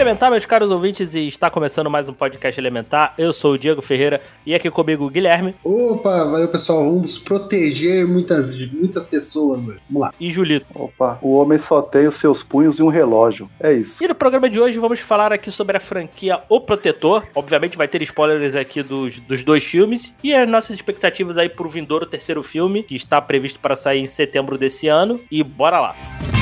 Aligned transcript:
Elementar, 0.00 0.30
meus 0.30 0.46
caros 0.46 0.70
ouvintes, 0.70 1.12
e 1.12 1.28
está 1.28 1.50
começando 1.50 1.90
mais 1.90 2.08
um 2.08 2.14
podcast 2.14 2.58
Elementar. 2.58 3.12
Eu 3.18 3.34
sou 3.34 3.52
o 3.52 3.58
Diego 3.58 3.82
Ferreira 3.82 4.18
e 4.46 4.54
aqui 4.54 4.70
comigo 4.70 5.04
o 5.04 5.10
Guilherme 5.10 5.54
Opa, 5.62 6.24
valeu 6.24 6.48
pessoal. 6.48 6.82
Vamos 6.84 7.18
proteger 7.18 8.08
muitas, 8.08 8.56
muitas 8.72 9.06
pessoas 9.06 9.68
hoje. 9.68 9.78
Vamos 9.90 10.00
lá. 10.08 10.14
e 10.18 10.30
Julito. 10.30 10.64
Opa, 10.74 11.18
o 11.20 11.36
homem 11.36 11.58
só 11.58 11.82
tem 11.82 12.06
os 12.06 12.16
seus 12.16 12.42
punhos 12.42 12.78
e 12.78 12.82
um 12.82 12.88
relógio. 12.88 13.46
É 13.60 13.74
isso. 13.74 14.02
E 14.02 14.08
no 14.08 14.14
programa 14.14 14.48
de 14.48 14.58
hoje 14.58 14.78
vamos 14.78 15.00
falar 15.00 15.34
aqui 15.34 15.50
sobre 15.50 15.76
a 15.76 15.80
franquia 15.80 16.40
O 16.48 16.62
Protetor. 16.62 17.24
Obviamente 17.34 17.76
vai 17.76 17.86
ter 17.86 18.00
spoilers 18.00 18.54
aqui 18.54 18.82
dos, 18.82 19.20
dos 19.20 19.42
dois 19.42 19.64
filmes 19.64 20.14
e 20.24 20.32
as 20.32 20.48
nossas 20.48 20.76
expectativas 20.76 21.36
aí 21.36 21.50
pro 21.50 21.68
vindouro 21.68 22.06
terceiro 22.06 22.42
filme, 22.42 22.84
que 22.84 22.94
está 22.96 23.20
previsto 23.20 23.60
para 23.60 23.76
sair 23.76 24.00
em 24.00 24.06
setembro 24.06 24.56
desse 24.56 24.88
ano. 24.88 25.20
E 25.30 25.44
bora 25.44 25.78
lá. 25.78 25.94
O 26.34 26.39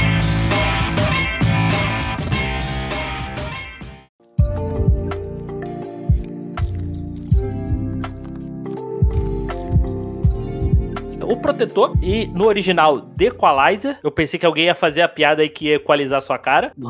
Protetor 11.38 11.92
e 12.02 12.26
no 12.26 12.46
original 12.46 13.00
The 13.00 13.26
Equalizer. 13.26 13.98
Eu 14.02 14.10
pensei 14.10 14.38
que 14.38 14.46
alguém 14.46 14.66
ia 14.66 14.74
fazer 14.74 15.02
a 15.02 15.08
piada 15.08 15.42
aí 15.42 15.48
que 15.48 15.66
ia 15.66 15.76
equalizar 15.76 16.20
sua 16.20 16.38
cara. 16.38 16.72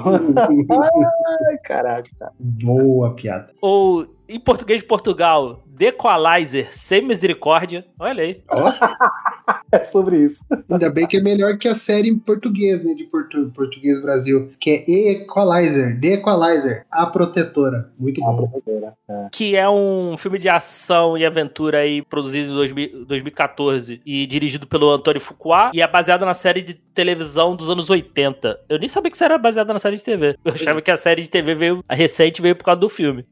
Ai, 1.49 1.59
caraca. 1.63 2.33
Boa 2.39 3.15
piada. 3.15 3.53
Ou 3.61 4.07
em 4.29 4.39
português 4.41 4.81
de 4.81 4.87
Portugal, 4.87 5.65
The 5.79 5.87
Equalizer 5.87 6.69
sem 6.71 7.03
misericórdia. 7.03 7.87
Olha 7.99 8.23
aí. 8.23 8.43
Ó, 8.51 8.73
É 9.71 9.83
sobre 9.85 10.17
isso. 10.25 10.43
ainda 10.71 10.91
bem 10.91 11.07
que 11.07 11.19
é 11.19 11.21
melhor 11.23 11.57
que 11.59 11.69
a 11.69 11.75
série 11.75 12.09
em 12.09 12.19
português, 12.19 12.83
né? 12.85 12.95
De 12.95 13.05
portu 13.05 13.51
português 13.55 14.01
Brasil. 14.01 14.49
Que 14.59 14.83
é 14.89 15.11
Equalizer. 15.13 15.99
The 16.01 16.15
Equalizer. 16.15 16.87
A 16.91 17.07
Protetora. 17.07 17.91
Muito 17.99 18.23
A 18.25 18.31
bom. 18.33 18.49
professora. 18.49 18.95
Que 19.31 19.57
é 19.57 19.69
um 19.69 20.17
filme 20.19 20.39
de 20.39 20.49
ação 20.49 21.17
e 21.19 21.25
aventura 21.25 21.79
aí 21.79 22.03
produzido 22.03 22.51
em 22.53 22.55
2000 22.55 23.05
2014 23.07 24.01
e 24.05 24.27
dirigido 24.27 24.67
pelo 24.67 24.91
Antônio 24.91 25.21
Fuqua 25.21 25.71
e 25.75 25.81
é 25.83 25.87
baseado 25.87 26.25
na 26.25 26.35
série 26.35 26.63
de 26.63 26.75
televisão 26.75 27.55
dos 27.57 27.69
anos 27.71 27.89
80. 27.91 28.61
Eu 28.69 28.79
nem 28.79 28.89
sabia 28.89 29.11
que 29.11 29.17
isso 29.17 29.25
era 29.25 29.39
baseado 29.39 29.73
na 29.73 29.79
série 29.79 29.97
de 29.97 30.05
TV. 30.05 30.37
Eu 30.45 30.53
achava 30.53 30.81
que 30.83 30.91
a 30.91 30.97
série 30.97 31.23
de 31.23 31.29
TV 31.31 31.55
veio, 31.55 31.85
a 31.89 31.95
recente 31.95 32.41
veio 32.43 32.57
por 32.57 32.65
causa 32.65 32.81
do 32.81 32.89
filme. 32.89 33.25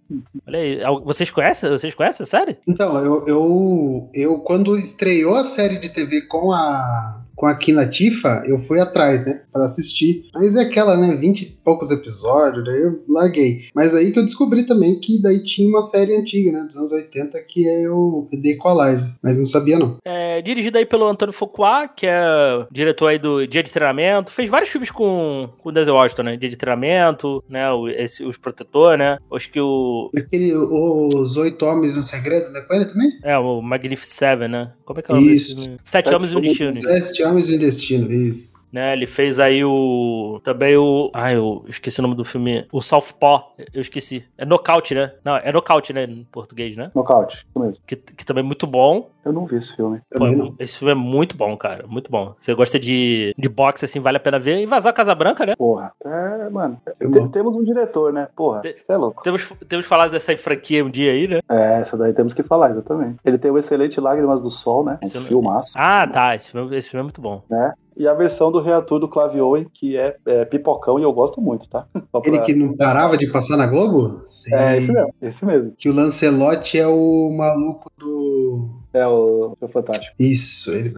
Olha 0.47 0.59
aí, 0.59 0.83
vocês 1.05 1.31
conhecem? 1.31 1.71
Vocês 1.71 1.95
conhecem 1.95 2.25
a 2.25 2.27
série? 2.27 2.59
Então, 2.67 2.97
eu, 3.05 3.21
eu, 3.27 4.11
eu 4.15 4.39
quando 4.41 4.77
estreou 4.77 5.35
a 5.35 5.45
série 5.45 5.79
de 5.79 5.89
TV 5.89 6.23
com 6.23 6.53
a 6.53 7.26
com 7.37 7.47
a 7.47 7.55
Kim 7.55 7.73
Latifa, 7.73 8.43
eu 8.47 8.59
fui 8.59 8.81
atrás, 8.81 9.25
né, 9.25 9.43
Pra 9.53 9.65
assistir. 9.65 10.27
Mas 10.35 10.55
é 10.55 10.63
aquela, 10.63 10.97
né, 10.97 11.15
20 11.17 11.43
e 11.43 11.47
poucos 11.65 11.91
episódios, 11.91 12.65
daí 12.65 12.83
eu 12.83 13.03
larguei. 13.09 13.65
Mas 13.75 13.95
aí 13.95 14.13
que 14.13 14.19
eu 14.19 14.25
descobri 14.25 14.65
também 14.67 14.99
que 15.01 15.21
daí 15.23 15.43
tinha 15.43 15.67
uma 15.69 15.81
série 15.83 16.15
antiga, 16.15 16.53
né, 16.53 16.65
dos 16.67 16.77
anos 16.77 16.93
80, 16.93 17.41
que 17.43 17.67
é 17.67 17.89
o 17.89 18.27
The 18.31 18.51
Equalizer. 18.51 19.11
Mas 19.23 19.39
não 19.39 19.47
sabia 19.47 19.79
não. 19.79 19.97
É, 20.05 20.43
dirigido 20.43 20.77
aí 20.79 20.85
pelo 20.85 21.07
Antônio 21.07 21.33
Fuqua, 21.33 21.89
que 21.89 22.07
é 22.07 22.67
diretor 22.71 23.09
aí 23.09 23.19
do 23.19 23.47
Dia 23.47 23.63
de 23.63 23.71
Treinamento. 23.71 24.31
Fez 24.31 24.49
vários 24.51 24.71
filmes 24.71 24.91
com, 24.91 25.49
com 25.63 25.69
o 25.69 25.73
Denzel 25.73 25.95
Washington, 25.95 26.23
né? 26.25 26.37
Dia 26.37 26.51
de 26.51 26.57
Treinamento, 26.57 27.43
né? 27.49 27.71
O, 27.71 27.89
esse, 27.89 28.25
os 28.25 28.37
Protetor, 28.37 28.99
né? 28.99 29.19
Acho 29.33 29.51
que 29.51 29.61
o... 29.61 30.11
Aquele, 30.17 30.55
os 30.55 31.37
Oito 31.37 31.65
Homens 31.65 31.95
no 31.95 32.03
Segredo, 32.03 32.51
né, 32.53 32.61
com 32.61 32.75
ele 32.75 32.85
também? 32.87 33.11
É, 33.23 33.37
o 33.39 33.61
Magnificent 33.63 34.13
Seven, 34.19 34.49
né? 34.49 34.73
Como 34.85 34.99
é 35.01 35.03
que 35.03 35.11
é 35.11 35.15
o 35.15 35.17
nome 35.17 35.35
Isso. 35.35 35.57
Sete 35.83 36.07
Sete 36.07 36.15
Homens 36.15 36.33
e 36.33 36.35
um 36.35 36.39
Homens- 36.39 36.59
Destino. 36.59 36.81
Sete 36.83 37.23
Homens 37.27 37.49
e 37.49 37.55
um 37.55 37.59
Destino, 37.59 38.13
isso. 38.13 38.55
Né, 38.73 38.93
ele 38.93 39.07
fez 39.07 39.39
aí 39.41 39.65
o. 39.65 40.41
Também 40.45 40.77
o. 40.77 41.11
Ai, 41.15 41.37
eu 41.37 41.65
esqueci 41.69 42.01
o 42.01 42.03
nome 42.03 42.15
do 42.15 42.25
filme. 42.25 42.67
O 42.73 42.81
Southpaw. 42.83 43.55
Eu 43.73 43.81
esqueci. 43.81 44.25
É 44.37 44.45
Knockout, 44.45 44.95
né? 44.95 45.13
Não, 45.25 45.37
é 45.37 45.51
Knockout, 45.53 45.93
né? 45.93 46.05
Em 46.05 46.25
português, 46.31 46.77
né? 46.77 46.91
Nocaute, 46.95 47.37
isso 47.49 47.59
mesmo. 47.59 47.83
Que, 47.87 47.97
que 47.97 48.25
também 48.25 48.43
é 48.43 48.47
muito 48.47 48.67
bom. 48.67 49.11
Eu 49.25 49.33
não 49.33 49.47
vi 49.47 49.57
esse 49.57 49.75
filme. 49.75 50.01
Pô, 50.15 50.25
esse 50.59 50.79
filme 50.79 50.93
é 50.93 50.95
muito 50.95 51.37
bom, 51.37 51.57
cara. 51.57 51.87
Muito 51.87 52.11
bom. 52.11 52.35
Você 52.39 52.55
gosta 52.55 52.79
de, 52.79 53.35
de 53.37 53.49
boxe, 53.49 53.85
assim, 53.85 53.99
vale 53.99 54.19
a 54.19 54.21
pena 54.21 54.39
ver. 54.39 54.61
E 54.61 54.67
vazar 54.67 54.93
Casa 54.93 55.15
Branca, 55.15 55.45
né? 55.47 55.55
Porra. 55.57 55.93
É, 56.05 56.49
mano. 56.51 56.81
É 56.87 57.29
temos 57.33 57.57
um 57.57 57.65
diretor, 57.65 58.13
né? 58.13 58.29
Porra. 58.37 58.61
Te- 58.61 58.77
Você 58.85 58.93
é 58.93 58.97
louco. 58.97 59.23
Temos, 59.23 59.53
temos 59.69 59.87
falado 59.87 60.11
dessa 60.11 60.37
franquia 60.37 60.85
um 60.85 60.91
dia 60.91 61.13
aí, 61.13 61.27
né? 61.29 61.41
É, 61.49 61.81
essa 61.81 61.97
daí 61.97 62.13
temos 62.13 62.35
que 62.35 62.43
falar, 62.43 62.71
exatamente. 62.71 63.17
Ele 63.25 63.39
tem 63.39 63.51
o 63.51 63.59
excelente 63.59 64.01
Lágrimas 64.01 64.41
do 64.43 64.51
Sol, 64.51 64.85
né? 64.85 64.99
Esse 65.03 65.17
Um 65.17 65.21
não- 65.23 65.29
filmaço. 65.29 65.73
Ah, 65.75 66.07
tá. 66.07 66.35
Esse 66.37 66.53
filme, 66.53 66.77
esse 66.77 66.91
filme 66.91 67.01
é 67.01 67.05
muito 67.05 67.21
bom. 67.21 67.43
Né? 67.51 67.73
E 67.97 68.07
a 68.07 68.13
versão 68.13 68.53
do 68.53 68.61
reator 68.61 68.99
do 69.01 69.09
Clive 69.09 69.41
Owen, 69.41 69.67
que 69.73 69.97
é, 69.97 70.17
é 70.27 70.45
pipocão, 70.45 70.99
e 70.99 71.03
eu 71.03 71.13
gosto 71.13 71.41
muito, 71.41 71.67
tá? 71.69 71.87
Pra- 72.13 72.21
Ele 72.25 72.41
que 72.41 72.55
não 72.55 72.77
parava 72.77 73.17
de 73.17 73.27
passar 73.29 73.57
na 73.57 73.67
Globo? 73.67 74.23
Sim. 74.27 74.55
É, 74.55 74.77
esse 74.79 74.93
mesmo, 74.93 75.15
esse 75.23 75.47
mesmo. 75.47 75.73
Que 75.79 75.89
o 75.89 75.95
Lancelotti 75.95 76.79
é 76.79 76.87
o 76.87 77.35
maluco 77.37 77.91
do. 77.99 78.69
É 78.93 79.07
o, 79.07 79.57
o 79.61 79.69
Fantástico. 79.69 80.15
Isso, 80.19 80.71
ele. 80.73 80.95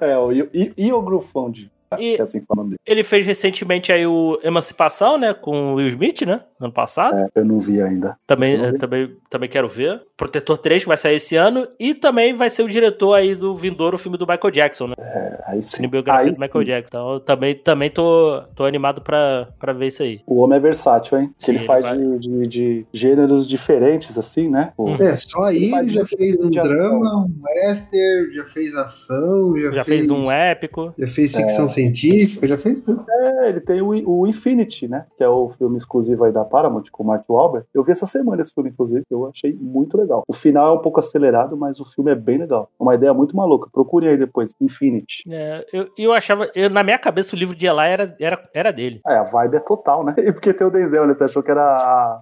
É 0.00 0.16
o 0.16 0.30
Iogrufond. 0.78 1.70
E- 1.98 2.16
É 2.16 2.22
assim 2.22 2.42
o. 2.48 2.74
Ele 2.86 3.04
fez 3.04 3.24
recentemente 3.26 3.92
aí 3.92 4.06
o 4.06 4.38
Emancipação, 4.42 5.16
né? 5.18 5.32
Com 5.34 5.72
o 5.72 5.74
Will 5.74 5.88
Smith, 5.88 6.22
né? 6.22 6.40
No 6.58 6.66
ano 6.66 6.72
passado. 6.74 7.18
É, 7.18 7.28
eu 7.34 7.44
não 7.44 7.60
vi 7.60 7.80
ainda. 7.82 8.16
Também, 8.26 8.54
eh, 8.54 8.72
vi. 8.72 8.78
também, 8.78 9.16
também 9.30 9.48
quero 9.48 9.68
ver. 9.68 10.02
Protetor 10.16 10.56
3 10.58 10.82
que 10.82 10.88
vai 10.88 10.96
sair 10.96 11.16
esse 11.16 11.36
ano. 11.36 11.66
E 11.78 11.94
também 11.94 12.34
vai 12.34 12.48
ser 12.50 12.62
o 12.62 12.68
diretor 12.68 13.14
aí 13.14 13.34
do 13.34 13.54
Vindouro, 13.56 13.98
filme 13.98 14.16
do 14.18 14.26
Michael 14.26 14.50
Jackson, 14.50 14.88
né? 14.88 14.94
É, 14.98 15.42
aí 15.46 15.62
sim. 15.62 15.76
Cinebiografia 15.76 16.26
Aí 16.26 16.32
do 16.32 16.40
Michael 16.40 16.64
sim. 16.64 16.66
Jackson. 16.70 16.88
Então 16.88 17.12
eu 17.14 17.20
também, 17.20 17.54
também 17.54 17.90
tô, 17.90 18.42
tô 18.54 18.64
animado 18.64 19.00
pra, 19.02 19.48
pra 19.58 19.72
ver 19.72 19.88
isso 19.88 20.02
aí. 20.02 20.20
O 20.26 20.40
homem 20.40 20.56
é 20.56 20.60
versátil, 20.60 21.18
hein? 21.18 21.30
Sim, 21.36 21.52
Que 21.52 21.58
ele 21.58 21.66
faz 21.66 21.84
ele 21.84 22.18
de, 22.18 22.28
de- 22.28 22.46
de 22.48 22.86
gêneros 22.92 23.46
diferentes, 23.46 24.16
assim, 24.16 24.48
né? 24.48 24.72
Pô. 24.76 24.88
É, 25.02 25.14
só 25.14 25.42
aí 25.42 25.72
Ele 25.74 25.90
já 25.90 26.06
fez 26.06 26.38
um 26.38 26.48
ação. 26.48 26.62
drama, 26.62 27.16
um 27.26 27.30
western, 27.44 28.34
já 28.34 28.44
fez 28.46 28.74
ação, 28.74 29.58
já, 29.58 29.72
Já 29.72 29.84
fez 29.84 30.08
um 30.10 30.30
épico. 30.30 30.94
Já 30.98 31.06
fez 31.08 31.34
ficção 31.36 31.68
científica, 31.76 32.46
já 32.46 32.56
fez 32.58 32.80
tudo. 32.82 33.04
É, 33.08 33.48
ele 33.48 33.60
tem 33.60 33.80
o, 33.80 33.88
o 34.08 34.26
Infinity, 34.26 34.88
né? 34.88 35.06
Que 35.16 35.22
é 35.24 35.28
o 35.28 35.48
filme 35.50 35.76
exclusivo 35.76 36.24
aí 36.24 36.32
da 36.32 36.44
Paramount 36.44 36.84
com 36.90 37.02
o 37.02 37.06
Mark 37.06 37.24
Wahlberg. 37.28 37.66
Eu 37.74 37.84
vi 37.84 37.92
essa 37.92 38.06
semana 38.06 38.40
esse 38.42 38.52
filme, 38.52 38.70
inclusive, 38.70 39.02
que 39.06 39.14
eu 39.14 39.26
achei 39.26 39.54
muito 39.60 39.96
legal. 39.96 40.22
O 40.26 40.32
final 40.32 40.74
é 40.74 40.78
um 40.78 40.82
pouco 40.82 41.00
acelerado, 41.00 41.56
mas 41.56 41.78
o 41.80 41.84
filme 41.84 42.10
é 42.10 42.14
bem 42.14 42.38
legal. 42.38 42.70
É 42.78 42.82
uma 42.82 42.94
ideia 42.94 43.12
muito 43.14 43.36
maluca. 43.36 43.68
Procure 43.72 44.08
aí 44.08 44.16
depois, 44.16 44.54
Infinity. 44.60 45.22
É, 45.30 45.64
eu, 45.72 45.86
eu 45.96 46.12
achava. 46.12 46.50
Eu, 46.54 46.68
na 46.70 46.82
minha 46.82 46.98
cabeça, 46.98 47.36
o 47.36 47.38
livro 47.38 47.54
de 47.54 47.66
Eli 47.66 47.80
era, 47.88 48.16
era, 48.20 48.48
era 48.54 48.72
dele. 48.72 49.00
É, 49.06 49.16
a 49.16 49.22
vibe 49.22 49.56
é 49.56 49.60
total, 49.60 50.04
né? 50.04 50.14
E 50.26 50.32
porque 50.32 50.52
tem 50.52 50.66
o 50.66 50.70
Denzel, 50.70 51.06
né? 51.06 51.12
Você 51.14 51.24
achou 51.24 51.42
que 51.42 51.50
era 51.50 51.62
a, 51.62 52.20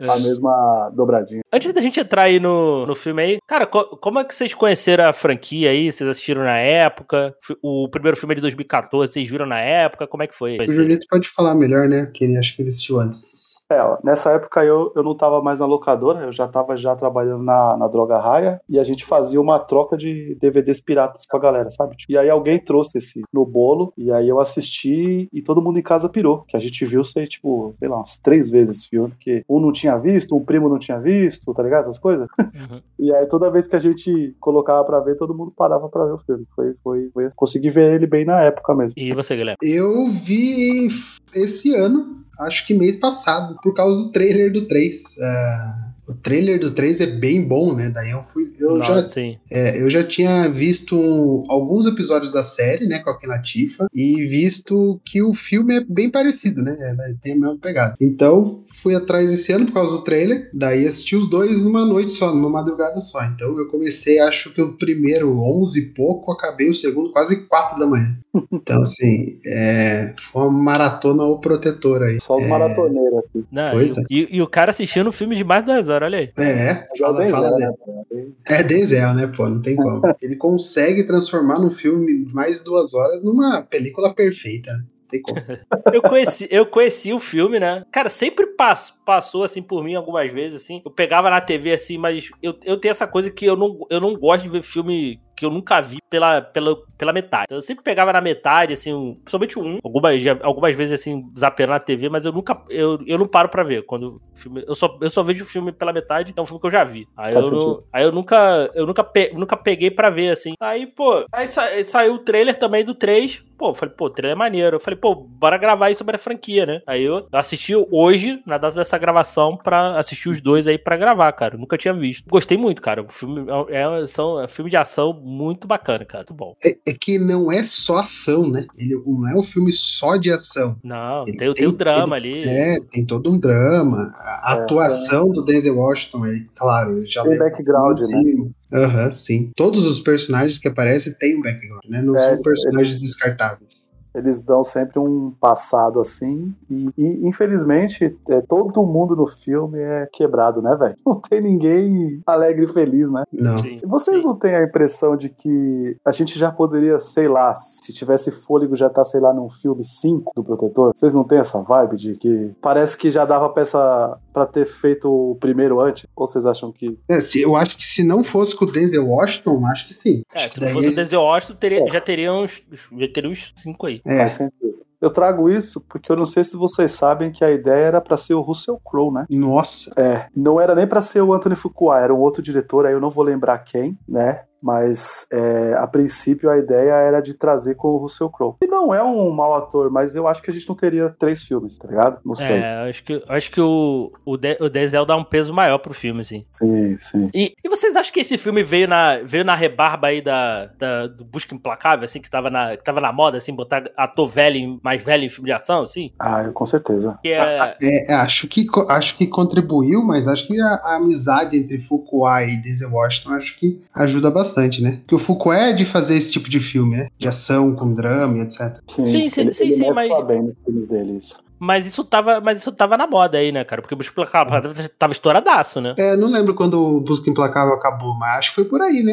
a 0.00 0.18
mesma 0.18 0.90
dobradinha. 0.94 1.40
Antes 1.52 1.72
da 1.72 1.80
gente 1.80 1.98
entrar 2.00 2.22
aí 2.24 2.38
no, 2.38 2.86
no 2.86 2.94
filme 2.94 3.22
aí, 3.22 3.38
cara, 3.46 3.66
co- 3.66 3.96
como 3.96 4.18
é 4.18 4.24
que 4.24 4.34
vocês 4.34 4.52
conheceram 4.54 5.06
a 5.08 5.12
franquia 5.12 5.70
aí? 5.70 5.90
Vocês 5.90 6.08
assistiram 6.08 6.42
na 6.42 6.56
época? 6.58 7.34
O 7.62 7.88
primeiro 7.90 8.16
filme 8.16 8.32
é 8.32 8.36
de 8.36 8.40
2014, 8.42 8.79
vocês 8.90 9.28
viram 9.28 9.46
na 9.46 9.60
época? 9.60 10.06
Como 10.06 10.22
é 10.22 10.26
que 10.26 10.34
foi? 10.34 10.58
O 10.58 10.66
Julito 10.66 11.06
pode 11.08 11.28
falar 11.28 11.54
melhor, 11.54 11.88
né? 11.88 12.06
Porque 12.06 12.24
ele 12.24 12.36
acho 12.36 12.54
que 12.54 12.62
ele 12.62 12.68
assistiu 12.68 13.00
antes. 13.00 13.64
É, 13.70 13.82
ó, 13.82 13.98
nessa 14.02 14.30
época 14.30 14.64
eu, 14.64 14.92
eu 14.96 15.02
não 15.02 15.14
tava 15.14 15.42
mais 15.42 15.60
na 15.60 15.66
locadora, 15.66 16.20
eu 16.24 16.32
já 16.32 16.48
tava 16.48 16.76
já 16.76 16.94
trabalhando 16.96 17.42
na, 17.42 17.76
na 17.76 17.88
Droga 17.88 18.18
Raia 18.18 18.60
e 18.68 18.78
a 18.78 18.84
gente 18.84 19.04
fazia 19.04 19.40
uma 19.40 19.58
troca 19.58 19.96
de 19.96 20.36
DVDs 20.40 20.80
piratas 20.80 21.26
com 21.26 21.36
a 21.36 21.40
galera, 21.40 21.70
sabe? 21.70 21.96
E 22.08 22.16
aí 22.16 22.28
alguém 22.28 22.58
trouxe 22.58 22.98
esse 22.98 23.22
no 23.32 23.44
bolo 23.44 23.92
e 23.96 24.10
aí 24.10 24.28
eu 24.28 24.40
assisti 24.40 25.28
e 25.32 25.42
todo 25.42 25.62
mundo 25.62 25.78
em 25.78 25.82
casa 25.82 26.08
pirou, 26.08 26.44
que 26.48 26.56
a 26.56 26.60
gente 26.60 26.84
viu 26.84 27.04
sei, 27.04 27.26
tipo, 27.26 27.74
sei 27.78 27.88
lá, 27.88 27.96
umas 27.96 28.16
três 28.18 28.50
vezes 28.50 28.78
esse 28.78 28.88
filme, 28.88 29.10
porque 29.10 29.44
um 29.48 29.60
não 29.60 29.72
tinha 29.72 29.96
visto, 29.96 30.36
um 30.36 30.44
primo 30.44 30.68
não 30.68 30.78
tinha 30.78 30.98
visto, 30.98 31.52
tá 31.54 31.62
ligado? 31.62 31.82
Essas 31.82 31.98
coisas. 31.98 32.28
Uhum. 32.38 32.80
E 33.00 33.14
aí 33.14 33.26
toda 33.26 33.50
vez 33.50 33.66
que 33.66 33.74
a 33.74 33.78
gente 33.78 34.36
colocava 34.38 34.84
pra 34.84 35.00
ver, 35.00 35.16
todo 35.16 35.34
mundo 35.34 35.50
parava 35.56 35.88
pra 35.88 36.04
ver 36.04 36.12
o 36.12 36.18
filme. 36.18 36.46
Foi, 36.54 36.74
foi, 36.84 37.10
foi... 37.14 37.28
Consegui 37.34 37.70
ver 37.70 37.94
ele 37.94 38.06
bem 38.06 38.26
na 38.26 38.42
época 38.42 38.69
mesmo. 38.74 38.94
E 38.96 39.12
você, 39.12 39.36
Guilherme? 39.36 39.58
Eu 39.62 40.06
vi 40.08 40.88
esse 41.34 41.74
ano 41.74 42.24
acho 42.40 42.66
que 42.66 42.74
mês 42.74 42.96
passado, 42.96 43.58
por 43.62 43.74
causa 43.74 44.00
do 44.02 44.10
trailer 44.10 44.52
do 44.52 44.66
3. 44.66 45.16
Uh, 45.16 45.90
o 46.10 46.14
trailer 46.14 46.58
do 46.58 46.72
3 46.72 47.00
é 47.00 47.06
bem 47.06 47.46
bom, 47.46 47.72
né? 47.72 47.88
Daí 47.88 48.10
eu 48.10 48.22
fui. 48.22 48.52
Eu, 48.58 48.76
Não, 48.76 48.82
já, 48.82 49.06
é, 49.48 49.80
eu 49.80 49.88
já 49.88 50.02
tinha 50.02 50.48
visto 50.48 51.44
alguns 51.48 51.86
episódios 51.86 52.32
da 52.32 52.42
série, 52.42 52.86
né, 52.86 52.98
com 52.98 53.10
a 53.10 53.18
Latifa, 53.28 53.86
e 53.94 54.26
visto 54.26 55.00
que 55.04 55.22
o 55.22 55.32
filme 55.32 55.76
é 55.76 55.84
bem 55.88 56.10
parecido, 56.10 56.62
né? 56.62 56.76
é, 56.80 57.14
tem 57.22 57.34
a 57.34 57.38
mesma 57.38 57.58
pegada. 57.58 57.94
Então, 58.00 58.64
fui 58.66 58.94
atrás 58.94 59.32
esse 59.32 59.52
ano 59.52 59.66
por 59.66 59.74
causa 59.74 59.92
do 59.92 60.02
trailer, 60.02 60.50
daí 60.52 60.84
assisti 60.84 61.14
os 61.14 61.30
dois 61.30 61.62
numa 61.62 61.86
noite 61.86 62.12
só, 62.12 62.34
numa 62.34 62.50
madrugada 62.50 63.00
só. 63.00 63.24
Então, 63.24 63.56
eu 63.56 63.68
comecei, 63.68 64.18
acho 64.18 64.52
que 64.52 64.60
o 64.60 64.76
primeiro 64.76 65.38
11 65.38 65.78
e 65.78 65.86
pouco, 65.94 66.32
acabei 66.32 66.68
o 66.68 66.74
segundo 66.74 67.12
quase 67.12 67.46
4 67.46 67.78
da 67.78 67.86
manhã. 67.86 68.18
Então, 68.52 68.82
assim, 68.82 69.38
é, 69.44 70.14
foi 70.32 70.42
uma 70.42 70.62
maratona 70.62 71.24
ou 71.24 71.40
protetor 71.40 72.02
aí. 72.02 72.18
Só 72.30 72.36
os 72.36 72.46
maratoneiros 72.46 73.18
aqui. 73.18 73.44
Não, 73.50 73.70
Pois 73.72 73.96
e, 73.96 74.00
é. 74.00 74.04
e, 74.10 74.28
e 74.36 74.42
o 74.42 74.46
cara 74.46 74.70
assistindo 74.70 75.08
um 75.08 75.12
filme 75.12 75.34
de 75.34 75.42
mais 75.42 75.64
de 75.64 75.72
duas 75.72 75.88
horas, 75.88 76.06
olha 76.06 76.18
aí. 76.18 76.32
É, 76.38 76.86
fala, 76.98 77.18
bem 77.18 77.30
fala 77.30 77.48
zero, 77.58 77.74
dele. 78.10 78.22
né? 78.46 78.56
É 78.58 78.62
Denzel, 78.62 79.14
né, 79.14 79.26
pô? 79.36 79.48
Não 79.48 79.60
tem 79.60 79.74
como. 79.76 80.00
Ele 80.22 80.36
consegue 80.36 81.04
transformar 81.04 81.58
num 81.58 81.70
filme 81.70 82.24
de 82.24 82.32
mais 82.32 82.58
de 82.58 82.64
duas 82.64 82.94
horas 82.94 83.22
numa 83.24 83.62
película 83.62 84.14
perfeita. 84.14 84.72
né? 84.72 84.78
Não 84.78 85.08
tem 85.08 85.22
como. 85.22 85.40
Eu 85.92 86.02
conheci, 86.02 86.46
eu 86.50 86.66
conheci 86.66 87.12
o 87.12 87.18
filme, 87.18 87.58
né? 87.58 87.84
Cara, 87.90 88.08
sempre 88.08 88.46
pass, 88.46 88.94
passou 89.04 89.42
assim 89.42 89.60
por 89.60 89.82
mim 89.82 89.94
algumas 89.96 90.32
vezes, 90.32 90.62
assim. 90.62 90.80
Eu 90.84 90.90
pegava 90.90 91.28
na 91.28 91.40
TV 91.40 91.72
assim, 91.72 91.98
mas 91.98 92.30
eu, 92.40 92.54
eu 92.64 92.76
tenho 92.78 92.92
essa 92.92 93.06
coisa 93.08 93.28
que 93.30 93.44
eu 93.44 93.56
não, 93.56 93.86
eu 93.90 94.00
não 94.00 94.14
gosto 94.16 94.44
de 94.44 94.48
ver 94.50 94.62
filme 94.62 95.20
que 95.40 95.46
eu 95.46 95.50
nunca 95.50 95.80
vi 95.80 95.98
pela, 96.10 96.40
pela, 96.42 96.76
pela 96.98 97.12
metade. 97.12 97.44
Então, 97.46 97.56
eu 97.58 97.62
sempre 97.62 97.82
pegava 97.82 98.12
na 98.12 98.20
metade, 98.20 98.74
assim, 98.74 98.92
um- 98.92 99.14
principalmente 99.14 99.58
um. 99.58 99.78
Algumas, 99.82 100.20
algumas 100.42 100.74
vezes, 100.76 101.00
assim, 101.00 101.24
zapeando 101.38 101.72
na 101.72 101.80
TV, 101.80 102.08
mas 102.08 102.24
eu 102.26 102.32
nunca. 102.32 102.60
Eu, 102.68 102.98
eu 103.06 103.18
não 103.18 103.26
paro 103.26 103.48
pra 103.48 103.62
ver. 103.62 103.82
Quando 103.86 104.20
filme. 104.34 104.62
Eu 104.66 104.74
só, 104.74 104.98
eu 105.00 105.10
só 105.10 105.22
vejo 105.22 105.44
o 105.44 105.46
filme 105.48 105.72
pela 105.72 105.92
metade, 105.92 106.32
é 106.36 106.40
um 106.40 106.44
filme 106.46 106.60
que 106.60 106.66
eu 106.66 106.70
já 106.70 106.84
vi. 106.84 107.08
Aí 107.16 107.32
Faz 107.32 107.46
eu, 107.46 107.52
não, 107.52 107.82
aí 107.92 108.04
eu 108.04 108.12
nunca. 108.12 108.70
Eu 108.74 108.86
nunca, 108.86 109.02
pe- 109.02 109.32
nunca 109.34 109.56
peguei 109.56 109.90
pra 109.90 110.10
ver, 110.10 110.30
assim. 110.30 110.52
Aí, 110.60 110.86
pô, 110.86 111.24
aí 111.32 111.48
sa- 111.48 111.82
saiu 111.84 112.14
o 112.14 112.18
trailer 112.18 112.58
também 112.58 112.84
do 112.84 112.94
3. 112.94 113.42
Pô, 113.56 113.74
falei, 113.74 113.94
pô, 113.94 114.06
o 114.06 114.10
trailer 114.10 114.34
é 114.34 114.38
maneiro. 114.38 114.76
Eu 114.76 114.80
falei, 114.80 114.98
pô, 114.98 115.14
bora 115.14 115.58
gravar 115.58 115.86
aí 115.86 115.94
sobre 115.94 116.16
a 116.16 116.18
franquia, 116.18 116.64
né? 116.64 116.80
Aí 116.86 117.02
eu 117.02 117.26
assisti 117.32 117.74
hoje, 117.90 118.42
na 118.46 118.56
data 118.56 118.74
dessa 118.76 118.96
gravação, 118.96 119.54
pra 119.56 119.98
assistir 119.98 120.30
os 120.30 120.40
dois 120.40 120.66
aí 120.66 120.78
pra 120.78 120.96
gravar, 120.96 121.30
cara. 121.32 121.54
Eu 121.56 121.58
nunca 121.58 121.76
tinha 121.76 121.92
visto. 121.92 122.26
Gostei 122.30 122.56
muito, 122.56 122.80
cara. 122.80 123.02
O 123.02 123.08
filme 123.10 123.44
é, 123.68 123.82
é- 124.02 124.06
são, 124.06 124.40
é 124.40 124.44
um 124.44 124.48
filme 124.48 124.70
de 124.70 124.76
ação 124.78 125.12
muito 125.30 125.66
bacana, 125.66 126.04
cara. 126.04 126.24
Muito 126.28 126.34
bom. 126.34 126.56
É, 126.64 126.76
é 126.88 126.92
que 126.92 127.18
não 127.18 127.50
é 127.52 127.62
só 127.62 127.98
ação, 127.98 128.48
né? 128.48 128.66
Ele 128.76 128.94
não 129.06 129.28
é 129.28 129.34
um 129.36 129.42
filme 129.42 129.72
só 129.72 130.16
de 130.16 130.30
ação. 130.30 130.76
Não, 130.82 131.26
Ele 131.26 131.36
tem, 131.36 131.48
o- 131.48 131.54
tem 131.54 131.66
o 131.66 131.70
tem- 131.70 131.78
drama 131.78 132.16
ali. 132.16 132.42
É, 132.48 132.76
tem 132.90 133.04
todo 133.06 133.30
um 133.30 133.38
drama. 133.38 134.12
A 134.18 134.54
É, 134.56 134.62
atuação 134.62 135.28
do 135.30 135.42
Denzel 135.44 135.76
Washington 135.78 136.24
aí, 136.24 136.46
claro, 136.54 136.98
ele 136.98 137.06
já 137.06 137.22
Tem 137.22 137.38
background, 137.38 137.98
né? 137.98 138.04
acima. 138.04 138.50
Aham, 138.72 139.12
sim. 139.12 139.50
Todos 139.56 139.84
os 139.84 139.98
personagens 140.00 140.58
que 140.58 140.68
aparecem 140.68 141.12
têm 141.14 141.36
um 141.36 141.42
background, 141.42 141.82
né? 141.88 142.00
Não 142.02 142.14
É, 142.16 142.20
são 142.20 142.32
ele- 142.34 142.42
personagens 142.42 142.98
descartáveis. 142.98 143.89
Eles 144.14 144.42
dão 144.42 144.64
sempre 144.64 144.98
um 144.98 145.32
passado 145.40 146.00
assim. 146.00 146.54
E, 146.68 146.88
e, 146.96 147.28
infelizmente, 147.28 148.16
é, 148.28 148.40
todo 148.40 148.84
mundo 148.84 149.14
no 149.14 149.26
filme 149.26 149.78
é 149.78 150.08
quebrado, 150.12 150.60
né, 150.60 150.76
velho? 150.76 150.96
Não 151.06 151.20
tem 151.20 151.40
ninguém 151.40 152.20
alegre 152.26 152.64
e 152.64 152.72
feliz, 152.72 153.10
né? 153.10 153.24
Não. 153.32 153.58
Sim, 153.58 153.80
Vocês 153.84 154.18
sim. 154.18 154.22
não 154.24 154.36
têm 154.36 154.54
a 154.54 154.64
impressão 154.64 155.16
de 155.16 155.28
que 155.28 155.96
a 156.04 156.12
gente 156.12 156.38
já 156.38 156.50
poderia, 156.50 156.98
sei 157.00 157.28
lá, 157.28 157.54
se 157.54 157.92
tivesse 157.92 158.30
fôlego, 158.30 158.76
já 158.76 158.88
tá, 158.88 159.04
sei 159.04 159.20
lá, 159.20 159.32
num 159.32 159.50
filme 159.50 159.84
5 159.84 160.32
do 160.34 160.44
Protetor? 160.44 160.92
Vocês 160.94 161.12
não 161.12 161.24
têm 161.24 161.38
essa 161.38 161.60
vibe 161.62 161.96
de 161.96 162.16
que 162.16 162.52
parece 162.60 162.96
que 162.96 163.10
já 163.10 163.24
dava 163.24 163.48
peça 163.48 164.18
pra 164.32 164.46
ter 164.46 164.66
feito 164.66 165.08
o 165.10 165.34
primeiro 165.36 165.80
antes? 165.80 166.06
Ou 166.16 166.26
vocês 166.26 166.46
acham 166.46 166.72
que. 166.72 166.98
É, 167.08 167.20
se- 167.20 167.40
eu 167.42 167.56
acho 167.56 167.76
que 167.76 167.84
se 167.84 168.02
não 168.02 168.22
fosse 168.24 168.56
com 168.56 168.64
o 168.64 168.70
Denzel 168.70 169.06
Washington, 169.08 169.64
acho 169.66 169.86
que 169.88 169.94
sim. 169.94 170.22
É, 170.34 170.44
Acho 170.44 170.54
se 170.54 170.60
não 170.60 170.68
fosse 170.68 170.88
o 170.88 170.94
Denzel 170.94 171.20
Washington, 171.22 171.54
teria, 171.54 171.82
É. 171.84 171.88
já, 171.90 172.00
teria 172.00 172.32
uns, 172.32 172.62
já 172.98 173.08
teria 173.12 173.30
uns 173.30 173.52
cinco 173.56 173.86
aí. 173.86 174.00
É, 174.06 174.18
faz 174.18 174.32
sentido? 174.34 174.80
Eu 175.00 175.08
trago 175.08 175.48
isso 175.48 175.80
porque 175.88 176.12
eu 176.12 176.16
não 176.16 176.26
sei 176.26 176.44
se 176.44 176.54
vocês 176.56 176.92
sabem 176.92 177.32
que 177.32 177.42
a 177.42 177.50
ideia 177.50 177.86
era 177.86 178.00
pra 178.02 178.18
ser 178.18 178.34
o 178.34 178.42
Russell 178.42 178.78
Crowe, 178.84 179.10
né? 179.14 179.24
nossa. 179.30 179.90
É, 179.96 180.26
não 180.36 180.60
era 180.60 180.74
nem 180.74 180.86
pra 180.86 181.00
ser 181.00 181.22
o 181.22 181.32
Anthony 181.32 181.56
Fuqua, 181.56 181.98
era 181.98 182.12
um 182.14 182.18
outro 182.18 182.42
diretor, 182.42 182.84
aí 182.84 182.92
eu 182.92 183.00
não 183.00 183.10
vou 183.10 183.24
lembrar 183.24 183.56
quem, 183.60 183.96
né? 184.06 184.42
Mas 184.62 185.26
é, 185.32 185.74
a 185.78 185.86
princípio 185.86 186.50
a 186.50 186.58
ideia 186.58 186.92
era 186.92 187.20
de 187.20 187.34
trazer 187.34 187.74
com 187.76 187.88
o 187.88 187.96
Russell 187.98 188.28
Crowe. 188.28 188.56
E 188.62 188.66
não 188.66 188.94
é 188.94 189.02
um 189.02 189.30
mau 189.30 189.54
ator, 189.54 189.90
mas 189.90 190.14
eu 190.14 190.26
acho 190.28 190.42
que 190.42 190.50
a 190.50 190.54
gente 190.54 190.68
não 190.68 190.74
teria 190.76 191.14
três 191.18 191.42
filmes, 191.42 191.78
tá 191.78 191.88
ligado? 191.88 192.18
Não 192.24 192.34
sei. 192.34 192.46
É, 192.58 192.88
acho 192.88 193.02
que, 193.04 193.24
acho 193.28 193.50
que 193.50 193.60
o, 193.60 194.12
o, 194.24 194.36
De- 194.36 194.58
o 194.60 194.68
Denzel 194.68 195.06
dá 195.06 195.16
um 195.16 195.24
peso 195.24 195.52
maior 195.54 195.78
pro 195.78 195.94
filme, 195.94 196.20
assim. 196.20 196.44
Sim, 196.52 196.96
sim. 196.98 197.30
E, 197.34 197.54
e 197.64 197.68
vocês 197.68 197.96
acham 197.96 198.12
que 198.12 198.20
esse 198.20 198.36
filme 198.36 198.62
veio 198.62 198.86
na, 198.86 199.18
veio 199.24 199.44
na 199.44 199.54
rebarba 199.54 200.08
aí 200.08 200.20
da, 200.20 200.66
da- 200.78 201.06
do 201.06 201.24
Busca 201.24 201.54
Implacável, 201.54 202.04
assim, 202.04 202.20
que 202.20 202.30
tava, 202.30 202.50
na, 202.50 202.76
que 202.76 202.84
tava 202.84 203.00
na 203.00 203.12
moda, 203.12 203.38
assim, 203.38 203.54
botar 203.54 203.84
ator 203.96 204.26
velho, 204.28 204.78
mais 204.82 205.02
velho 205.02 205.24
em 205.24 205.28
filme 205.28 205.46
de 205.46 205.52
ação, 205.52 205.82
assim? 205.82 206.12
Ah, 206.18 206.42
eu, 206.44 206.52
com 206.52 206.66
certeza. 206.66 207.18
Que 207.22 207.30
é, 207.32 207.74
É, 207.80 208.14
acho, 208.14 208.46
que, 208.46 208.66
acho 208.88 209.16
que 209.16 209.26
contribuiu, 209.26 210.02
mas 210.04 210.28
acho 210.28 210.46
que 210.46 210.60
a, 210.60 210.66
a 210.84 210.96
amizade 210.96 211.56
entre 211.56 211.78
Fuqua 211.78 212.42
e 212.44 212.56
Denzel 212.56 212.90
Washington 212.92 213.32
acho 213.34 213.58
que 213.58 213.80
ajuda 213.94 214.30
bastante, 214.30 214.49
né? 214.82 214.98
Porque 215.02 215.14
o 215.14 215.18
Fuqua 215.18 215.54
é 215.56 215.72
de 215.72 215.84
fazer 215.84 216.16
esse 216.16 216.30
tipo 216.32 216.48
de 216.48 216.60
filme, 216.60 216.96
né? 216.96 217.08
De 217.18 217.28
ação 217.28 217.74
com 217.74 217.94
drama 217.94 218.38
e 218.38 218.40
etc. 218.42 218.78
Sim, 218.86 219.06
Sim, 219.06 219.28
sim, 219.28 219.40
ele, 219.42 219.52
sim, 219.52 219.64
ele 219.64 219.72
sim, 219.74 219.90
mas- 219.94 220.26
bem 220.26 220.42
nos 220.42 220.56
filmes 220.64 220.86
dele, 220.86 221.16
isso. 221.18 221.36
Mas 221.60 221.86
isso 221.86 222.02
tava, 222.02 222.40
mas 222.40 222.58
isso 222.58 222.72
tava 222.72 222.96
na 222.96 223.06
moda 223.06 223.38
aí, 223.38 223.52
né, 223.52 223.62
cara? 223.64 223.82
Porque 223.82 223.94
o 223.94 223.96
Busca 223.96 224.12
Implacável 224.12 224.72
tava 224.98 225.12
estouradaço, 225.12 225.80
né? 225.80 225.94
É, 225.98 226.16
não 226.16 226.28
lembro 226.28 226.54
quando 226.54 226.74
o 226.80 227.00
Busca 227.00 227.28
Implacável 227.28 227.74
acabou, 227.74 228.14
mas 228.18 228.38
acho 228.38 228.48
que 228.50 228.54
foi 228.56 228.64
por 228.64 228.80
aí, 228.80 229.02
né? 229.02 229.12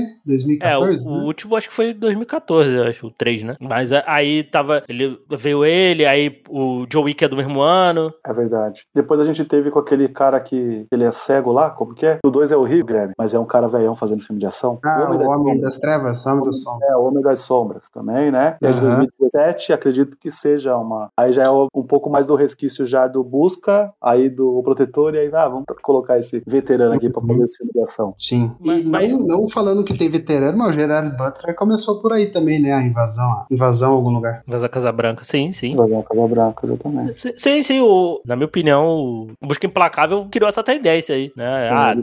É, 0.61 0.77
o, 0.77 0.85
2014, 0.85 1.07
o 1.07 1.11
né? 1.11 1.23
último 1.25 1.55
acho 1.55 1.67
que 1.67 1.75
foi 1.75 1.93
2014, 1.93 2.73
eu 2.73 2.83
acho, 2.85 3.07
o 3.07 3.11
3, 3.11 3.43
né? 3.43 3.55
Mas 3.59 3.91
aí 3.91 4.43
tava. 4.43 4.83
Ele, 4.87 5.19
veio 5.29 5.65
ele, 5.65 6.05
aí 6.05 6.41
o 6.49 6.85
Joe 6.91 7.03
Wick 7.03 7.23
é 7.23 7.27
do 7.27 7.35
mesmo 7.35 7.61
ano. 7.61 8.13
É 8.25 8.31
verdade. 8.31 8.85
Depois 8.95 9.19
a 9.19 9.25
gente 9.25 9.43
teve 9.43 9.69
com 9.69 9.79
aquele 9.79 10.07
cara 10.07 10.39
que 10.39 10.85
ele 10.89 11.03
é 11.03 11.11
cego 11.11 11.51
lá, 11.51 11.69
como 11.69 11.93
que 11.93 12.05
é? 12.05 12.19
O 12.25 12.29
dois 12.29 12.51
é 12.51 12.55
o 12.55 12.63
Rio, 12.63 12.85
Guilherme, 12.85 13.13
mas 13.17 13.33
é 13.33 13.39
um 13.39 13.45
cara 13.45 13.67
velhão 13.67 13.95
fazendo 13.95 14.23
filme 14.23 14.39
de 14.39 14.45
ação. 14.45 14.79
Ah, 14.83 15.09
o 15.09 15.17
das 15.17 15.27
Homem 15.27 15.53
Sombras. 15.55 15.61
das 15.61 15.79
Trevas, 15.79 16.25
Homem 16.25 16.43
do 16.43 16.53
Som. 16.53 16.79
É, 16.83 16.95
o 16.95 17.03
Homem 17.03 17.23
das 17.23 17.39
Sombras 17.39 17.83
também, 17.93 18.31
né? 18.31 18.55
E 18.61 18.65
é 18.65 18.71
de 18.71 18.77
Aham. 18.77 19.05
2017, 19.21 19.73
acredito 19.73 20.17
que 20.17 20.31
seja 20.31 20.77
uma. 20.77 21.09
Aí 21.17 21.33
já 21.33 21.43
é 21.43 21.49
um 21.49 21.83
pouco 21.83 22.09
mais 22.09 22.25
do 22.25 22.36
resquício 22.37 22.85
já 22.85 23.07
do 23.07 23.23
Busca, 23.23 23.91
aí 24.01 24.29
do 24.29 24.61
Protetor, 24.63 25.15
e 25.15 25.19
aí, 25.19 25.29
ah, 25.33 25.47
vamos 25.47 25.65
colocar 25.81 26.17
esse 26.17 26.41
veterano 26.47 26.93
aqui 26.93 27.09
pra 27.09 27.21
fazer 27.21 27.43
esse 27.43 27.57
filme 27.57 27.71
de 27.73 27.81
ação. 27.81 28.13
Sim. 28.17 28.51
Mas- 28.65 28.79
e 28.79 28.83
não, 28.83 28.91
mas- 28.91 29.27
não 29.27 29.49
falando 29.49 29.83
que 29.83 29.97
tem 29.97 30.09
veterano, 30.09 30.57
mas 30.57 30.69
o 30.69 30.73
Gerard 30.73 31.15
Butler 31.17 31.55
começou 31.55 32.01
por 32.01 32.13
aí 32.13 32.27
também, 32.31 32.61
né? 32.61 32.73
A 32.73 32.81
invasão, 32.81 33.25
a 33.31 33.45
invasão 33.51 33.91
em 33.91 33.95
algum 33.95 34.11
lugar. 34.11 34.43
Mas 34.45 34.63
a 34.63 34.69
Casa 34.69 34.91
Branca, 34.91 35.23
sim, 35.23 35.51
sim. 35.51 35.75
Uma 35.75 36.03
Casa 36.03 36.27
Branca, 36.27 36.65
exatamente. 36.65 37.21
Sim, 37.21 37.33
Sim, 37.35 37.63
sim, 37.63 37.81
o, 37.81 38.21
na 38.25 38.35
minha 38.35 38.45
opinião, 38.47 39.27
o 39.41 39.47
Busca 39.47 39.65
Implacável 39.65 40.27
criou 40.29 40.47
essa 40.47 40.63
tendência 40.63 41.15
aí, 41.15 41.31
né? 41.35 41.69
Ah, 41.69 41.95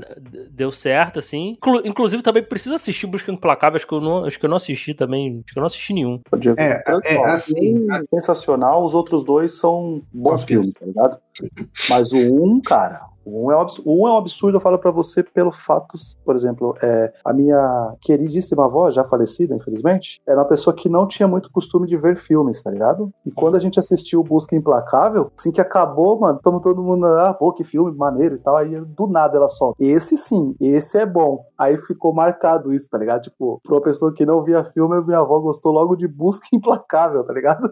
deu 0.50 0.70
certo, 0.70 1.18
assim. 1.18 1.50
Inclu- 1.50 1.82
inclusive, 1.84 2.22
também 2.22 2.42
preciso 2.42 2.74
assistir 2.74 3.06
Busca 3.06 3.30
Implacável, 3.30 3.76
acho 3.76 3.86
que 3.86 3.94
eu 3.94 4.00
não, 4.00 4.24
acho 4.24 4.38
que 4.38 4.46
eu 4.46 4.50
não 4.50 4.56
assisti 4.56 4.94
também, 4.94 5.42
acho 5.44 5.52
que 5.52 5.58
eu 5.58 5.60
não 5.60 5.66
assisti 5.66 5.92
nenhum. 5.92 6.20
É, 6.56 6.82
é, 7.04 7.18
Ó, 7.18 7.24
assim, 7.26 7.86
sensacional, 8.10 8.84
os 8.84 8.94
outros 8.94 9.24
dois 9.24 9.52
são 9.52 10.02
bons 10.24 10.42
Óbvio. 10.42 10.62
filmes, 10.62 10.74
tá 10.74 10.86
ligado? 10.86 11.18
Mas 11.88 12.10
o 12.12 12.18
um, 12.18 12.60
cara, 12.60 13.02
um 13.26 13.50
é 13.50 13.56
um 13.56 13.60
absurdo, 13.60 13.90
um 13.90 14.06
é 14.06 14.12
um 14.12 14.16
absurdo 14.16 14.56
eu 14.56 14.60
falo 14.60 14.78
pra 14.78 14.90
você 14.90 15.22
pelo 15.22 15.52
fato, 15.52 15.96
por 16.24 16.34
exemplo, 16.36 16.74
é, 16.82 17.12
a 17.24 17.32
minha 17.32 17.94
queridíssima 18.00 18.64
avó, 18.64 18.90
já 18.90 19.04
falecida, 19.04 19.54
infelizmente, 19.54 20.20
era 20.26 20.38
uma 20.38 20.48
pessoa 20.48 20.74
que 20.74 20.88
não 20.88 21.06
tinha 21.06 21.28
muito 21.28 21.50
costume 21.50 21.86
de 21.86 21.96
ver 21.96 22.16
filmes, 22.16 22.62
tá 22.62 22.70
ligado? 22.70 23.10
E 23.26 23.30
quando 23.30 23.56
a 23.56 23.60
gente 23.60 23.78
assistiu 23.78 24.22
Busca 24.22 24.56
Implacável, 24.56 25.30
assim 25.38 25.50
que 25.50 25.60
acabou, 25.60 26.18
mano, 26.18 26.40
tamo 26.42 26.60
todo 26.60 26.82
mundo, 26.82 27.06
ah, 27.06 27.34
pô, 27.34 27.52
que 27.52 27.64
filme 27.64 27.96
maneiro 27.96 28.36
e 28.36 28.38
tal, 28.38 28.56
aí 28.56 28.80
do 28.80 29.06
nada 29.06 29.36
ela 29.36 29.48
solta. 29.48 29.82
Esse 29.82 30.16
sim, 30.16 30.54
esse 30.60 30.98
é 30.98 31.06
bom. 31.06 31.44
Aí 31.58 31.76
ficou 31.78 32.12
marcado 32.12 32.72
isso, 32.72 32.88
tá 32.88 32.98
ligado? 32.98 33.22
Tipo, 33.22 33.60
pra 33.62 33.74
uma 33.74 33.82
pessoa 33.82 34.12
que 34.12 34.26
não 34.26 34.42
via 34.42 34.64
filme, 34.64 35.00
minha 35.04 35.18
avó 35.18 35.38
gostou 35.40 35.72
logo 35.72 35.96
de 35.96 36.06
Busca 36.06 36.46
Implacável, 36.52 37.24
tá 37.24 37.32
ligado? 37.32 37.70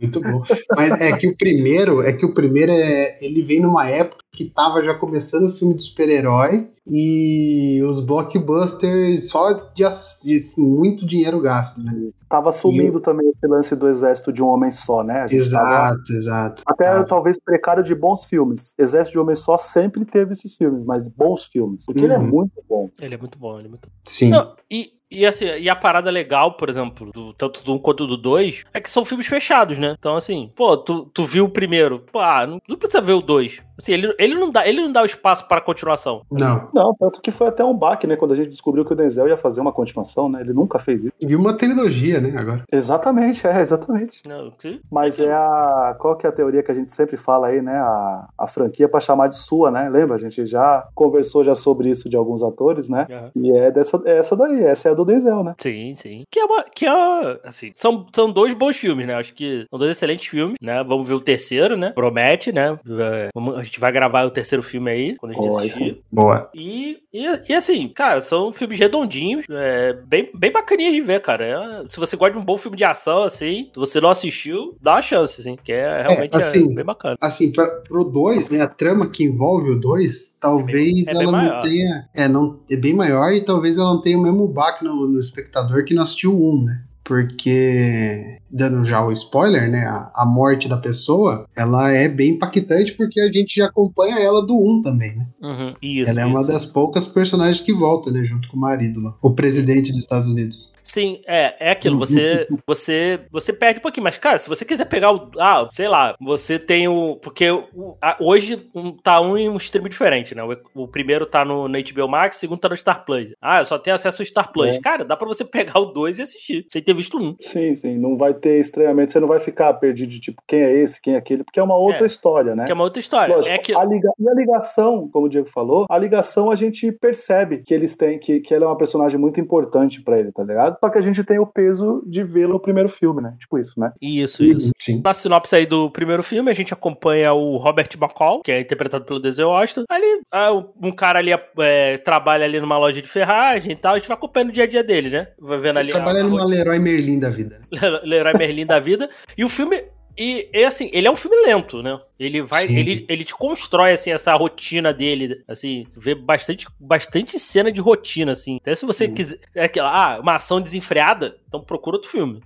Muito 0.00 0.20
bom. 0.20 0.42
Mas 0.76 1.00
é 1.00 1.16
que 1.16 1.28
o 1.28 1.36
primeiro, 1.36 2.02
é 2.02 2.12
que 2.12 2.24
o 2.24 2.34
primeiro 2.34 2.72
é, 2.72 3.14
ele 3.20 3.42
vem 3.42 3.60
numa 3.60 3.88
época 3.88 4.25
que 4.36 4.50
tava 4.50 4.82
já 4.84 4.94
começando 4.94 5.46
o 5.46 5.50
filme 5.50 5.74
de 5.74 5.82
super-herói 5.84 6.68
e 6.86 7.82
os 7.82 8.00
blockbusters 8.04 9.28
só 9.28 9.52
de, 9.74 9.84
ass- 9.84 10.20
de, 10.24 10.36
assim, 10.36 10.64
muito 10.66 11.06
dinheiro 11.06 11.40
gasto, 11.40 11.82
né? 11.82 11.92
Tava 12.28 12.52
sumindo 12.52 13.00
também 13.00 13.28
esse 13.28 13.46
lance 13.46 13.74
do 13.74 13.88
exército 13.88 14.32
de 14.32 14.42
um 14.42 14.46
homem 14.46 14.70
só, 14.70 15.02
né? 15.02 15.26
Gente 15.26 15.50
tava- 15.50 15.66
Exato, 15.96 16.12
exato. 16.12 16.62
Até 16.66 16.86
Ah, 16.88 17.04
talvez 17.04 17.40
precário 17.42 17.82
de 17.82 17.94
bons 17.94 18.24
filmes. 18.24 18.72
Exército 18.78 19.12
de 19.12 19.18
Homem 19.18 19.34
Só 19.34 19.58
sempre 19.58 20.04
teve 20.04 20.32
esses 20.32 20.54
filmes, 20.54 20.84
mas 20.84 21.08
bons 21.08 21.44
filmes. 21.44 21.84
Porque 21.84 22.00
ele 22.00 22.12
é 22.12 22.18
Uhum. 22.18 22.26
muito 22.26 22.52
bom. 22.68 22.88
Ele 23.00 23.14
é 23.14 23.18
muito 23.18 23.38
bom, 23.38 23.58
ele 23.58 23.66
é 23.66 23.70
muito 23.70 23.88
bom. 23.88 23.94
Sim. 24.04 24.30
Não, 24.30 24.54
e, 24.70 24.90
e 25.10 25.26
assim, 25.26 25.44
e 25.46 25.68
a 25.68 25.76
parada 25.76 26.10
legal, 26.10 26.56
por 26.56 26.68
exemplo, 26.68 27.10
do, 27.12 27.32
tanto 27.34 27.62
do 27.64 27.74
1 27.74 27.78
quanto 27.78 28.06
do 28.06 28.16
2, 28.16 28.64
é 28.72 28.80
que 28.80 28.90
são 28.90 29.04
filmes 29.04 29.26
fechados, 29.26 29.78
né? 29.78 29.94
Então, 29.98 30.16
assim, 30.16 30.50
pô, 30.54 30.76
tu, 30.76 31.06
tu 31.12 31.24
viu 31.24 31.44
o 31.44 31.50
primeiro, 31.50 32.00
pô, 32.12 32.18
ah, 32.20 32.46
não, 32.46 32.58
não 32.68 32.76
precisa 32.76 33.00
ver 33.00 33.12
o 33.12 33.20
2. 33.22 33.62
Assim, 33.78 33.92
ele, 33.92 34.14
ele, 34.18 34.34
não 34.34 34.50
dá, 34.50 34.66
ele 34.66 34.80
não 34.80 34.90
dá 34.92 35.02
o 35.02 35.06
espaço 35.06 35.46
para 35.48 35.60
continuação. 35.60 36.22
Não. 36.30 36.68
Não, 36.74 36.94
tanto 36.94 37.20
que 37.20 37.30
foi 37.30 37.48
até 37.48 37.64
um 37.64 37.74
baque, 37.76 38.06
né? 38.06 38.16
Quando 38.16 38.32
a 38.32 38.36
gente 38.36 38.48
descobriu 38.50 38.84
que 38.84 38.92
o 38.92 38.96
Denzel 38.96 39.28
ia 39.28 39.36
fazer 39.36 39.60
uma 39.60 39.72
continuação, 39.72 40.28
né? 40.28 40.40
Ele 40.40 40.52
nunca 40.52 40.78
fez 40.78 41.00
isso. 41.04 41.12
E 41.20 41.36
uma 41.36 41.56
trilogia, 41.56 42.20
né, 42.20 42.36
agora. 42.38 42.64
Exatamente, 42.72 43.46
é, 43.46 43.60
exatamente. 43.60 44.20
Não, 44.26 44.50
que- 44.50 44.80
Mas 44.90 45.18
é 45.20 45.32
a. 45.32 45.96
Qual 45.98 46.16
que 46.16 46.26
é 46.26 46.28
a 46.28 46.32
teoria 46.32 46.62
que 46.62 46.70
a 46.70 46.74
gente 46.74 46.92
sempre 46.92 47.16
fala 47.16 47.48
aí, 47.48 47.60
né? 47.60 47.76
A, 47.76 48.28
a 48.38 48.46
franquia 48.46 48.88
pra 48.88 49.00
chamar 49.00 49.28
de 49.28 49.36
sua, 49.36 49.70
né? 49.70 49.88
Lembra? 49.88 50.16
A 50.16 50.20
gente 50.20 50.46
já 50.46 50.86
conversou 50.94 51.44
já 51.44 51.54
sobre 51.54 51.90
isso 51.90 52.08
de 52.08 52.16
alguns 52.16 52.42
atores, 52.42 52.88
né? 52.88 53.06
Aham. 53.10 53.30
E 53.36 53.52
é 53.52 53.70
dessa, 53.70 54.00
é 54.04 54.18
essa 54.18 54.36
daí, 54.36 54.62
essa 54.64 54.88
é 54.88 54.92
a 54.92 54.94
do 54.94 55.04
Denzel, 55.04 55.42
né? 55.44 55.54
Sim, 55.58 55.92
sim. 55.94 56.22
Que 56.30 56.40
é 56.40 56.44
uma. 56.44 56.62
Que 56.64 56.86
é, 56.86 57.40
assim, 57.44 57.72
são, 57.74 58.06
são 58.14 58.30
dois 58.30 58.54
bons 58.54 58.76
filmes, 58.76 59.06
né? 59.06 59.14
Acho 59.14 59.34
que 59.34 59.66
são 59.68 59.78
dois 59.78 59.90
excelentes 59.90 60.26
filmes, 60.26 60.56
né? 60.62 60.82
Vamos 60.84 61.06
ver 61.06 61.14
o 61.14 61.20
terceiro, 61.20 61.76
né? 61.76 61.90
Promete, 61.90 62.52
né? 62.52 62.78
É, 62.88 63.28
vamos- 63.34 63.65
gente 63.66 63.80
vai 63.80 63.92
gravar 63.92 64.24
o 64.24 64.30
terceiro 64.30 64.62
filme 64.62 64.90
aí, 64.90 65.16
quando 65.16 65.32
a 65.32 65.34
gente 65.34 65.48
aí 65.48 65.68
assistir. 65.68 66.02
Boa. 66.10 66.50
E, 66.54 66.98
e, 67.12 67.24
e 67.48 67.54
assim, 67.54 67.88
cara, 67.88 68.20
são 68.20 68.52
filmes 68.52 68.78
redondinhos, 68.78 69.44
é, 69.50 69.92
bem, 69.92 70.30
bem 70.34 70.52
bacaninhas 70.52 70.94
de 70.94 71.00
ver, 71.00 71.20
cara. 71.20 71.44
É, 71.44 71.84
se 71.88 71.98
você 71.98 72.16
gosta 72.16 72.32
de 72.32 72.38
um 72.38 72.44
bom 72.44 72.56
filme 72.56 72.76
de 72.76 72.84
ação, 72.84 73.22
assim, 73.22 73.70
se 73.72 73.78
você 73.78 74.00
não 74.00 74.10
assistiu, 74.10 74.76
dá 74.80 74.94
uma 74.94 75.02
chance, 75.02 75.40
assim, 75.40 75.56
que 75.62 75.72
é 75.72 76.02
realmente 76.02 76.34
é, 76.34 76.38
assim, 76.38 76.74
bem 76.74 76.84
bacana. 76.84 77.16
Assim, 77.20 77.52
pra, 77.52 77.66
pro 77.66 78.04
2, 78.04 78.50
né, 78.50 78.60
a 78.60 78.68
trama 78.68 79.08
que 79.08 79.24
envolve 79.24 79.70
o 79.70 79.80
2, 79.80 80.38
talvez 80.40 81.08
É 81.08 81.14
bem 81.14 81.22
ela 81.22 81.42
não 81.42 81.62
tenha. 81.62 82.08
É, 82.14 82.28
não, 82.28 82.60
é 82.70 82.76
bem 82.76 82.94
maior 82.94 83.32
e 83.32 83.44
talvez 83.44 83.76
ela 83.76 83.92
não 83.92 84.00
tenha 84.00 84.18
o 84.18 84.22
mesmo 84.22 84.46
baque 84.46 84.84
no, 84.84 85.06
no 85.06 85.20
espectador 85.20 85.84
que 85.84 85.94
não 85.94 86.02
assistiu 86.02 86.34
o 86.34 86.60
1, 86.60 86.64
né? 86.64 86.82
Porque, 87.06 88.38
dando 88.50 88.84
já 88.84 89.04
o 89.04 89.12
spoiler, 89.12 89.70
né? 89.70 89.86
A, 89.86 90.12
a 90.22 90.26
morte 90.26 90.68
da 90.68 90.76
pessoa, 90.76 91.46
ela 91.56 91.90
é 91.92 92.08
bem 92.08 92.30
impactante 92.32 92.92
porque 92.92 93.20
a 93.20 93.32
gente 93.32 93.56
já 93.56 93.66
acompanha 93.66 94.18
ela 94.18 94.44
do 94.46 94.56
1 94.56 94.82
também, 94.82 95.14
né? 95.16 95.26
Uhum, 95.40 95.74
isso, 95.82 96.10
ela 96.10 96.20
é 96.20 96.24
isso. 96.24 96.30
uma 96.32 96.44
das 96.44 96.64
poucas 96.64 97.06
personagens 97.06 97.60
que 97.60 97.72
volta, 97.72 98.10
né? 98.10 98.24
Junto 98.24 98.48
com 98.48 98.56
o 98.56 98.60
marido 98.60 99.00
lá. 99.02 99.14
O 99.22 99.30
presidente 99.30 99.90
dos 99.90 100.00
Estados 100.00 100.28
Unidos. 100.28 100.74
Sim, 100.82 101.20
é, 101.26 101.68
é 101.68 101.70
aquilo, 101.72 101.98
você, 101.98 102.46
você, 102.66 103.20
você 103.32 103.52
perde 103.52 103.80
um 103.80 103.82
pouquinho, 103.82 104.04
mas 104.04 104.16
cara, 104.16 104.38
se 104.38 104.48
você 104.48 104.64
quiser 104.64 104.84
pegar 104.84 105.12
o, 105.12 105.30
ah, 105.38 105.68
sei 105.72 105.88
lá, 105.88 106.14
você 106.20 106.60
tem 106.60 106.86
o, 106.86 107.16
porque 107.16 107.50
o- 107.50 107.96
a- 108.00 108.16
hoje 108.20 108.68
um, 108.72 108.92
tá 108.96 109.20
um 109.20 109.36
em 109.36 109.48
um 109.48 109.56
stream 109.56 109.88
diferente, 109.88 110.32
né, 110.32 110.44
o, 110.44 110.82
o 110.82 110.86
primeiro 110.86 111.26
tá 111.26 111.44
no, 111.44 111.66
no 111.66 111.76
HBO 111.76 112.08
Max, 112.08 112.36
o 112.36 112.40
segundo 112.40 112.60
tá 112.60 112.68
no 112.68 112.76
Star 112.76 113.04
Plus, 113.04 113.30
ah, 113.42 113.58
eu 113.58 113.64
só 113.64 113.78
tenho 113.80 113.96
acesso 113.96 114.22
ao 114.22 114.26
Star 114.26 114.52
Plus, 114.52 114.76
É. 114.76 114.80
cara, 114.80 115.04
dá 115.04 115.16
pra 115.16 115.26
você 115.26 115.42
pegar 115.50 115.80
o 115.80 115.86
dois 115.86 116.20
e 116.20 116.22
assistir, 116.22 116.64
sem 116.72 116.80
ter 116.80 116.94
visto 116.96 117.18
um. 117.18 117.36
Sim, 117.40 117.74
sim. 117.76 117.98
Não 117.98 118.16
vai 118.16 118.34
ter 118.34 118.58
estranhamento, 118.60 119.12
você 119.12 119.20
não 119.20 119.28
vai 119.28 119.40
ficar 119.40 119.72
perdido 119.74 120.10
de 120.10 120.20
tipo, 120.20 120.42
quem 120.46 120.60
é 120.60 120.72
esse, 120.72 121.00
quem 121.00 121.14
é 121.14 121.16
aquele, 121.18 121.44
porque 121.44 121.60
é 121.60 121.62
uma 121.62 121.76
outra 121.76 122.04
É. 122.04 122.06
história, 122.06 122.54
né? 122.56 122.64
Que 122.64 122.72
é 122.72 122.74
uma 122.74 122.84
outra 122.84 123.00
história, 123.00 123.34
Lógico, 123.36 123.54
é 123.54 123.58
que, 123.58 123.74
a 123.74 123.84
liga- 123.84 124.10
E 124.18 124.28
a 124.28 124.34
ligação, 124.34 125.08
como 125.12 125.26
o 125.26 125.28
Diego 125.28 125.48
falou, 125.48 125.86
a 125.88 125.98
ligação 125.98 126.50
a 126.50 126.56
gente 126.56 126.90
percebe 126.92 127.62
que 127.64 127.72
eles 127.74 127.94
têm, 127.94 128.18
que, 128.18 128.40
que 128.40 128.54
ela 128.54 128.64
é 128.64 128.68
uma 128.68 128.76
personagem 128.76 129.18
muito 129.18 129.38
importante 129.40 130.00
pra 130.02 130.18
ele, 130.18 130.32
tá 130.32 130.42
ligado? 130.42 130.76
Só 130.80 130.88
que 130.88 130.98
a 130.98 131.02
gente 131.02 131.22
tem 131.22 131.38
o 131.38 131.46
peso 131.46 132.02
de 132.06 132.22
vê-lo 132.22 132.54
no 132.54 132.60
primeiro 132.60 132.88
filme, 132.88 133.20
né? 133.22 133.34
Tipo 133.38 133.58
isso, 133.58 133.78
né? 133.78 133.92
isso, 134.00 134.42
isso. 134.44 134.70
Sim. 134.78 135.00
Na 135.04 135.12
sinopse 135.14 135.54
aí 135.54 135.66
do 135.66 135.90
primeiro 135.90 136.22
filme, 136.22 136.50
a 136.50 136.54
gente 136.54 136.72
acompanha 136.72 137.32
o 137.32 137.56
Robert 137.56 137.88
McCall, 138.00 138.40
que 138.42 138.50
é 138.52 138.60
interpretado 138.60 139.04
pelo 139.04 139.20
Denzel 139.20 139.48
Washington. 139.48 139.84
Ali, 139.90 140.20
ah, 140.32 140.52
um 140.82 140.90
cara 140.92 141.18
ali 141.18 141.30
é, 141.58 141.98
trabalha 141.98 142.44
ali 142.44 142.60
numa 142.60 142.78
loja 142.78 143.02
de 143.02 143.08
ferragem 143.08 143.72
e 143.72 143.76
tal. 143.76 143.94
A 143.94 143.98
gente 143.98 144.08
vai 144.08 144.16
acompanhando 144.16 144.50
o 144.50 144.52
dia 144.52 144.64
a 144.64 144.66
dia 144.66 144.82
dele, 144.82 145.10
né? 145.10 145.28
Vai 145.38 145.58
vendo 145.58 145.78
ali 145.78 145.88
Ele 145.90 145.96
trabalha 145.96 146.20
a 146.20 146.24
numa 146.24 146.44
Leroy 146.44 146.78
Merlin 146.90 147.18
da 147.18 147.30
vida, 147.30 147.58
né? 147.58 147.66
Leroy 148.04 148.32
Merlin 148.36 148.66
da 148.66 148.78
vida. 148.78 149.10
E 149.36 149.44
o 149.44 149.48
filme. 149.48 149.82
E, 150.18 150.48
e, 150.50 150.64
assim, 150.64 150.88
ele 150.94 151.06
é 151.06 151.10
um 151.10 151.14
filme 151.16 151.36
lento, 151.44 151.82
né? 151.82 152.00
Ele 152.18 152.40
vai. 152.40 152.66
Sim. 152.66 152.78
Ele, 152.78 153.04
ele 153.06 153.22
te 153.22 153.34
constrói, 153.34 153.92
assim, 153.92 154.10
essa 154.10 154.34
rotina 154.34 154.90
dele. 154.90 155.44
Assim, 155.46 155.86
vê 155.94 156.14
bastante, 156.14 156.66
bastante 156.80 157.38
cena 157.38 157.70
de 157.70 157.82
rotina, 157.82 158.32
assim. 158.32 158.56
Até 158.56 158.74
se 158.74 158.86
você 158.86 159.04
Sim. 159.08 159.12
quiser. 159.12 159.38
É 159.54 159.64
aquela, 159.64 159.90
ah, 159.90 160.18
uma 160.20 160.36
ação 160.36 160.58
desenfreada, 160.58 161.36
então 161.46 161.60
procura 161.60 161.96
outro 161.96 162.10
filme. 162.10 162.40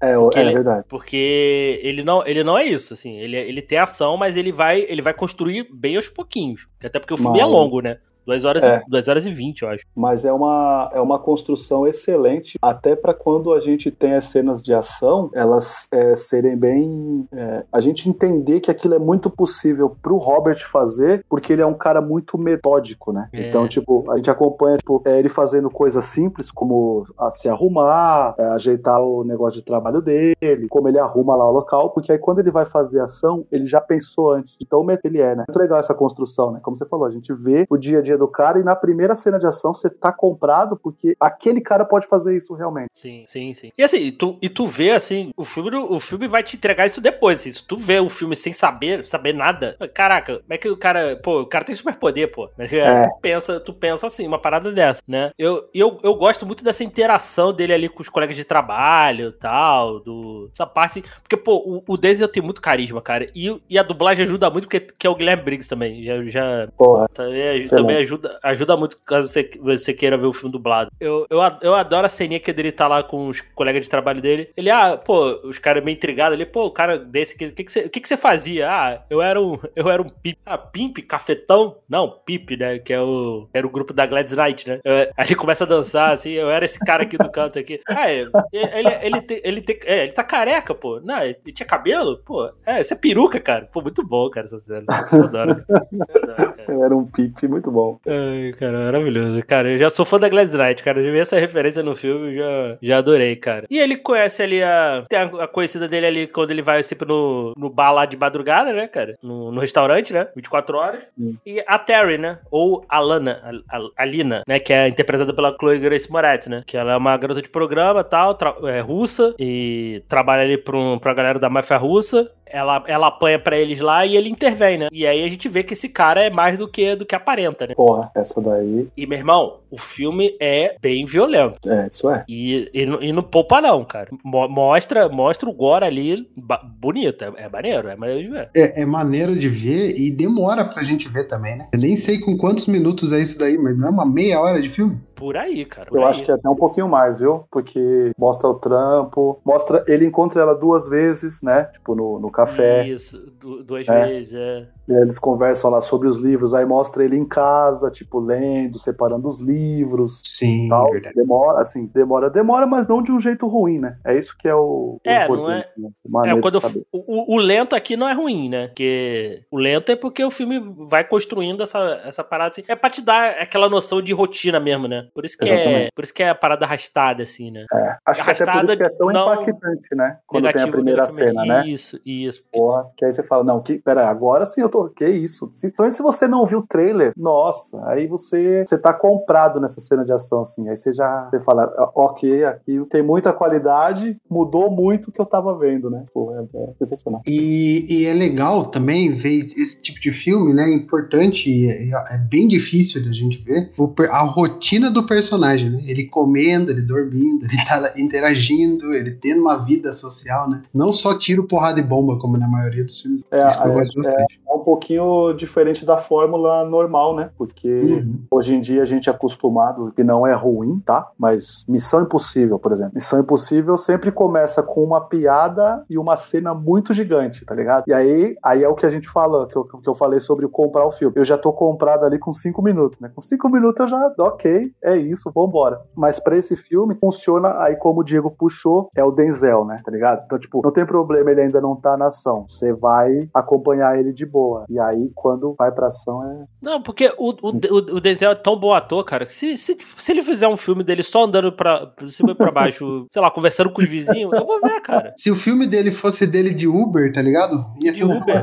É, 0.00 0.14
Porque 0.16 0.38
é 0.40 0.42
ele- 0.42 0.52
verdade. 0.54 0.84
Porque 0.88 1.78
ele 1.84 2.02
não, 2.02 2.26
ele 2.26 2.42
não 2.42 2.58
é 2.58 2.64
isso, 2.64 2.94
assim. 2.94 3.16
Ele, 3.16 3.36
ele 3.36 3.62
tem 3.62 3.78
ação, 3.78 4.16
mas 4.16 4.36
ele 4.36 4.50
vai, 4.50 4.84
ele 4.88 5.00
vai 5.00 5.14
construir 5.14 5.68
bem 5.72 5.94
aos 5.94 6.08
pouquinhos. 6.08 6.66
Até 6.82 6.98
porque 6.98 7.14
o 7.14 7.16
filme 7.16 7.38
é 7.38 7.44
longo, 7.44 7.80
né? 7.80 7.98
2 8.26 8.44
horas, 8.44 8.62
É. 8.62 8.82
e, 8.90 9.10
horas 9.10 9.26
e 9.26 9.30
20, 9.32 9.62
eu 9.62 9.68
acho. 9.68 9.84
Mas 9.94 10.24
é 10.24 10.32
uma, 10.32 10.90
é 10.92 11.00
uma 11.00 11.18
construção 11.18 11.86
excelente, 11.86 12.58
até 12.62 12.94
pra 12.96 13.12
quando 13.14 13.52
a 13.52 13.60
gente 13.60 13.90
tem 13.90 14.14
as 14.14 14.24
cenas 14.26 14.62
de 14.62 14.72
ação, 14.74 15.30
elas 15.34 15.86
é, 15.92 16.16
serem 16.16 16.56
bem. 16.56 17.26
é, 17.32 17.64
a 17.72 17.80
gente 17.80 18.08
entender 18.08 18.60
que 18.60 18.70
aquilo 18.70 18.94
é 18.94 18.98
muito 18.98 19.28
possível 19.30 19.94
pro 20.02 20.16
Robert 20.16 20.58
fazer, 20.70 21.24
porque 21.28 21.52
ele 21.52 21.62
é 21.62 21.66
um 21.66 21.74
cara 21.74 22.00
muito 22.00 22.36
metódico, 22.38 23.12
né? 23.12 23.28
É. 23.32 23.48
Então, 23.48 23.66
tipo, 23.68 24.10
a 24.10 24.16
gente 24.16 24.30
acompanha 24.30 24.76
tipo, 24.78 25.02
é, 25.04 25.18
ele 25.18 25.28
fazendo 25.28 25.68
coisas 25.70 26.04
simples, 26.06 26.50
como 26.50 27.06
a- 27.18 27.30
se 27.32 27.48
arrumar, 27.48 28.34
é, 28.38 28.44
ajeitar 28.46 29.00
o 29.02 29.24
negócio 29.24 29.58
de 29.60 29.64
trabalho 29.64 30.00
dele, 30.00 30.68
como 30.68 30.88
ele 30.88 30.98
arruma 30.98 31.34
lá 31.36 31.44
o 31.48 31.52
local, 31.52 31.90
porque 31.90 32.12
aí 32.12 32.18
quando 32.18 32.38
ele 32.38 32.50
vai 32.50 32.64
fazer 32.66 33.00
ação, 33.00 33.44
ele 33.50 33.66
já 33.66 33.80
pensou 33.80 34.32
antes 34.32 34.56
de 34.58 34.66
tão 34.66 34.82
meto 34.84 35.04
ele 35.04 35.20
é, 35.20 35.34
né? 35.34 35.44
Muito 35.48 35.58
legal 35.58 35.78
essa 35.78 35.94
construção, 35.94 36.52
né? 36.52 36.60
Como 36.62 36.76
você 36.76 36.86
falou, 36.86 37.06
a 37.06 37.10
gente 37.10 37.32
vê 37.32 37.66
o 37.68 37.76
dia 37.76 37.98
a 37.98 38.02
dia 38.02 38.13
do 38.16 38.28
cara 38.28 38.58
e 38.58 38.62
na 38.62 38.76
primeira 38.76 39.14
cena 39.14 39.38
de 39.38 39.46
ação 39.46 39.74
você 39.74 39.88
tá 39.90 40.12
comprado 40.12 40.76
porque 40.76 41.16
aquele 41.18 41.60
cara 41.60 41.84
pode 41.84 42.06
fazer 42.06 42.36
isso 42.36 42.54
realmente. 42.54 42.88
Sim, 42.94 43.24
sim, 43.26 43.52
sim. 43.54 43.72
E 43.76 43.82
assim, 43.82 43.98
e 43.98 44.12
tu, 44.12 44.38
e 44.40 44.48
tu 44.48 44.66
vê, 44.66 44.90
assim, 44.90 45.30
o 45.36 45.44
filme, 45.44 45.76
o 45.76 46.00
filme 46.00 46.28
vai 46.28 46.42
te 46.42 46.56
entregar 46.56 46.86
isso 46.86 47.00
depois. 47.00 47.40
Assim, 47.40 47.52
se 47.52 47.66
tu 47.66 47.76
vê 47.76 47.98
o 47.98 48.08
filme 48.08 48.36
sem 48.36 48.52
saber, 48.52 49.04
saber 49.04 49.32
nada, 49.32 49.76
caraca, 49.92 50.38
como 50.40 50.52
é 50.52 50.58
que 50.58 50.68
o 50.68 50.76
cara. 50.76 51.16
Pô, 51.16 51.40
o 51.40 51.46
cara 51.46 51.64
tem 51.64 51.74
superpoder, 51.74 52.32
pô. 52.32 52.48
É. 52.74 53.04
Tu, 53.04 53.20
pensa, 53.20 53.60
tu 53.60 53.72
pensa 53.72 54.06
assim, 54.08 54.26
uma 54.26 54.38
parada 54.38 54.72
dessa, 54.72 55.00
né? 55.06 55.30
Eu, 55.38 55.68
eu, 55.72 56.00
eu 56.02 56.14
gosto 56.16 56.44
muito 56.44 56.64
dessa 56.64 56.82
interação 56.82 57.52
dele 57.52 57.72
ali 57.72 57.88
com 57.88 58.02
os 58.02 58.08
colegas 58.08 58.34
de 58.34 58.44
trabalho 58.44 59.28
e 59.28 59.32
tal, 59.32 60.00
do, 60.00 60.48
essa 60.52 60.66
parte. 60.66 61.02
Porque, 61.22 61.36
pô, 61.36 61.56
o, 61.56 61.82
o 61.86 61.96
Denzel 61.96 62.26
tem 62.26 62.42
muito 62.42 62.60
carisma, 62.60 63.00
cara. 63.00 63.26
E, 63.34 63.60
e 63.70 63.78
a 63.78 63.82
dublagem 63.82 64.24
ajuda 64.24 64.50
muito, 64.50 64.64
porque 64.64 64.80
que 64.80 65.06
é 65.06 65.10
o 65.10 65.14
Guilherme 65.14 65.44
Briggs 65.44 65.68
também. 65.68 66.02
Já, 66.02 66.24
já 66.24 66.68
Porra. 66.76 67.08
também, 67.08 67.62
Excelente. 67.62 67.70
também 67.70 67.96
ajuda, 68.04 68.38
ajuda 68.42 68.76
muito 68.76 68.96
caso 69.04 69.28
você, 69.28 69.50
você 69.60 69.92
queira 69.92 70.16
ver 70.16 70.26
o 70.26 70.32
filme 70.32 70.52
dublado. 70.52 70.90
Eu, 71.00 71.26
eu, 71.30 71.38
eu 71.62 71.74
adoro 71.74 72.06
a 72.06 72.08
ceninha 72.08 72.40
que 72.40 72.50
ele 72.50 72.70
tá 72.72 72.86
lá 72.86 73.02
com 73.02 73.28
os 73.28 73.40
colegas 73.40 73.82
de 73.82 73.90
trabalho 73.90 74.20
dele. 74.20 74.50
Ele, 74.56 74.70
ah, 74.70 74.96
pô, 74.96 75.40
os 75.44 75.58
caras 75.58 75.82
meio 75.84 75.96
intrigados 75.96 76.34
ali, 76.34 76.46
pô, 76.46 76.66
o 76.66 76.70
cara 76.70 76.98
desse, 76.98 77.34
o 77.34 77.38
que, 77.38 77.64
que, 77.64 77.72
você, 77.72 77.80
o 77.80 77.90
que, 77.90 78.00
que 78.00 78.08
você 78.08 78.16
fazia? 78.16 78.70
Ah, 78.70 79.02
eu 79.10 79.20
era 79.20 79.40
um, 79.40 79.58
eu 79.74 79.90
era 79.90 80.00
um 80.00 80.08
pimp. 80.08 80.38
Ah, 80.46 80.58
pimp? 80.58 80.98
Cafetão? 81.06 81.78
Não, 81.88 82.08
pimp, 82.24 82.50
né? 82.58 82.78
Que 82.78 82.92
é 82.92 83.00
o, 83.00 83.48
era 83.52 83.66
o 83.66 83.70
grupo 83.70 83.92
da 83.92 84.06
Gladys 84.06 84.36
Knight, 84.36 84.68
né? 84.68 84.80
Eu- 84.84 84.94
ele 85.24 85.34
começa 85.36 85.64
a 85.64 85.66
dançar, 85.66 86.12
assim, 86.12 86.30
eu 86.32 86.50
era 86.50 86.64
esse 86.64 86.78
cara 86.78 87.02
aqui 87.02 87.16
do 87.18 87.30
canto 87.30 87.58
aqui. 87.58 87.80
Ah, 87.88 88.10
ele, 88.52 88.88
ele, 89.02 89.40
ele, 89.42 89.60
tem- 89.62 89.80
é, 89.84 90.04
ele 90.04 90.12
tá 90.12 90.22
careca, 90.24 90.74
pô. 90.74 91.00
Não, 91.00 91.22
ele 91.22 91.36
tinha 91.52 91.66
cabelo? 91.66 92.18
Pô, 92.24 92.50
é, 92.66 92.80
isso 92.80 92.92
é 92.92 92.96
peruca, 92.96 93.40
cara. 93.40 93.68
Pô, 93.72 93.80
muito 93.80 94.06
bom, 94.06 94.28
cara, 94.30 94.46
essa 94.46 94.60
cena. 94.60 94.84
Eu 95.12 95.24
adoro. 95.24 95.64
Eu 95.68 95.76
adoro, 96.22 96.54
cara. 96.56 96.84
Era 96.84 96.96
um 96.96 97.04
pipe 97.06 97.48
muito 97.48 97.70
bom. 97.70 97.93
Ai, 98.06 98.52
cara, 98.58 98.78
maravilhoso. 98.84 99.42
Cara, 99.46 99.70
eu 99.70 99.78
já 99.78 99.90
sou 99.90 100.04
fã 100.04 100.18
da 100.18 100.28
Gladys 100.28 100.54
Knight, 100.54 100.82
cara. 100.82 101.00
Eu 101.00 101.06
já 101.06 101.12
vi 101.12 101.18
essa 101.18 101.38
referência 101.38 101.82
no 101.82 101.96
filme, 101.96 102.36
já, 102.36 102.78
já 102.82 102.98
adorei, 102.98 103.36
cara. 103.36 103.66
E 103.70 103.78
ele 103.78 103.96
conhece 103.96 104.42
ali 104.42 104.62
a. 104.62 105.04
Tem 105.08 105.18
a, 105.18 105.46
conhecida 105.46 105.88
dele 105.88 106.06
ali 106.06 106.26
quando 106.26 106.50
ele 106.50 106.62
vai 106.62 106.82
sempre 106.82 107.08
no, 107.08 107.52
no 107.56 107.70
bar 107.70 107.92
lá 107.92 108.06
de 108.06 108.16
madrugada, 108.16 108.72
né, 108.72 108.86
cara? 108.86 109.16
No, 109.22 109.50
no 109.50 109.60
restaurante, 109.60 110.12
né? 110.12 110.28
24 110.34 110.76
horas. 110.76 111.02
Hum. 111.18 111.36
E 111.44 111.62
a 111.66 111.78
Terry, 111.78 112.18
né? 112.18 112.38
Ou 112.50 112.84
a 112.88 112.98
Lana, 112.98 113.62
a, 113.68 113.76
a, 113.76 113.88
a 113.98 114.04
Lina, 114.04 114.42
né? 114.46 114.58
Que 114.58 114.72
é 114.72 114.88
interpretada 114.88 115.32
pela 115.32 115.56
Chloe 115.58 115.78
Grace 115.78 116.10
Moretz, 116.10 116.46
né? 116.46 116.62
Que 116.66 116.76
ela 116.76 116.92
é 116.92 116.96
uma 116.96 117.16
garota 117.16 117.42
de 117.42 117.48
programa 117.48 118.00
e 118.00 118.04
tal, 118.04 118.36
é 118.64 118.80
russa, 118.80 119.34
e 119.38 120.02
trabalha 120.08 120.42
ali 120.42 120.58
pra, 120.58 120.76
um, 120.76 120.98
pra 120.98 121.14
galera 121.14 121.38
da 121.38 121.50
máfia 121.50 121.76
russa. 121.76 122.30
Ela, 122.46 122.82
ela 122.86 123.06
apanha 123.08 123.38
pra 123.38 123.56
eles 123.56 123.80
lá 123.80 124.04
e 124.06 124.16
ele 124.16 124.28
intervém, 124.28 124.78
né? 124.78 124.88
E 124.92 125.06
aí 125.06 125.24
a 125.24 125.28
gente 125.28 125.48
vê 125.48 125.62
que 125.62 125.72
esse 125.72 125.88
cara 125.88 126.22
é 126.22 126.30
mais 126.30 126.56
do 126.56 126.68
que 126.68 126.94
do 126.94 127.06
que 127.06 127.14
aparenta, 127.14 127.66
né? 127.66 127.74
Porra, 127.74 128.10
essa 128.14 128.40
daí. 128.40 128.86
E, 128.96 129.06
meu 129.06 129.18
irmão, 129.18 129.58
o 129.74 129.78
filme 129.80 130.36
é 130.40 130.76
bem 130.80 131.04
violento. 131.04 131.58
É, 131.70 131.88
isso 131.90 132.08
é. 132.08 132.24
E, 132.28 132.70
e, 132.72 132.86
não- 132.86 133.02
e 133.02 133.12
não 133.12 133.22
poupa, 133.22 133.60
não, 133.60 133.84
cara. 133.84 134.08
Mo- 134.24 134.48
Mostra, 134.48 135.08
mostra 135.08 135.48
o 135.48 135.52
gore 135.52 135.84
ali 135.84 136.28
ba- 136.36 136.62
bonito. 136.78 137.22
É, 137.24 137.32
é 137.44 137.48
maneiro, 137.48 137.88
é 137.88 137.96
maneiro 137.96 138.22
de 138.22 138.28
ver. 138.28 138.50
É, 138.54 138.82
é 138.82 138.86
maneiro 138.86 139.36
de 139.36 139.48
ver 139.48 139.94
e 139.98 140.10
demora 140.10 140.64
pra 140.64 140.82
gente 140.82 141.08
ver 141.08 141.24
também, 141.24 141.56
né? 141.56 141.68
Eu 141.72 141.78
nem 141.80 141.96
sei 141.96 142.18
com 142.18 142.36
quantos 142.36 142.66
minutos 142.66 143.12
é 143.12 143.18
isso 143.20 143.38
daí, 143.38 143.58
mas 143.58 143.76
não 143.76 143.88
é 143.88 143.90
uma 143.90 144.06
meia 144.06 144.40
hora 144.40 144.60
de 144.62 144.68
filme? 144.70 145.00
Por 145.14 145.36
aí, 145.36 145.64
cara. 145.64 145.88
Por 145.88 145.98
Eu 145.98 146.04
aí. 146.04 146.10
acho 146.10 146.24
que 146.24 146.30
é 146.30 146.34
até 146.34 146.48
um 146.48 146.56
pouquinho 146.56 146.88
mais, 146.88 147.18
viu? 147.20 147.44
Porque 147.50 148.10
mostra 148.18 148.48
o 148.48 148.54
trampo, 148.54 149.40
mostra. 149.44 149.84
Ele 149.86 150.06
encontra 150.06 150.42
ela 150.42 150.54
duas 150.54 150.88
vezes, 150.88 151.40
né? 151.40 151.64
Tipo, 151.72 151.94
no, 151.94 152.18
no 152.18 152.30
café. 152.30 152.86
Isso, 152.86 153.32
du- 153.40 153.62
duas 153.62 153.88
É. 153.88 154.06
vezes, 154.06 154.34
é. 154.34 154.66
Aí 154.88 154.96
eles 154.96 155.18
conversam 155.18 155.70
lá 155.70 155.80
sobre 155.80 156.08
os 156.08 156.18
livros, 156.18 156.52
aí 156.54 156.64
mostra 156.64 157.04
ele 157.04 157.16
em 157.16 157.24
casa, 157.24 157.90
tipo, 157.90 158.18
lendo, 158.20 158.78
separando 158.78 159.28
os 159.28 159.40
livros. 159.40 160.20
Sim, 160.24 160.68
Tal. 160.68 160.90
verdade. 160.90 161.14
Demora, 161.14 161.60
assim, 161.60 161.86
demora, 161.86 162.28
demora, 162.30 162.66
mas 162.66 162.86
não 162.86 163.02
de 163.02 163.10
um 163.12 163.20
jeito 163.20 163.46
ruim, 163.46 163.78
né? 163.78 163.96
É 164.04 164.16
isso 164.18 164.36
que 164.38 164.46
é 164.48 164.54
o. 164.54 164.96
o 164.96 165.00
É, 165.04 165.26
não 165.28 165.36
importante, 165.36 165.68
né? 165.76 165.90
É, 166.26 166.40
quando 166.40 166.54
eu- 166.62 166.86
o, 166.92 167.32
o- 167.32 167.36
o 167.36 167.38
lento 167.38 167.74
aqui 167.74 167.96
não 167.96 168.08
é 168.08 168.12
ruim, 168.12 168.48
né? 168.48 168.68
Porque 168.68 169.42
o 169.50 169.58
lento 169.58 169.90
é 169.90 169.96
porque 169.96 170.24
o 170.24 170.30
filme 170.30 170.60
vai 170.88 171.04
construindo 171.04 171.62
essa, 171.62 172.00
essa 172.04 172.22
parada 172.22 172.50
assim. 172.50 172.64
É 172.68 172.76
pra 172.76 172.90
te 172.90 173.00
dar 173.00 173.30
aquela 173.40 173.68
noção 173.68 174.02
de 174.02 174.12
rotina 174.12 174.60
mesmo, 174.60 174.86
né? 174.86 175.08
Por 175.14 175.24
isso 175.24 175.38
que, 175.38 175.48
é, 175.48 175.88
por 175.94 176.04
isso 176.04 176.12
que 176.14 176.22
é 176.22 176.28
a 176.28 176.34
parada 176.34 176.64
arrastada, 176.66 177.22
assim, 177.22 177.50
né? 177.50 177.64
É, 177.72 177.96
acho 178.06 178.22
que 178.24 178.30
até 178.30 178.44
por 178.44 178.50
arrastada 178.50 178.72
isso 178.72 178.76
que 178.76 178.82
é 178.82 178.88
tão 178.90 179.08
não- 179.08 179.32
impactante, 179.42 179.94
né? 179.94 180.18
Quando 180.26 180.52
tem 180.52 180.62
a 180.62 180.68
primeira 180.68 181.06
cena, 181.08 181.44
né? 181.44 181.66
Isso, 181.66 181.98
isso. 182.04 182.42
Porra, 182.52 182.86
que 182.96 183.04
aí 183.04 183.12
você 183.12 183.22
fala, 183.22 183.44
não, 183.44 183.62
que, 183.62 183.78
pera, 183.78 184.06
agora 184.08 184.44
sim 184.46 184.60
eu 184.60 184.68
tô. 184.74 184.88
Que 184.88 185.06
isso? 185.08 185.52
Então, 185.62 185.90
se 185.92 186.02
você 186.02 186.26
não 186.26 186.44
viu 186.44 186.58
o 186.58 186.66
trailer, 186.66 187.12
nossa, 187.16 187.80
aí 187.86 188.08
você, 188.08 188.64
você 188.66 188.76
tá 188.76 188.92
comprado 188.92 189.60
nessa 189.60 189.80
cena 189.80 190.04
de 190.04 190.12
ação, 190.12 190.42
assim. 190.42 190.68
Aí 190.68 190.76
você 190.76 190.92
já 190.92 191.28
você 191.30 191.38
fala, 191.40 191.72
"Ah, 191.76 191.90
ok, 191.94 192.44
aqui 192.44 192.84
tem 192.90 193.02
muita 193.02 193.32
qualidade, 193.32 194.16
mudou 194.28 194.70
muito 194.70 195.08
o 195.08 195.12
que 195.12 195.20
eu 195.20 195.26
tava 195.26 195.56
vendo, 195.56 195.88
né? 195.88 196.04
Pô, 196.12 196.32
é, 196.32 196.44
é 196.54 196.86
sensacional. 196.86 197.22
E, 197.26 197.86
e 197.88 198.06
é 198.06 198.12
legal 198.12 198.64
também 198.64 199.14
ver 199.14 199.52
esse 199.56 199.80
tipo 199.80 200.00
de 200.00 200.12
filme, 200.12 200.52
né? 200.52 200.68
Importante 200.74 201.50
e 201.50 201.68
é, 201.68 201.90
é 201.90 202.18
bem 202.28 202.48
difícil 202.48 203.02
da 203.02 203.12
gente 203.12 203.38
ver 203.42 203.70
o 203.78 203.94
a 204.10 204.22
rotina 204.22 204.90
do 204.90 205.06
personagem, 205.06 205.70
né? 205.70 205.80
Ele 205.86 206.04
comendo, 206.06 206.72
ele 206.72 206.82
dormindo, 206.82 207.44
ele 207.44 207.64
tá 207.64 207.92
interagindo, 207.96 208.92
ele 208.92 209.12
tendo 209.12 209.40
uma 209.40 209.56
vida 209.56 209.92
social, 209.92 210.48
né? 210.48 210.62
Não 210.72 210.92
só 210.92 211.16
tiro, 211.16 211.44
porrada 211.44 211.78
e 211.78 211.82
bomba, 211.82 212.18
como 212.18 212.36
na 212.36 212.48
maioria 212.48 212.84
dos 212.84 213.00
filmes. 213.00 213.22
É, 213.30 213.46
Isso 213.46 213.60
que 213.60 213.68
eu 213.68 213.72
é, 213.72 213.74
gosto 213.74 213.94
bastante. 213.94 214.40
É 214.48 214.54
um 214.54 214.63
pouquinho 214.64 215.32
diferente 215.34 215.84
da 215.86 215.96
fórmula 215.96 216.64
normal, 216.64 217.14
né? 217.14 217.30
Porque 217.36 217.68
Uhum. 217.68 218.22
hoje 218.30 218.54
em 218.54 218.60
dia 218.60 218.82
a 218.82 218.84
gente 218.86 219.08
é 219.08 219.12
acostumado, 219.12 219.92
que 219.94 220.02
não 220.02 220.26
é 220.26 220.32
ruim, 220.32 220.80
tá? 220.84 221.08
Mas 221.18 221.64
Missão 221.68 222.02
Impossível, 222.02 222.58
por 222.58 222.72
exemplo. 222.72 222.92
Missão 222.94 223.20
Impossível 223.20 223.76
sempre 223.76 224.10
começa 224.10 224.62
com 224.62 224.82
uma 224.82 225.00
piada 225.00 225.84
e 225.88 225.98
uma 225.98 226.16
cena 226.16 226.54
muito 226.54 226.92
gigante, 226.92 227.44
tá 227.44 227.54
ligado? 227.54 227.84
E 227.86 227.92
aí, 227.92 228.36
aí 228.42 228.62
é 228.64 228.68
o 228.68 228.74
que 228.74 228.86
a 228.86 228.90
gente 228.90 229.08
fala, 229.08 229.46
que 229.46 229.56
eu, 229.56 229.64
que 229.64 229.88
eu 229.88 229.94
falei 229.94 230.18
sobre 230.20 230.48
comprar 230.48 230.86
o 230.86 230.92
filme. 230.92 231.14
Eu 231.16 231.24
já 231.24 231.36
tô 231.38 231.52
comprado 231.52 232.04
ali 232.04 232.18
com 232.18 232.32
cinco 232.32 232.62
minutos, 232.62 232.98
né? 233.00 233.10
Com 233.14 233.20
cinco 233.20 233.48
minutos 233.48 233.80
eu 233.80 233.88
já, 233.88 234.12
ok, 234.18 234.72
é 234.82 234.96
isso, 234.96 235.30
vambora. 235.34 235.80
Mas 235.94 236.18
pra 236.18 236.36
esse 236.36 236.56
filme, 236.56 236.94
funciona 236.94 237.58
aí 237.60 237.76
como 237.76 238.00
o 238.00 238.04
Diego 238.04 238.30
puxou, 238.30 238.88
é 238.96 239.04
o 239.04 239.10
Denzel, 239.10 239.64
né? 239.64 239.80
Tá 239.84 239.90
ligado? 239.90 240.22
Então, 240.24 240.38
tipo, 240.38 240.60
não 240.62 240.70
tem 240.70 240.86
problema, 240.86 241.30
ele 241.30 241.42
ainda 241.42 241.60
não 241.60 241.76
tá 241.76 241.96
na 241.96 242.06
ação. 242.06 242.44
Você 242.48 242.72
vai 242.72 243.28
acompanhar 243.34 243.98
ele 243.98 244.12
de 244.12 244.24
boa. 244.24 244.53
E 244.68 244.78
aí, 244.78 245.10
quando 245.14 245.54
vai 245.58 245.70
pra 245.72 245.88
ação, 245.88 246.22
é. 246.30 246.44
Não, 246.62 246.82
porque 246.82 247.12
o, 247.18 247.30
o, 247.30 247.50
o, 247.50 247.76
o 247.96 248.00
Denzel 248.00 248.30
é 248.32 248.34
tão 248.34 248.56
bom 248.56 248.72
ator, 248.72 249.04
cara, 249.04 249.26
que 249.26 249.32
se, 249.32 249.56
se, 249.56 249.76
se 249.96 250.12
ele 250.12 250.22
fizer 250.22 250.48
um 250.48 250.56
filme 250.56 250.82
dele 250.82 251.02
só 251.02 251.24
andando 251.24 251.52
pra, 251.52 251.86
pra 251.86 252.08
cima 252.08 252.32
e 252.32 252.34
pra 252.34 252.50
baixo, 252.50 253.06
sei 253.12 253.20
lá, 253.22 253.30
conversando 253.30 253.70
com 253.70 253.82
os 253.82 253.88
vizinhos, 253.88 254.32
eu 254.32 254.46
vou 254.46 254.60
ver, 254.60 254.80
cara. 254.80 255.12
Se 255.16 255.30
o 255.30 255.34
filme 255.34 255.66
dele 255.66 255.90
fosse 255.90 256.26
dele 256.26 256.52
de 256.54 256.66
Uber, 256.68 257.12
tá 257.12 257.20
ligado? 257.22 257.64
Ia 257.82 257.92
ser 257.92 258.04
um 258.04 258.16
Uber. 258.16 258.40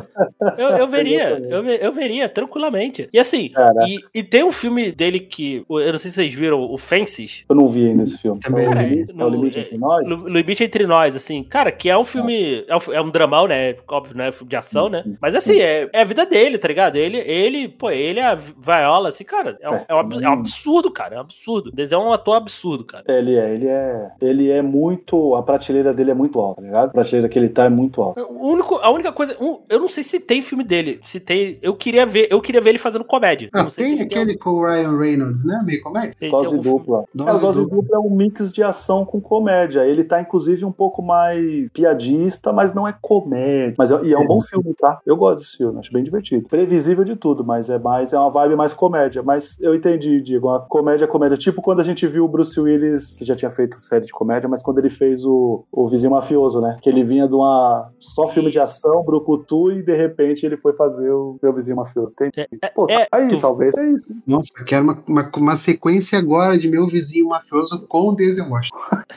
Eu, 0.57 0.69
eu 0.69 0.87
veria, 0.87 1.29
eu, 1.39 1.63
eu 1.63 1.91
veria, 1.93 2.27
tranquilamente. 2.29 3.09
E 3.13 3.19
assim, 3.19 3.49
Cara. 3.49 3.87
e, 3.87 3.99
e 4.13 4.23
tem 4.23 4.43
um 4.43 4.51
filme 4.51 4.91
dele 4.91 5.19
que, 5.19 5.65
eu 5.69 5.91
não 5.91 5.99
sei 5.99 6.09
se 6.11 6.15
vocês 6.15 6.33
viram, 6.33 6.59
o 6.61 6.77
Fences, 6.77 7.43
Eu 7.49 7.55
não 7.55 7.67
vi 7.67 7.87
ainda 7.87 8.03
esse 8.03 8.17
filme. 8.17 8.39
Também 8.39 8.65
é, 8.65 8.73
não. 8.73 8.81
limite, 8.81 9.13
No- 9.13 9.21
é 9.23 9.25
o 9.25 9.29
limite 9.29 9.57
é, 9.57 9.61
entre 9.61 9.77
nós? 9.77 10.09
No, 10.09 10.17
no 10.17 10.29
Limite 10.29 10.63
Entre 10.63 10.85
Nós, 10.87 11.15
assim, 11.15 11.43
cara, 11.43 11.71
que 11.71 11.89
é 11.89 11.97
um 11.97 12.03
filme. 12.03 12.65
É 12.67 12.75
um, 12.75 12.79
é 12.93 13.01
um 13.01 13.09
dramão, 13.09 13.47
né? 13.47 13.75
Óbvio, 13.87 14.15
né? 14.17 14.31
Filme 14.31 14.49
de 14.49 14.55
ação, 14.55 14.89
né? 14.89 15.03
Mas 15.21 15.35
assim, 15.35 15.59
é, 15.59 15.89
é 15.93 16.00
a 16.01 16.05
vida 16.05 16.25
dele, 16.25 16.57
tá 16.57 16.67
ligado? 16.67 16.95
Ele, 16.95 17.17
ele, 17.19 17.67
pô, 17.67 17.89
ele 17.89 18.19
é 18.19 18.25
a 18.25 18.35
Viola, 18.35 19.09
assim, 19.09 19.23
cara. 19.23 19.57
É 19.61 19.69
um, 19.69 19.75
é 19.87 19.95
um 19.95 20.21
é 20.21 20.29
um 20.29 20.33
absurdo, 20.33 20.91
cara. 20.91 21.15
É 21.15 21.17
um 21.17 21.21
absurdo. 21.21 21.71
O 21.75 21.93
é 21.93 21.97
um 21.97 22.13
ator 22.13 22.35
absurdo, 22.35 22.83
cara. 22.83 23.03
Ele 23.07 23.35
é, 23.35 23.53
ele 23.53 23.67
é. 23.67 24.11
Ele 24.21 24.49
é 24.51 24.61
muito. 24.61 25.35
A 25.35 25.43
prateleira 25.43 25.93
dele 25.93 26.11
é 26.11 26.13
muito 26.13 26.39
alta, 26.39 26.61
tá 26.61 26.67
ligado? 26.67 26.89
A 26.89 26.91
prateleira 26.91 27.29
que 27.29 27.37
ele 27.37 27.49
tá 27.49 27.65
é 27.65 27.69
muito 27.69 28.01
alta. 28.01 28.23
O 28.23 28.47
único, 28.51 28.75
a 28.75 28.89
única 28.89 29.11
coisa. 29.11 29.35
um, 29.41 29.59
eu 29.69 29.79
não 29.79 29.87
sei 29.87 30.03
se 30.03 30.19
tem 30.19 30.41
filme 30.41 30.63
dele. 30.63 30.99
Se 31.03 31.19
tem. 31.19 31.57
Eu 31.61 31.75
queria 31.75 32.05
ver, 32.05 32.27
eu 32.31 32.41
queria 32.41 32.61
ver 32.61 32.71
ele 32.71 32.77
fazendo 32.79 33.03
comédia. 33.03 33.49
Eu 33.53 33.59
Ah, 33.59 33.63
não 33.63 33.69
sei 33.69 33.85
tem 33.85 33.93
se 33.95 34.01
ele 34.01 34.13
aquele 34.13 34.37
com 34.37 34.51
o 34.51 34.65
Ryan 34.65 34.97
Reynolds, 34.97 35.45
né? 35.45 35.61
Meio 35.65 35.81
comédia. 35.81 36.15
tem, 36.19 36.29
tem 36.29 36.31
Dose 36.31 36.49
filme. 36.49 36.63
dupla. 36.63 37.03
Dose 37.13 37.29
é, 37.29 37.39
dose 37.39 37.59
dupla. 37.61 37.77
dupla 37.77 37.95
é 37.97 37.99
um 37.99 38.09
mix 38.09 38.51
de 38.51 38.63
ação 38.63 39.05
com 39.05 39.19
comédia. 39.19 39.85
Ele 39.85 40.03
tá, 40.03 40.21
inclusive, 40.21 40.63
um 40.65 40.71
pouco 40.71 41.01
mais 41.01 41.69
piadista, 41.71 42.51
mas 42.53 42.73
não 42.73 42.87
é 42.87 42.95
comédia. 43.01 43.75
Mas 43.77 43.91
é, 43.91 43.99
e 44.03 44.13
é 44.13 44.17
um 44.17 44.25
bom 44.27 44.41
filme, 44.41 44.73
tá? 44.73 44.99
Eu 45.05 45.15
gosto 45.15 45.39
desse 45.39 45.57
filme, 45.57 45.79
acho 45.91 45.93
bem 45.93 46.03
divertido. 46.03 46.47
Previsível 46.47 47.03
de 47.03 47.15
tudo, 47.15 47.43
mas 47.43 47.69
é 47.69 47.77
mais, 47.77 48.13
é 48.13 48.17
uma 48.17 48.29
vibe 48.29 48.55
mais 48.55 48.73
comédia. 48.73 49.21
Mas 49.21 49.57
eu 49.59 49.75
entendi, 49.75 50.21
Diego, 50.21 50.47
uma 50.47 50.61
comédia, 50.61 51.07
comédia. 51.07 51.37
Tipo 51.37 51.61
quando 51.61 51.81
a 51.81 51.83
gente 51.83 52.07
viu 52.07 52.23
o 52.25 52.27
Bruce 52.27 52.59
Willis, 52.59 53.15
que 53.17 53.25
já 53.25 53.35
tinha 53.35 53.51
feito 53.51 53.79
série 53.79 54.05
de 54.05 54.11
comédia, 54.13 54.47
mas 54.49 54.61
quando 54.63 54.79
ele 54.79 54.89
fez 54.89 55.23
o, 55.25 55.65
o 55.71 55.87
Vizinho 55.87 56.11
Mafioso, 56.11 56.61
né? 56.61 56.77
Que 56.81 56.89
ele 56.89 57.03
vinha 57.03 57.27
de 57.27 57.33
uma 57.35 57.89
só 57.99 58.27
filme 58.29 58.49
de 58.51 58.59
ação, 58.59 59.03
brucutu, 59.03 59.71
e 59.71 59.83
de 59.83 59.95
repente 59.95 60.45
ele 60.45 60.57
foi 60.57 60.73
fazer 60.73 61.11
o 61.11 61.37
meu 61.41 61.53
Vizinho 61.53 61.77
Mafioso. 61.77 62.15
Tem, 62.15 62.31
É, 62.61 62.67
Pô, 62.69 62.87
tá 62.87 62.93
é, 62.93 63.07
aí, 63.11 63.27
tu- 63.27 63.39
talvez 63.39 63.73
é 63.75 63.85
isso. 63.91 64.07
Nossa, 64.25 64.49
quero 64.65 64.83
uma, 64.83 65.03
uma, 65.07 65.31
uma 65.37 65.55
sequência 65.55 66.17
agora 66.17 66.57
de 66.57 66.69
meu 66.69 66.87
vizinho 66.87 67.27
mafioso 67.29 67.85
com 67.87 68.09
o 68.09 68.15
Denzel 68.15 68.49
Washington. 68.49 68.77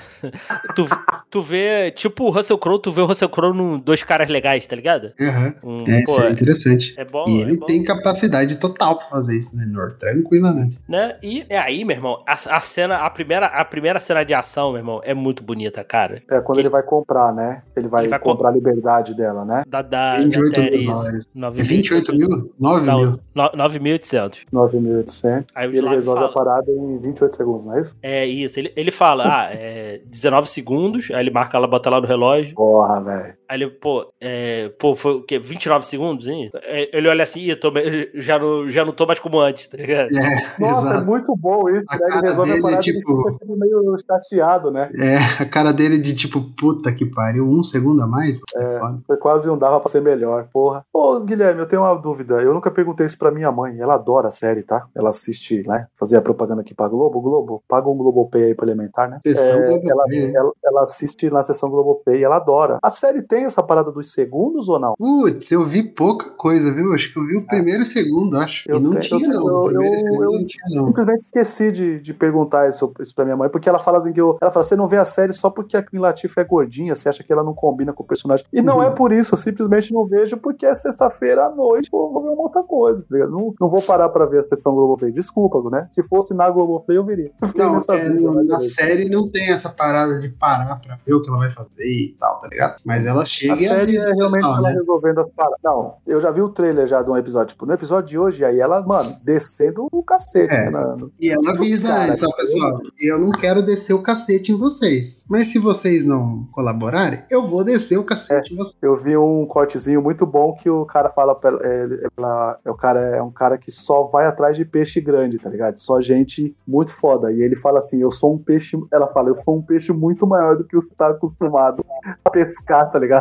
Tu, 0.75 0.87
tu 1.31 1.43
vê, 1.43 1.91
tipo 1.91 2.25
o 2.25 2.31
Russell 2.31 2.57
Crowe, 2.57 2.81
tu 2.81 2.91
vê 2.91 3.03
o 3.03 3.05
Russell 3.07 3.29
Crowe 3.29 3.55
num 3.55 3.79
dois 3.79 4.03
caras 4.03 4.29
legais, 4.31 4.67
tá 4.67 4.75
ligado? 4.75 5.13
Aham. 5.21 5.55
Um, 5.63 5.85
É, 5.87 6.03
pô, 6.07 6.13
seria 6.13 6.35
interessante. 6.69 6.95
é 6.99 7.05
bom, 7.05 7.25
E 7.29 7.39
é 7.39 7.43
ele 7.43 7.57
bom. 7.59 7.67
tem 7.67 7.83
capacidade 7.85 8.57
total 8.57 8.97
pra 8.99 9.07
fazer 9.09 9.37
isso, 9.37 9.57
né, 9.57 9.65
Nor? 9.69 9.93
Tranquilamente. 9.93 10.79
né? 10.89 11.17
E 11.23 11.45
é 11.49 11.59
aí, 11.59 11.85
meu 11.85 11.97
irmão, 11.97 12.23
a, 12.27 12.33
a 12.33 12.61
cena, 12.61 12.97
a 12.99 13.11
primeira, 13.11 13.47
a 13.47 13.65
primeira 13.65 14.01
cena 14.01 14.25
de 14.25 14.35
ação, 14.35 14.71
meu 14.71 14.79
irmão, 14.81 15.01
é 15.05 15.15
muito 15.15 15.43
bonita, 15.43 15.83
cara. 15.85 16.23
É 16.31 16.41
quando 16.41 16.57
Que- 16.57 16.63
ele 16.63 16.69
vai 16.69 16.83
comprar, 16.83 17.33
né? 17.33 17.63
Ele 17.77 17.89
vai, 17.89 18.03
Ele 18.03 18.09
vai 18.11 18.19
comprar 18.19 18.49
a 18.49 18.53
liberdade 18.53 19.15
dela, 19.15 19.45
né? 19.45 19.63
Da, 19.69 19.83
da, 19.83 20.17
28 20.19 20.53
da 20.53 20.63
mil 20.63 20.85
dólares. 20.85 21.29
9.800. 21.35 21.61
É 21.61 21.63
28 21.65 22.17
mil? 22.17 22.29
9 22.59 22.87
Não, 22.87 22.99
mil? 22.99 23.21
no- 23.35 23.51
9.800. 23.57 24.45
9.800. 24.53 25.45
Aí 25.55 25.69
o 25.69 25.75
E 25.75 25.79
ele 25.79 25.89
resolve 25.89 26.21
fala, 26.21 26.31
a 26.31 26.35
parada 26.35 26.71
em 26.71 26.99
28 26.99 27.37
segundos, 27.37 27.67
não 27.67 27.75
é 27.77 27.81
isso? 27.81 27.97
É 28.03 28.27
isso, 28.27 28.59
ele, 28.59 28.73
ele 28.77 28.91
fala, 28.91 29.25
ah, 29.27 29.49
é 29.53 30.01
19 30.07 30.49
segundos, 30.49 31.11
aí 31.11 31.21
ele 31.21 31.31
marca 31.31 31.59
lá, 31.59 31.67
bota 31.67 31.91
lá 31.91 32.01
no 32.01 32.07
relógio, 32.07 32.55
Porra, 32.55 33.01
velho. 33.03 33.35
Aí 33.49 33.57
ele, 33.63 33.69
pô, 33.71 34.13
é, 34.21 34.69
pô, 34.79 34.95
foi 34.95 35.15
o 35.17 35.23
quê? 35.23 35.39
29 35.39 35.87
segundos, 35.87 36.27
hein? 36.27 36.51
É, 36.55 36.97
Ele 36.97 37.09
olha 37.09 37.23
assim, 37.23 37.41
ih, 37.41 37.57
tô 37.57 37.73
já, 38.15 38.39
não, 38.39 38.71
já 38.71 38.85
não 38.85 38.93
tô 38.93 39.07
mais 39.07 39.19
como 39.19 39.39
antes, 39.41 39.67
tá 39.67 39.77
ligado? 39.77 40.09
É, 40.09 40.11
Nossa, 40.61 40.89
é 40.89 40.91
exato. 40.93 41.07
muito 41.07 41.37
bom 41.37 41.69
isso, 41.71 41.87
A 41.91 41.97
né? 41.97 42.01
Ele 42.05 42.13
cara 42.13 42.27
resolve 42.29 42.51
dele 42.51 42.55
a 42.55 42.59
é 42.59 42.63
parada 42.63 42.81
e 42.81 42.93
tipo- 42.93 43.17
fica 43.23 43.33
tipo, 43.39 43.57
meio 43.57 43.97
chateado, 44.07 44.71
né? 44.71 44.91
É, 44.99 45.43
a 45.43 45.47
cara 45.47 45.73
dele 45.73 45.99
de 45.99 46.15
tipo, 46.15 46.41
puta 46.59 46.93
que 46.93 47.05
pariu, 47.07 47.47
um 47.47 47.63
segundo 47.63 48.03
a 48.03 48.07
mais? 48.07 48.41
É. 48.57 48.79
foda. 48.79 48.99
Foi 49.07 49.17
quase 49.17 49.49
um 49.51 49.57
dava 49.59 49.81
pra 49.81 49.91
ser 49.91 50.01
melhor, 50.01 50.49
porra. 50.53 50.85
Ô, 50.93 51.21
Guilherme, 51.21 51.61
eu 51.61 51.67
tenho 51.67 51.83
uma 51.83 51.95
dúvida. 51.95 52.37
Eu 52.37 52.55
nunca 52.55 52.71
perguntei 52.71 53.07
isso 53.07 53.19
pra 53.19 53.31
minha 53.31 53.51
mãe. 53.51 53.79
Ela 53.79 53.95
adora 53.95 54.29
a 54.29 54.31
série, 54.33 54.63
tá? 54.63 54.87
Ela 54.95 55.11
assiste, 55.11 55.63
né? 55.67 55.87
Fazia 55.95 56.21
propaganda 56.23 56.61
aqui 56.63 56.75
pra 56.75 56.89
Globo. 56.89 57.21
Globo, 57.21 57.63
paga 57.69 57.89
um 57.89 57.97
Globopay 57.97 58.45
aí 58.45 58.55
pra 58.55 58.67
elementar, 58.67 59.09
né? 59.09 59.19
Sessão 59.23 59.61
É, 59.61 59.75
ela, 59.87 60.05
ela, 60.35 60.53
ela 60.65 60.83
assiste 60.83 61.31
na 61.31 61.43
sessão 61.43 61.71
Globopay 61.71 62.23
ela 62.23 62.37
adora. 62.37 62.79
A 62.83 62.91
série 62.91 63.23
tem 63.23 63.34
essa 63.43 63.63
parada 63.63 63.91
dos 63.91 64.13
segundos 64.13 64.69
ou 64.69 64.79
não? 64.79 64.95
Putz, 64.97 65.51
eu 65.51 65.65
vi 65.65 65.83
pouca 65.83 66.31
coisa, 66.31 66.71
viu? 66.73 66.93
Acho 66.93 67.13
que 67.13 67.19
eu 67.19 67.27
vi 67.27 67.37
o 67.37 67.47
primeiro 67.47 67.81
e 67.81 67.83
o 67.83 67.87
segundo, 67.87 68.37
acho. 68.37 68.71
Eu 68.71 68.79
e 68.79 68.81
não 68.81 68.91
tenho- 68.93 69.03
tinha, 69.03 69.29
eu 69.35 69.41
não. 69.41 69.49
eu- 69.57 69.63
primeiro 69.63 69.95
e 69.97 69.99
segundo 70.01 70.23
eu- 70.25 70.33
não 70.33 70.47
tinha, 70.47 70.65
não. 70.81 70.87
Simplesmente 70.87 71.21
esqueci 71.23 71.73
de, 71.73 72.01
de 72.01 72.15
perguntar 72.15 72.69
isso, 72.69 72.93
isso 73.01 73.15
pra 73.15 73.25
minha 73.25 73.37
mãe, 73.37 73.49
porque 73.49 73.69
ela 73.69 73.79
fala 73.79 73.99
assim 73.99 74.13
que 74.13 74.21
eu, 74.21 74.39
ela 74.41 74.51
fala, 74.53 74.65
você 74.65 74.77
não 74.77 74.87
vê 74.87 74.97
a 74.99 75.05
série 75.05 75.33
só 75.33 75.51
porque 75.51 75.77
a 75.77 75.83
Queen 75.83 76.01
Latifah 76.01 76.41
é 76.43 76.45
gordinha, 76.45 76.95
você 76.95 77.09
acha 77.09 77.23
que 77.25 77.33
ela 77.33 77.43
não 77.43 77.55
combina 77.55 77.93
com 77.93 78.03
o 78.03 78.07
personagem. 78.07 78.45
E 78.53 78.63
não 78.63 78.77
Uhum. 78.77 78.83
é 78.85 78.91
por 78.91 79.13
isso, 79.13 79.35
eu 79.35 79.39
simplesmente 79.39 79.93
não 79.93 80.07
vejo 80.07 80.37
porque 80.37 80.67
é 80.67 80.75
sexta-feira 80.75 81.47
à 81.47 81.51
noite, 81.51 81.89
eu 81.93 81.99
vou 82.11 82.23
ver 82.23 82.29
uma 82.31 82.43
outra 82.43 82.63
coisa, 82.63 83.03
tá 83.03 83.09
ligado? 83.11 83.31
Não, 83.33 83.55
não 83.61 83.69
vou 83.69 83.83
parar 83.83 84.09
pra 84.09 84.27
ver 84.27 84.39
a 84.39 84.43
sessão 84.43 84.75
Globoplay. 84.75 85.13
Desculpa, 85.13 85.55
né? 85.71 85.89
Se 85.91 86.03
fosse 86.03 86.35
na 86.35 86.49
Globoplay, 86.51 86.99
eu 86.99 87.05
veria. 87.05 87.31
Eu 87.41 87.49
Não, 87.55 87.79
é, 87.95 88.09
né, 88.09 88.43
na 88.45 88.59
série 88.59 89.09
não 89.09 89.29
tem 89.31 89.51
essa 89.51 89.69
parada 89.69 90.19
de 90.21 90.29
parar 90.29 90.81
pra 90.81 90.99
ver 91.07 91.15
o 91.15 91.23
que 91.23 91.29
ela 91.29 91.39
vai 91.39 91.51
fazer 91.51 91.85
e 91.85 92.17
tal, 92.19 92.41
tá 92.41 92.49
ligado? 92.49 92.77
Mas 92.85 93.07
ela 93.07 93.24
A 93.25 93.27
chega 93.27 93.55
e 93.55 93.65
série 93.65 93.73
é 93.75 93.83
avisa 93.83 94.03
o 94.11 94.15
realmente 94.15 94.35
pessoal, 94.35 94.57
ela 94.59 94.69
né? 94.71 94.75
resolvendo 94.75 95.19
as 95.21 95.31
paradas. 95.31 95.59
Não, 95.65 95.95
eu 96.07 96.21
já 96.21 96.31
vi 96.31 96.41
o 96.43 96.49
trailer 96.49 96.87
já 96.87 97.03
de 97.03 97.11
um 97.11 97.17
episódio. 97.17 97.49
Tipo, 97.55 97.67
no 97.67 97.73
episódio 97.73 98.09
de 98.11 98.19
hoje, 98.19 98.45
aí 98.45 98.61
ela, 98.61 98.83
mano, 98.83 99.17
descendo 99.23 99.87
o 99.93 100.03
cacete. 100.03 100.55
É. 100.55 100.71
né, 100.71 100.95
no- 100.99 101.13
E 101.21 101.31
ela 101.31 101.51
avisa 101.51 101.89
Cara, 101.89 102.11
antes, 102.11 102.23
ó, 102.23 102.33
pessoal, 102.37 102.81
eu 103.01 103.19
não 103.19 103.31
quero 103.31 103.63
descer 103.65 103.93
o 103.95 104.03
cacete 104.03 104.53
em 104.53 104.57
vocês. 104.59 105.25
Mas 105.29 105.49
se 105.53 105.59
vocês 105.59 106.05
não 106.05 106.47
colaborarem, 106.53 107.23
eu 107.31 107.47
vou 107.47 107.65
descer 107.65 107.99
o 107.99 108.05
cacete 108.05 108.53
em 108.53 108.57
vocês. 108.57 108.77
Eu 108.83 108.97
vi 108.97 109.17
um 109.17 109.47
cortezinho 109.47 110.03
muito 110.03 110.25
bom 110.27 110.53
que 110.55 110.69
o 110.71 110.85
cara 110.85 111.11
fala 111.11 111.35
pra 111.35 111.51
ela, 111.51 111.61
é, 111.65 111.89
ela- 112.19 112.59
é 112.65 112.71
o 112.71 112.75
cara 112.75 113.01
é 113.01 113.23
um 113.23 113.31
cara 113.31 113.57
que 113.59 113.71
só 113.71 114.05
vai 114.05 114.27
atrás 114.27 114.57
de 114.57 114.65
peixe 114.65 115.01
grande, 115.01 115.39
tá 115.39 115.49
ligado? 115.49 115.79
Só 115.79 116.01
gente 116.01 116.55
muito 116.67 116.93
foda. 116.93 117.33
E 117.33 117.41
ele 117.43 117.57
fala 117.57 117.79
assim: 117.79 118.01
"Eu 118.01 118.11
sou 118.11 118.35
um 118.35 118.39
peixe", 118.39 118.77
ela 118.93 119.07
fala: 119.09 119.29
"Eu 119.31 119.35
sou 119.35 119.57
um 119.57 119.63
peixe 119.63 119.93
muito 119.93 120.27
maior 120.27 120.57
do 120.57 120.65
que 120.65 120.75
você 120.75 120.95
tá 120.95 121.09
acostumado 121.09 121.85
a 122.25 122.31
pescar", 122.31 122.91
tá 122.91 122.99
ligado? 122.99 123.14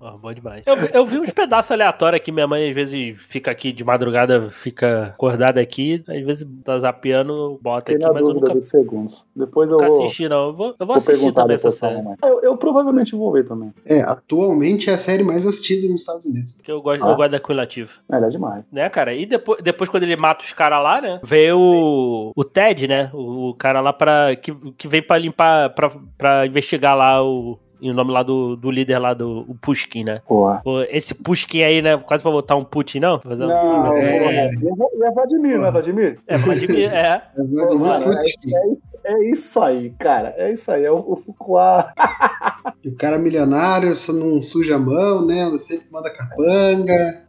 Ó, 0.00 0.16
bom 0.18 0.32
demais. 0.32 0.62
Eu, 0.66 0.76
vi- 0.76 0.90
eu 0.92 1.06
vi 1.06 1.18
uns 1.18 1.30
pedaços 1.30 1.70
aleatórios 1.70 2.20
aqui, 2.20 2.30
minha 2.32 2.46
mãe 2.46 2.68
às 2.68 2.74
vezes 2.74 3.16
fica 3.28 3.50
aqui 3.50 3.72
de 3.72 3.84
madrugada, 3.84 4.48
fica 4.50 5.06
acordada 5.14 5.60
aqui, 5.60 6.02
às 6.08 6.22
vezes 6.22 6.46
tá 6.64 6.78
zapeando, 6.78 7.58
bota 7.62 7.92
Fiquei 7.92 8.04
aqui, 8.04 8.14
mas 8.14 8.26
eu 8.28 8.34
nunca, 8.34 8.54
dos 8.54 8.68
segundos. 8.68 9.24
Depois 9.34 9.70
eu 9.70 9.76
nunca 9.78 9.88
vou, 9.88 10.04
assisti, 10.04 10.28
não. 10.28 10.46
Eu 10.48 10.52
vou, 10.54 10.66
eu 10.68 10.74
vou 10.78 10.86
vou 10.88 10.96
assistir 10.96 11.12
perguntar 11.18 11.42
também 11.42 11.54
essa 11.54 11.70
série. 11.70 12.02
Eu, 12.22 12.40
eu 12.42 12.56
provavelmente 12.56 13.14
vou 13.14 13.32
ver 13.32 13.46
também. 13.46 13.72
É, 13.86 14.00
atualmente 14.02 14.90
é 14.90 14.94
a 14.94 14.98
série 14.98 15.22
mais 15.22 15.46
assistida 15.46 15.88
nos 15.88 16.00
Estados 16.00 16.24
Unidos. 16.24 16.56
Porque 16.56 16.72
eu 16.72 16.80
gosto, 16.82 17.04
Ah. 17.04 17.10
eu 17.10 17.16
gosto 17.16 17.30
da 17.30 17.40
Queen 17.40 17.56
Latifah. 17.56 18.00
É, 18.10 18.16
ela 18.16 18.26
é 18.26 18.30
demais. 18.30 18.64
Né, 18.72 18.88
cara? 18.90 19.14
E 19.14 19.26
depois, 19.26 19.60
depois 19.62 19.88
quando 19.90 20.02
ele 20.04 20.16
mata 20.16 20.44
os 20.44 20.52
caras 20.52 20.82
lá, 20.82 21.00
né? 21.00 21.20
Veio 21.22 21.58
o, 21.58 22.32
o 22.36 22.44
Ted, 22.44 22.86
né? 22.88 23.10
O, 23.12 23.50
o 23.50 23.54
cara 23.54 23.80
lá 23.80 23.92
pra, 23.92 24.34
que, 24.36 24.52
que 24.76 24.88
veio 24.88 25.06
pra 25.06 25.18
limpar, 25.18 25.70
pra, 25.74 25.90
pra 26.18 26.46
investigar 26.46 26.96
lá 26.96 27.22
o. 27.22 27.58
E 27.82 27.90
o 27.90 27.94
nome 27.94 28.12
lá 28.12 28.22
do, 28.22 28.54
do 28.54 28.70
líder 28.70 28.98
lá, 29.00 29.12
do 29.12 29.40
o 29.48 29.56
Pushkin, 29.60 30.04
né? 30.04 30.22
Porra. 30.28 30.60
Pô, 30.62 30.80
esse 30.82 31.14
Pushkin 31.16 31.64
aí, 31.64 31.82
né? 31.82 31.96
Quase 31.96 32.22
pra 32.22 32.30
botar 32.30 32.54
um 32.54 32.62
Putin, 32.62 33.00
não? 33.00 33.18
Fazer 33.20 33.44
um- 33.44 33.48
Não, 33.48 33.96
É. 33.96 34.18
porra. 34.20 34.88
E 34.94 35.02
é 35.04 35.10
Vladimir, 35.10 35.58
não 35.58 35.66
é 35.66 35.70
Vladimir? 35.72 36.18
É, 36.28 36.36
Vladimir, 36.38 36.94
é. 36.94 37.22
É 37.36 37.44
Vladimir 37.44 38.04
Putin. 38.04 38.54
É 38.54 38.68
isso, 38.72 38.98
é 39.04 39.24
isso 39.30 39.60
aí, 39.60 39.90
cara. 39.98 40.32
É 40.38 40.52
isso 40.52 40.70
aí. 40.70 40.84
É 40.84 40.90
o, 40.92 40.96
o. 40.96 41.22
E 42.84 42.88
O 42.88 42.94
cara 42.96 43.18
milionário, 43.18 43.94
só 43.94 44.12
não 44.12 44.40
suja 44.42 44.76
a 44.76 44.78
mão, 44.78 45.26
né? 45.26 45.40
Ela 45.40 45.58
sempre 45.58 45.86
manda 45.90 46.08
capanga. 46.10 47.22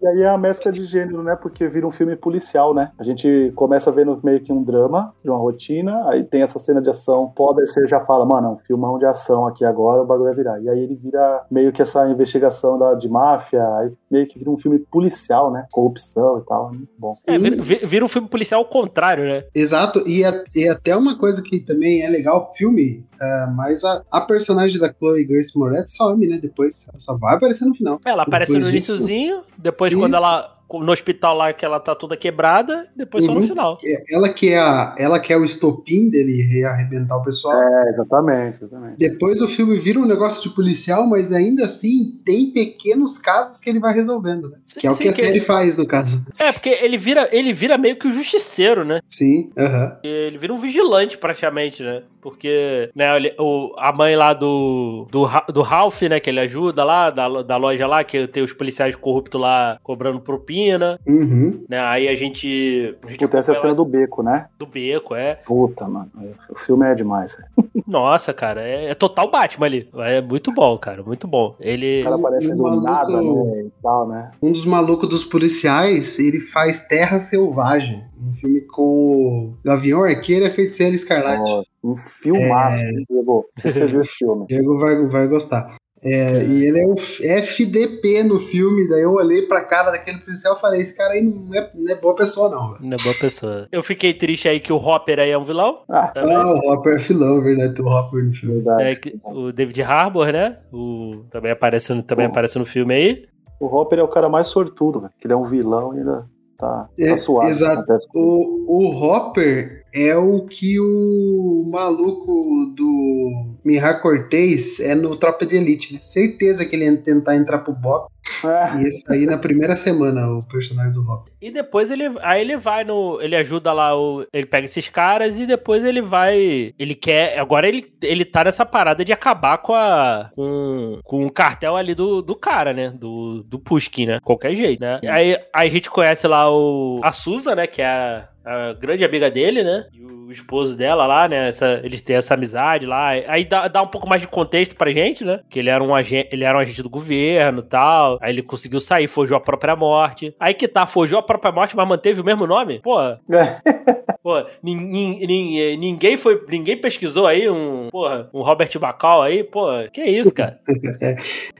E 0.00 0.06
aí 0.06 0.22
é 0.22 0.28
a 0.28 0.38
mescla 0.38 0.70
de 0.72 0.84
gênero, 0.84 1.22
né? 1.22 1.36
Porque 1.36 1.66
vira 1.68 1.86
um 1.86 1.90
filme 1.90 2.14
policial, 2.16 2.72
né? 2.74 2.90
A 2.98 3.04
gente 3.04 3.52
começa 3.54 3.90
vendo 3.90 4.18
meio 4.22 4.40
que 4.40 4.52
um 4.52 4.62
drama 4.62 5.12
de 5.22 5.30
uma 5.30 5.38
rotina, 5.38 6.08
aí 6.08 6.24
tem 6.24 6.42
essa 6.42 6.58
cena 6.58 6.80
de 6.80 6.88
ação. 6.90 7.32
Pode 7.34 7.66
ser, 7.72 7.88
já 7.88 8.00
fala, 8.00 8.24
mano, 8.24 8.48
é 8.48 8.50
um 8.52 8.56
filmão 8.58 8.98
de 8.98 9.04
ação 9.06 9.46
aqui 9.46 9.64
agora, 9.64 10.02
o 10.02 10.06
bagulho 10.06 10.26
vai 10.28 10.34
virar. 10.36 10.60
E 10.62 10.68
aí 10.68 10.78
ele 10.80 10.94
vira 10.94 11.42
meio 11.50 11.72
que 11.72 11.82
essa 11.82 12.08
investigação 12.08 12.78
da, 12.78 12.94
de 12.94 13.08
máfia, 13.08 13.62
aí 13.78 13.92
meio 14.10 14.26
que 14.26 14.38
vira 14.38 14.50
um 14.50 14.56
filme 14.58 14.78
policial, 14.78 15.50
né? 15.50 15.66
Corrupção 15.70 16.38
e 16.38 16.46
tal. 16.48 16.68
Muito 16.72 16.88
bom. 16.98 17.12
É, 17.26 17.38
vira, 17.38 17.62
vi- 17.62 17.86
vira 17.86 18.04
um 18.04 18.08
filme 18.08 18.28
policial 18.28 18.60
ao 18.60 18.68
contrário, 18.68 19.24
né? 19.24 19.44
Exato, 19.54 20.02
e, 20.06 20.24
a- 20.24 20.44
e 20.54 20.68
até 20.68 20.96
uma 20.96 21.18
coisa 21.18 21.42
que 21.42 21.60
também 21.60 22.02
é 22.02 22.08
legal 22.08 22.44
pro 22.46 22.54
filme, 22.54 23.04
é, 23.20 23.46
mas 23.54 23.84
a, 23.84 24.02
a 24.12 24.20
personagem 24.20 24.78
da 24.80 24.92
Chloe 24.92 25.24
Grace 25.26 25.56
Moretz 25.58 25.96
some, 25.96 26.26
né? 26.26 26.38
Depois, 26.40 26.86
ela 26.88 27.00
só 27.00 27.16
vai 27.16 27.36
aparecer 27.36 27.64
no 27.64 27.74
final. 27.74 28.00
Ela 28.04 28.22
aparece 28.22 28.52
no 28.52 28.70
disso- 28.70 29.07
iniciozinho, 29.08 29.42
depois 29.56 29.92
Isso. 29.92 30.00
quando 30.00 30.14
ela. 30.14 30.54
No 30.70 30.92
hospital 30.92 31.34
lá 31.34 31.50
que 31.50 31.64
ela 31.64 31.80
tá 31.80 31.94
toda 31.94 32.14
quebrada, 32.14 32.86
depois 32.94 33.24
só 33.24 33.32
no 33.32 33.40
Uhum. 33.40 33.46
final. 33.48 33.78
É, 33.82 34.14
Ela 34.14 34.28
que 34.28 34.50
é, 34.50 34.58
a, 34.58 34.94
ela 34.98 35.18
que 35.18 35.32
é 35.32 35.36
o 35.38 35.42
estopim 35.42 36.10
dele 36.10 36.42
rearrebentar 36.42 37.16
o 37.16 37.22
pessoal. 37.22 37.54
É, 37.56 37.88
exatamente, 37.88 38.56
exatamente. 38.62 38.98
Depois 38.98 39.40
o 39.40 39.48
filme 39.48 39.78
vira 39.78 39.98
um 39.98 40.04
negócio 40.04 40.42
de 40.42 40.54
policial, 40.54 41.06
mas 41.08 41.32
ainda 41.32 41.64
assim 41.64 42.20
tem 42.22 42.50
pequenos 42.52 43.16
casos 43.18 43.60
que 43.60 43.70
ele 43.70 43.80
vai 43.80 43.94
resolvendo, 43.94 44.50
né? 44.50 44.58
Que 44.78 44.86
é 44.86 44.90
o 44.90 44.94
Sim, 44.94 45.04
que 45.04 45.08
a 45.08 45.12
série 45.14 45.40
faz, 45.40 45.74
no 45.78 45.86
caso. 45.86 46.22
É, 46.38 46.52
porque 46.52 46.68
ele 46.68 46.98
vira, 46.98 47.26
ele 47.32 47.54
vira 47.54 47.78
meio 47.78 47.96
que 47.96 48.06
o 48.06 48.10
justiceiro, 48.10 48.84
né? 48.84 49.00
Sim, 49.08 49.50
aham. 49.56 49.98
Ele 50.04 50.36
vira 50.36 50.52
um 50.52 50.58
vigilante, 50.58 51.16
praticamente, 51.16 51.82
né? 51.82 52.02
Porque, 52.20 52.90
né, 52.94 53.16
ele- 53.16 53.34
o, 53.38 53.72
a 53.78 53.92
mãe 53.92 54.16
lá 54.16 54.32
do, 54.34 55.06
do, 55.10 55.26
do 55.52 55.62
Ralph, 55.62 56.02
né, 56.02 56.18
que 56.20 56.28
ele 56.30 56.40
ajuda 56.40 56.82
lá, 56.84 57.10
da, 57.10 57.42
da 57.42 57.56
loja 57.56 57.86
lá, 57.86 58.02
que 58.04 58.26
tem 58.26 58.42
os 58.42 58.52
policiais 58.52 58.94
corruptos 58.96 59.40
lá 59.40 59.78
cobrando 59.82 60.20
propina, 60.20 60.98
Uhum. 61.06 61.64
né? 61.68 61.80
Aí 61.80 62.08
a 62.08 62.14
gente. 62.14 62.96
A 63.06 63.10
gente 63.10 63.20
Puta, 63.20 63.38
essa 63.38 63.52
é 63.52 63.54
cena 63.54 63.74
do 63.74 63.84
beco, 63.84 64.22
né? 64.22 64.46
do 64.58 64.66
beco, 64.66 65.14
é. 65.14 65.34
Puta, 65.46 65.86
mano. 65.88 66.10
é- 66.20 66.52
O 66.52 66.58
filme 66.58 66.86
é 66.86 66.94
demais, 66.94 67.34
velho. 67.36 67.48
Nossa, 67.86 68.34
cara, 68.34 68.60
é, 68.62 68.90
é 68.90 68.94
total 68.94 69.30
Batman 69.30 69.66
ali. 69.66 69.88
É 69.98 70.20
muito 70.20 70.52
bom, 70.52 70.76
cara, 70.76 71.02
muito 71.02 71.26
bom. 71.26 71.54
Ele. 71.60 72.02
O 72.02 72.04
cara 72.04 72.16
aparece 72.16 72.48
E 72.48 72.52
o 72.52 72.56
do 72.56 72.62
maluco- 72.62 72.82
nada, 72.84 73.12
né? 73.22 73.62
E 73.66 73.70
tal, 73.82 74.08
né? 74.08 74.30
Um 74.42 74.52
dos 74.52 74.66
malucos 74.66 75.08
dos 75.08 75.24
policiais, 75.24 76.18
ele 76.18 76.40
faz 76.40 76.80
Terra 76.86 77.18
Selvagem. 77.20 78.02
Um 78.20 78.34
filme 78.34 78.60
com 78.62 78.82
o 78.82 79.54
Gavião 79.64 80.02
Arqueiro 80.02 80.44
e 80.44 80.48
a 80.48 80.50
Feiticeira 80.50 80.94
Escarlate. 80.94 81.40
Ó, 81.50 81.62
Um 81.82 81.96
filmaço, 81.96 82.76
É. 82.76 82.90
Diego. 83.10 83.46
Você 83.62 83.86
viu 83.86 84.00
esse 84.00 84.12
filme? 84.18 84.46
Diego 84.48 84.78
vai, 84.78 85.06
vai 85.08 85.28
gostar. 85.28 85.76
É, 86.00 86.44
e 86.44 86.64
ele 86.66 86.78
é 86.80 86.86
o 86.86 86.94
FDP 86.94 88.22
no 88.22 88.38
filme, 88.38 88.86
daí 88.88 89.02
eu 89.02 89.12
olhei 89.14 89.42
pra 89.42 89.64
cara 89.64 89.90
daquele 89.90 90.18
policial 90.18 90.56
e 90.56 90.60
falei, 90.60 90.80
esse 90.80 90.96
cara 90.96 91.14
aí 91.14 91.22
não 91.22 91.52
é, 91.52 91.70
não 91.74 91.92
é 91.92 91.96
boa 92.00 92.14
pessoa 92.14 92.48
não, 92.48 92.72
velho. 92.74 92.86
Não 92.86 92.96
é 92.96 93.02
boa 93.02 93.14
pessoa. 93.16 93.66
Eu 93.72 93.82
fiquei 93.82 94.14
triste 94.14 94.48
aí 94.48 94.60
que 94.60 94.72
o 94.72 94.76
Hopper 94.76 95.18
aí 95.18 95.30
é 95.30 95.36
um 95.38 95.42
vilão. 95.42 95.80
Ah, 95.90 96.06
Também. 96.08 96.36
Ah, 96.36 96.52
o 96.52 96.72
Hopper 96.72 96.94
é 96.96 96.98
filão, 97.00 97.42
verdade, 97.42 97.74
tem 97.74 97.84
o 97.84 97.88
Hopper 97.88 98.24
no 98.24 98.32
filme. 98.32 98.54
verdade. 98.62 98.82
É, 98.84 98.94
que- 98.94 99.18
o 99.24 99.50
David 99.52 99.82
Harbour, 99.82 100.26
né? 100.32 100.58
O, 100.72 101.24
também, 101.32 101.50
aparece, 101.50 101.92
no- 101.92 102.02
também 102.04 102.26
Bom. 102.26 102.30
aparece 102.30 102.58
no 102.60 102.64
filme 102.64 102.94
aí. 102.94 103.24
O 103.60 103.66
Hopper 103.66 103.98
é 103.98 104.02
o 104.04 104.08
cara 104.08 104.28
mais 104.28 104.46
sortudo, 104.46 105.00
velho. 105.00 105.12
Que 105.20 105.26
ele 105.26 105.34
é 105.34 105.36
um 105.36 105.48
vilão 105.48 105.92
e 105.96 105.98
ainda 105.98 106.26
tá, 106.56 106.88
É, 106.96 107.08
tá 107.08 107.16
suave. 107.16 107.48
exato. 107.50 107.80
Acontece 107.80 108.06
com- 108.08 108.20
O, 108.20 108.86
o 108.86 109.02
Hopper 109.02 109.82
é 109.94 110.16
o 110.16 110.42
que 110.42 110.78
o 110.80 111.68
maluco 111.70 112.72
do 112.76 113.56
Mihar 113.64 114.00
Cortez 114.00 114.80
é 114.80 114.94
no 114.94 115.16
Tropa 115.16 115.46
de 115.46 115.56
Elite, 115.56 115.94
né? 115.94 116.00
Certeza 116.02 116.64
que 116.64 116.76
ele 116.76 116.84
ia 116.84 116.96
tentar 116.96 117.36
entrar 117.36 117.58
pro 117.58 117.72
Bop. 117.72 118.08
É. 118.44 118.82
E 118.82 118.88
aí 119.08 119.26
na 119.26 119.38
primeira 119.38 119.74
semana, 119.74 120.28
o 120.28 120.42
personagem 120.42 120.92
do 120.92 121.00
Hopper. 121.00 121.32
E 121.40 121.50
depois 121.50 121.90
ele. 121.90 122.04
Aí 122.20 122.40
ele 122.40 122.56
vai 122.56 122.84
no. 122.84 123.20
Ele 123.20 123.34
ajuda 123.34 123.72
lá, 123.72 123.96
o, 123.96 124.26
ele 124.32 124.46
pega 124.46 124.66
esses 124.66 124.88
caras 124.88 125.38
e 125.38 125.46
depois 125.46 125.84
ele 125.84 126.02
vai. 126.02 126.74
Ele 126.78 126.94
quer. 126.94 127.38
Agora 127.38 127.66
ele, 127.66 127.86
ele 128.02 128.24
tá 128.24 128.44
nessa 128.44 128.66
parada 128.66 129.04
de 129.04 129.12
acabar 129.12 129.58
com 129.58 129.74
a. 129.74 130.30
Com, 130.34 131.00
com 131.02 131.26
o 131.26 131.32
cartel 131.32 131.76
ali 131.76 131.94
do, 131.94 132.20
do 132.22 132.36
cara, 132.36 132.72
né? 132.72 132.90
Do, 132.90 133.42
do 133.44 133.58
Pushkin, 133.58 134.06
né? 134.06 134.18
Qualquer 134.22 134.54
jeito, 134.54 134.80
né? 134.80 135.00
Aí, 135.04 135.36
aí 135.54 135.68
a 135.68 135.70
gente 135.70 135.90
conhece 135.90 136.26
lá 136.26 136.50
o. 136.50 137.00
A 137.02 137.12
Susan, 137.12 137.54
né? 137.54 137.66
Que 137.66 137.82
é 137.82 137.86
a. 137.86 138.28
a 138.48 138.72
grande 138.72 139.04
amiga 139.04 139.30
dele, 139.30 139.62
né? 139.62 139.84
E 139.92 140.02
o 140.02 140.17
esposo 140.32 140.76
dela 140.76 141.06
lá, 141.06 141.28
né? 141.28 141.48
Essa, 141.48 141.80
eles 141.84 142.00
têm 142.00 142.16
essa 142.16 142.34
amizade 142.34 142.86
lá. 142.86 143.08
Aí 143.08 143.44
dá, 143.44 143.68
dá 143.68 143.82
um 143.82 143.86
pouco 143.86 144.08
mais 144.08 144.20
de 144.20 144.28
contexto 144.28 144.74
pra 144.76 144.90
gente, 144.90 145.24
né? 145.24 145.40
Que 145.48 145.58
ele 145.58 145.70
era 145.70 145.82
um 145.82 145.94
agente, 145.94 146.28
ele 146.32 146.44
era 146.44 146.56
um 146.56 146.60
agente 146.60 146.82
do 146.82 146.90
governo 146.90 147.60
e 147.60 147.68
tal. 147.68 148.18
Aí 148.20 148.32
ele 148.32 148.42
conseguiu 148.42 148.80
sair, 148.80 149.06
forjou 149.06 149.36
a 149.36 149.40
própria 149.40 149.74
morte. 149.76 150.34
Aí 150.38 150.54
que 150.54 150.68
tá, 150.68 150.86
forjou 150.86 151.18
a 151.18 151.22
própria 151.22 151.52
morte, 151.52 151.76
mas 151.76 151.88
manteve 151.88 152.20
o 152.20 152.24
mesmo 152.24 152.46
nome? 152.46 152.80
Pô, 152.80 153.00
É. 153.00 153.18
pô, 154.22 154.44
nin- 154.62 154.74
nin- 154.76 155.26
nin- 155.26 155.76
ninguém 155.76 156.16
foi. 156.16 156.42
Ninguém 156.48 156.76
pesquisou 156.76 157.26
aí 157.26 157.48
um. 157.48 157.88
Porra, 157.90 158.28
um 158.34 158.42
Robert 158.42 158.70
Bacal 158.78 159.22
aí, 159.22 159.42
pô, 159.44 159.66
que 159.92 160.02
isso, 160.04 160.34
cara? 160.34 160.58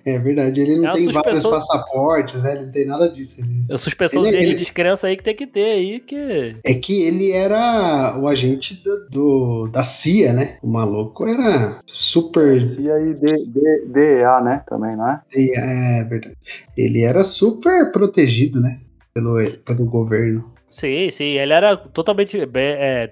É 0.07 0.19
verdade, 0.19 0.59
ele 0.61 0.77
não 0.77 0.89
É 0.89 0.93
tem 0.95 1.05
vários 1.11 1.41
suspensão- 1.43 1.51
passaportes, 1.51 2.43
né? 2.43 2.53
Ele 2.55 2.65
não 2.67 2.73
tem 2.73 2.87
nada 2.87 3.11
disso. 3.11 3.43
Ele... 3.43 3.71
A 3.71 3.77
suspensãozinha 3.77 4.35
Ele- 4.39 4.47
de 4.47 4.53
ele- 4.53 4.59
descrença 4.59 5.07
aí 5.07 5.17
que 5.17 5.23
tem 5.23 5.35
que 5.35 5.47
ter 5.47 5.65
aí, 5.73 6.01
que. 6.01 6.57
É 6.65 6.75
que 6.75 7.03
ele 7.03 7.31
era 7.33 8.19
o 8.19 8.27
agente 8.27 8.58
do, 8.85 9.09
do- 9.09 9.69
da 9.69 9.83
CIA, 9.83 10.33
né? 10.33 10.59
O 10.63 10.69
maluco 10.69 11.27
era 11.27 11.79
super. 11.87 12.61
E 12.79 12.91
aí, 12.91 13.15
D- 13.15 13.51
D- 13.51 13.85
DEA, 13.87 14.41
né? 14.41 14.63
Também, 14.69 14.97
não 14.97 15.09
é? 15.09 15.21
É 15.35 16.05
verdade. 16.05 16.37
Ele 16.77 17.03
era 17.03 17.25
super 17.25 17.91
protegido, 17.93 18.61
né? 18.61 18.81
Pelo, 19.15 19.37
pelo 19.65 19.85
governo. 19.87 20.53
Sim, 20.71 21.11
sim, 21.11 21.39
ele 21.39 21.53
era 21.53 21.77
totalmente 21.77 22.39
é, 22.55 23.11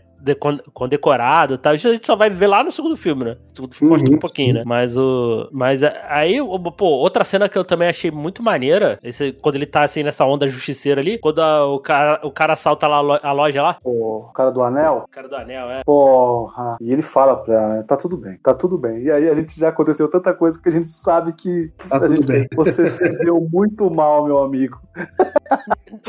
condecorado 0.73 1.55
e 1.55 1.59
tal. 1.59 1.75
Isso 1.75 1.89
a 1.89 1.93
gente 1.93 2.07
só 2.07 2.17
vai 2.17 2.29
ver 2.31 2.47
lá 2.47 2.63
no 2.65 2.71
segundo 2.71 2.97
filme, 2.97 3.25
né? 3.25 3.37
O 3.53 3.55
segundo 3.57 3.75
filme 3.75 3.93
mostra 3.93 4.11
Uhum, 4.11 4.17
um 4.17 4.21
pouquinho, 4.21 4.53
sim. 4.53 4.59
né? 4.59 4.63
Mas 4.67 4.97
o. 4.97 5.49
Mas 5.53 5.83
aí, 5.83 6.39
pô, 6.77 6.87
outra 6.87 7.25
cena 7.25 7.49
que 7.49 7.57
eu 7.57 7.65
também 7.65 7.89
achei 7.89 8.11
muito 8.11 8.43
maneira, 8.43 8.99
esse, 9.03 9.33
quando 9.33 9.57
ele 9.57 9.67
tá 9.67 9.83
assim 9.85 10.03
nessa 10.03 10.25
onda 10.25 10.47
justiceira 10.49 11.01
ali, 11.01 11.19
quando 11.19 11.41
a- 11.41 11.67
o, 11.67 11.79
cara, 11.79 12.21
o 12.25 12.31
cara 12.31 12.53
assalta 12.55 12.87
lá 12.87 12.97
a 12.97 13.01
lo- 13.01 13.21
a 13.23 13.33
loja 13.33 13.63
lá. 13.63 13.77
O 13.85 14.31
cara 14.35 14.51
do 14.51 14.63
anel. 14.63 15.05
O 15.07 15.11
cara 15.11 15.29
do 15.29 15.37
anel, 15.37 15.71
é. 15.71 15.83
Porra. 15.85 16.77
E 16.81 16.93
ele 16.93 17.03
fala 17.03 17.37
pra 17.37 17.55
ela, 17.55 17.69
né? 17.75 17.85
Tá 17.87 17.97
tudo 17.97 18.17
bem, 18.17 18.39
tá 18.43 18.55
tudo 18.55 18.77
bem. 18.79 19.03
E 19.03 19.11
aí 19.11 19.29
a 19.29 19.35
gente 19.35 19.59
já 19.59 19.69
aconteceu 19.69 20.09
tanta 20.11 20.33
coisa 20.35 20.61
que 20.61 20.69
a 20.69 20.73
gente 20.73 20.91
sabe 20.91 21.33
que 21.33 21.71
Tá 21.89 21.99
a 21.99 22.09
gente 22.09 22.27
bem. 22.27 22.47
você 22.55 22.85
se 22.87 23.19
deu 23.25 23.47
muito 23.53 23.91
mal, 23.91 24.25
meu 24.25 24.39
amigo. 24.39 24.79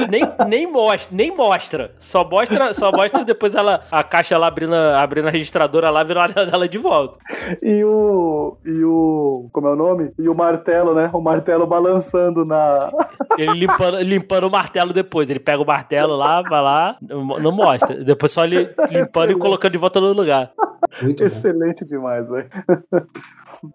nem, 0.09 0.23
nem 0.47 0.71
mostra, 0.71 1.15
nem 1.15 1.35
mostra. 1.35 1.91
Só 1.97 2.23
mostra, 2.27 2.73
só 2.73 2.91
mostra 2.91 3.23
depois 3.23 3.55
ela, 3.55 3.81
a 3.99 4.03
caixa 4.03 4.37
lá 4.37 4.47
abrindo, 4.47 4.73
abrindo 4.75 5.27
a 5.27 5.31
registradora 5.31 5.89
lá, 5.89 6.03
virou 6.03 6.23
a 6.23 6.27
dela 6.27 6.67
de 6.67 6.77
volta. 6.77 7.17
E 7.61 7.83
o. 7.83 8.57
E 8.65 8.83
o. 8.83 9.49
Como 9.51 9.67
é 9.67 9.71
o 9.71 9.75
nome? 9.75 10.11
E 10.17 10.27
o 10.29 10.35
martelo, 10.35 10.93
né? 10.93 11.09
O 11.13 11.21
martelo 11.21 11.65
balançando 11.67 12.45
na. 12.45 12.91
Ele 13.37 13.53
limpando, 13.53 13.99
limpando 13.99 14.43
o 14.47 14.51
martelo 14.51 14.93
depois. 14.93 15.29
Ele 15.29 15.39
pega 15.39 15.61
o 15.61 15.65
martelo 15.65 16.15
lá, 16.15 16.41
vai 16.41 16.61
lá, 16.61 16.97
não 17.01 17.51
mostra. 17.51 18.03
Depois 18.03 18.31
só 18.31 18.43
ele 18.45 18.69
limpando 18.89 19.31
e 19.31 19.35
colocando 19.37 19.71
de 19.71 19.77
volta 19.77 19.99
no 20.01 20.11
lugar. 20.13 20.51
Muito 21.01 21.21
bom. 21.23 21.27
Excelente 21.27 21.85
demais, 21.85 22.27
velho. 22.27 22.47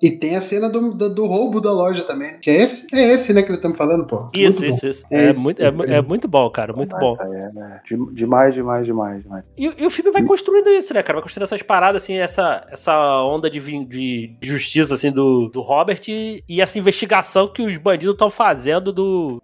E 0.01 0.13
tem 0.13 0.37
a 0.37 0.41
cena 0.41 0.71
do, 0.71 0.95
do, 0.95 1.13
do 1.13 1.27
roubo 1.27 1.61
da 1.61 1.73
loja 1.73 2.05
também. 2.05 2.39
Que 2.41 2.51
é 2.51 2.55
esse? 2.63 2.87
É 2.95 3.09
esse, 3.11 3.33
né, 3.35 3.43
que 3.43 3.51
estão 3.51 3.75
falando, 3.75 4.07
pô. 4.07 4.29
Isso, 4.35 4.61
Muito 4.61 4.75
isso, 4.75 4.83
bom. 4.85 4.89
isso. 4.91 5.05
É 5.11 5.17
É, 5.27 5.31
esse. 5.31 5.41
muito, 5.43 5.61
é, 5.61 5.67
é 5.97 6.03
muito 6.03 6.29
bom, 6.29 6.49
cara. 6.51 6.73
Muito 6.73 6.97
bom. 6.97 7.15
É, 7.21 7.53
né? 7.53 7.81
De- 7.85 8.15
Demais, 8.15 8.55
demais, 8.55 8.87
demais, 8.87 9.23
demais. 9.25 9.51
E, 9.59 9.75
e 9.83 9.87
o 9.87 9.91
filme 9.91 10.12
vai 10.13 10.23
construindo 10.25 10.69
isso, 10.71 10.93
né, 10.95 11.03
cara? 11.03 11.17
Vai 11.17 11.23
construindo 11.23 11.45
essas 11.45 11.63
paradas, 11.63 12.03
assim, 12.03 12.15
essa, 12.15 12.67
essa 12.71 13.23
onda 13.23 13.49
de, 13.51 13.61
de 13.87 14.37
justiça, 14.43 14.95
assim, 14.95 15.11
do, 15.11 15.49
do 15.49 15.61
Robert 15.61 16.01
e, 16.09 16.43
e 16.49 16.61
essa 16.61 16.79
investigação 16.79 17.49
que 17.49 17.63
os 17.63 17.77
bandidos 17.79 18.15
estão 18.15 18.31
fazendo 18.31 18.93
do. 18.93 19.43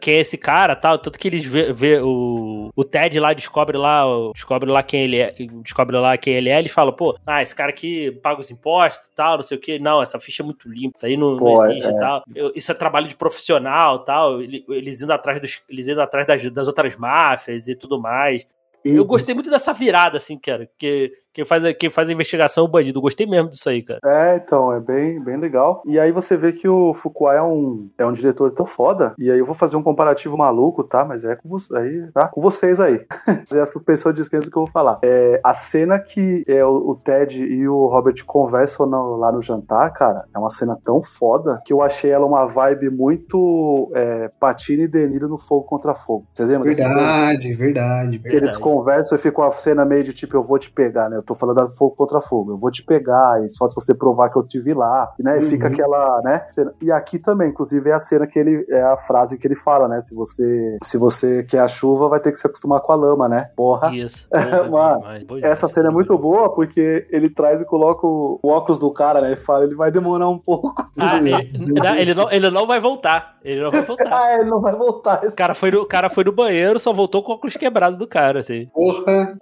Quem 0.00 0.14
é 0.14 0.20
esse 0.20 0.36
cara 0.36 0.74
tal. 0.74 0.98
Tanto 0.98 1.18
que 1.18 1.28
eles 1.28 1.44
vê, 1.44 1.72
vê 1.72 2.00
o, 2.00 2.70
o 2.74 2.84
Ted 2.84 3.18
lá 3.20 3.32
descobre 3.32 3.76
lá, 3.76 4.04
descobre 4.34 4.70
lá 4.70 4.82
quem 4.82 5.02
ele 5.02 5.18
é. 5.18 5.34
Descobre 5.62 5.96
lá 5.96 6.16
quem 6.16 6.34
ele 6.34 6.48
é, 6.48 6.58
eles 6.58 6.72
falam, 6.72 6.92
pô, 6.92 7.16
ah, 7.26 7.42
esse 7.42 7.54
cara 7.54 7.70
aqui 7.70 8.10
paga 8.22 8.40
os 8.40 8.50
impostos 8.50 9.06
e 9.06 9.14
tal, 9.14 9.36
não 9.36 9.42
sei 9.42 9.56
o 9.56 9.60
que. 9.60 9.78
Não, 9.78 10.02
essa 10.02 10.18
ficha 10.18 10.42
é 10.42 10.46
muito 10.46 10.68
limpa, 10.68 10.96
isso 10.96 11.06
aí 11.06 11.16
não, 11.16 11.32
não 11.32 11.38
Pô, 11.38 11.64
existe 11.66 11.88
é. 11.88 11.90
e 11.92 11.98
tal. 11.98 12.22
Eu- 12.34 12.52
isso 12.54 12.70
é 12.70 12.74
trabalho 12.74 13.06
de 13.08 13.16
profissional 13.16 14.00
tal. 14.00 14.40
Ele- 14.40 14.64
Eles 14.68 15.00
indo 15.00 15.12
atrás 15.12 15.40
dos. 15.40 15.60
Eles 15.68 15.86
indo 15.88 16.00
atrás 16.00 16.26
das, 16.26 16.50
das 16.50 16.66
outras 16.66 16.96
máfias 16.96 17.68
e 17.68 17.74
tudo 17.74 18.00
mais. 18.00 18.46
Eu 18.96 19.04
gostei 19.04 19.34
muito 19.34 19.50
dessa 19.50 19.72
virada, 19.72 20.16
assim, 20.16 20.38
cara. 20.38 20.66
Porque 20.66 21.12
quem 21.38 21.44
faz, 21.44 21.64
a- 21.64 21.72
quem 21.72 21.88
faz 21.88 22.08
a 22.08 22.12
investigação 22.12 22.64
é 22.64 22.66
o 22.66 22.70
bandido. 22.70 23.00
Gostei 23.00 23.24
mesmo 23.24 23.48
disso 23.48 23.68
aí, 23.68 23.80
cara. 23.80 24.00
É, 24.04 24.36
então, 24.36 24.72
é 24.72 24.80
bem, 24.80 25.22
bem 25.22 25.36
legal. 25.36 25.82
E 25.86 25.96
aí 26.00 26.10
você 26.10 26.36
vê 26.36 26.52
que 26.52 26.66
o 26.68 26.92
Fuqua 26.94 27.32
é 27.34 27.40
um, 27.40 27.88
é 27.96 28.04
um 28.04 28.12
diretor 28.12 28.50
tão 28.50 28.66
foda. 28.66 29.14
E 29.16 29.30
aí 29.30 29.38
eu 29.38 29.46
vou 29.46 29.54
fazer 29.54 29.76
um 29.76 29.82
comparativo 29.82 30.36
maluco, 30.36 30.82
tá? 30.82 31.04
Mas 31.04 31.22
é 31.22 31.36
com, 31.36 31.48
você, 31.48 31.76
aí, 31.76 32.10
tá? 32.12 32.26
com 32.26 32.40
vocês 32.40 32.80
aí. 32.80 33.00
é 33.52 33.60
a 33.60 33.66
suspensão 33.66 34.10
de 34.12 34.18
descanso 34.18 34.50
que 34.50 34.56
eu 34.58 34.62
vou 34.64 34.70
falar. 34.72 34.98
É, 35.04 35.40
a 35.44 35.54
cena 35.54 36.00
que 36.00 36.44
é, 36.48 36.64
o, 36.64 36.70
o 36.90 36.96
Ted 36.96 37.40
e 37.40 37.68
o 37.68 37.86
Robert 37.86 38.16
conversam 38.26 38.84
no- 38.86 39.14
lá 39.16 39.30
no 39.30 39.40
jantar, 39.40 39.92
cara, 39.92 40.24
é 40.34 40.38
uma 40.40 40.50
cena 40.50 40.76
tão 40.84 41.00
foda 41.04 41.62
que 41.64 41.72
eu 41.72 41.80
achei 41.82 42.10
ela 42.10 42.26
uma 42.26 42.46
vibe 42.46 42.90
muito 42.90 43.92
é, 43.94 44.28
e 44.70 44.88
Deniro 44.88 45.28
no 45.28 45.38
Fogo 45.38 45.64
Contra 45.66 45.94
Fogo. 45.94 46.26
Vocês 46.34 46.48
lembram? 46.48 46.74
Verdade, 46.74 47.52
verdade, 47.52 48.18
Que 48.18 48.28
eles 48.28 48.40
verdade. 48.40 48.58
conversam 48.60 49.16
e 49.16 49.20
ficam 49.20 49.44
a 49.44 49.50
cena 49.52 49.84
meio 49.84 50.02
de 50.02 50.12
tipo, 50.12 50.36
eu 50.36 50.42
vou 50.42 50.58
te 50.58 50.70
pegar, 50.70 51.08
né? 51.08 51.20
Tô 51.28 51.34
falando 51.34 51.56
da 51.56 51.68
fogo 51.68 51.94
contra 51.94 52.22
fogo, 52.22 52.52
eu 52.52 52.58
vou 52.58 52.70
te 52.70 52.82
pegar, 52.82 53.44
e 53.44 53.50
só 53.50 53.66
se 53.66 53.74
você 53.74 53.94
provar 53.94 54.30
que 54.30 54.38
eu 54.38 54.42
te 54.46 54.58
vi 54.58 54.72
lá, 54.72 55.12
né? 55.18 55.38
E 55.38 55.44
Uhum. 55.44 55.50
fica 55.50 55.68
aquela, 55.68 56.22
né? 56.24 56.46
cena. 56.50 56.72
E 56.80 56.90
aqui 56.90 57.18
também, 57.18 57.50
inclusive, 57.50 57.90
é 57.90 57.92
a 57.92 58.00
cena 58.00 58.26
que 58.26 58.38
ele. 58.38 58.64
É 58.70 58.80
a 58.80 58.96
frase 58.96 59.36
que 59.36 59.46
ele 59.46 59.54
fala, 59.56 59.86
né? 59.88 60.00
Se 60.00 60.14
você, 60.14 60.78
se 60.82 60.96
você 60.96 61.42
quer 61.44 61.60
a 61.60 61.68
chuva, 61.68 62.08
vai 62.08 62.18
ter 62.18 62.32
que 62.32 62.38
se 62.38 62.46
acostumar 62.46 62.80
com 62.80 62.92
a 62.92 62.96
lama, 62.96 63.28
né? 63.28 63.50
Porra. 63.54 63.94
Isso. 63.94 64.26
Mano, 64.70 65.02
Essa 65.42 65.68
cena 65.68 65.88
é 65.88 65.92
muito 65.92 66.16
boa 66.16 66.52
porque 66.54 67.06
ele 67.10 67.28
traz 67.28 67.60
e 67.60 67.64
coloca 67.64 68.06
o, 68.06 68.38
o 68.42 68.48
óculos 68.48 68.78
do 68.78 68.90
cara, 68.90 69.20
né? 69.20 69.32
E 69.32 69.36
fala, 69.36 69.64
ele 69.64 69.74
vai 69.74 69.90
demorar 69.90 70.28
um 70.30 70.38
pouco. 70.38 70.74
Ah, 70.98 71.18
ele, 71.18 71.80
não, 71.80 71.94
ele, 71.96 72.14
não, 72.14 72.30
ele 72.30 72.50
não 72.50 72.66
vai 72.66 72.80
voltar. 72.80 73.36
Ele 73.44 73.60
não 73.60 73.70
vai 73.70 73.82
voltar. 73.82 74.08
ah, 74.12 74.34
ele 74.34 74.50
não 74.50 74.60
vai 74.60 74.74
voltar. 74.74 75.24
O 75.24 75.32
cara 75.32 75.54
foi 75.54 75.70
no, 75.70 75.82
o 75.82 75.86
cara 75.86 76.08
foi 76.08 76.24
no 76.24 76.32
banheiro, 76.32 76.80
só 76.80 76.92
voltou 76.92 77.22
com 77.22 77.32
o 77.32 77.34
óculos 77.34 77.56
quebrado 77.56 77.96
do 77.96 78.06
cara, 78.06 78.40
assim. 78.40 78.66
Porra, 78.72 79.36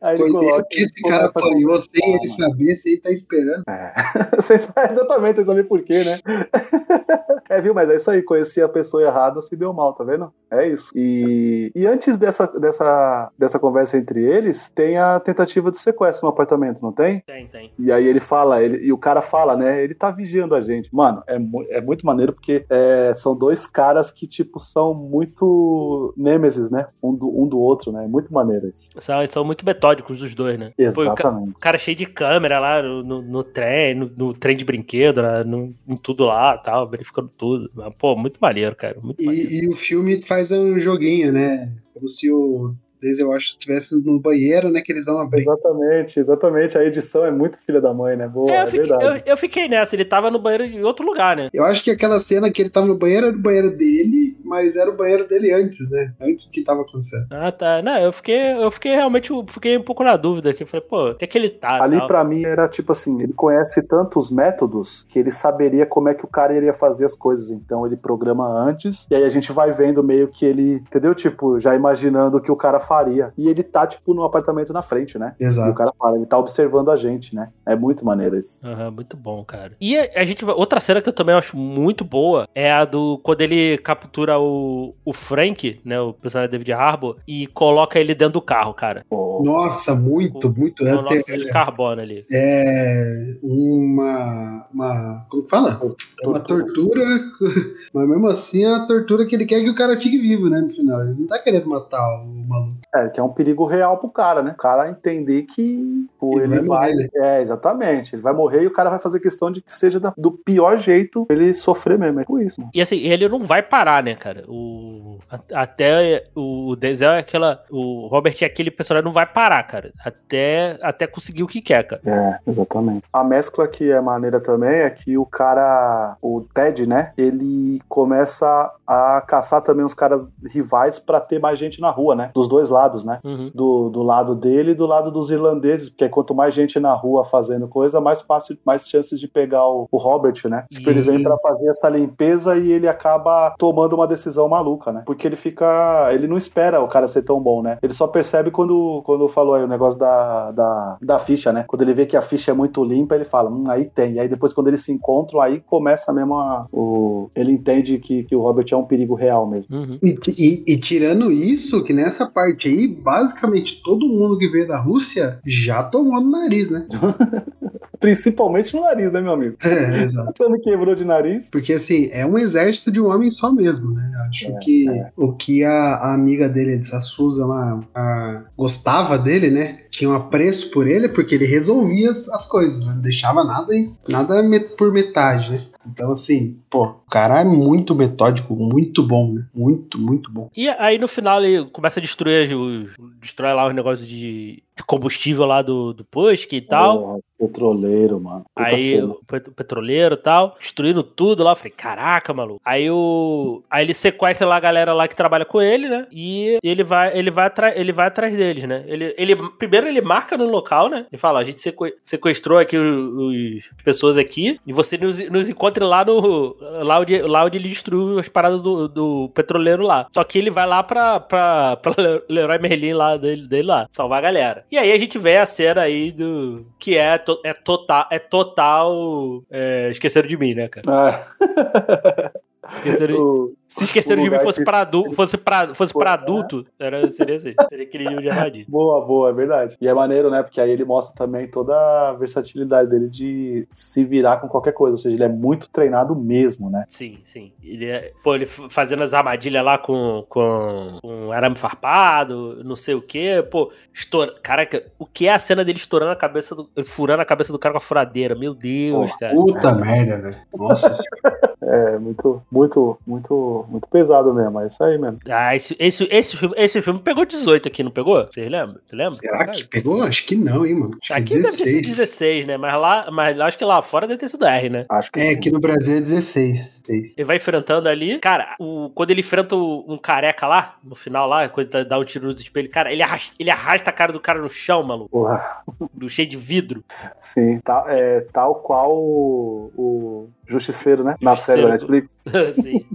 Aí 0.00 0.14
ele 0.14 0.22
coitado 0.22 0.44
coloca 0.44 0.66
que 0.70 0.82
esse 0.82 0.92
e 0.98 1.02
cara 1.30 1.46
apanhou 1.46 1.80
sem 1.80 2.14
ele 2.14 2.28
saber, 2.28 2.76
sem 2.76 2.92
ele 2.92 3.00
tá 3.00 3.10
esperando. 3.10 3.62
Vocês- 4.36 4.68
Exatamente, 4.90 5.34
vocês 5.36 5.46
sabem 5.46 5.64
por 5.64 5.82
quê, 5.82 6.02
né? 6.04 6.18
é, 7.48 7.60
viu? 7.60 7.74
Mas 7.74 7.88
é 7.90 7.96
isso 7.96 8.10
aí, 8.10 8.22
conhecer 8.22 8.62
a 8.62 8.68
pessoa 8.68 9.02
errada 9.02 9.40
se 9.42 9.54
deu 9.56 9.72
mal, 9.72 9.92
tá 9.92 10.04
vendo? 10.04 10.32
É 10.50 10.66
isso. 10.68 10.90
E, 10.94 11.70
e 11.74 11.86
antes 11.86 12.18
dessa, 12.18 12.46
dessa, 12.46 13.30
dessa 13.38 13.58
conversa 13.58 13.96
entre 13.96 14.22
eles, 14.24 14.70
tem 14.74 14.98
a 14.98 15.18
tentativa 15.20 15.70
de 15.70 15.78
sequestro 15.78 16.26
no 16.26 16.30
apartamento, 16.32 16.82
não 16.82 16.92
tem? 16.92 17.20
Tem, 17.26 17.46
tem. 17.48 17.72
E 17.78 17.90
aí 17.90 18.06
ele 18.06 18.20
fala, 18.20 18.62
ele, 18.62 18.84
e 18.84 18.92
o 18.92 18.98
cara 18.98 19.22
fala, 19.22 19.56
né? 19.56 19.82
Ele 19.82 19.94
tá 19.94 20.10
vigiando 20.10 20.54
a 20.54 20.60
gente. 20.60 20.88
Mano, 20.94 21.22
é, 21.26 21.38
mu- 21.38 21.64
é 21.70 21.80
muito 21.80 22.04
maneiro 22.04 22.32
porque 22.32 22.64
é, 22.68 23.14
são 23.16 23.34
dois 23.34 23.66
caras 23.66 24.10
que, 24.12 24.26
tipo, 24.26 24.60
são 24.60 24.92
muito 24.94 26.12
nêmesis, 26.16 26.70
né? 26.70 26.86
Um 27.02 27.14
do, 27.14 27.28
um 27.42 27.46
do 27.46 27.58
outro, 27.58 27.92
né? 27.92 28.04
É 28.04 28.08
muito 28.08 28.32
maneiro 28.32 28.68
isso. 28.68 28.90
São, 28.98 29.26
são 29.26 29.44
muito 29.44 29.64
metódicos 29.64 30.20
os 30.20 30.34
dois, 30.34 30.58
né? 30.58 30.72
Pô, 30.92 31.02
o 31.02 31.04
ca- 31.06 31.11
Exatamente. 31.20 31.50
o 31.50 31.58
cara 31.58 31.78
cheio 31.78 31.96
de 31.96 32.06
câmera 32.06 32.58
lá 32.58 32.82
no, 32.82 33.02
no- 33.02 33.22
no 33.22 33.44
trem, 33.44 33.94
no, 33.94 34.06
no 34.16 34.34
trem 34.34 34.56
de 34.56 34.64
brinquedo, 34.64 35.22
né? 35.22 35.44
no, 35.44 35.74
em 35.86 35.96
tudo 35.96 36.24
lá 36.24 36.56
tal, 36.58 36.88
verificando 36.88 37.28
tudo. 37.36 37.70
Pô, 37.98 38.16
muito 38.16 38.38
maneiro, 38.40 38.74
cara. 38.76 38.98
Muito 39.00 39.24
maneiro. 39.24 39.48
E, 39.50 39.64
e 39.64 39.68
o 39.68 39.74
filme 39.76 40.20
faz 40.22 40.50
um 40.52 40.78
joguinho, 40.78 41.32
né? 41.32 41.72
Como 41.94 42.08
se 42.08 42.30
o 42.30 42.74
Denzel 43.02 43.28
Washington 43.28 43.56
estivesse 43.58 43.96
no 43.96 44.20
banheiro, 44.20 44.70
né? 44.70 44.80
Que 44.80 44.92
eles 44.92 45.04
dão 45.04 45.16
uma 45.16 45.28
briga. 45.28 45.50
Exatamente, 45.50 46.20
exatamente. 46.20 46.78
A 46.78 46.84
edição 46.84 47.26
é 47.26 47.30
muito 47.30 47.58
filha 47.66 47.80
da 47.80 47.92
mãe, 47.92 48.16
né? 48.16 48.28
Boa, 48.28 48.50
É, 48.50 48.56
é, 48.56 48.62
eu, 48.62 48.66
fiquei, 48.66 48.80
verdade. 48.88 49.04
eu, 49.04 49.32
eu 49.32 49.36
fiquei 49.36 49.68
nessa, 49.68 49.96
ele 49.96 50.04
tava 50.04 50.30
no 50.30 50.38
banheiro 50.38 50.64
em 50.64 50.82
outro 50.82 51.04
lugar, 51.04 51.36
né? 51.36 51.48
Eu 51.52 51.64
acho 51.64 51.82
que 51.82 51.90
aquela 51.90 52.18
cena 52.18 52.50
que 52.50 52.62
ele 52.62 52.70
tava 52.70 52.86
no 52.86 52.96
banheiro 52.96 53.26
era 53.26 53.36
o 53.36 53.40
banheiro 53.40 53.76
dele, 53.76 54.36
mas 54.44 54.76
era 54.76 54.90
o 54.90 54.96
banheiro 54.96 55.26
dele 55.26 55.52
antes, 55.52 55.90
né? 55.90 56.12
Antes 56.20 56.46
do 56.46 56.52
que 56.52 56.62
tava 56.62 56.82
acontecendo. 56.82 57.26
Ah, 57.30 57.50
tá. 57.50 57.82
Não, 57.82 57.98
eu 57.98 58.12
fiquei, 58.12 58.54
eu 58.54 58.70
fiquei 58.70 58.92
realmente, 58.94 59.30
eu 59.30 59.44
fiquei 59.48 59.76
um 59.76 59.82
pouco 59.82 60.04
na 60.04 60.16
dúvida 60.16 60.50
aqui. 60.50 60.62
Eu 60.62 60.66
falei, 60.66 60.86
pô, 60.88 61.10
o 61.10 61.14
que 61.14 61.24
é 61.24 61.28
que 61.28 61.36
ele 61.36 61.50
tá? 61.50 61.82
Ali 61.82 61.98
tal? 61.98 62.06
pra 62.06 62.22
mim 62.22 62.44
era 62.44 62.68
tipo 62.68 62.92
assim, 62.92 63.20
ele 63.22 63.32
conhece 63.32 63.82
tantos 63.82 64.30
métodos 64.30 65.04
que 65.08 65.18
ele 65.18 65.30
saberia 65.30 65.86
como 65.86 66.08
é 66.08 66.14
que 66.14 66.24
o 66.24 66.28
cara 66.28 66.54
iria 66.54 66.72
fazer 66.72 67.04
as 67.04 67.14
coisas. 67.14 67.50
Então 67.50 67.86
ele 67.86 67.96
programa 67.96 68.46
antes 68.46 69.06
e 69.10 69.14
aí 69.14 69.24
a 69.24 69.30
gente 69.30 69.52
vai 69.52 69.72
vendo 69.72 70.02
meio 70.02 70.28
que 70.28 70.44
ele, 70.44 70.74
entendeu? 70.74 71.14
Tipo, 71.14 71.58
já 71.58 71.74
imaginando 71.74 72.36
o 72.36 72.40
que 72.40 72.50
o 72.50 72.56
cara 72.56 72.78
faria. 72.92 73.32
E 73.38 73.48
ele 73.48 73.62
tá 73.62 73.86
tipo 73.86 74.12
no 74.12 74.22
apartamento 74.24 74.72
na 74.72 74.82
frente, 74.82 75.18
né? 75.18 75.34
E 75.40 75.44
o 75.44 75.48
Exato. 75.48 75.74
cara 75.74 75.90
fala, 75.98 76.16
ele 76.16 76.26
tá 76.26 76.36
observando 76.36 76.90
a 76.90 76.96
gente, 76.96 77.34
né? 77.34 77.50
É 77.64 77.74
muito 77.74 78.04
maneiro 78.04 78.36
isso. 78.36 78.60
Aham, 78.64 78.90
muito 78.90 79.16
bom, 79.16 79.42
cara. 79.44 79.72
E 79.80 79.96
a, 79.98 80.08
a 80.16 80.24
gente 80.24 80.44
outra 80.44 80.78
cena 80.80 81.00
que 81.00 81.08
eu 81.08 81.12
também 81.12 81.34
acho 81.34 81.56
muito 81.56 82.04
boa 82.04 82.46
é 82.54 82.70
a 82.70 82.84
do 82.84 83.18
quando 83.22 83.40
ele 83.40 83.78
captura 83.78 84.38
o, 84.38 84.94
o 85.04 85.12
Frank, 85.12 85.80
né, 85.84 86.00
o 86.00 86.12
personagem 86.12 86.50
David 86.50 86.72
Harbour, 86.72 87.16
e 87.26 87.46
coloca 87.46 87.98
ele 87.98 88.14
dentro 88.14 88.34
do 88.34 88.42
carro, 88.42 88.74
cara. 88.74 89.04
Nossa, 89.10 89.94
muito, 89.94 90.52
muito. 90.54 90.84
O 90.84 90.88
É, 90.88 90.94
monóxido 90.94 91.38
de 91.44 91.50
carbono 91.50 92.00
ali. 92.02 92.24
é 92.30 93.36
uma, 93.42 94.66
uma. 94.72 95.26
Como 95.30 95.48
fala? 95.48 95.80
É 96.22 96.26
uma 96.26 96.40
tortura, 96.40 97.02
mas 97.92 98.08
mesmo 98.08 98.26
assim 98.26 98.64
é 98.64 98.68
uma 98.68 98.86
tortura 98.86 99.26
que 99.26 99.34
ele 99.34 99.46
quer 99.46 99.60
que 99.62 99.70
o 99.70 99.74
cara 99.74 99.98
fique 99.98 100.18
vivo, 100.18 100.48
né? 100.48 100.60
No 100.60 100.70
final. 100.70 101.00
Ele 101.02 101.20
não 101.20 101.26
tá 101.26 101.38
querendo 101.38 101.68
matar 101.68 102.22
o 102.22 102.26
maluco. 102.46 102.81
É, 102.94 103.08
que 103.08 103.20
é 103.20 103.22
um 103.22 103.28
perigo 103.32 103.64
real 103.64 103.98
pro 103.98 104.08
cara, 104.08 104.42
né? 104.42 104.52
O 104.52 104.56
cara 104.56 104.88
entender 104.88 105.42
que 105.42 106.06
pô, 106.18 106.38
Ele 106.40 106.54
ele, 106.54 106.66
vai 106.66 106.78
morrer, 106.90 106.94
né? 106.94 107.08
É, 107.14 107.42
exatamente. 107.42 108.14
Ele 108.14 108.22
vai 108.22 108.32
morrer 108.32 108.62
e 108.62 108.66
o 108.66 108.72
cara 108.72 108.90
vai 108.90 108.98
fazer 108.98 109.20
questão 109.20 109.50
de 109.50 109.60
que 109.62 109.72
seja 109.72 109.98
da- 109.98 110.12
do 110.16 110.30
pior 110.32 110.76
jeito 110.78 111.26
ele 111.30 111.54
sofrer 111.54 111.98
mesmo. 111.98 112.20
É 112.20 112.24
por 112.24 112.40
isso, 112.42 112.60
mano. 112.60 112.70
E 112.74 112.80
assim, 112.80 112.98
ele 112.98 113.28
não 113.28 113.42
vai 113.42 113.62
parar, 113.62 114.02
né, 114.02 114.14
cara? 114.14 114.44
O, 114.48 115.18
até 115.52 116.24
o 116.34 116.76
Denzel 116.76 117.12
é 117.12 117.18
aquela. 117.18 117.62
O 117.70 118.06
Robert 118.08 118.34
é 118.42 118.44
aquele 118.44 118.70
personagem 118.70 119.02
que 119.02 119.08
não 119.08 119.12
vai 119.12 119.26
parar, 119.26 119.62
cara. 119.64 119.92
Até, 120.04 120.78
até 120.82 121.06
conseguir 121.06 121.42
o 121.42 121.46
que 121.46 121.60
quer, 121.60 121.82
cara. 121.84 122.02
É, 122.04 122.50
exatamente. 122.50 123.04
A 123.12 123.24
mescla 123.24 123.66
que 123.68 123.90
é 123.90 124.00
maneira 124.00 124.40
também 124.40 124.80
é 124.80 124.90
que 124.90 125.16
o 125.16 125.26
cara, 125.26 126.16
o 126.20 126.42
Ted, 126.54 126.86
né? 126.86 127.12
Ele 127.16 127.80
começa 127.88 128.70
a 128.86 129.20
caçar 129.26 129.62
também 129.62 129.84
os 129.84 129.94
caras 129.94 130.28
rivais 130.46 130.98
pra 130.98 131.20
ter 131.20 131.38
mais 131.38 131.58
gente 131.58 131.80
na 131.80 131.90
rua, 131.90 132.14
né? 132.14 132.30
Dos 132.34 132.48
dois 132.48 132.68
lados, 132.72 133.04
né? 133.04 133.20
Uhum. 133.22 133.50
Do, 133.54 133.88
do 133.90 134.02
lado 134.02 134.34
dele 134.34 134.72
e 134.72 134.74
do 134.74 134.86
lado 134.86 135.10
dos 135.12 135.30
irlandeses, 135.30 135.88
porque 135.88 136.08
quanto 136.08 136.34
mais 136.34 136.54
gente 136.54 136.80
na 136.80 136.92
rua 136.94 137.24
fazendo 137.24 137.68
coisa, 137.68 138.00
mais 138.00 138.20
fácil, 138.22 138.56
mais 138.66 138.88
chances 138.88 139.20
de 139.20 139.28
pegar 139.28 139.66
o, 139.68 139.86
o 139.92 139.96
Robert, 139.98 140.40
né? 140.46 140.64
Tipo, 140.70 140.90
ele 140.90 141.02
vem 141.02 141.22
pra 141.22 141.36
fazer 141.38 141.68
essa 141.68 141.88
limpeza 141.88 142.56
e 142.56 142.72
ele 142.72 142.88
acaba 142.88 143.54
tomando 143.58 143.94
uma 143.94 144.06
decisão 144.06 144.48
maluca, 144.48 144.90
né? 144.92 145.02
Porque 145.06 145.26
ele 145.26 145.36
fica. 145.36 146.08
Ele 146.12 146.26
não 146.26 146.36
espera 146.36 146.80
o 146.82 146.88
cara 146.88 147.06
ser 147.06 147.22
tão 147.22 147.40
bom, 147.40 147.62
né? 147.62 147.78
Ele 147.82 147.92
só 147.92 148.06
percebe 148.06 148.50
quando, 148.50 149.02
quando 149.04 149.28
falou 149.28 149.54
aí 149.54 149.62
o 149.62 149.68
negócio 149.68 149.98
da, 149.98 150.50
da, 150.52 150.96
da 151.00 151.18
ficha, 151.18 151.52
né? 151.52 151.64
Quando 151.68 151.82
ele 151.82 151.94
vê 151.94 152.06
que 152.06 152.16
a 152.16 152.22
ficha 152.22 152.50
é 152.50 152.54
muito 152.54 152.82
limpa, 152.82 153.14
ele 153.14 153.24
fala, 153.24 153.50
hum, 153.50 153.64
aí 153.68 153.84
tem. 153.84 154.14
E 154.14 154.20
aí 154.20 154.28
depois, 154.28 154.52
quando 154.52 154.68
eles 154.68 154.82
se 154.82 154.92
encontram, 154.92 155.40
aí 155.40 155.60
começa 155.60 156.12
mesmo 156.12 156.34
a, 156.34 156.66
o. 156.72 157.30
Ele 157.34 157.52
entende 157.52 157.98
que, 157.98 158.24
que 158.24 158.34
o 158.34 158.40
Robert 158.40 158.66
é 158.70 158.76
um 158.76 158.84
perigo 158.84 159.14
real 159.14 159.46
mesmo. 159.46 159.76
Uhum. 159.76 159.98
E, 160.02 160.14
e- 160.38 160.74
e 160.74 160.80
tirando 160.80 161.30
isso, 161.30 161.82
que 161.84 161.92
nessa 161.92 162.26
parte 162.26 162.61
aí, 162.68 162.86
basicamente 162.86 163.82
todo 163.82 164.06
mundo 164.08 164.38
que 164.38 164.48
veio 164.48 164.66
da 164.68 164.78
Rússia 164.80 165.38
já 165.46 165.82
tomou 165.82 166.20
no 166.20 166.30
nariz, 166.30 166.70
né? 166.70 166.86
Principalmente 168.00 168.74
no 168.74 168.80
nariz, 168.82 169.12
né, 169.12 169.20
meu 169.20 169.32
amigo? 169.32 169.56
É, 169.64 170.02
exato. 170.02 170.32
Quando 170.36 170.60
quebrou 170.60 170.92
de 170.94 171.04
nariz. 171.04 171.48
Porque 171.52 171.72
assim, 171.72 172.08
é 172.12 172.26
um 172.26 172.36
exército 172.36 172.90
de 172.90 173.00
um 173.00 173.06
homem 173.08 173.30
só 173.30 173.52
mesmo, 173.52 173.92
né? 173.92 174.10
Acho 174.28 174.46
É, 174.48 174.58
que 174.58 174.88
é. 174.90 175.12
o 175.16 175.32
que 175.32 175.62
a, 175.62 175.70
a 175.94 176.14
amiga 176.14 176.48
dele, 176.48 176.80
a 176.92 177.00
Susan 177.00 177.46
lá, 177.46 177.80
a- 177.94 178.42
gostava 178.58 179.16
dele, 179.16 179.50
né? 179.50 179.78
Tinha 179.88 180.10
um 180.10 180.14
apreço 180.14 180.70
por 180.72 180.88
ele, 180.88 181.08
porque 181.08 181.34
ele 181.36 181.44
resolvia 181.46 182.10
as, 182.10 182.28
as 182.30 182.46
coisas, 182.48 182.84
né? 182.84 182.92
não 182.94 183.00
deixava 183.02 183.44
nada, 183.44 183.72
em- 183.72 183.94
nada 184.08 184.42
me- 184.42 184.58
por 184.60 184.90
metade, 184.92 185.52
né? 185.52 185.60
Então, 185.86 186.12
assim, 186.12 186.60
pô, 186.70 186.84
o 186.84 187.10
cara 187.10 187.40
é 187.40 187.44
muito 187.44 187.94
metódico, 187.94 188.54
muito 188.54 189.02
bom, 189.02 189.32
né? 189.32 189.46
Muito, 189.54 189.98
muito 189.98 190.30
bom. 190.30 190.50
E 190.56 190.68
aí 190.68 190.98
no 190.98 191.08
final 191.08 191.42
ele 191.42 191.64
começa 191.70 191.98
a 191.98 192.02
destruir 192.02 192.54
os. 192.56 192.92
Destrói 193.20 193.52
lá 193.52 193.66
os 193.66 193.74
negócios 193.74 194.06
de, 194.08 194.62
de 194.76 194.84
combustível 194.86 195.44
lá 195.46 195.62
do, 195.62 195.92
do 195.92 196.04
Pusk 196.04 196.52
e 196.52 196.60
tal. 196.60 196.98
Porra, 197.00 197.18
petroleiro, 197.38 198.20
mano. 198.20 198.44
Puta 198.54 198.68
Aí 198.68 199.02
o 199.02 199.18
petroleiro 199.56 200.14
e 200.14 200.18
tal, 200.18 200.56
destruindo 200.58 201.02
tudo 201.02 201.42
lá. 201.42 201.52
Eu 201.52 201.56
falei, 201.56 201.72
caraca, 201.76 202.32
maluco. 202.32 202.60
Aí 202.64 202.90
o. 202.90 203.62
Aí 203.70 203.84
ele 203.84 203.94
sequestra 203.94 204.46
lá 204.46 204.56
a 204.56 204.60
galera 204.60 204.92
lá 204.92 205.06
que 205.08 205.16
trabalha 205.16 205.44
com 205.44 205.60
ele, 205.60 205.88
né? 205.88 206.06
E 206.10 206.58
ele 206.62 206.84
vai, 206.84 207.16
ele 207.16 207.30
vai, 207.30 207.46
atra- 207.46 207.78
ele 207.78 207.92
vai 207.92 208.06
atrás 208.06 208.34
deles, 208.36 208.64
né? 208.64 208.84
Ele, 208.86 209.14
ele, 209.18 209.36
primeiro 209.58 209.86
ele 209.88 210.00
marca 210.00 210.36
no 210.36 210.46
local, 210.46 210.88
né? 210.88 211.06
Ele 211.10 211.18
fala: 211.18 211.40
a 211.40 211.44
gente 211.44 211.60
seque- 211.60 211.94
sequestrou 212.02 212.58
aqui 212.58 212.76
os, 212.76 213.12
os- 213.14 213.70
as 213.76 213.82
pessoas 213.82 214.16
aqui 214.16 214.58
e 214.66 214.72
você 214.72 214.96
nos, 214.96 215.18
nos 215.30 215.48
lá 215.80 216.04
no. 216.04 216.56
Lá 216.60 217.00
onde, 217.00 217.20
lá 217.22 217.44
onde 217.44 217.58
ele 217.58 217.68
destruiu 217.68 218.18
as 218.18 218.28
paradas 218.28 218.60
do, 218.60 218.88
do 218.88 219.28
petroleiro 219.34 219.82
lá. 219.82 220.06
Só 220.10 220.22
que 220.24 220.38
ele 220.38 220.50
vai 220.50 220.66
lá 220.66 220.82
pra, 220.82 221.20
pra, 221.20 221.76
pra 221.76 221.92
Leroy 222.28 222.58
Merlin 222.58 222.92
lá 222.92 223.16
dele, 223.16 223.46
dele 223.48 223.68
lá, 223.68 223.86
salvar 223.90 224.18
a 224.18 224.22
galera. 224.22 224.64
E 224.70 224.76
aí 224.78 224.92
a 224.92 224.98
gente 224.98 225.18
vê 225.18 225.36
a 225.36 225.46
cena 225.46 225.82
aí 225.82 226.10
do. 226.12 226.66
Que 226.78 226.96
é, 226.96 227.18
to- 227.18 227.40
é 227.44 227.52
total. 227.52 228.06
É 228.10 228.18
total. 228.18 229.42
é, 229.50 229.88
esqueceram 229.90 230.28
de 230.28 230.36
mim, 230.36 230.54
né, 230.54 230.68
cara? 230.68 230.86
Ah. 230.88 232.32
Esqueceram, 232.76 233.16
O- 233.22 233.54
se 233.78 233.84
esqueceram 233.84 234.22
o 234.22 234.24
de 234.24 234.30
mim 234.30 234.38
fosse 234.40 234.58
que- 234.58 234.64
pra, 234.64 234.80
adu, 234.80 235.12
fosse 235.12 235.36
pra, 235.36 235.74
fosse 235.74 235.92
pra 235.92 236.12
adulto, 236.14 236.66
era, 236.78 237.08
seria 237.10 237.36
assim. 237.36 237.54
Seria 237.68 237.84
aquele 237.84 238.04
nível 238.08 238.20
de 238.22 238.28
armadilha. 238.30 238.66
Boa, 238.68 239.04
boa, 239.04 239.30
é 239.30 239.32
verdade. 239.32 239.76
E 239.80 239.88
é 239.88 239.94
maneiro, 239.94 240.30
né? 240.30 240.42
Porque 240.42 240.60
aí 240.60 240.70
ele 240.70 240.84
mostra 240.84 241.14
também 241.14 241.46
toda 241.48 241.74
a 242.08 242.12
versatilidade 242.12 242.90
dele 242.90 243.08
de 243.08 243.66
se 243.72 244.04
virar 244.04 244.38
com 244.38 244.48
qualquer 244.48 244.72
coisa. 244.72 244.94
Ou 244.94 244.98
seja, 244.98 245.14
ele 245.14 245.24
é 245.24 245.28
muito 245.28 245.68
treinado 245.70 246.14
mesmo, 246.14 246.68
né? 246.70 246.84
Sim, 246.88 247.18
sim. 247.24 247.52
Ele 247.62 247.86
é, 247.86 248.12
pô, 248.22 248.34
ele 248.34 248.46
fazendo 248.46 249.02
as 249.02 249.14
armadilhas 249.14 249.64
lá 249.64 249.78
com, 249.78 250.24
com, 250.28 250.98
com 251.00 251.32
arame 251.32 251.56
farpado, 251.56 252.62
não 252.64 252.76
sei 252.76 252.94
o 252.94 253.02
quê. 253.02 253.46
Pô, 253.50 253.70
estoura. 253.92 254.34
Caraca, 254.42 254.84
o 254.98 255.06
que 255.06 255.26
é 255.28 255.32
a 255.32 255.38
cena 255.38 255.64
dele 255.64 255.78
estourando 255.78 256.12
a 256.12 256.16
cabeça 256.16 256.54
do. 256.54 256.68
furando 256.84 257.22
a 257.22 257.26
cabeça 257.26 257.52
do 257.52 257.58
cara 257.58 257.72
com 257.72 257.78
a 257.78 257.80
furadeira? 257.80 258.34
Meu 258.34 258.54
Deus, 258.54 259.10
Pô, 259.12 259.18
cara. 259.18 259.34
Puta 259.34 259.72
merda, 259.74 260.18
velho. 260.22 260.36
Nossa 260.54 260.92
senhora. 260.94 261.52
É 261.62 261.98
muito, 261.98 262.42
muito, 262.50 262.98
muito, 263.06 263.61
muito 263.68 263.88
pesado 263.88 264.32
mesmo. 264.34 264.60
É 264.60 264.66
isso 264.66 264.82
aí 264.82 264.98
mesmo. 264.98 265.18
Ah, 265.28 265.54
esse, 265.54 265.76
esse, 265.78 266.04
esse, 266.10 266.36
filme, 266.36 266.54
esse 266.58 266.80
filme 266.82 267.00
pegou 267.00 267.24
18 267.24 267.68
aqui, 267.68 267.82
não 267.82 267.90
pegou? 267.90 268.26
Vocês 268.30 268.50
lembram? 268.50 268.78
Você 268.86 268.96
lembra? 268.96 269.12
Será 269.14 269.46
que 269.48 269.64
pegou? 269.64 270.02
Acho 270.02 270.24
que 270.26 270.36
não, 270.36 270.64
hein, 270.66 270.74
mano. 270.74 270.98
Acho 271.02 271.14
Aqui 271.14 271.24
que 271.24 271.42
deve 271.42 271.56
ter 271.56 271.64
sido 271.66 271.82
16. 271.82 271.86
16, 272.12 272.46
né? 272.46 272.56
Mas 272.56 272.74
lá, 272.80 273.08
mas 273.10 273.36
lá 273.36 273.46
acho 273.46 273.58
que 273.58 273.64
lá 273.64 273.80
fora 273.82 274.06
deve 274.06 274.18
ter 274.20 274.28
sido 274.28 274.44
R, 274.44 274.68
né? 274.68 274.86
Acho 274.88 275.10
que 275.10 275.20
É, 275.20 275.24
sim. 275.26 275.34
aqui 275.36 275.50
no 275.50 275.60
Brasil 275.60 275.96
é 275.96 276.00
16. 276.00 276.82
16. 276.82 277.14
Ele 277.16 277.24
vai 277.24 277.36
enfrentando 277.36 277.88
ali. 277.88 278.18
Cara, 278.18 278.54
o, 278.58 278.90
quando 278.94 279.10
ele 279.10 279.20
enfrenta 279.20 279.54
um 279.56 279.98
careca 279.98 280.46
lá, 280.46 280.76
no 280.82 280.94
final 280.94 281.28
lá, 281.28 281.48
quando 281.48 281.66
ele 281.66 281.70
tá- 281.70 281.84
dá 281.84 281.98
um 281.98 282.04
tiro 282.04 282.26
no 282.26 282.32
espelho, 282.32 282.70
cara, 282.70 282.92
ele 282.92 283.02
arrasta, 283.02 283.34
ele 283.38 283.50
arrasta 283.50 283.90
a 283.90 283.92
cara 283.92 284.12
do 284.12 284.20
cara 284.20 284.40
no 284.40 284.48
chão, 284.50 284.82
maluco. 284.82 285.08
Porra. 285.10 285.62
Do 285.94 286.08
cheio 286.08 286.28
de 286.28 286.36
vidro. 286.36 286.82
Sim, 287.20 287.60
tá, 287.60 287.84
é, 287.88 288.20
tal 288.32 288.56
qual 288.56 288.96
o, 288.96 289.72
o 289.76 290.28
Justiceiro, 290.46 291.04
né? 291.04 291.16
Na 291.20 291.36
série 291.36 291.62
da 291.62 291.76
Justiceiro. 291.78 292.06
Netflix. 292.06 292.24
assim. 292.58 292.86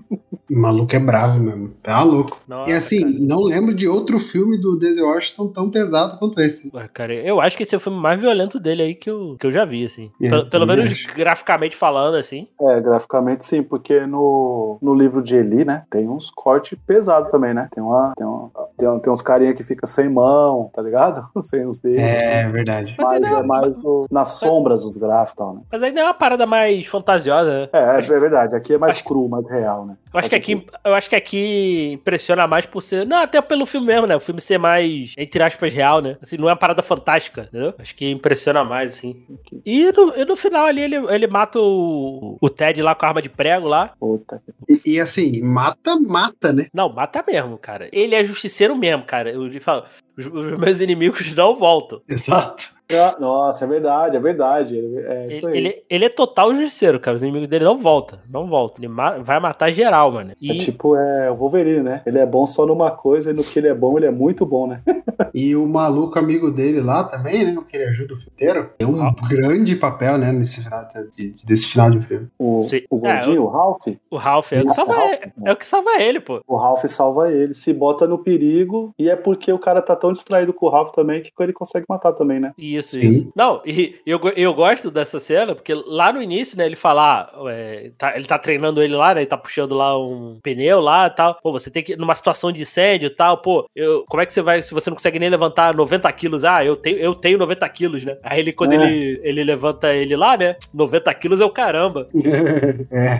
O 0.49 0.57
maluco 0.57 0.95
é 0.95 0.99
bravo 0.99 1.39
mesmo. 1.39 1.69
Tá 1.83 2.01
louco. 2.03 2.37
Nossa, 2.47 2.71
E 2.71 2.73
assim, 2.73 3.01
cara. 3.01 3.15
não 3.19 3.43
lembro 3.43 3.73
de 3.75 3.87
outro 3.87 4.17
filme 4.19 4.57
do 4.59 4.77
Denzel 4.77 5.05
Washington 5.07 5.47
tão 5.47 5.69
pesado 5.69 6.17
quanto 6.17 6.39
esse. 6.39 6.71
Ué, 6.73 6.87
Cara, 6.93 7.13
eu 7.13 7.41
acho 7.41 7.57
que 7.57 7.63
esse 7.63 7.75
é 7.75 7.77
o 7.77 7.81
filme 7.81 7.99
mais 7.99 8.19
violento 8.19 8.59
dele 8.59 8.81
aí 8.83 8.95
que 8.95 9.09
eu, 9.09 9.35
que 9.39 9.45
eu 9.45 9.51
já 9.51 9.65
vi, 9.65 9.83
assim. 9.85 10.09
É, 10.21 10.29
Pelo- 10.43 10.65
menos 10.67 10.85
acho. 10.91 11.13
graficamente 11.15 11.75
falando, 11.75 12.15
assim. 12.15 12.47
É, 12.61 12.79
graficamente 12.79 13.45
sim, 13.45 13.61
porque 13.61 14.05
no, 14.05 14.77
no 14.81 14.93
livro 14.93 15.21
de 15.21 15.35
Eli, 15.35 15.65
né, 15.65 15.83
tem 15.89 16.07
uns 16.07 16.29
cortes 16.31 16.77
pesados 16.87 17.29
também, 17.31 17.53
né? 17.53 17.67
Tem, 17.73 17.83
uma, 17.83 18.13
tem, 18.15 18.25
uma, 18.25 18.49
tem, 18.77 18.87
um- 18.87 18.99
tem 18.99 19.11
uns 19.13 19.21
carinha 19.21 19.53
que 19.53 19.63
fica 19.63 19.85
sem 19.85 20.09
mão, 20.09 20.69
tá 20.73 20.81
ligado? 20.81 21.27
sem 21.43 21.65
os 21.67 21.79
dedos. 21.79 21.99
É 22.03 22.47
verdade. 22.49 22.95
Mas 22.97 23.19
Mas 23.19 23.31
é 23.31 23.35
é- 23.39 23.43
mais 23.43 23.73
o- 23.83 24.05
nas 24.09 24.29
sombras 24.33 24.83
os 24.83 24.95
gráficos 24.95 25.33
e 25.33 25.37
tal, 25.37 25.53
né? 25.55 25.61
Mas 25.71 25.83
ainda 25.83 25.99
é 25.99 26.03
uma 26.03 26.13
parada 26.13 26.45
mais 26.45 26.85
fantasiosa, 26.85 27.51
né? 27.51 27.69
É, 27.73 27.79
é, 27.79 27.97
é 27.97 28.19
verdade. 28.19 28.55
Aqui 28.55 28.73
é 28.73 28.77
mais 28.77 28.95
Acho- 28.95 29.03
cru, 29.03 29.27
mais 29.27 29.49
real, 29.49 29.85
né? 29.85 29.95
Eu 30.13 30.19
acho, 30.19 30.29
que 30.29 30.35
aqui, 30.37 30.65
eu 30.85 30.93
acho 30.93 31.09
que 31.09 31.15
aqui 31.15 31.91
impressiona 31.93 32.47
mais 32.47 32.65
por 32.65 32.81
ser. 32.81 33.05
Não, 33.05 33.17
até 33.17 33.41
pelo 33.41 33.65
filme 33.65 33.87
mesmo, 33.87 34.07
né? 34.07 34.15
O 34.15 34.19
filme 34.19 34.39
ser 34.39 34.57
mais, 34.57 35.13
entre 35.17 35.43
aspas, 35.43 35.73
real, 35.73 36.01
né? 36.01 36.17
Assim, 36.21 36.37
não 36.37 36.47
é 36.47 36.51
uma 36.51 36.57
parada 36.57 36.81
fantástica, 36.81 37.47
entendeu? 37.49 37.73
Acho 37.77 37.95
que 37.95 38.09
impressiona 38.09 38.63
mais, 38.63 38.93
assim. 38.93 39.25
E 39.65 39.91
no, 39.91 40.15
e 40.15 40.25
no 40.25 40.35
final 40.35 40.65
ali 40.65 40.81
ele, 40.81 40.95
ele 40.95 41.27
mata 41.27 41.59
o, 41.59 42.37
o 42.41 42.49
Ted 42.49 42.81
lá 42.81 42.95
com 42.95 43.05
a 43.05 43.09
arma 43.09 43.21
de 43.21 43.29
prego 43.29 43.67
lá. 43.67 43.93
Puta. 43.99 44.41
E, 44.69 44.93
e 44.93 44.99
assim, 44.99 45.41
mata, 45.41 45.99
mata, 45.99 46.53
né? 46.53 46.67
Não, 46.73 46.89
mata 46.89 47.23
mesmo, 47.27 47.57
cara. 47.57 47.89
Ele 47.91 48.15
é 48.15 48.23
justiceiro 48.23 48.75
mesmo, 48.75 49.03
cara. 49.03 49.31
Eu 49.31 49.45
lhe 49.47 49.59
falo, 49.59 49.83
os, 50.17 50.25
os 50.25 50.57
meus 50.59 50.79
inimigos 50.79 51.33
não 51.35 51.55
voltam. 51.55 52.01
Exato. 52.09 52.75
Ah, 52.89 53.17
nossa, 53.19 53.65
é 53.65 53.67
verdade, 53.67 54.15
é 54.15 54.19
verdade. 54.19 54.77
É 54.79 55.27
isso 55.27 55.45
Ele, 55.45 55.47
aí. 55.47 55.57
ele, 55.57 55.83
ele 55.89 56.05
é 56.05 56.09
total 56.09 56.55
justiceiro, 56.55 56.97
cara. 57.01 57.17
Os 57.17 57.21
inimigos 57.23 57.49
dele 57.49 57.65
não 57.65 57.77
voltam. 57.77 58.17
Não 58.29 58.47
voltam. 58.47 58.81
Ele 58.81 58.87
ma- 58.87 59.17
vai 59.17 59.41
matar 59.41 59.69
geral, 59.71 60.09
mano. 60.09 60.31
É 60.31 60.35
E 60.39 60.59
tipo 60.63 60.95
é, 60.95 61.29
o 61.29 61.35
Wolverine, 61.35 61.83
né? 61.83 62.01
Ele 62.05 62.17
é 62.17 62.25
bom 62.25 62.47
só 62.47 62.65
numa 62.65 62.89
coisa 62.91 63.31
e 63.31 63.33
no 63.33 63.43
que 63.43 63.59
ele 63.59 63.67
é 63.67 63.73
bom, 63.73 63.97
ele 63.97 64.05
é 64.05 64.11
muito 64.11 64.45
bom, 64.45 64.67
né? 64.67 64.81
E 65.33 65.55
o 65.55 65.67
maluco 65.67 66.17
amigo 66.17 66.49
dele 66.51 66.79
lá 66.79 67.03
também, 67.03 67.43
né? 67.45 67.55
O 67.57 67.63
que 67.63 67.75
ele 67.75 67.85
ajuda 67.87 68.13
o 68.13 68.17
futeiro. 68.17 68.69
Tem 68.77 68.87
um 68.87 69.01
Ah. 69.03 69.13
grande 69.29 69.75
papel, 69.75 70.17
né? 70.17 70.31
Nesse 70.31 70.63
final 70.63 70.87
de, 71.17 71.33
desse 71.43 71.67
final 71.67 71.89
de 71.91 71.99
filme. 72.05 72.27
O, 72.39 72.61
Sim. 72.61 72.81
o 72.89 72.97
gordinho, 72.97 73.43
o 73.43 73.47
Ralph, 73.47 73.87
o 74.11 74.15
Ralph 74.15 74.53
é 74.53 74.61
o 74.61 74.65
que 74.67 74.73
salva 74.73 74.93
Ralph, 74.93 75.11
ele. 75.21 75.31
É 75.43 75.51
o 75.51 75.55
que 75.55 75.65
salva 75.65 75.89
ele, 76.01 76.19
pô. 76.19 76.41
o 76.47 76.55
Ralph 76.55 76.85
salva 76.85 77.31
ele, 77.31 77.53
se 77.53 77.73
bota 77.73 78.07
no 78.07 78.19
perigo 78.19 78.93
e 78.97 79.09
é 79.09 79.15
porque 79.15 79.51
o 79.51 79.59
cara 79.59 79.81
tá 79.81 79.95
tão 79.95 80.06
distraído 80.11 80.53
com 80.53 80.65
o 80.65 80.69
Ralph 80.69 80.91
também 80.93 81.21
que 81.21 81.31
ele 81.39 81.53
consegue 81.53 81.85
matar 81.87 82.13
também, 82.13 82.39
né? 82.39 82.51
Isso, 82.57 82.95
Sim. 82.95 83.07
isso. 83.09 83.31
Não, 83.35 83.61
e 83.65 83.95
eu, 84.05 84.19
eu 84.35 84.53
gosto 84.53 84.89
dessa 84.91 85.19
cena, 85.19 85.53
porque 85.55 85.73
lá 85.73 86.11
no 86.11 86.21
início, 86.21 86.57
né, 86.57 86.65
ele 86.65 86.75
fala, 86.75 87.29
ah, 87.33 87.51
é, 87.51 87.91
tá- 87.97 88.15
ele 88.15 88.25
tá 88.25 88.37
treinando 88.39 88.81
ele 88.81 88.95
lá, 88.95 89.13
né, 89.13 89.21
ele 89.21 89.27
tá 89.27 89.37
puxando 89.37 89.73
lá 89.75 89.97
um 89.97 90.39
pneu 90.41 90.79
lá 90.79 91.07
e 91.07 91.09
tal. 91.11 91.35
Pô, 91.41 91.51
você 91.51 91.69
tem 91.69 91.83
que, 91.83 91.95
numa 91.95 92.15
situação 92.15 92.51
de 92.51 92.61
incêndio 92.61 93.07
e 93.07 93.15
tal, 93.15 93.37
pô, 93.37 93.67
eu, 93.75 94.03
como 94.07 94.21
é 94.21 94.25
que 94.25 94.33
você 94.33 94.41
vai, 94.41 94.61
se 94.63 94.73
você 94.73 94.89
não 94.89 94.95
consegue 94.97 95.19
nem 95.19 95.29
levantar 95.29 95.73
90 95.75 96.11
quilos? 96.13 96.43
Ah, 96.43 96.63
eu 96.63 96.75
tenho, 96.75 96.97
eu 96.97 97.13
tenho 97.15 97.37
90 97.37 97.67
quilos, 97.69 98.05
né? 98.05 98.17
Aí 98.23 98.39
ele, 98.39 98.53
quando 98.53 98.73
É. 98.73 98.75
ele, 98.75 99.19
ele 99.23 99.43
levanta 99.43 99.93
ele 99.93 100.15
lá, 100.15 100.35
né, 100.37 100.55
90 100.73 101.13
quilos 101.13 101.39
é 101.41 101.45
o 101.45 101.49
caramba. 101.49 102.07
é. 102.91 103.19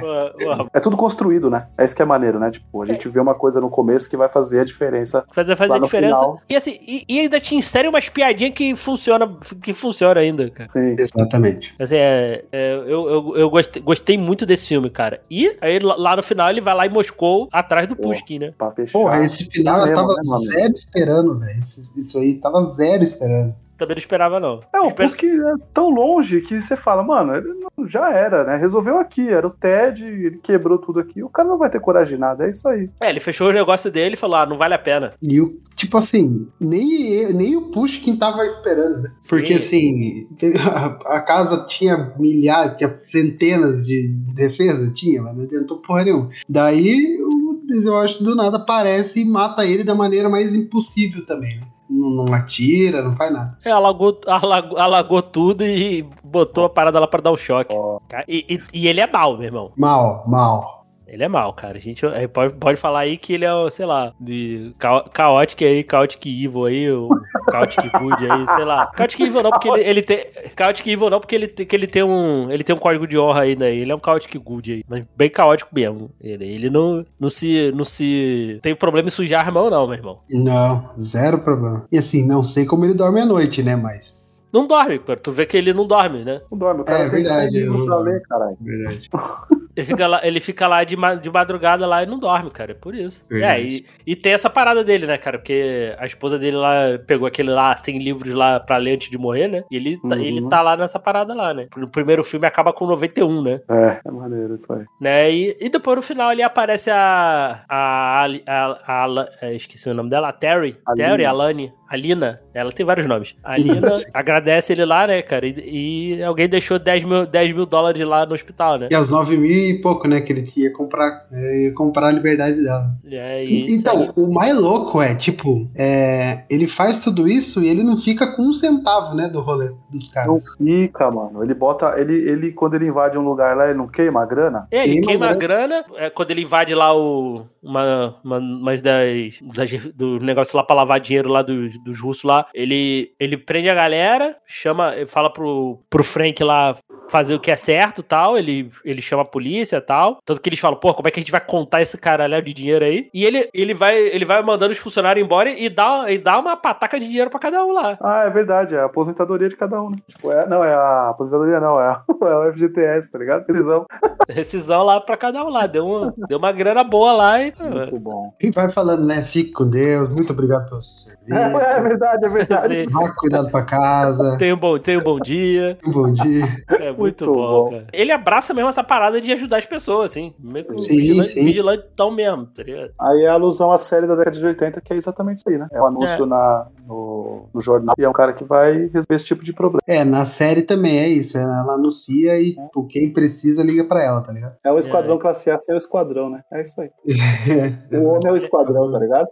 É 0.73 0.79
tudo 0.79 0.97
construído, 0.97 1.49
né? 1.49 1.67
É 1.77 1.85
isso 1.85 1.95
que 1.95 2.01
é 2.01 2.05
maneiro, 2.05 2.39
né? 2.39 2.51
Tipo, 2.51 2.81
a 2.81 2.85
gente 2.85 3.07
vê 3.09 3.19
uma 3.19 3.33
coisa 3.35 3.59
no 3.59 3.69
começo 3.69 4.09
que 4.09 4.17
vai 4.17 4.29
fazer 4.29 4.61
a 4.61 4.63
diferença. 4.65 5.25
Fazer, 5.31 5.55
fazer 5.55 5.69
Lá 5.71 5.75
a 5.75 5.79
no 5.79 5.85
diferença. 5.85 6.19
final. 6.19 6.41
E 6.49 6.55
assim, 6.55 6.76
e, 6.81 7.03
e 7.07 7.19
ainda 7.19 7.39
te 7.39 7.55
insere 7.55 7.87
umas 7.87 8.09
piadinhas 8.09 8.53
que 8.53 8.75
funciona, 8.75 9.27
que 9.61 9.73
funciona 9.73 10.19
ainda, 10.19 10.49
cara. 10.49 10.69
Sim. 10.69 10.95
Exatamente. 10.97 11.73
Assim, 11.79 11.95
é, 11.95 12.43
é, 12.51 12.73
eu, 12.85 13.09
eu, 13.09 13.33
eu 13.37 13.49
gostei, 13.49 13.81
gostei 13.81 14.17
muito 14.17 14.45
desse 14.45 14.67
filme, 14.67 14.89
cara. 14.89 15.21
E 15.29 15.55
aí 15.61 15.79
lá- 15.79 16.15
no 16.15 16.23
final 16.23 16.49
ele 16.49 16.61
vai 16.61 16.73
lá 16.75 16.85
em 16.85 16.89
Moscou 16.89 17.47
atrás 17.51 17.87
do 17.87 17.95
Pô. 17.95 18.03
Pushkin, 18.09 18.39
né? 18.39 18.53
Porra, 18.91 19.23
esse 19.23 19.45
final 19.45 19.79
eu 19.79 19.87
Mesmo, 19.87 19.95
tava 19.95 20.13
né, 20.13 20.21
meu 20.25 20.33
amigo? 20.35 20.51
zero 20.51 20.73
esperando, 20.73 21.39
velho. 21.39 21.59
Esse- 21.59 21.89
Isso 21.95 22.17
aí 22.19 22.35
tava 22.35 22.63
zero 22.65 23.03
esperando. 23.03 23.55
Também 23.77 23.95
não 23.95 23.99
esperava, 23.99 24.39
não. 24.39 24.59
É, 24.73 24.79
o 24.79 24.87
Esper- 24.87 25.07
Pusk 25.09 25.23
é 25.23 25.53
tão 25.73 25.89
longe 25.89 26.41
que 26.41 26.59
você 26.61 26.75
fala, 26.75 27.03
mano, 27.03 27.35
ele 27.35 27.47
não- 27.53 27.87
já 27.87 28.11
era, 28.11 28.43
né? 28.43 28.55
Resolveu 28.57 28.97
aqui, 28.97 29.27
era 29.29 29.45
o 29.47 29.51
Ted, 29.51 30.03
ele 30.03 30.37
quebrou 30.41 30.77
tudo 30.79 30.99
aqui. 30.99 31.21
O 31.23 31.29
cara 31.29 31.47
não 31.47 31.57
vai 31.57 31.69
ter 31.69 31.79
coragem 31.79 32.15
de 32.15 32.19
nada, 32.19 32.45
é 32.45 32.49
isso 32.49 32.67
aí. 32.67 32.89
É, 32.99 33.09
ele 33.09 33.19
fechou 33.19 33.49
o 33.49 33.53
negócio 33.53 33.91
dele 33.91 34.15
e 34.15 34.17
falou: 34.17 34.37
ah, 34.37 34.45
não 34.45 34.57
vale 34.57 34.73
a 34.73 34.79
pena. 34.79 35.13
E 35.21 35.39
o, 35.39 35.59
tipo 35.75 35.97
assim, 35.97 36.47
nem, 36.59 37.13
eu- 37.13 37.33
nem 37.33 37.55
o 37.55 37.69
Pushkin 37.71 38.15
tava 38.15 38.43
esperando, 38.45 39.03
né? 39.03 39.11
Porque 39.29 39.53
assim, 39.53 40.27
a, 40.69 40.85
a 41.17 41.21
casa 41.21 41.65
tinha 41.67 42.13
milhares, 42.17 42.75
tinha 42.77 42.93
centenas 43.05 43.85
de 43.85 44.07
defesa, 44.33 44.91
tinha, 44.93 45.21
mas 45.21 45.35
não 45.35 45.43
adiantou 45.43 45.81
porra 45.81 46.03
nenhuma. 46.03 46.29
Daí 46.49 47.17
o 47.21 47.61
Denzel 47.67 47.93
Washington 47.93 48.23
do 48.23 48.35
nada 48.35 48.57
aparece 48.57 49.21
e 49.21 49.25
mata 49.25 49.65
ele 49.65 49.83
da 49.83 49.93
maneira 49.93 50.29
mais 50.29 50.55
impossível 50.55 51.25
também, 51.25 51.57
né? 51.57 51.63
Não, 51.97 52.09
não 52.25 52.33
atira, 52.33 53.01
não 53.01 53.15
faz 53.15 53.31
nada. 53.33 53.57
É, 53.65 53.71
alagou, 53.71 54.19
alagou, 54.27 54.77
alagou 54.77 55.21
tudo 55.21 55.63
e 55.65 56.03
botou 56.23 56.65
a 56.65 56.69
parada 56.69 56.99
lá 56.99 57.07
pra 57.07 57.21
dar 57.21 57.31
um 57.31 57.37
choque. 57.37 57.73
Tá? 58.07 58.23
E, 58.27 58.45
e- 58.49 58.81
e 58.81 58.87
ele 58.87 59.01
é 59.01 59.07
mal, 59.07 59.35
meu 59.37 59.45
irmão. 59.45 59.71
Mal, 59.75 60.23
mal. 60.27 60.76
Ele 61.07 61.23
é 61.23 61.27
mal, 61.27 61.53
cara. 61.53 61.77
A 61.77 61.81
gente 61.81 62.05
é, 62.05 62.27
pode, 62.27 62.53
pode 62.55 62.77
falar 62.79 62.99
aí 62.99 63.17
que 63.17 63.33
ele 63.33 63.45
é, 63.45 63.69
sei 63.69 63.85
lá, 63.85 64.13
de 64.19 64.73
ca- 64.77 65.05
Chaotic 65.15 65.61
aí, 65.63 65.85
Chaotic 65.89 66.25
Evil 66.25 66.65
aí, 66.65 66.91
o 66.91 67.09
Chaotic 67.49 67.91
Good 67.97 68.29
aí, 68.29 68.45
sei 68.47 68.65
lá. 68.65 68.91
Chaotic 68.95 69.19
Evil 69.21 69.43
não, 69.43 69.51
porque 69.51 69.69
ele, 69.69 69.81
ele 69.81 70.01
tem. 70.01 70.19
Chaotic 70.57 70.87
Evil 70.87 71.09
não, 71.09 71.19
porque 71.19 71.35
ele, 71.35 71.47
que 71.47 71.75
ele 71.75 71.87
tem 71.87 72.03
um. 72.03 72.51
Ele 72.51 72.63
tem 72.63 72.75
um 72.75 72.79
código 72.79 73.07
de 73.07 73.17
honra 73.17 73.41
aí, 73.41 73.55
né? 73.55 73.73
Ele 73.73 73.91
é 73.91 73.95
um 73.95 74.01
Chaotic 74.03 74.35
Good 74.37 74.71
aí. 74.73 74.83
Mas 74.87 75.05
bem 75.15 75.29
caótico 75.29 75.69
mesmo. 75.73 76.11
Ele, 76.21 76.45
ele 76.45 76.69
não, 76.69 77.05
não 77.19 77.29
se. 77.29 77.71
não 77.73 77.83
se. 77.83 78.59
tem 78.61 78.75
problema 78.75 79.07
em 79.07 79.11
sujar 79.11 79.47
a 79.47 79.51
mão, 79.51 79.69
não, 79.69 79.87
meu 79.87 79.95
irmão. 79.95 80.19
Não, 80.29 80.89
zero 80.99 81.39
problema. 81.39 81.87
E 81.91 81.97
assim, 81.97 82.25
não 82.27 82.43
sei 82.43 82.65
como 82.65 82.83
ele 82.85 82.93
dorme 82.93 83.21
à 83.21 83.25
noite, 83.25 83.63
né? 83.63 83.75
Mas. 83.75 84.36
Não 84.57 84.67
dorme, 84.67 84.99
cara. 84.99 85.19
Tu 85.19 85.31
vê 85.31 85.45
que 85.45 85.55
ele 85.57 85.73
não 85.73 85.85
dorme, 85.87 86.23
né? 86.23 86.41
Não 86.51 86.57
dorme, 86.57 86.81
o 86.81 86.83
cara 86.83 86.99
É 86.99 87.09
tem 87.09 87.11
verdade, 87.23 87.51
100 87.51 87.61
livros 87.61 87.79
eu- 87.81 87.85
pra 87.85 87.97
ler, 87.99 88.21
caralho. 88.23 88.57
Verdade. 88.59 89.09
Ele 89.77 89.85
fica 89.85 90.07
lá, 90.07 90.25
ele 90.25 90.39
fica 90.39 90.67
lá 90.67 90.83
de, 90.83 90.97
ma- 90.97 91.13
de 91.13 91.29
madrugada 91.29 91.85
lá 91.85 92.01
e 92.01 92.07
não 92.07 92.17
dorme, 92.17 92.49
cara. 92.49 92.71
É 92.71 92.73
por 92.73 92.95
isso. 92.95 93.23
É, 93.29 93.33
Verdade. 93.35 93.85
e, 94.07 94.11
e 94.11 94.15
tem 94.15 94.33
essa 94.33 94.49
parada 94.49 94.83
dele, 94.83 95.05
né, 95.05 95.19
cara? 95.19 95.37
Porque 95.37 95.93
a 95.99 96.05
esposa 96.07 96.39
dele 96.39 96.57
lá 96.57 96.97
pegou 97.05 97.27
aquele 97.27 97.51
lá 97.51 97.75
100 97.75 97.99
livros 97.99 98.33
lá 98.33 98.59
pra 98.59 98.77
ler 98.77 98.95
antes 98.95 99.07
de 99.11 99.19
morrer, 99.19 99.47
né? 99.47 99.63
E 99.69 99.75
ele, 99.75 99.97
tá- 100.01 100.15
Uhum. 100.15 100.21
ele 100.23 100.49
tá 100.49 100.63
lá 100.63 100.75
nessa 100.75 100.97
parada 100.97 101.35
lá, 101.35 101.53
né? 101.53 101.67
No 101.77 101.87
primeiro 101.87 102.23
filme 102.23 102.47
acaba 102.47 102.73
com 102.73 102.87
91, 102.87 103.39
né? 103.43 103.61
É, 103.69 103.99
é 104.03 104.09
maneiro 104.11 104.55
isso 104.55 104.73
aí. 104.73 104.83
né? 104.99 105.31
E, 105.31 105.55
e 105.61 105.69
depois 105.69 105.95
no 105.95 106.01
final 106.01 106.29
ali 106.29 106.41
aparece 106.41 106.89
a. 106.89 107.63
A. 107.69 108.21
Ali- 108.23 108.41
a, 108.47 108.79
a, 108.83 109.01
Ala- 109.03 109.29
é, 109.43 109.53
esqueci 109.53 109.87
o 109.87 109.93
nome 109.93 110.09
dela, 110.09 110.29
a 110.29 110.33
Terry. 110.33 110.75
A 110.87 110.95
Terry, 110.95 111.17
Lina. 111.17 111.29
a 111.29 111.33
Lani. 111.33 111.71
A 111.89 111.95
Lina. 111.95 112.39
Ela 112.53 112.71
tem 112.71 112.85
vários 112.85 113.05
nomes. 113.05 113.35
A 113.43 113.57
Lina 113.57 113.93
agradece 114.13 114.73
ele 114.73 114.85
lá, 114.85 115.07
né, 115.07 115.21
cara? 115.21 115.45
E, 115.47 116.15
e 116.15 116.23
alguém 116.23 116.47
deixou 116.49 116.77
10 116.79 117.03
mil, 117.03 117.25
10 117.25 117.53
mil 117.53 117.65
dólares 117.65 118.01
lá 118.05 118.25
no 118.25 118.33
hospital, 118.33 118.77
né? 118.79 118.87
E 118.91 118.95
aos 118.95 119.09
nove 119.09 119.37
mil 119.37 119.49
e 119.51 119.81
pouco, 119.81 120.07
né? 120.07 120.21
Que 120.21 120.33
ele 120.33 120.49
ia 120.57 120.71
comprar, 120.73 121.25
é, 121.31 121.65
ia 121.65 121.73
comprar 121.73 122.07
a 122.07 122.11
liberdade 122.11 122.61
dela. 122.61 122.91
É, 123.05 123.43
isso 123.43 123.73
então, 123.75 124.01
aí. 124.01 124.09
o 124.15 124.33
mais 124.33 124.55
louco 124.57 125.01
é, 125.01 125.15
tipo, 125.15 125.69
é, 125.77 126.43
ele 126.49 126.67
faz 126.67 126.99
tudo 126.99 127.27
isso 127.27 127.63
e 127.63 127.67
ele 127.69 127.83
não 127.83 127.97
fica 127.97 128.35
com 128.35 128.43
um 128.43 128.53
centavo, 128.53 129.15
né, 129.15 129.27
do 129.29 129.39
rolê 129.41 129.71
dos 129.91 130.07
Não 130.07 130.13
caras. 130.13 130.43
fica, 130.57 131.11
mano. 131.11 131.43
Ele 131.43 131.53
bota. 131.53 131.93
Ele, 131.97 132.13
ele, 132.13 132.51
quando 132.51 132.73
ele 132.75 132.87
invade 132.87 133.17
um 133.17 133.21
lugar 133.23 133.55
lá, 133.55 133.65
ele 133.69 133.77
não 133.77 133.87
queima 133.87 134.21
a 134.21 134.25
grana? 134.25 134.67
É, 134.71 134.83
ele 134.83 135.01
Queima 135.01 135.07
queima 135.07 135.27
a 135.29 135.33
grana. 135.33 135.83
grana 135.83 135.85
é, 136.05 136.09
quando 136.09 136.31
ele 136.31 136.41
invade 136.41 136.73
lá 136.73 136.95
o. 136.95 137.45
Uma, 137.61 138.15
uma, 138.23 138.37
umas 138.37 138.81
das, 138.81 139.39
das. 139.41 139.85
do 139.93 140.19
negócio 140.19 140.55
lá 140.55 140.63
pra 140.63 140.75
lavar 140.75 140.99
dinheiro 140.99 141.29
lá 141.29 141.41
dos, 141.41 141.76
dos 141.77 141.99
russos 141.99 142.23
lá. 142.23 142.47
Ele, 142.53 143.13
ele 143.19 143.37
prende 143.37 143.69
a 143.69 143.75
galera, 143.75 144.37
chama. 144.45 144.93
Fala 145.07 145.31
pro, 145.31 145.79
pro 145.89 146.03
Frank 146.03 146.43
lá 146.43 146.77
fazer 147.09 147.35
o 147.35 147.39
que 147.39 147.51
é 147.51 147.55
certo 147.55 147.99
e 148.01 148.03
tal. 148.03 148.37
Ele, 148.37 148.71
ele 148.83 149.01
chama 149.01 149.23
a 149.23 149.25
polícia 149.25 149.77
e 149.77 149.81
tal. 149.81 150.19
Tanto 150.25 150.41
que 150.41 150.49
eles 150.49 150.59
falam, 150.59 150.79
pô, 150.79 150.93
como 150.93 151.07
é 151.07 151.11
que 151.11 151.19
a 151.19 151.21
gente 151.21 151.31
vai 151.31 151.41
contar 151.41 151.81
esse 151.81 151.97
caralho 151.97 152.41
de 152.41 152.53
dinheiro 152.53 152.83
aí? 152.85 153.09
E 153.13 153.25
ele, 153.25 153.49
ele, 153.53 153.73
vai, 153.73 153.97
ele 153.97 154.25
vai 154.25 154.41
mandando 154.41 154.71
os 154.71 154.77
funcionários 154.77 155.23
embora 155.23 155.49
e 155.49 155.69
dá, 155.69 156.05
e 156.11 156.17
dá 156.17 156.39
uma 156.39 156.55
pataca 156.57 156.99
de 156.99 157.07
dinheiro 157.07 157.29
pra 157.29 157.39
cada 157.39 157.63
um 157.63 157.71
lá. 157.71 157.97
Ah, 158.01 158.23
é 158.25 158.29
verdade, 158.29 158.75
é 158.75 158.79
a 158.79 158.85
aposentadoria 158.85 159.49
de 159.49 159.55
cada 159.55 159.81
um, 159.81 159.89
né? 159.89 159.97
Tipo, 160.07 160.31
é, 160.31 160.47
não, 160.47 160.63
é 160.63 160.73
a 160.73 161.09
aposentadoria 161.09 161.59
não, 161.59 161.79
é, 161.79 161.87
a, 161.87 162.01
é 162.27 162.35
o 162.35 162.53
FGTS, 162.53 163.11
tá 163.11 163.17
ligado? 163.17 163.45
Decisão. 163.45 163.85
Rescisão 164.29 164.83
lá 164.83 164.99
pra 164.99 165.15
cada 165.15 165.43
um 165.43 165.49
lá. 165.49 165.65
Deu 165.67 165.85
uma, 165.87 166.13
deu 166.27 166.37
uma 166.37 166.51
grana 166.51 166.83
boa 166.83 167.13
lá 167.13 167.41
e. 167.41 167.53
Muito 167.59 167.99
bom. 167.99 168.33
E 168.41 168.51
vai 168.51 168.69
falando, 168.69 169.05
né? 169.05 169.23
Fique 169.23 169.51
com 169.51 169.69
Deus, 169.69 170.09
muito 170.09 170.31
obrigado 170.31 170.69
pelo 170.69 170.81
seu 170.81 171.13
É, 171.31 171.35
é 171.35 171.49
serviço. 171.59 171.81
verdade, 171.83 172.25
é 172.25 172.29
verdade. 172.29 172.77
Assim, 172.77 172.89
Vá 172.89 173.09
com 173.09 173.15
cuidado 173.15 173.49
pra 173.49 173.63
casa. 173.63 174.37
Tenha 174.37 174.53
um 174.53 174.57
bom, 174.57 174.77
tenha 174.77 174.99
um 174.99 175.03
bom 175.03 175.19
dia. 175.19 175.77
Um 175.85 175.91
bom 175.91 176.13
dia. 176.13 176.43
É 176.79 176.91
muito, 176.97 177.25
Muito 177.25 177.37
bom, 177.39 177.63
bom. 177.65 177.69
cara. 177.71 177.87
Ele 177.93 178.11
abraça 178.11 178.53
mesmo 178.53 178.69
essa 178.69 178.83
parada 178.83 179.19
de 179.21 179.31
ajudar 179.31 179.57
as 179.57 179.65
pessoas, 179.65 180.11
assim. 180.11 180.33
Meio 180.39 180.65
que 180.65 180.73
um 180.73 180.79
Sim, 180.79 180.95
vigilante, 180.95 181.29
sim. 181.29 181.45
vigilante 181.45 181.85
tão 181.95 182.11
mesmo, 182.11 182.45
tá 182.47 182.63
ligado? 182.63 182.91
Aí 182.99 183.23
é 183.23 183.27
a 183.27 183.33
alusão 183.33 183.71
à 183.71 183.77
série 183.77 184.07
da 184.07 184.15
década 184.15 184.37
de 184.37 184.45
80, 184.45 184.81
que 184.81 184.93
é 184.93 184.95
exatamente 184.97 185.39
isso 185.39 185.49
aí, 185.49 185.57
né? 185.57 185.67
É 185.71 185.81
um 185.81 185.85
anúncio 185.85 186.23
É. 186.23 186.25
Na, 186.27 186.67
no, 186.87 187.47
no 187.53 187.61
jornal 187.61 187.93
e 187.97 188.03
é 188.03 188.09
um 188.09 188.13
cara 188.13 188.33
que 188.33 188.43
vai 188.43 188.73
resolver 188.73 189.15
esse 189.15 189.25
tipo 189.25 189.43
de 189.43 189.53
problema. 189.53 189.79
É, 189.87 190.03
na 190.03 190.25
série 190.25 190.61
também 190.63 190.97
é 190.99 191.07
isso. 191.07 191.37
Ela 191.37 191.73
anuncia 191.73 192.39
e 192.39 192.53
tipo, 192.55 192.87
quem 192.87 193.11
precisa 193.11 193.63
liga 193.63 193.85
pra 193.87 194.03
ela, 194.03 194.21
tá 194.21 194.31
ligado? 194.31 194.55
É 194.63 194.71
o 194.71 194.79
esquadrão 194.79 195.17
classe 195.17 195.49
A 195.49 195.57
sem 195.59 195.75
o 195.75 195.77
esquadrão, 195.77 196.29
né? 196.29 196.41
É 196.51 196.61
isso 196.61 196.79
aí. 196.79 196.89
É, 197.91 197.97
O 197.99 198.07
homem 198.09 198.27
é 198.27 198.31
o 198.31 198.35
esquadrão, 198.35 198.91
tá 198.91 198.99
ligado? 198.99 199.27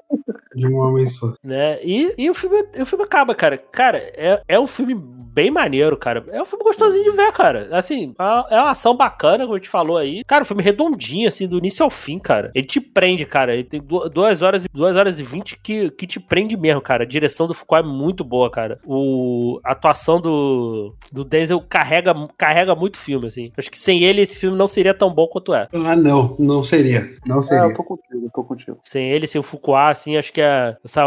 De 0.56 0.68
um 0.68 0.78
homem 0.78 1.06
só. 1.06 1.34
Né? 1.44 1.80
E, 1.84 2.14
e 2.18 2.30
o, 2.30 2.34
filme, 2.34 2.64
o 2.80 2.86
filme 2.86 3.04
acaba, 3.04 3.36
cara. 3.36 3.58
Cara, 3.58 3.98
é, 3.98 4.42
é 4.48 4.60
um 4.60 4.68
filme 4.68 4.94
bem 5.36 5.52
maneiro, 5.52 5.98
cara. 5.98 6.24
É 6.32 6.42
um 6.42 6.46
filme 6.46 6.64
gostosinho 6.64 7.04
de 7.04 7.12
ver, 7.12 7.32
cara. 7.34 7.68
Assim, 7.72 8.16
é 8.50 8.56
é 8.56 8.60
uma 8.62 8.72
ação 8.72 8.96
bacana, 8.96 9.44
como 9.44 9.56
a 9.56 9.58
gente 9.58 9.70
falou 9.70 9.98
aí. 9.98 10.24
Cara, 10.26 10.44
um 10.44 10.46
filme 10.46 10.64
redondinho, 10.64 11.28
assim, 11.28 11.48
do 11.48 11.58
início 11.58 11.84
ao 11.84 11.90
fim, 11.90 12.18
cara. 12.18 12.52
Ele 12.56 12.66
te 12.66 12.80
prende, 12.80 13.26
cara. 13.26 13.54
Ele 13.54 13.64
tem 13.66 13.82
du- 13.82 14.08
duas 14.10 14.42
horas 14.42 14.64
e 14.66 14.68
duas 14.74 14.96
horas 14.96 15.20
e 15.20 15.24
vinte 15.24 15.60
que, 15.62 15.92
que 15.92 16.08
te 16.08 16.20
prende 16.20 16.56
mesmo, 16.56 16.82
cara. 16.82 17.04
A 17.04 17.08
direção 17.08 17.48
do 17.48 17.54
Foucault 17.54 17.86
é 17.86 17.92
muito 17.92 18.24
boa, 18.24 18.50
cara. 18.50 18.80
O, 18.86 19.60
a 19.64 19.72
atuação 19.74 20.22
do, 20.22 20.96
do 21.12 21.24
Denzel 21.26 21.62
carrega, 21.62 22.14
carrega 22.38 22.74
muito 22.76 22.96
o 22.96 23.00
filme, 23.00 23.28
assim. 23.28 23.52
Acho 23.58 23.70
que 23.70 23.78
sem 23.78 24.04
ele 24.04 24.22
esse 24.22 24.38
filme 24.40 24.58
não 24.58 24.68
seria 24.68 24.94
tão 24.94 25.14
bom 25.14 25.28
quanto 25.28 25.54
é. 25.54 25.68
Ah, 25.74 25.96
não, 25.96 26.36
não 26.40 26.64
seria. 26.64 27.14
Não 27.28 27.38
É, 27.38 27.42
seria. 27.42 27.64
eu 27.66 27.74
tô 27.76 27.84
contigo, 27.84 28.26
eu 28.26 28.30
tô 28.34 28.44
contigo. 28.44 28.78
Sem 28.84 29.12
ele, 29.12 29.28
sem 29.28 29.40
o 29.40 29.44
Foucault, 29.44 29.92
assim, 29.92 30.16
acho 30.18 30.32
que 30.32 30.42
é 30.42 30.76
essa, 30.84 31.04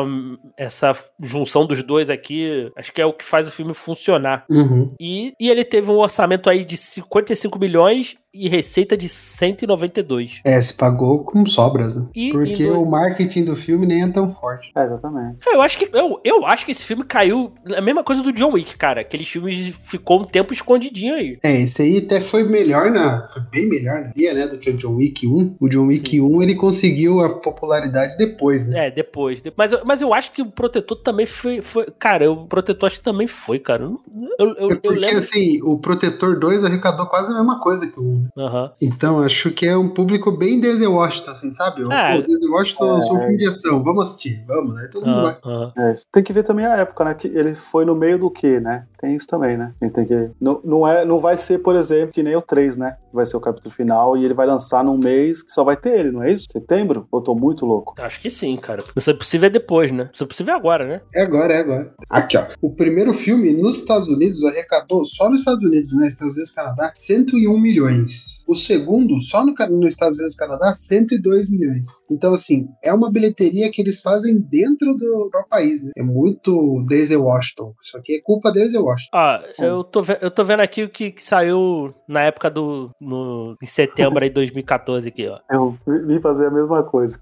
essa 0.56 0.96
junção 1.20 1.66
dos 1.66 1.82
dois 1.82 2.10
aqui, 2.10 2.70
acho 2.76 2.92
que 2.92 3.00
é 3.00 3.06
o 3.06 3.12
que 3.12 3.24
faz 3.24 3.46
o 3.46 3.50
filme 3.50 3.72
funcionar. 3.74 4.17
Uhum. 4.48 4.94
E, 5.00 5.32
e 5.40 5.48
ele 5.50 5.64
teve 5.64 5.90
um 5.90 5.96
orçamento 5.98 6.48
aí 6.50 6.64
de 6.64 6.76
55 6.76 7.58
milhões 7.58 8.16
e 8.32 8.48
receita 8.48 8.96
de 8.96 9.08
192. 9.08 10.40
É, 10.44 10.60
se 10.60 10.72
pagou 10.74 11.24
com 11.24 11.44
sobras, 11.46 11.94
né? 11.94 12.06
E- 12.14 12.30
Porque 12.30 12.62
e 12.62 12.66
no- 12.66 12.82
o 12.82 12.90
marketing 12.90 13.44
do 13.44 13.56
filme 13.56 13.86
nem 13.86 14.02
é 14.04 14.08
tão 14.12 14.28
forte. 14.30 14.70
É, 14.76 14.84
exatamente. 14.84 15.38
Eu 15.46 15.60
acho 15.62 15.78
que 15.78 15.88
eu, 15.92 16.20
eu 16.24 16.46
acho 16.46 16.64
que 16.64 16.72
esse 16.72 16.84
filme 16.84 17.04
caiu 17.04 17.52
a 17.76 17.80
mesma 17.80 18.04
coisa 18.04 18.22
do 18.22 18.32
John 18.32 18.52
Wick, 18.52 18.76
cara. 18.76 19.00
Aqueles 19.00 19.26
filmes 19.28 19.74
ficou 19.84 20.20
um 20.20 20.24
tempo 20.24 20.52
escondidinho 20.52 21.14
aí. 21.14 21.38
É, 21.42 21.60
esse 21.60 21.82
aí 21.82 21.98
até 21.98 22.20
foi 22.20 22.44
melhor 22.44 22.90
na. 22.90 23.28
Foi 23.32 23.42
bem 23.50 23.68
melhor 23.68 24.02
na 24.02 24.08
dia, 24.08 24.34
né? 24.34 24.46
Do 24.46 24.58
que 24.58 24.70
o 24.70 24.76
John 24.76 24.96
Wick 24.96 25.26
1. 25.26 25.56
O 25.58 25.68
John 25.68 25.86
Wick 25.86 26.20
1 26.20 26.42
ele 26.42 26.54
conseguiu 26.54 27.20
a 27.20 27.30
popularidade 27.40 28.16
depois, 28.18 28.66
né? 28.68 28.86
É, 28.86 28.90
depois. 28.90 29.40
de- 29.40 29.52
Mas, 29.56 29.72
eu- 29.72 29.80
mas 29.84 30.00
eu 30.02 30.12
acho 30.14 30.32
que 30.32 30.42
o 30.42 30.46
Protetor 30.50 30.98
também 31.02 31.26
foi. 31.26 31.60
foi 31.62 31.86
cara, 31.98 32.30
o 32.30 32.46
Protetor 32.46 32.86
acho 32.86 32.98
que 32.98 33.04
também 33.04 33.26
foi, 33.26 33.58
cara. 33.58 33.84
Eu, 33.84 34.00
eu, 34.38 34.46
eu, 34.48 34.70
É 34.70 34.74
eu 34.74 34.80
porque, 34.80 34.88
lembro. 35.00 35.18
assim, 35.18 35.60
o 35.62 35.78
Protetor 35.78 36.38
2 36.38 36.64
arrecadou 36.64 37.06
quase 37.06 37.32
a 37.32 37.36
mesma 37.36 37.60
coisa 37.60 37.86
que 37.86 37.98
o 37.98 38.02
1. 38.02 38.20
né? 38.22 38.28
Aham. 38.38 38.70
Então, 38.80 39.20
acho 39.20 39.50
que 39.50 39.66
é 39.66 39.76
um 39.76 39.88
público 39.88 40.30
bem 40.32 40.60
Denzel 40.60 40.92
Washington, 40.94 41.30
assim, 41.32 41.52
sabe? 41.52 41.84
O 41.84 41.92
É. 41.92 42.20
Pô, 42.20 42.26
Denzel 42.26 42.50
Washington 42.52 42.84
lançou 42.84 43.16
um 43.16 43.20
filme 43.20 43.36
de 43.38 43.48
ação, 43.48 43.82
vamos 43.82 44.04
assistir, 44.04 44.42
vamos, 44.46 44.74
né? 44.74 44.88
Todo 44.92 45.06
mundo 45.06 45.22
vai. 45.22 45.36
aham. 45.44 45.72
É. 45.76 45.94
Tem 46.12 46.22
que 46.22 46.32
ver 46.32 46.42
também 46.44 46.66
a 46.66 46.76
época, 46.76 47.04
né? 47.04 47.14
Que 47.14 47.28
ele 47.28 47.54
foi 47.54 47.84
no 47.84 47.94
meio 47.94 48.18
do 48.18 48.30
quê, 48.30 48.60
né? 48.60 48.86
Tem 49.00 49.14
isso 49.14 49.26
também, 49.26 49.56
né? 49.56 49.72
A 49.80 49.84
gente 49.84 49.94
tem 49.94 50.06
que. 50.06 50.30
Não, 50.40 50.60
não, 50.64 50.88
é, 50.88 51.04
não 51.04 51.20
vai 51.20 51.36
ser, 51.36 51.58
por 51.58 51.76
exemplo, 51.76 52.12
que 52.12 52.22
nem 52.22 52.36
o 52.36 52.42
3, 52.42 52.76
né? 52.76 52.96
Vai 53.12 53.24
ser 53.26 53.36
o 53.36 53.40
capítulo 53.40 53.72
final 53.72 54.16
e 54.16 54.24
ele 54.24 54.34
vai 54.34 54.46
lançar 54.46 54.82
num 54.84 54.98
mês 54.98 55.42
que 55.42 55.52
só 55.52 55.62
vai 55.64 55.76
ter 55.76 55.98
ele, 55.98 56.10
não 56.10 56.22
é 56.22 56.32
isso? 56.32 56.46
Setembro? 56.50 57.06
Ou 57.10 57.20
eu 57.20 57.24
tô 57.24 57.34
muito 57.34 57.64
louco? 57.64 57.94
Acho 57.98 58.20
que 58.20 58.28
sim, 58.28 58.56
cara. 58.56 58.82
Isso 58.96 59.10
é 59.10 59.14
possível 59.14 59.46
é 59.46 59.50
depois, 59.50 59.92
né? 59.92 60.10
Isso 60.12 60.24
é 60.24 60.26
possível 60.26 60.54
é 60.54 60.56
agora, 60.56 60.86
né? 60.86 61.00
É 61.14 61.22
agora, 61.22 61.54
é 61.54 61.58
agora. 61.58 61.94
Aqui, 62.10 62.36
ó. 62.36 62.46
O 62.60 62.74
primeiro 62.74 63.14
filme 63.14 63.52
nos 63.52 63.76
Estados 63.76 64.08
Unidos 64.08 64.44
arrecadou, 64.44 65.04
só 65.04 65.28
nos 65.30 65.40
Estados 65.40 65.62
Unidos, 65.64 65.92
né? 65.94 66.08
Estados 66.08 66.34
Unidos 66.34 66.50
e 66.50 66.54
Canadá, 66.54 66.92
101 66.94 67.58
milhões. 67.58 68.44
O 68.48 68.54
segundo, 68.54 69.20
só 69.20 69.44
no, 69.44 69.54
nos 69.70 69.94
Estados 69.94 70.18
Unidos 70.18 70.34
e 70.34 70.38
Canadá, 70.38 70.74
102 70.74 71.50
milhões. 71.50 71.84
Então, 72.10 72.34
assim, 72.34 72.66
é 72.84 72.92
uma 72.92 73.10
bilheteria 73.10 73.70
que 73.70 73.80
eles 73.80 74.00
fazem 74.00 74.38
dentro 74.38 74.94
do 74.94 75.28
próprio 75.30 75.48
país, 75.48 75.82
né? 75.82 75.92
É 75.96 76.02
muito 76.02 76.84
Denzel 76.88 77.22
Washington. 77.22 77.74
Isso 77.82 77.96
aqui 77.96 78.16
é 78.16 78.20
culpa 78.22 78.50
Denzel 78.52 78.82
Washington. 78.82 78.87
Ó, 79.12 79.38
eu 79.58 79.84
tô, 79.84 80.02
eu 80.20 80.30
tô 80.30 80.44
vendo 80.44 80.60
aqui 80.60 80.82
o 80.82 80.88
que, 80.88 81.10
que 81.10 81.22
saiu 81.22 81.94
na 82.06 82.22
época 82.22 82.50
do. 82.50 82.90
No, 83.00 83.56
em 83.62 83.66
setembro 83.66 84.22
aí 84.22 84.28
de 84.28 84.34
2014 84.34 85.08
aqui, 85.08 85.28
ó. 85.28 85.38
Eu 85.50 85.76
vim 85.86 86.20
fazer 86.20 86.46
a 86.46 86.50
mesma 86.50 86.82
coisa. 86.82 87.20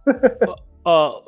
Ó, 0.88 1.22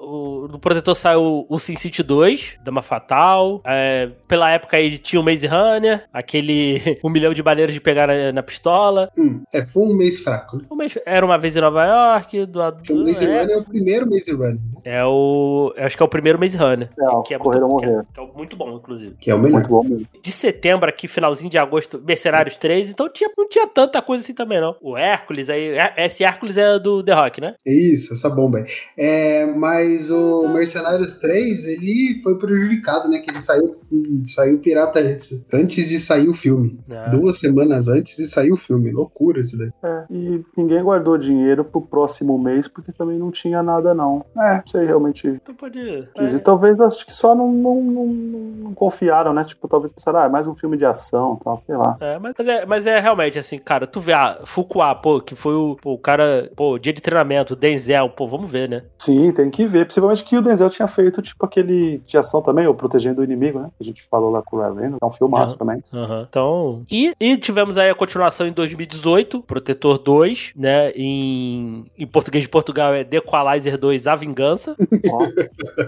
o, 0.45 0.49
do 0.49 0.59
Protetor 0.59 0.95
saiu 0.95 1.45
o 1.49 1.59
Sin 1.59 1.75
City 1.75 2.03
2, 2.03 2.59
Dama 2.63 2.81
Fatal. 2.81 3.61
é, 3.67 4.09
pela 4.29 4.51
época 4.51 4.77
aí 4.77 4.97
tinha 4.99 5.21
o 5.21 5.25
Maze 5.25 5.47
Runner, 5.49 6.05
aquele 6.13 6.81
um 7.03 7.11
milhão 7.11 7.35
de 7.35 7.43
maneiras 7.43 7.75
de 7.75 7.81
pegar 7.81 8.07
na, 8.07 8.31
na 8.33 8.43
pistola. 8.43 9.11
Hum, 9.19 9.43
é, 9.53 9.67
foi 9.67 9.83
um 9.83 9.95
mês 9.97 10.21
fraco, 10.21 10.59
né? 10.59 10.65
O 10.71 10.77
mês- 10.77 10.97
Era 11.05 11.27
uma 11.27 11.37
vez 11.37 11.57
em 11.57 11.61
Nova 11.61 11.85
York. 11.85 12.47
Do, 12.47 12.61
Porque 12.73 12.93
o 12.93 13.05
Maze 13.05 13.27
é, 13.27 13.41
Runner 13.41 13.57
é 13.57 13.59
o 13.59 13.65
primeiro 13.65 14.09
Maze 14.09 14.31
Runner, 14.33 14.55
né? 14.55 14.81
é 14.85 15.05
o. 15.05 15.73
eu 15.77 15.85
Acho 15.85 15.97
que 15.97 16.03
é 16.03 16.07
o 16.07 16.09
primeiro 16.09 16.39
Maze 16.39 16.57
Runner. 16.57 16.89
É, 16.99 17.23
que 17.27 17.35
é 17.35 17.39
Correr 17.39 17.63
ou 17.63 17.69
muito, 17.69 17.81
que 17.83 17.89
é- 17.91 18.03
que 18.15 18.21
é 18.21 18.27
muito 18.37 18.57
bom, 18.57 18.77
inclusive. 18.77 19.17
Que 19.21 19.31
é 19.31 19.35
o 19.35 19.39
melhor. 19.39 19.55
Muito 19.59 19.69
bom 19.69 19.83
mesmo. 19.83 20.07
de 20.23 20.31
setembro 20.31 20.89
aqui, 20.89 21.09
finalzinho 21.09 21.51
de 21.51 21.59
agosto, 21.59 22.01
Mercenários 22.07 22.57
3, 22.57 22.91
então 22.91 23.09
tinha, 23.13 23.29
não 23.37 23.49
tinha 23.49 23.67
tanta 23.67 24.01
coisa 24.01 24.23
assim 24.23 24.35
também, 24.35 24.61
não. 24.61 24.77
O 24.81 24.97
Hércules 24.97 25.51
aí, 25.51 25.71
é- 25.77 25.95
esse 25.99 26.23
Hércules 26.23 26.57
é 26.57 26.79
do 26.79 27.03
The 27.03 27.13
Rock, 27.13 27.41
né? 27.41 27.55
Isso, 27.67 28.13
essa 28.13 28.31
bomba 28.31 28.59
aí. 28.59 28.65
É, 28.97 29.47
mas 29.57 30.11
o 30.11 30.49
Mercenários 30.49 31.14
3, 31.14 31.64
ele 31.64 32.20
foi 32.22 32.36
prejudicado, 32.38 33.09
né? 33.09 33.18
Que 33.18 33.30
ele 33.30 33.40
saiu, 33.40 33.76
saiu 34.24 34.59
pirata 34.59 35.01
antes, 35.01 35.42
antes 35.53 35.88
de 35.88 35.99
sair 35.99 36.28
o 36.28 36.34
filme. 36.34 36.78
É. 36.88 37.09
Duas 37.11 37.38
semanas 37.38 37.88
antes 37.88 38.16
de 38.16 38.26
sair 38.26 38.53
o 38.53 38.57
filme. 38.57 38.90
Loucura 38.90 39.40
isso 39.40 39.57
daí. 39.59 39.70
É, 39.82 40.05
e 40.11 40.44
ninguém 40.57 40.82
guardou 40.82 41.16
dinheiro 41.18 41.64
pro 41.64 41.80
próximo 41.80 42.38
mês 42.38 42.68
porque 42.68 42.92
também 42.92 43.18
não 43.18 43.30
tinha 43.30 43.62
nada, 43.62 43.94
não. 43.94 44.24
É, 44.36 44.57
não 44.57 44.66
sei 44.66 44.84
realmente. 44.84 45.40
Tu 45.44 45.55
pode. 45.55 46.09
Quis. 46.14 46.32
E 46.32 46.36
É, 46.36 46.38
talvez 46.38 46.80
acho 46.80 47.05
que 47.07 47.12
só 47.12 47.34
não, 47.34 47.53
não, 47.53 47.82
não, 47.82 48.07
não 48.07 48.74
confiaram, 48.74 49.32
né? 49.32 49.44
Tipo, 49.44 49.68
talvez 49.68 49.92
pensaram, 49.92 50.20
ah, 50.20 50.24
é 50.24 50.28
mais 50.28 50.46
um 50.46 50.55
filme 50.55 50.76
de 50.76 50.84
ação 50.84 51.36
tal, 51.42 51.57
sei 51.59 51.76
lá. 51.76 51.96
é, 52.01 52.18
mas, 52.18 52.34
é, 52.46 52.66
mas 52.66 52.86
é 52.86 52.99
realmente 52.99 53.38
assim, 53.38 53.59
cara, 53.59 53.86
tu 53.86 54.01
vê, 54.01 54.12
ah, 54.12 54.38
Fuqua, 54.44 54.94
pô, 54.94 55.20
que 55.20 55.34
foi 55.34 55.55
o, 55.55 55.76
pô, 55.80 55.92
o 55.92 55.99
cara, 55.99 56.51
pô, 56.57 56.78
dia 56.78 56.92
de 56.92 57.03
treinamento, 57.03 57.57
Denzel, 57.57 58.11
pô, 58.11 58.26
vamos 58.26 58.51
ver, 58.51 58.68
né? 58.68 58.82
Sim, 58.99 59.32
tem 59.39 59.51
que 59.51 59.64
ver. 59.66 59.86
Possivelmente 59.86 60.24
que 60.24 60.36
o 60.36 60.43
Denzel 60.43 60.68
tinha 60.68 60.89
feito, 60.89 61.22
tipo, 61.22 61.47
aquele 61.47 62.03
de 62.05 62.18
ação 62.18 62.43
também, 62.43 62.66
ou 62.66 62.74
Protegendo 62.74 63.20
o 63.20 63.24
Inimigo, 63.24 63.61
né? 63.61 63.70
Que 63.76 63.84
a 63.84 63.86
gente 63.86 64.03
falou 64.11 64.30
lá 64.30 64.43
com 64.43 64.57
o 64.57 64.61
Ryan. 64.61 64.97
É 65.01 65.05
um 65.07 65.12
filmaço 65.12 65.55
Aham. 65.55 65.59
também. 65.59 65.84
Aham. 65.93 66.26
Então. 66.28 66.82
E, 66.91 67.12
e 67.20 67.36
tivemos 67.36 67.78
aí 67.78 67.89
a 67.89 67.95
continuação 67.95 68.47
em 68.49 68.53
2018, 68.53 69.43
Protetor 69.43 69.99
2, 69.99 70.55
né? 70.57 70.91
Em, 70.91 71.86
em 71.97 72.07
português 72.07 72.43
de 72.43 72.49
Portugal 72.49 72.93
é 72.93 73.05
The 73.05 73.18
Equalizer 73.18 73.78
2 73.78 74.07
A 74.09 74.16
Vingança. 74.16 74.74
Ó, 75.09 75.20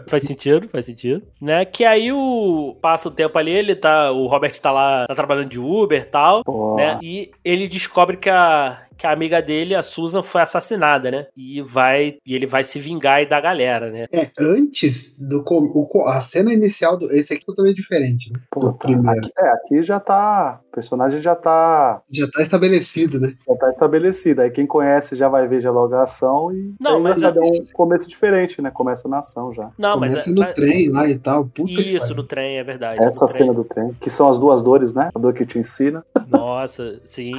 faz 0.09 0.23
sentido, 0.23 0.69
faz 0.69 0.87
sentido. 0.87 1.23
Né? 1.41 1.65
Que 1.65 1.85
aí 1.85 2.13
o. 2.13 2.77
Passa 2.81 3.09
o 3.09 3.13
tempo 3.13 3.37
ali, 3.37 3.51
ele 3.51 3.75
tá. 3.75 4.13
O 4.13 4.27
Robert 4.29 4.57
tá 4.61 4.71
lá, 4.71 5.07
tá 5.09 5.15
trabalhando 5.15 5.49
de 5.49 5.59
Uber 5.59 6.01
e 6.01 6.05
tal. 6.05 6.45
pô. 6.45 6.77
né? 6.77 6.99
E 7.03 7.31
ele 7.45 7.67
descobre 7.67 8.17
que 8.17 8.31
a, 8.31 8.79
que 9.01 9.07
a 9.07 9.13
amiga 9.13 9.41
dele, 9.41 9.75
a 9.75 9.83
Susan, 9.83 10.23
foi 10.23 10.43
assassinada, 10.43 11.11
né? 11.11 11.27
E 11.37 11.63
vai 11.63 12.19
e 12.27 12.35
ele 12.35 12.47
vai 12.47 12.63
se 12.63 12.79
vingar 12.79 13.15
aí 13.17 13.27
da 13.27 13.41
galera, 13.41 13.91
né? 13.91 14.05
É, 14.13 14.29
antes 14.39 15.17
do. 15.19 15.43
o 15.49 16.03
a 16.07 16.21
cena 16.21 16.53
inicial 16.53 16.99
do. 16.99 17.11
Esse 17.11 17.33
aqui 17.33 17.43
é 17.43 17.47
totalmente 17.47 17.77
diferente, 17.77 18.31
né? 18.33 18.39
Pô, 18.51 18.61
Do 18.61 18.73
tá. 18.73 18.79
primeiro. 18.79 19.27
Aqui, 19.27 19.33
é, 19.39 19.49
aqui 19.53 19.83
já 19.83 19.99
tá. 19.99 20.61
O 20.69 20.71
personagem 20.73 21.21
já 21.23 21.35
tá, 21.35 22.01
Já 22.11 22.29
tá 22.31 22.43
estabelecido, 22.43 23.19
né? 23.19 23.35
já 23.49 23.57
tá 23.57 23.71
estabelecido. 23.71 24.43
Aí 24.43 24.51
quem 24.51 24.67
conhece 24.67 25.17
já 25.17 25.29
vai 25.29 25.49
ver 25.49 25.61
já 25.61 25.71
logo 25.71 25.95
a 25.95 26.03
ação 26.03 26.53
e. 26.53 26.75
Não, 26.79 26.97
aí 26.97 27.03
mas 27.03 27.19
já 27.19 27.29
é- 27.29 27.33
deu 27.33 27.43
um 27.43 27.73
começo 27.73 28.07
diferente, 28.09 28.61
né? 28.61 28.71
Começa 28.71 29.09
na 29.09 29.21
ação 29.21 29.53
já. 29.55 29.71
Não, 29.79 29.99
mas, 29.99 30.13
Começa 30.13 30.31
é- 30.31 30.33
no 30.35 30.41
mas- 30.43 30.55
trem 30.55 30.91
lá 30.91 31.09
e 31.09 31.19
tal. 31.19 31.47
Puta 31.47 31.73
Isso, 31.81 32.15
no 32.15 32.23
trem, 32.23 32.59
é 32.59 32.63
verdade. 32.65 33.03
Essa 33.03 33.25
no 33.25 33.33
trem. 33.33 33.39
cena 33.47 33.55
do 33.55 33.65
trem, 33.65 33.95
que 34.01 34.11
são 34.11 34.29
as 34.29 34.39
duas 34.39 34.63
dores, 34.63 34.93
né? 34.93 35.09
A 35.15 35.19
dor 35.19 35.33
que 35.33 35.47
te 35.47 35.59
ensina. 35.59 36.05
Nossa, 36.29 37.01
sim. 37.05 37.33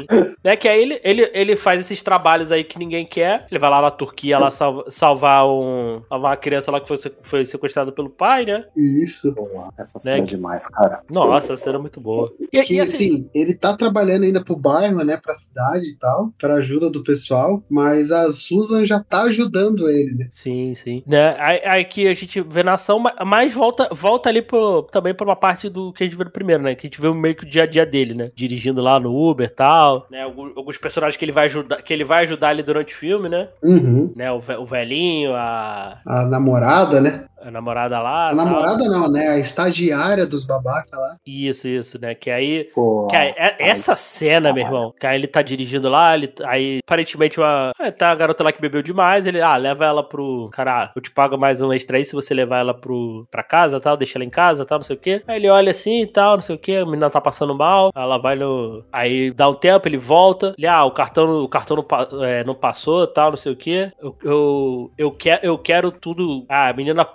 né, 0.43 0.55
que 0.55 0.67
aí 0.67 0.81
ele, 0.81 0.99
ele, 1.03 1.29
ele 1.33 1.50
faz 1.55 1.81
esses 1.81 2.01
trabalhos 2.01 2.51
aí 2.51 2.63
que 2.63 2.77
ninguém 2.79 3.05
quer. 3.05 3.45
Ele 3.49 3.59
vai 3.59 3.69
lá 3.69 3.81
na 3.81 3.91
Turquia 3.91 4.37
lá 4.39 4.51
salva- 4.51 4.85
salvar 4.89 5.47
um, 5.47 6.01
uma 6.11 6.35
criança 6.35 6.71
lá 6.71 6.79
que 6.79 6.87
foi, 6.87 6.97
foi 7.21 7.45
sequestrada 7.45 7.91
pelo 7.91 8.09
pai, 8.09 8.45
né? 8.45 8.65
Isso. 8.75 9.33
Essa 9.77 9.99
cena 9.99 10.17
Né? 10.17 10.21
é 10.21 10.25
demais, 10.25 10.67
cara. 10.67 11.01
Nossa, 11.09 11.53
a 11.53 11.57
cena 11.57 11.77
é 11.77 11.81
muito 11.81 11.99
boa. 11.99 12.31
E, 12.39 12.61
Que 12.61 12.75
e 12.75 12.79
assim, 12.79 12.95
assim, 12.95 13.29
ele 13.33 13.55
tá 13.55 13.75
trabalhando 13.75 14.23
ainda 14.23 14.43
pro 14.43 14.55
bairro, 14.55 15.03
né? 15.03 15.17
Pra 15.17 15.33
cidade 15.33 15.85
e 15.85 15.95
tal, 15.97 16.31
pra 16.39 16.55
ajuda 16.55 16.89
do 16.89 17.03
pessoal, 17.03 17.63
mas 17.69 18.11
a 18.11 18.31
Susan 18.31 18.85
já 18.85 18.99
tá 18.99 19.23
ajudando 19.23 19.89
ele, 19.89 20.15
né? 20.15 20.27
Sim, 20.31 20.73
sim. 20.75 21.03
Né? 21.05 21.35
Aí, 21.39 21.61
aí 21.65 21.85
que 21.85 22.07
a 22.07 22.13
gente 22.13 22.41
vê 22.41 22.63
na 22.63 22.73
ação, 22.73 22.99
ma- 22.99 23.15
mas 23.25 23.53
volta, 23.53 23.89
volta 23.91 24.29
ali 24.29 24.41
pro, 24.41 24.83
também 24.83 25.13
pra 25.13 25.25
uma 25.25 25.35
parte 25.35 25.69
do 25.69 25.91
que 25.93 26.03
a 26.03 26.07
gente 26.07 26.15
viu 26.15 26.25
no 26.25 26.31
primeiro, 26.31 26.63
né? 26.63 26.75
Que 26.75 26.87
a 26.87 26.89
gente 26.89 27.01
vê 27.01 27.11
meio 27.13 27.35
que 27.35 27.43
o 27.43 27.49
dia 27.49 27.63
a 27.63 27.65
dia 27.65 27.85
dele, 27.85 28.13
né? 28.13 28.31
Dirigindo 28.35 28.81
lá 28.81 28.99
no 28.99 29.15
Uber 29.15 29.47
e 29.47 29.49
tal, 29.49 30.07
né? 30.09 30.23
Alguns, 30.23 30.55
alguns 30.57 30.77
personagens 30.77 31.17
que 31.17 31.25
ele 31.25 31.31
vai 31.31 31.40
ajudar, 31.45 31.81
que 31.81 31.93
ele 31.93 32.03
vai 32.03 32.23
ajudar 32.23 32.49
ali 32.49 32.63
durante 32.63 32.93
o 32.93 32.97
filme, 32.97 33.29
né? 33.29 33.49
Uhum. 33.63 34.11
né? 34.15 34.31
O, 34.31 34.41
o 34.59 34.65
velhinho, 34.65 35.33
a, 35.35 35.99
A 36.05 36.25
namorada, 36.25 36.99
né? 36.99 37.25
A 37.43 37.51
namorada 37.51 37.99
lá. 37.99 38.27
A 38.27 38.35
tal. 38.35 38.45
namorada 38.45 38.85
não, 38.89 39.09
né? 39.09 39.27
A 39.29 39.39
estagiária 39.39 40.25
dos 40.25 40.43
babaca 40.43 40.97
lá. 40.97 41.15
Isso, 41.25 41.67
isso, 41.67 41.99
né? 41.99 42.13
Que 42.15 42.29
aí. 42.29 42.65
Pô, 42.73 43.07
Que 43.07 43.15
aí, 43.15 43.33
é- 43.37 43.55
essa 43.59 43.95
cena, 43.95 44.53
meu 44.53 44.63
irmão, 44.63 44.93
que 44.99 45.05
aí 45.05 45.17
ele 45.17 45.27
tá 45.27 45.41
dirigindo 45.41 45.89
lá, 45.89 46.13
ele, 46.15 46.33
aí 46.43 46.79
aparentemente 46.85 47.39
uma. 47.39 47.71
é, 47.79 47.91
tá 47.91 48.11
a 48.11 48.15
garota 48.15 48.43
lá 48.43 48.51
que 48.51 48.61
bebeu 48.61 48.81
demais, 48.81 49.25
ele, 49.25 49.41
ah, 49.41 49.55
leva 49.57 49.85
ela 49.85 50.03
pro. 50.03 50.49
Cara, 50.51 50.83
ah, 50.85 50.91
eu 50.95 51.01
te 51.01 51.11
pago 51.11 51.37
mais 51.37 51.61
um 51.61 51.71
extra 51.73 51.97
aí 51.97 52.05
se 52.05 52.13
você 52.15 52.33
levar 52.33 52.59
ela 52.59 52.73
pro, 52.73 53.27
pra 53.31 53.43
casa 53.43 53.79
tal, 53.79 53.97
deixa 53.97 54.17
ela 54.17 54.25
em 54.25 54.29
casa 54.29 54.65
tal, 54.65 54.79
não 54.79 54.85
sei 54.85 54.95
o 54.95 54.99
quê. 54.99 55.21
Aí 55.27 55.37
ele 55.37 55.49
olha 55.49 55.71
assim 55.71 56.01
e 56.01 56.07
tal, 56.07 56.35
não 56.35 56.41
sei 56.41 56.55
o 56.55 56.59
quê, 56.59 56.75
a 56.77 56.85
menina 56.85 57.09
tá 57.09 57.21
passando 57.21 57.55
mal, 57.55 57.91
ela 57.95 58.17
vai 58.17 58.35
no. 58.35 58.83
Aí 58.91 59.31
dá 59.31 59.49
um 59.49 59.53
tempo, 59.55 59.87
ele 59.87 59.97
volta, 59.97 60.53
ele, 60.57 60.67
ah, 60.67 60.83
o 60.85 60.91
cartão, 60.91 61.43
o 61.43 61.47
cartão 61.47 61.77
não, 61.77 62.23
é, 62.23 62.43
não 62.43 62.55
passou 62.55 63.05
tal, 63.07 63.29
não 63.31 63.37
sei 63.37 63.51
o 63.51 63.55
quê. 63.55 63.91
Eu, 64.01 64.15
eu, 64.23 64.91
eu, 64.97 65.11
quer, 65.11 65.39
eu 65.43 65.57
quero 65.57 65.91
tudo. 65.91 66.45
Ah, 66.49 66.69
a 66.69 66.73
menina, 66.73 67.05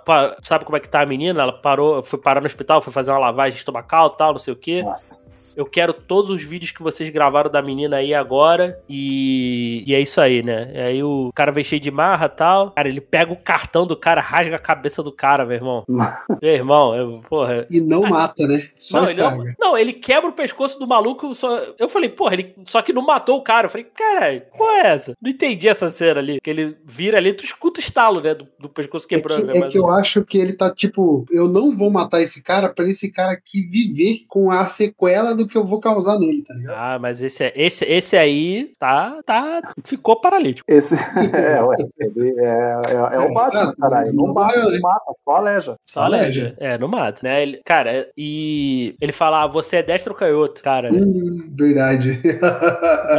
sabe 0.41 0.65
como 0.65 0.77
é 0.77 0.79
que 0.79 0.89
tá 0.89 1.01
a 1.01 1.05
menina? 1.05 1.41
Ela 1.41 1.53
parou, 1.53 2.03
foi 2.03 2.19
parar 2.19 2.41
no 2.41 2.47
hospital, 2.47 2.81
foi 2.81 2.91
fazer 2.93 3.11
uma 3.11 3.19
lavagem 3.19 3.57
estomacal 3.57 4.11
tal, 4.11 4.33
não 4.33 4.39
sei 4.39 4.53
o 4.53 4.57
quê. 4.57 4.83
Nossa. 4.83 5.46
Eu 5.57 5.65
quero 5.65 5.91
todos 5.91 6.29
os 6.29 6.43
vídeos 6.43 6.69
que 6.69 6.83
vocês 6.83 7.09
gravaram 7.09 7.49
da 7.49 7.63
menina 7.63 7.97
aí 7.97 8.13
agora. 8.13 8.79
E, 8.87 9.83
e 9.87 9.95
é 9.95 9.99
isso 9.99 10.21
aí, 10.21 10.43
né? 10.43 10.71
E 10.71 10.79
aí 10.79 11.03
o 11.03 11.31
cara 11.33 11.51
vem 11.51 11.63
cheio 11.63 11.81
de 11.81 11.89
marra 11.89 12.27
e 12.27 12.29
tal. 12.29 12.71
Cara, 12.71 12.87
ele 12.87 13.01
pega 13.01 13.33
o 13.33 13.35
cartão 13.35 13.87
do 13.87 13.97
cara, 13.97 14.21
rasga 14.21 14.55
a 14.55 14.59
cabeça 14.59 15.01
do 15.01 15.11
cara, 15.11 15.45
meu 15.47 15.55
irmão. 15.55 15.83
meu 15.87 16.53
irmão, 16.53 16.95
eu, 16.95 17.21
porra. 17.27 17.65
E 17.71 17.81
não 17.81 18.03
mata, 18.03 18.45
né? 18.45 18.67
Só 18.77 19.01
Não 19.01 19.09
ele, 19.09 19.19
não, 19.19 19.45
não, 19.59 19.77
ele 19.77 19.93
quebra 19.93 20.29
o 20.29 20.33
pescoço 20.33 20.77
do 20.77 20.85
maluco. 20.85 21.33
Só, 21.33 21.59
eu 21.79 21.89
falei, 21.89 22.09
porra, 22.09 22.35
ele 22.35 22.53
só 22.67 22.83
que 22.83 22.93
não 22.93 23.01
matou 23.01 23.37
o 23.37 23.43
cara. 23.43 23.65
Eu 23.65 23.71
falei, 23.71 23.85
caralho, 23.85 24.43
porra 24.55 24.73
é 24.73 24.87
essa? 24.93 25.13
Não 25.19 25.31
entendi 25.31 25.67
essa 25.67 25.89
cena 25.89 26.19
ali. 26.19 26.39
Que 26.39 26.51
ele 26.51 26.77
vira 26.85 27.17
ali, 27.17 27.33
tu 27.33 27.43
escuta 27.43 27.79
o 27.79 27.83
estalo, 27.83 28.21
né? 28.21 28.35
Do, 28.35 28.47
do 28.59 28.69
pescoço 28.69 29.07
É 29.07 29.09
quebrando. 29.09 29.47
que, 29.47 29.59
né? 29.59 29.65
é 29.65 29.69
que 29.69 29.79
eu 29.79 29.89
acho 29.89 30.23
que 30.23 30.37
ele 30.37 30.53
tá 30.53 30.71
tipo, 30.71 31.25
eu 31.31 31.47
não 31.47 31.71
vou 31.71 31.89
matar 31.89 32.21
esse 32.21 32.43
cara 32.43 32.69
pra 32.69 32.87
esse 32.87 33.11
cara 33.11 33.31
aqui 33.31 33.63
viver 33.63 34.25
com 34.27 34.51
a 34.51 34.67
sequela 34.67 35.33
do 35.33 35.46
que 35.47 35.57
eu 35.57 35.65
vou 35.65 35.79
causar 35.79 36.19
nele, 36.19 36.43
tá 36.43 36.53
ligado? 36.53 36.75
Ah, 36.77 36.99
mas 36.99 37.21
esse, 37.21 37.43
é- 37.43 37.53
esse, 37.55 37.85
esse 37.85 38.15
aí 38.17 38.71
tá, 38.79 39.21
tá. 39.25 39.61
Ficou 39.83 40.19
paralítico. 40.19 40.69
Esse. 40.71 40.95
é, 41.33 41.61
ué, 41.63 41.75
ele 41.99 42.33
é, 42.39 42.43
é, 42.43 43.15
é 43.15 43.19
o 43.19 43.33
Batman, 43.33 43.61
exato, 43.61 43.77
caralho. 43.77 44.13
Não 44.13 44.27
não 44.27 44.33
mata, 44.33 44.57
né? 44.65 44.71
não 44.73 44.79
mata, 44.81 45.11
só 45.23 45.31
aleja. 45.35 45.75
Só 45.85 46.01
aleja. 46.01 46.55
É, 46.59 46.77
não 46.77 46.87
mata, 46.87 47.19
né? 47.23 47.41
Ele- 47.41 47.61
cara, 47.65 48.09
e 48.17 48.95
ele 49.01 49.11
fala, 49.11 49.43
ah, 49.43 49.47
você 49.47 49.77
é 49.77 49.83
destro 49.83 50.13
ou 50.13 50.17
canhoto? 50.19 50.61
Cara, 50.61 50.89
Hum, 50.93 51.47
verdade. 51.57 52.19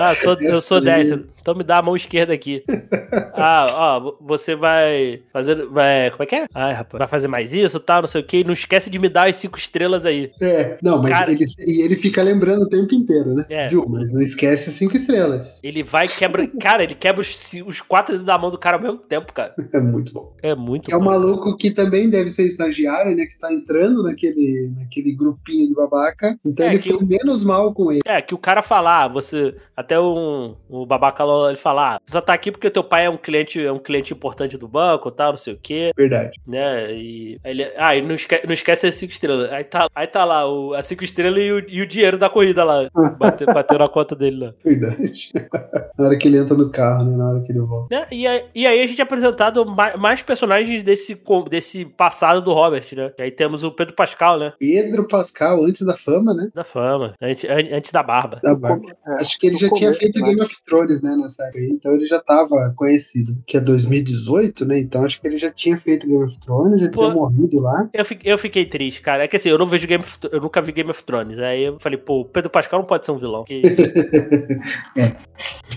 ah, 0.01 0.15
sou- 0.15 0.37
eu 0.41 0.61
sou 0.61 0.79
Essa 0.79 0.91
aí. 0.93 1.03
destro. 1.05 1.29
Então 1.49 1.57
me 1.57 1.65
dá 1.65 1.79
a 1.79 1.83
mão 1.83 1.97
esquerda 1.97 2.35
aqui. 2.35 2.63
ah, 3.33 3.67
ó, 3.81 4.17
você 4.21 4.55
vai 4.55 5.23
fazer. 5.33 5.67
Vai, 5.69 6.11
como 6.11 6.23
é 6.23 6.27
que 6.27 6.35
é? 6.35 6.45
Ai, 6.55 6.75
rapaz, 6.75 6.99
vai 6.99 7.09
fazer 7.09 7.27
mais 7.27 7.55
isso, 7.55 7.81
tal, 7.81 8.03
não 8.03 8.07
sei 8.07 8.21
o 8.21 8.25
que. 8.25 8.45
Não 8.45 8.53
esquece 8.53 8.91
de 8.91 8.99
me 8.99 9.09
dar 9.09 9.31
as 9.31 9.37
cinco 9.37 9.57
estrelas 9.57 10.05
aí. 10.05 10.31
É, 10.43 10.77
não, 10.83 11.01
mas 11.01 11.11
Cara- 11.11 11.33
ele, 11.33 11.43
e 11.67 11.81
ele 11.81 11.97
fica 11.97 12.23
lembrando 12.23 12.65
o 12.65 12.69
tempo 12.69 12.95
inteiro, 12.95 13.33
né? 13.35 13.47
É. 13.49 13.67
Viu? 13.67 13.87
Mas 13.89 14.13
não 14.13 14.21
esquece 14.21 14.69
as 14.69 14.75
cinco 14.75 14.95
estrelas. 14.95 15.59
Ele 15.65 15.83
vai 15.83 16.07
quebra. 16.07 16.47
Cara, 16.61 16.83
ele 16.83 16.95
quebra 16.95 17.23
os, 17.23 17.55
os 17.67 17.81
quatro 17.81 18.13
dedos 18.13 18.27
da 18.27 18.37
mão 18.37 18.51
do 18.51 18.59
cara 18.59 18.77
ao 18.77 18.83
mesmo 18.83 18.99
tempo, 18.99 19.33
cara. 19.33 19.55
É 19.73 19.81
muito 19.81 20.13
bom. 20.13 20.35
É 20.43 20.55
muito 20.55 20.87
Que 20.87 20.93
é 20.93 20.97
um 20.97 21.01
bom. 21.01 21.07
maluco 21.07 21.57
que 21.57 21.71
também 21.71 22.11
deve 22.11 22.29
ser 22.29 22.43
estagiário, 22.45 23.17
né? 23.17 23.25
Que 23.25 23.39
tá 23.39 23.51
entrando 23.51 24.03
naquele, 24.03 24.71
naquele 24.77 25.13
grupinho 25.13 25.69
de 25.69 25.75
babaca. 25.75 26.39
Então 26.45 26.67
É, 26.67 26.71
ele 26.75 26.79
que 26.83 26.93
foi 26.93 27.07
menos 27.07 27.43
mal 27.43 27.73
com 27.73 27.91
ele. 27.91 28.01
É, 28.05 28.21
que 28.21 28.35
o 28.35 28.39
cara 28.39 28.61
fala, 28.61 29.05
ah, 29.05 29.09
você. 29.09 29.55
Até 29.77 29.99
um, 30.01 30.57
o 30.69 30.85
babaca 30.85 31.23
lá, 31.23 31.38
ele 31.49 31.57
fala, 31.57 31.95
ah, 31.95 31.99
você 32.05 32.13
só 32.13 32.21
tá 32.21 32.33
aqui 32.33 32.51
porque 32.51 32.71
teu 32.71 32.83
pai 32.83 33.05
é 33.07 33.11
um 33.11 33.17
cliente, 33.17 33.65
é 33.65 33.71
um 33.71 33.79
cliente 33.79 34.13
importante 34.13 34.57
do 34.59 34.67
banco, 34.67 35.11
tal, 35.11 35.31
não 35.33 35.37
sei 35.37 35.55
o 35.55 35.59
quê, 35.63 35.93
Verdade. 35.97 36.39
né? 36.47 36.93
E 36.93 37.39
aí 37.45 37.51
ele, 37.53 37.73
ah, 37.77 37.95
e 37.95 38.03
não, 38.03 38.15
esque, 38.15 38.41
não 38.47 38.53
esquece 38.53 38.87
as 38.87 38.95
cinco 38.95 39.13
estrelas. 39.13 39.51
Aí 39.53 39.65
tá, 39.65 39.89
aí 39.95 40.07
tá 40.07 40.25
lá, 40.25 40.47
o, 40.51 40.75
as 40.75 40.87
cinco 40.87 41.05
estrelas 41.05 41.41
e 41.43 41.53
o, 41.53 41.59
e 41.69 41.83
o 41.83 41.87
dinheiro 41.87 42.19
da 42.19 42.29
corrida 42.31 42.65
lá. 42.65 42.89
Bateu, 43.19 43.47
bateu 43.47 43.79
na 43.79 43.89
conta 43.89 44.15
dele 44.15 44.47
lá. 44.47 44.55
Verdade. 44.65 45.31
na 45.99 46.07
hora 46.07 46.17
que 46.17 46.29
ele 46.29 46.39
entra 46.39 46.57
no 46.57 46.71
carro, 46.71 47.05
né? 47.05 47.17
Na 47.17 47.31
hora 47.31 47.41
que 47.43 47.53
ele 47.53 47.61
volta. 47.61 47.95
Né? 47.95 48.07
E, 48.11 48.27
aí, 48.27 48.45
e 48.55 48.67
aí 48.67 48.81
a 48.83 48.87
gente 48.87 49.01
é 49.01 49.03
apresentado 49.03 49.65
mais, 49.67 49.97
mais 49.97 50.23
personagens 50.23 50.83
desse, 50.83 51.21
desse 51.51 51.85
passado 51.85 52.41
do 52.41 52.53
Robert, 52.53 52.85
né? 52.93 53.13
E 53.19 53.23
aí 53.23 53.31
temos 53.31 53.65
o 53.65 53.71
Pedro 53.73 53.95
Pascal, 53.95 54.39
né? 54.39 54.53
Pedro 54.59 55.07
Pascal, 55.07 55.65
antes 55.65 55.83
da 55.83 55.97
fama, 55.97 56.33
né? 56.35 56.49
Da 56.55 56.65
fama, 56.65 57.15
antes, 57.21 57.45
an- 57.45 57.77
antes 57.77 57.91
da 57.93 58.03
barba. 58.03 58.41
Da 58.43 58.55
barba. 58.55 58.87
É, 59.07 59.21
Acho 59.21 59.39
que 59.39 59.47
ele 59.49 59.57
já 59.57 59.69
tinha 59.71 59.93
feito 59.93 60.21
né? 60.21 60.27
Game 60.29 60.41
of 60.41 60.55
Thrones, 60.65 61.03
né, 61.03 61.15
época 61.29 61.59
aí, 61.59 61.69
então 61.71 61.93
ele 61.93 62.07
já 62.07 62.21
tava 62.21 62.73
conhecido. 62.77 63.37
Que 63.47 63.57
é 63.57 63.61
2018, 63.61 64.65
né? 64.67 64.79
Então 64.79 65.05
acho 65.05 65.21
que 65.21 65.27
ele 65.27 65.37
já 65.39 65.51
tinha 65.51 65.77
feito 65.77 66.07
Game 66.07 66.25
of 66.25 66.39
Thrones, 66.41 66.81
já 66.81 66.89
Pô. 66.91 67.03
tinha 67.03 67.15
morrido 67.15 67.61
lá. 67.61 67.89
Eu, 67.93 68.05
fi- 68.05 68.19
eu 68.25 68.39
fiquei 68.39 68.65
triste, 68.65 69.01
cara. 69.01 69.25
É 69.25 69.29
que 69.29 69.37
assim, 69.37 69.49
eu 69.49 69.59
não 69.59 69.67
vejo 69.67 69.87
Game 69.87 70.03
of, 70.05 70.19
eu 70.31 70.41
nunca 70.41 70.61
vi 70.63 70.73
Game 70.73 70.91
of 70.91 71.03
Thrones. 71.05 71.39
Aí 71.39 71.65
eu 71.65 71.79
falei, 71.81 71.99
pô, 71.99 72.21
o 72.21 72.25
Pedro 72.25 72.51
Pascal 72.51 72.81
não 72.81 72.87
pode 72.87 73.05
ser 73.05 73.13
um 73.13 73.19
vilão. 73.19 73.45
Que- 73.45 73.63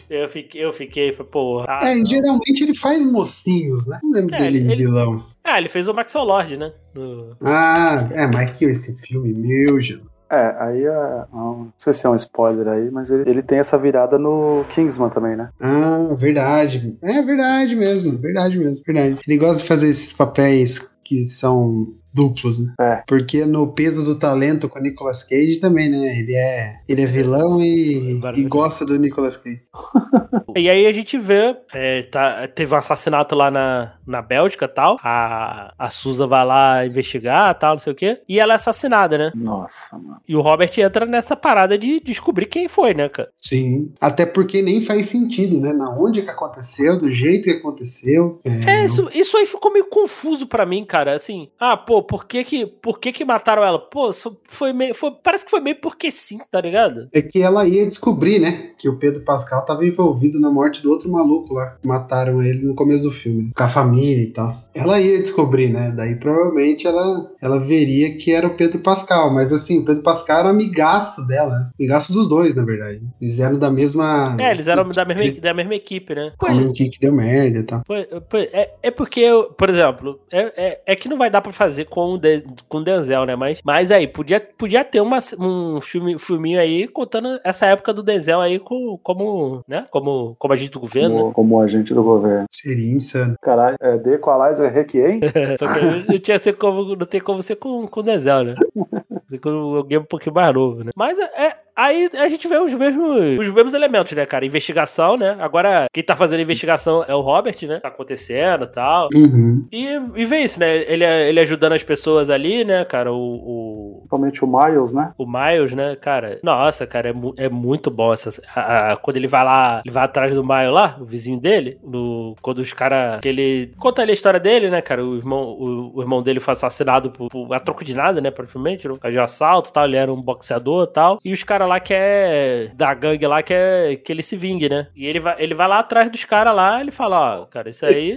Eu 0.09 0.27
fiquei, 0.27 0.65
eu 0.65 0.73
fiquei, 0.73 1.11
pô. 1.13 1.63
ah, 1.67 1.79
é, 1.83 1.95
não. 1.95 2.05
geralmente 2.05 2.61
ele 2.63 2.75
faz 2.75 3.05
mocinhos, 3.09 3.87
né? 3.87 3.99
Não 4.03 4.11
lembro 4.11 4.35
É, 4.35 4.39
dele 4.39 4.57
ele- 4.59 4.75
vilão. 4.75 5.23
Ah, 5.43 5.57
ele 5.57 5.69
fez 5.69 5.87
o 5.87 5.93
Maxwell 5.93 6.25
Lord, 6.25 6.57
né? 6.57 6.73
No- 6.93 7.35
Ah, 7.41 8.09
é, 8.11 8.27
mas 8.27 8.57
que 8.57 8.65
esse 8.65 8.97
filme, 9.07 9.31
meu 9.33 9.81
Jesus. 9.81 10.03
É, 10.31 10.55
aí 10.59 10.85
é. 10.85 11.25
Não 11.33 11.73
sei 11.77 11.93
se 11.93 12.05
é 12.05 12.09
um 12.09 12.15
spoiler 12.15 12.67
aí, 12.67 12.89
mas 12.89 13.09
ele, 13.09 13.29
ele 13.29 13.43
tem 13.43 13.59
essa 13.59 13.77
virada 13.77 14.17
no 14.17 14.63
Kingsman 14.69 15.09
também, 15.09 15.35
né? 15.35 15.49
Ah, 15.59 16.13
verdade. 16.15 16.97
É 17.01 17.21
verdade 17.21 17.75
mesmo, 17.75 18.17
verdade 18.17 18.57
mesmo, 18.57 18.81
verdade. 18.85 19.19
Ele 19.27 19.37
gosta 19.37 19.61
de 19.61 19.67
fazer 19.67 19.89
esses 19.89 20.13
papéis 20.13 20.79
que 21.03 21.27
são 21.27 21.93
duplos, 22.13 22.59
né? 22.59 22.73
É. 22.79 23.03
Porque 23.07 23.45
no 23.45 23.67
peso 23.67 24.03
do 24.03 24.17
talento 24.17 24.69
com 24.69 24.79
o 24.79 24.81
Nicolas 24.81 25.23
Cage 25.23 25.59
também, 25.59 25.89
né? 25.89 26.19
Ele 26.19 26.35
é, 26.35 26.75
ele 26.87 27.01
é 27.01 27.05
vilão 27.05 27.61
e, 27.61 28.19
e 28.35 28.43
gosta 28.43 28.85
do 28.85 28.97
Nicolas 28.97 29.37
Cage. 29.37 29.61
E 30.55 30.69
aí 30.69 30.85
a 30.85 30.91
gente 30.91 31.17
vê, 31.17 31.55
é, 31.73 32.03
tá, 32.03 32.47
teve 32.47 32.73
um 32.73 32.77
assassinato 32.77 33.35
lá 33.35 33.49
na, 33.49 33.93
na 34.05 34.21
Bélgica 34.21 34.65
e 34.65 34.67
tal. 34.67 34.97
A, 35.01 35.73
a 35.77 35.89
Susan 35.89 36.27
vai 36.27 36.45
lá 36.45 36.85
investigar 36.85 37.57
tal, 37.57 37.75
não 37.75 37.79
sei 37.79 37.93
o 37.93 37.95
quê. 37.95 38.21
E 38.27 38.39
ela 38.39 38.53
é 38.53 38.55
assassinada, 38.55 39.17
né? 39.17 39.31
Nossa, 39.33 39.97
mano. 39.97 40.21
E 40.27 40.35
o 40.35 40.41
Robert 40.41 40.71
entra 40.77 41.05
nessa 41.05 41.35
parada 41.35 41.77
de 41.77 41.99
descobrir 42.01 42.47
quem 42.47 42.67
foi, 42.67 42.93
né, 42.93 43.07
cara? 43.07 43.29
Sim. 43.35 43.93
Até 43.99 44.25
porque 44.25 44.61
nem 44.61 44.81
faz 44.81 45.05
sentido, 45.05 45.59
né? 45.59 45.71
Na 45.71 45.89
onde 45.89 46.21
que 46.21 46.29
aconteceu, 46.29 46.99
do 46.99 47.09
jeito 47.09 47.45
que 47.45 47.51
aconteceu. 47.51 48.41
É, 48.43 48.85
isso, 48.85 49.09
isso 49.13 49.37
aí 49.37 49.45
ficou 49.45 49.71
meio 49.71 49.85
confuso 49.85 50.47
pra 50.47 50.65
mim, 50.65 50.83
cara. 50.83 51.13
Assim, 51.15 51.49
ah, 51.59 51.77
pô, 51.77 52.00
por 52.03 52.25
que 52.25 52.43
que, 52.43 52.65
por 52.65 52.99
que, 52.99 53.11
que 53.11 53.25
mataram 53.25 53.63
ela? 53.63 53.79
Pô, 53.79 54.11
foi 54.47 54.73
meio. 54.73 54.93
Foi, 54.95 55.11
parece 55.23 55.43
que 55.45 55.51
foi 55.51 55.59
meio 55.59 55.75
porque 55.81 56.11
sim, 56.11 56.39
tá 56.49 56.59
ligado? 56.61 57.07
É 57.13 57.21
que 57.21 57.41
ela 57.41 57.67
ia 57.67 57.85
descobrir, 57.87 58.39
né? 58.39 58.71
Que 58.77 58.89
o 58.89 58.97
Pedro 58.97 59.23
Pascal 59.23 59.65
tava 59.65 59.85
envolvido 59.85 60.39
na 60.39 60.49
morte 60.49 60.81
do 60.81 60.89
outro 60.91 61.09
maluco 61.11 61.53
lá. 61.53 61.77
Mataram 61.85 62.41
ele 62.41 62.65
no 62.65 62.75
começo 62.75 63.03
do 63.03 63.11
filme. 63.11 63.51
Com 63.55 63.63
a 63.63 63.67
família 63.67 64.23
e 64.23 64.31
tal. 64.31 64.55
Ela 64.73 64.99
ia 64.99 65.19
descobrir, 65.21 65.69
né? 65.69 65.93
Daí 65.95 66.15
provavelmente 66.15 66.87
ela, 66.87 67.29
ela 67.41 67.59
veria 67.59 68.17
que 68.17 68.31
era 68.31 68.47
o 68.47 68.55
Pedro 68.55 68.79
Pascal. 68.79 69.33
Mas 69.33 69.51
assim, 69.53 69.79
o 69.79 69.85
Pedro 69.85 70.01
Pascal 70.03 70.39
era 70.39 70.49
amigaço 70.49 71.25
dela. 71.27 71.59
né? 71.59 71.69
Amigaço 71.79 72.13
dos 72.13 72.27
dois, 72.27 72.55
na 72.55 72.63
verdade. 72.63 73.01
Eles 73.21 73.39
eram 73.39 73.59
da 73.59 73.69
mesma. 73.69 74.35
É, 74.39 74.51
eles 74.51 74.67
eram 74.67 74.87
da 74.89 75.05
mesma, 75.05 75.41
da 75.41 75.53
mesma 75.53 75.75
equipe, 75.75 76.15
né? 76.15 76.33
O 76.41 76.51
mesmo 76.51 76.73
que 76.73 76.89
deu 76.99 77.13
merda 77.13 77.59
e 77.59 77.63
tal. 77.63 77.81
Foi- 77.85 78.07
foi- 78.29 78.49
é, 78.53 78.73
é 78.83 78.91
porque, 78.91 79.19
eu- 79.19 79.51
por 79.53 79.69
exemplo, 79.69 80.19
é, 80.31 80.41
é, 80.55 80.81
é 80.87 80.95
que 80.95 81.07
não 81.09 81.17
vai 81.17 81.29
dar 81.29 81.41
pra 81.41 81.51
fazer 81.53 81.85
com 81.91 82.13
o, 82.13 82.17
De- 82.17 82.43
com 82.67 82.77
o 82.77 82.83
Denzel, 82.83 83.25
né? 83.25 83.35
Mas, 83.35 83.61
mas 83.63 83.91
aí, 83.91 84.07
podia, 84.07 84.39
podia 84.39 84.83
ter 84.83 85.01
uma, 85.01 85.19
um 85.39 85.79
filme, 85.81 86.17
filminho 86.17 86.59
aí 86.59 86.87
contando 86.87 87.39
essa 87.43 87.65
época 87.67 87.93
do 87.93 88.01
Denzel 88.01 88.39
aí 88.41 88.57
com, 88.57 88.97
como, 89.03 89.61
né? 89.67 89.85
Como, 89.91 90.35
como 90.39 90.53
agente 90.53 90.71
do 90.71 90.79
governo, 90.79 91.15
né? 91.15 91.21
Como, 91.21 91.33
como 91.33 91.61
agente 91.61 91.93
do 91.93 92.01
governo. 92.03 92.45
Seria 92.49 92.93
insano. 92.95 93.35
Caralho, 93.41 93.75
é 93.81 93.97
The 93.97 94.13
Equalizer 94.15 94.71
Requiem? 94.73 95.19
Só 95.59 95.67
que 95.71 96.11
não, 96.11 96.19
tinha 96.19 96.39
ser 96.39 96.53
como, 96.53 96.95
não 96.95 97.05
tem 97.05 97.19
como 97.21 97.43
ser 97.43 97.57
com, 97.57 97.85
com 97.87 97.99
o 97.99 98.03
Denzel, 98.03 98.43
né? 98.45 98.55
Com 99.41 99.49
alguém 99.77 99.97
um 99.97 100.03
pouquinho 100.03 100.35
mais 100.35 100.53
novo, 100.53 100.83
né? 100.83 100.91
Mas 100.95 101.17
é, 101.17 101.23
é- 101.47 101.55
aí 101.85 102.09
a 102.17 102.29
gente 102.29 102.47
vê 102.47 102.57
os 102.57 102.73
mesmos, 102.73 103.39
os 103.39 103.51
mesmos 103.51 103.73
elementos, 103.73 104.11
né, 104.13 104.25
cara? 104.25 104.45
Investigação, 104.45 105.17
né? 105.17 105.35
Agora, 105.39 105.85
quem 105.93 106.03
tá 106.03 106.15
fazendo 106.15 106.39
a 106.39 106.43
investigação 106.43 107.03
é 107.07 107.13
o 107.15 107.21
Robert, 107.21 107.55
né? 107.63 107.79
Tá 107.79 107.87
acontecendo 107.89 108.65
e 108.65 108.67
tal. 108.67 109.07
Uhum. 109.13 109.67
E, 109.71 109.85
e 110.15 110.25
vê 110.25 110.39
isso, 110.39 110.59
né? 110.59 110.77
Ele, 110.91 111.03
ele 111.05 111.39
ajudando 111.39 111.73
as 111.73 111.83
pessoas 111.83 112.29
ali, 112.29 112.63
né, 112.63 112.85
cara? 112.85 113.11
O, 113.11 113.17
o, 113.17 113.95
Principalmente 113.99 114.43
o 114.43 114.47
Miles, 114.47 114.93
né? 114.93 115.13
o 115.17 115.25
Miles, 115.25 115.73
né, 115.73 115.95
cara? 115.95 116.39
Nossa, 116.43 116.85
cara, 116.87 117.09
é, 117.09 117.13
mu- 117.13 117.33
é 117.37 117.49
muito 117.49 117.89
bom 117.89 118.11
essa. 118.13 118.29
a- 118.55 118.91
a- 118.93 118.97
quando 118.97 119.17
ele 119.17 119.27
vai 119.27 119.43
lá, 119.43 119.81
ele 119.85 119.93
vai 119.93 120.03
atrás 120.03 120.33
do 120.33 120.43
Miles 120.43 120.71
lá, 120.71 120.97
o 120.99 121.05
vizinho 121.05 121.39
dele, 121.39 121.77
no, 121.83 122.35
quando 122.41 122.59
os 122.59 122.73
caras. 122.73 123.21
que 123.21 123.27
ele 123.27 123.73
conta 123.77 124.01
ali 124.01 124.11
a 124.11 124.13
história 124.13 124.39
dele, 124.39 124.69
né, 124.69 124.81
cara? 124.81 125.03
O 125.05 125.15
irmão, 125.15 125.43
o, 125.59 125.91
o 125.97 126.01
irmão 126.01 126.21
dele 126.21 126.39
foi 126.39 126.51
assassinado 126.53 127.11
por, 127.11 127.29
por- 127.29 127.53
a 127.53 127.59
troco 127.59 127.83
de 127.83 127.93
nada, 127.93 128.19
né, 128.21 128.29
praticamente, 128.31 128.87
no 128.87 128.97
caso 128.99 129.13
de 129.13 129.19
assalto 129.19 129.69
e 129.69 129.73
tal. 129.73 129.85
Ele 129.85 129.97
era 129.97 130.11
um 130.11 130.21
boxeador 130.21 130.83
e 130.89 130.93
tal. 130.93 131.19
E 131.23 131.31
os 131.33 131.43
caras 131.43 131.67
lá 131.71 131.79
quer. 131.79 132.69
da 132.73 132.93
gangue 132.93 133.25
lá 133.25 133.41
quer 133.41 133.95
que 133.97 134.11
ele 134.11 134.23
se 134.23 134.35
vingue, 134.35 134.69
né? 134.69 134.87
E 134.95 135.05
ele 135.05 135.19
vai, 135.19 135.35
ele 135.39 135.53
vai 135.53 135.67
lá 135.67 135.79
atrás 135.79 136.09
dos 136.09 136.25
caras 136.25 136.55
lá, 136.55 136.81
ele 136.81 136.91
fala, 136.91 137.41
ó, 137.41 137.45
cara, 137.45 137.69
isso 137.69 137.85
aí. 137.85 138.15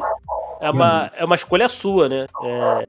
É 0.61 0.71
uma, 0.71 1.11
é 1.17 1.25
uma 1.25 1.35
escolha 1.35 1.69
sua, 1.69 2.09
né? 2.09 2.27
É, 2.43 2.89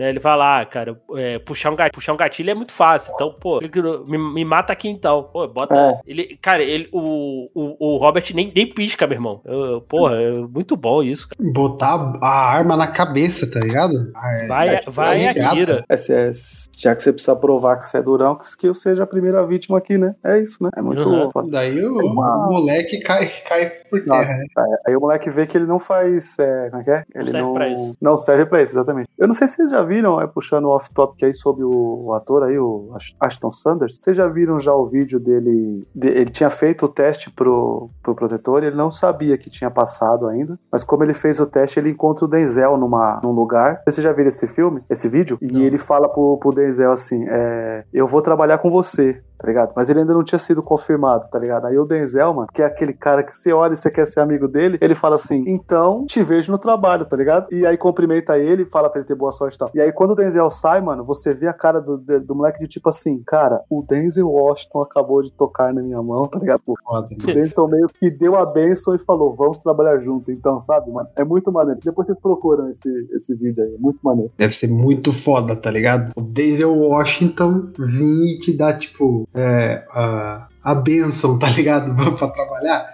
né, 0.00 0.08
ele 0.08 0.18
vai 0.18 0.34
lá, 0.34 0.64
cara, 0.64 0.98
é, 1.14 1.38
puxar, 1.38 1.70
um 1.70 1.76
gatilho, 1.76 1.92
puxar 1.92 2.14
um 2.14 2.16
gatilho 2.16 2.50
é 2.50 2.54
muito 2.54 2.72
fácil. 2.72 3.12
Então, 3.14 3.34
pô, 3.38 3.60
me, 4.06 4.16
me 4.16 4.44
mata 4.46 4.72
aqui 4.72 4.88
então. 4.88 5.24
Pô, 5.24 5.46
bota. 5.46 5.76
É. 5.76 6.00
Ele, 6.06 6.38
cara, 6.40 6.62
ele, 6.62 6.88
o, 6.90 7.50
o, 7.54 7.94
o 7.94 7.96
Robert 7.98 8.24
nem, 8.34 8.50
nem 8.54 8.66
pisca, 8.72 9.06
meu 9.06 9.16
irmão. 9.16 9.42
Eu- 9.44 9.82
porra, 9.82 10.16
é 10.16 10.30
muito 10.30 10.74
bom 10.74 11.02
isso, 11.02 11.28
cara. 11.28 11.52
Botar 11.52 12.14
a 12.22 12.28
arma 12.50 12.76
na 12.78 12.86
cabeça, 12.86 13.50
tá 13.50 13.60
ligado? 13.60 14.10
Ah, 14.16 14.32
é- 14.32 14.46
Vai, 14.46 14.68
é, 14.76 14.80
vai 14.88 15.22
e 15.22 15.28
atira. 15.28 15.84
É, 15.88 15.94
é- 15.94 16.32
já 16.78 16.96
que 16.96 17.02
você 17.02 17.12
precisa 17.12 17.36
provar 17.36 17.76
que 17.76 17.84
você 17.86 17.98
é 17.98 18.02
durão, 18.02 18.38
que 18.58 18.66
eu 18.66 18.72
seja 18.72 19.02
a 19.02 19.06
primeira 19.06 19.44
vítima 19.46 19.76
aqui, 19.76 19.98
né? 19.98 20.14
É 20.24 20.38
isso, 20.38 20.62
né? 20.64 20.70
É 20.74 20.80
muito 20.80 21.06
Uhum. 21.06 21.30
foda. 21.30 21.50
Daí 21.50 21.78
o, 21.84 21.98
Uma- 22.06 22.46
o 22.46 22.52
moleque 22.52 23.00
cai, 23.00 23.26
cai 23.46 23.68
por 23.90 24.00
terra. 24.02 24.16
Nossa, 24.16 24.32
né? 24.32 24.46
é, 24.86 24.90
aí 24.90 24.96
o 24.96 25.00
moleque 25.00 25.28
vê 25.28 25.46
que 25.46 25.58
ele 25.58 25.66
não 25.66 25.78
faz. 25.78 26.38
É, 26.38 26.70
como 26.70 26.80
é 26.80 26.84
que 26.84 26.90
é? 26.90 27.04
Ele 27.14 27.30
serve 27.30 27.46
não, 27.46 27.52
pra 27.52 27.68
isso. 27.68 27.96
não 28.00 28.16
serve 28.16 28.46
pra 28.46 28.62
isso, 28.62 28.72
exatamente. 28.72 29.10
Eu 29.18 29.26
não 29.28 29.34
sei 29.34 29.46
se 29.46 29.56
vocês 29.56 29.70
já 29.70 29.82
viram, 29.82 29.89
é, 29.98 30.26
puxando 30.26 30.64
o 30.66 30.70
off-topic 30.70 31.24
aí 31.24 31.34
sobre 31.34 31.64
o, 31.64 32.12
ator 32.14 32.42
aí, 32.44 32.58
o 32.58 32.90
Ash- 32.94 33.14
Ashton 33.20 33.50
Sanders. 33.50 33.96
Vocês 34.00 34.16
já 34.16 34.26
viram 34.28 34.60
já 34.60 34.72
o 34.74 34.86
vídeo 34.86 35.18
dele? 35.18 35.86
de- 35.94 36.08
ele 36.08 36.30
tinha 36.30 36.50
feito 36.50 36.86
o 36.86 36.88
teste 36.88 37.30
pro, 37.30 37.90
pro 38.02 38.14
protetor 38.14 38.62
ele 38.62 38.76
não 38.76 38.90
sabia 38.90 39.36
que 39.38 39.50
tinha 39.50 39.70
passado 39.70 40.26
ainda. 40.26 40.58
Mas 40.70 40.84
como 40.84 41.02
ele 41.04 41.14
fez 41.14 41.40
o 41.40 41.46
teste, 41.46 41.78
ele 41.78 41.90
encontra 41.90 42.24
o 42.24 42.28
Denzel 42.28 42.76
numa, 42.76 43.20
num 43.22 43.32
lugar. 43.32 43.82
Vocês 43.86 44.02
já 44.04 44.12
viram 44.12 44.28
esse 44.28 44.46
filme, 44.46 44.82
esse 44.88 45.08
vídeo? 45.08 45.38
E 45.40 45.46
Não. 45.52 45.60
ele 45.60 45.78
fala 45.78 46.08
pro, 46.08 46.38
pro 46.38 46.50
Denzel 46.52 46.90
assim: 46.92 47.24
é, 47.28 47.84
Eu 47.92 48.06
vou 48.06 48.22
trabalhar 48.22 48.58
com 48.58 48.70
você 48.70 49.20
tá 49.40 49.46
ligado? 49.48 49.72
Mas 49.74 49.88
ele 49.88 50.00
ainda 50.00 50.12
não 50.12 50.22
tinha 50.22 50.38
sido 50.38 50.62
confirmado, 50.62 51.26
tá 51.30 51.38
ligado? 51.38 51.64
Aí 51.66 51.78
o 51.78 51.86
Denzel, 51.86 52.34
mano, 52.34 52.48
que 52.52 52.60
é 52.60 52.66
aquele 52.66 52.92
cara 52.92 53.22
que 53.22 53.34
você 53.34 53.50
olha 53.54 53.72
e 53.72 53.76
você 53.76 53.90
quer 53.90 54.06
ser 54.06 54.20
amigo 54.20 54.46
dele, 54.46 54.76
ele 54.82 54.94
fala 54.94 55.14
assim: 55.14 55.42
então 55.46 56.04
te 56.04 56.22
vejo 56.22 56.52
no 56.52 56.58
trabalho, 56.58 57.06
tá 57.06 57.16
ligado? 57.16 57.46
E 57.50 57.64
aí 57.64 57.78
cumprimenta 57.78 58.38
ele, 58.38 58.66
fala 58.66 58.90
pra 58.90 58.98
ele 59.00 59.08
ter 59.08 59.14
boa 59.14 59.32
sorte 59.32 59.54
e 59.54 59.58
tal. 59.58 59.70
E 59.72 59.79
aí 59.80 59.92
quando 59.92 60.12
o 60.12 60.14
Denzel 60.14 60.50
sai, 60.50 60.80
mano, 60.80 61.04
você 61.04 61.34
vê 61.34 61.46
a 61.46 61.52
cara 61.52 61.80
do, 61.80 61.96
do, 61.96 62.20
do 62.20 62.34
moleque 62.34 62.60
de 62.60 62.68
tipo 62.68 62.88
assim: 62.88 63.22
cara, 63.26 63.62
o 63.68 63.82
Denzel 63.82 64.28
Washington 64.28 64.82
acabou 64.82 65.22
de 65.22 65.32
tocar 65.32 65.72
na 65.72 65.82
minha 65.82 66.02
mão, 66.02 66.26
tá 66.28 66.38
ligado? 66.38 66.60
Pô, 66.64 66.74
o 66.88 67.26
Denzel 67.26 67.68
meio 67.68 67.88
que 67.88 68.10
deu 68.10 68.36
a 68.36 68.46
benção 68.46 68.94
e 68.94 68.98
falou: 68.98 69.34
vamos 69.34 69.58
trabalhar 69.58 69.98
junto, 69.98 70.30
então, 70.30 70.60
sabe, 70.60 70.90
mano? 70.90 71.08
É 71.16 71.24
muito 71.24 71.50
maneiro. 71.52 71.80
Depois 71.82 72.06
vocês 72.06 72.18
procuram 72.18 72.70
esse, 72.70 72.88
esse 73.12 73.34
vídeo 73.34 73.62
aí, 73.62 73.74
é 73.74 73.78
muito 73.78 73.98
maneiro. 74.02 74.32
Deve 74.36 74.54
ser 74.54 74.68
muito 74.68 75.12
foda, 75.12 75.56
tá 75.56 75.70
ligado? 75.70 76.12
O 76.16 76.20
Denzel 76.20 76.76
Washington 76.76 77.70
vir 77.78 78.34
e 78.34 78.38
te 78.38 78.56
dar, 78.56 78.78
tipo, 78.78 79.26
é, 79.34 79.84
a, 79.90 80.48
a 80.62 80.74
benção, 80.74 81.38
tá 81.38 81.48
ligado? 81.50 81.94
pra 82.16 82.28
trabalhar. 82.28 82.86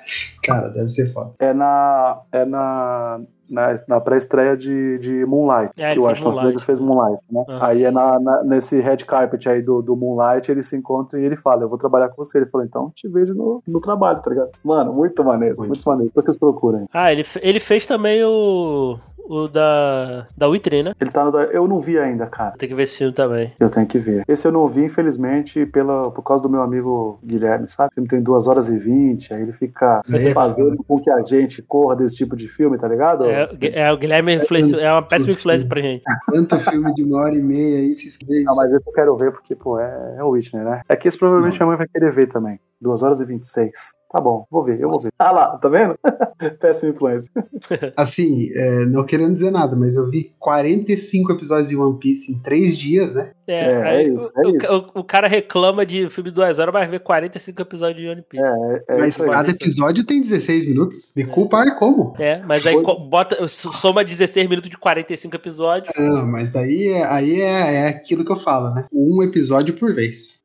Cara, 0.43 0.68
deve 0.68 0.89
ser 0.89 1.12
foda. 1.12 1.32
É 1.39 1.53
na. 1.53 2.20
É 2.32 2.45
na. 2.45 3.20
Na, 3.49 3.78
na 3.86 4.01
pré-estreia 4.01 4.57
de, 4.57 4.99
de 4.99 5.24
Moonlight, 5.24 5.72
É, 5.76 5.86
ele 5.92 5.94
que 5.94 6.01
o 6.01 6.09
Ashton 6.09 6.30
Moonlight. 6.32 6.64
Fez 6.64 6.80
Moonlight, 6.80 7.22
né? 7.30 7.44
Aham. 7.49 7.66
Aí 7.66 7.84
é 7.84 7.90
na, 7.90 8.18
na- 8.18 8.42
nesse 8.44 8.80
red 8.80 8.99
carpet 8.99 9.49
aí 9.49 9.62
do, 9.62 9.80
do 9.82 9.94
Moonlight, 9.97 10.51
eles 10.51 10.66
se 10.66 10.76
encontram 10.76 11.20
e 11.20 11.24
ele 11.24 11.36
fala, 11.36 11.62
eu 11.62 11.68
vou 11.68 11.78
trabalhar 11.78 12.09
com 12.09 12.16
você. 12.24 12.38
Ele 12.38 12.47
falou, 12.47 12.66
então 12.66 12.90
te 12.94 13.07
vejo 13.09 13.34
no, 13.34 13.62
no 13.66 13.80
trabalho, 13.80 14.20
tá 14.20 14.30
ligado? 14.30 14.51
Mano, 14.64 14.92
muito 14.92 15.22
maneiro, 15.24 15.57
muito, 15.59 15.68
Muito. 15.70 15.88
maneiro. 15.88 16.12
Vocês 16.14 16.36
procurem. 16.36 16.86
Ah, 16.92 17.12
ele, 17.12 17.24
ele 17.40 17.61
fez 17.61 17.86
também 17.86 18.22
o. 18.24 18.99
O 19.29 19.49
da. 19.49 20.27
Da 20.37 20.49
Witney, 20.49 20.83
né? 20.83 20.93
Ele 21.01 21.11
tá 21.11 21.24
no... 21.24 21.37
Eu 21.39 21.66
não 21.66 21.81
vi 21.81 21.99
ainda, 21.99 22.27
cara. 22.27 22.53
Tem 22.57 22.68
que 22.68 22.74
ver 22.74 22.83
esse 22.85 22.99
filme 22.99 23.12
também. 23.12 23.53
Eu 23.59 23.68
tenho 23.68 23.87
que 23.87 23.99
ver. 23.99 24.24
Esse 24.29 24.47
eu 24.47 24.53
não 24.53 24.66
vi, 24.68 24.85
infelizmente, 24.85 25.66
pela, 25.66 26.11
por 26.11 26.22
causa 26.22 26.43
do 26.43 26.49
meu 26.49 26.62
amigo 26.62 27.18
Guilherme, 27.24 27.68
sabe? 27.68 27.91
O 27.91 27.95
filme 27.95 28.09
tem 28.09 28.22
2 28.22 28.47
horas 28.47 28.68
e 28.68 28.79
20, 28.79 29.35
aí 29.35 29.43
ele 29.43 29.53
fica 29.53 30.01
É, 30.12 30.33
fazendo 30.33 30.77
com 30.87 31.01
que 31.01 31.11
a 31.11 31.22
gente 31.22 31.62
corra 31.62 31.97
desse 31.97 32.14
tipo 32.16 32.37
de 32.37 32.49
filme, 32.49 32.79
tá 32.79 32.89
ligado? 32.89 33.24
É, 33.27 33.49
é, 33.74 33.93
o 33.93 33.97
Guilherme 33.97 34.35
influenciou- 34.37 34.81
é 34.81 34.93
uma 34.93 35.03
péssima 35.03 35.33
influência 35.33 35.66
pra 35.66 35.81
gente. 35.81 36.03
Tanto 36.33 36.57
filme 36.59 36.93
de 36.95 37.03
uma 37.05 37.18
hora 37.22 37.35
e 37.35 37.43
meia 37.43 37.79
aí, 37.79 37.93
se 37.93 38.07
escreve. 38.09 38.45
Não, 38.45 38.55
mas 38.57 38.72
esse 38.72 38.89
eu 38.89 38.93
quero 38.95 39.16
ver 39.16 39.33
porque, 39.33 39.55
pô, 39.55 39.79
é, 39.79 40.16
é 40.18 40.22
o 40.24 40.31
Whitney, 40.31 40.62
né? 40.64 40.83
É 40.89 40.97
que 40.97 41.09
esse 41.09 41.18
provavelmente 41.18 41.55
minha 41.59 41.66
mãe 41.66 41.77
vai 41.77 41.89
querer 41.89 42.12
ver 42.12 42.29
também. 42.29 42.59
2 42.81 43.03
horas 43.03 43.20
e 43.20 43.24
26. 43.24 43.70
Tá 44.11 44.20
bom, 44.20 44.46
vou 44.50 44.64
ver, 44.64 44.80
eu 44.80 44.88
vou 44.88 45.00
ver. 45.00 45.11
Ah 45.18 45.32
lá, 45.32 45.59
tá 45.59 45.68
vendo? 45.68 45.98
Péssima 46.61 46.92
influência. 46.92 47.30
Assim, 47.96 48.50
é, 48.54 48.86
não 48.86 49.04
querendo 49.04 49.34
dizer 49.34 49.50
nada, 49.50 49.74
mas 49.74 49.96
eu 49.96 50.09
vi 50.09 50.32
45 50.38 51.32
episódios 51.32 51.68
de 51.68 51.76
One 51.76 51.98
Piece 51.98 52.32
em 52.32 52.38
3 52.38 52.78
dias, 52.78 53.14
né? 53.14 53.32
É, 53.49 53.53
É, 53.64 53.82
aí 53.82 53.97
é 53.97 54.09
isso, 54.09 54.32
o, 54.34 54.40
é 54.40 54.47
o- 54.47 54.57
isso. 54.57 54.90
o- 54.94 55.01
o 55.01 55.05
cara 55.05 55.28
reclama 55.28 55.86
de 55.86 56.09
filme 56.11 56.30
de 56.30 56.34
duas 56.34 56.59
horas, 56.59 56.72
mas 56.74 56.90
vê 56.90 56.99
45 56.99 57.62
episódios 57.62 58.01
de 58.03 58.09
One 58.09 58.22
Piece. 58.22 58.44
É, 58.44 58.94
é 58.94 58.99
mas 58.99 59.16
cada 59.16 59.51
episódio 59.51 60.05
tem 60.05 60.20
16 60.20 60.66
minutos. 60.66 61.12
Me 61.16 61.24
culpar 61.24 61.78
como? 61.78 62.14
É, 62.18 62.42
mas 62.44 62.66
aí 62.66 62.74
Foi- 62.82 62.99
bota, 63.09 63.47
soma 63.49 64.05
16 64.05 64.49
minutos 64.49 64.68
de 64.70 64.76
45 64.76 65.36
episódios. 65.36 65.92
Ah, 65.97 66.24
mas 66.26 66.51
daí 66.51 66.88
é, 66.88 67.05
aí 67.07 67.40
é, 67.40 67.74
é 67.84 67.88
aquilo 67.88 68.24
que 68.24 68.32
eu 68.32 68.40
falo, 68.40 68.74
né? 68.74 68.86
Um 68.92 69.22
episódio 69.22 69.74
por 69.74 69.94
vez. 69.94 70.40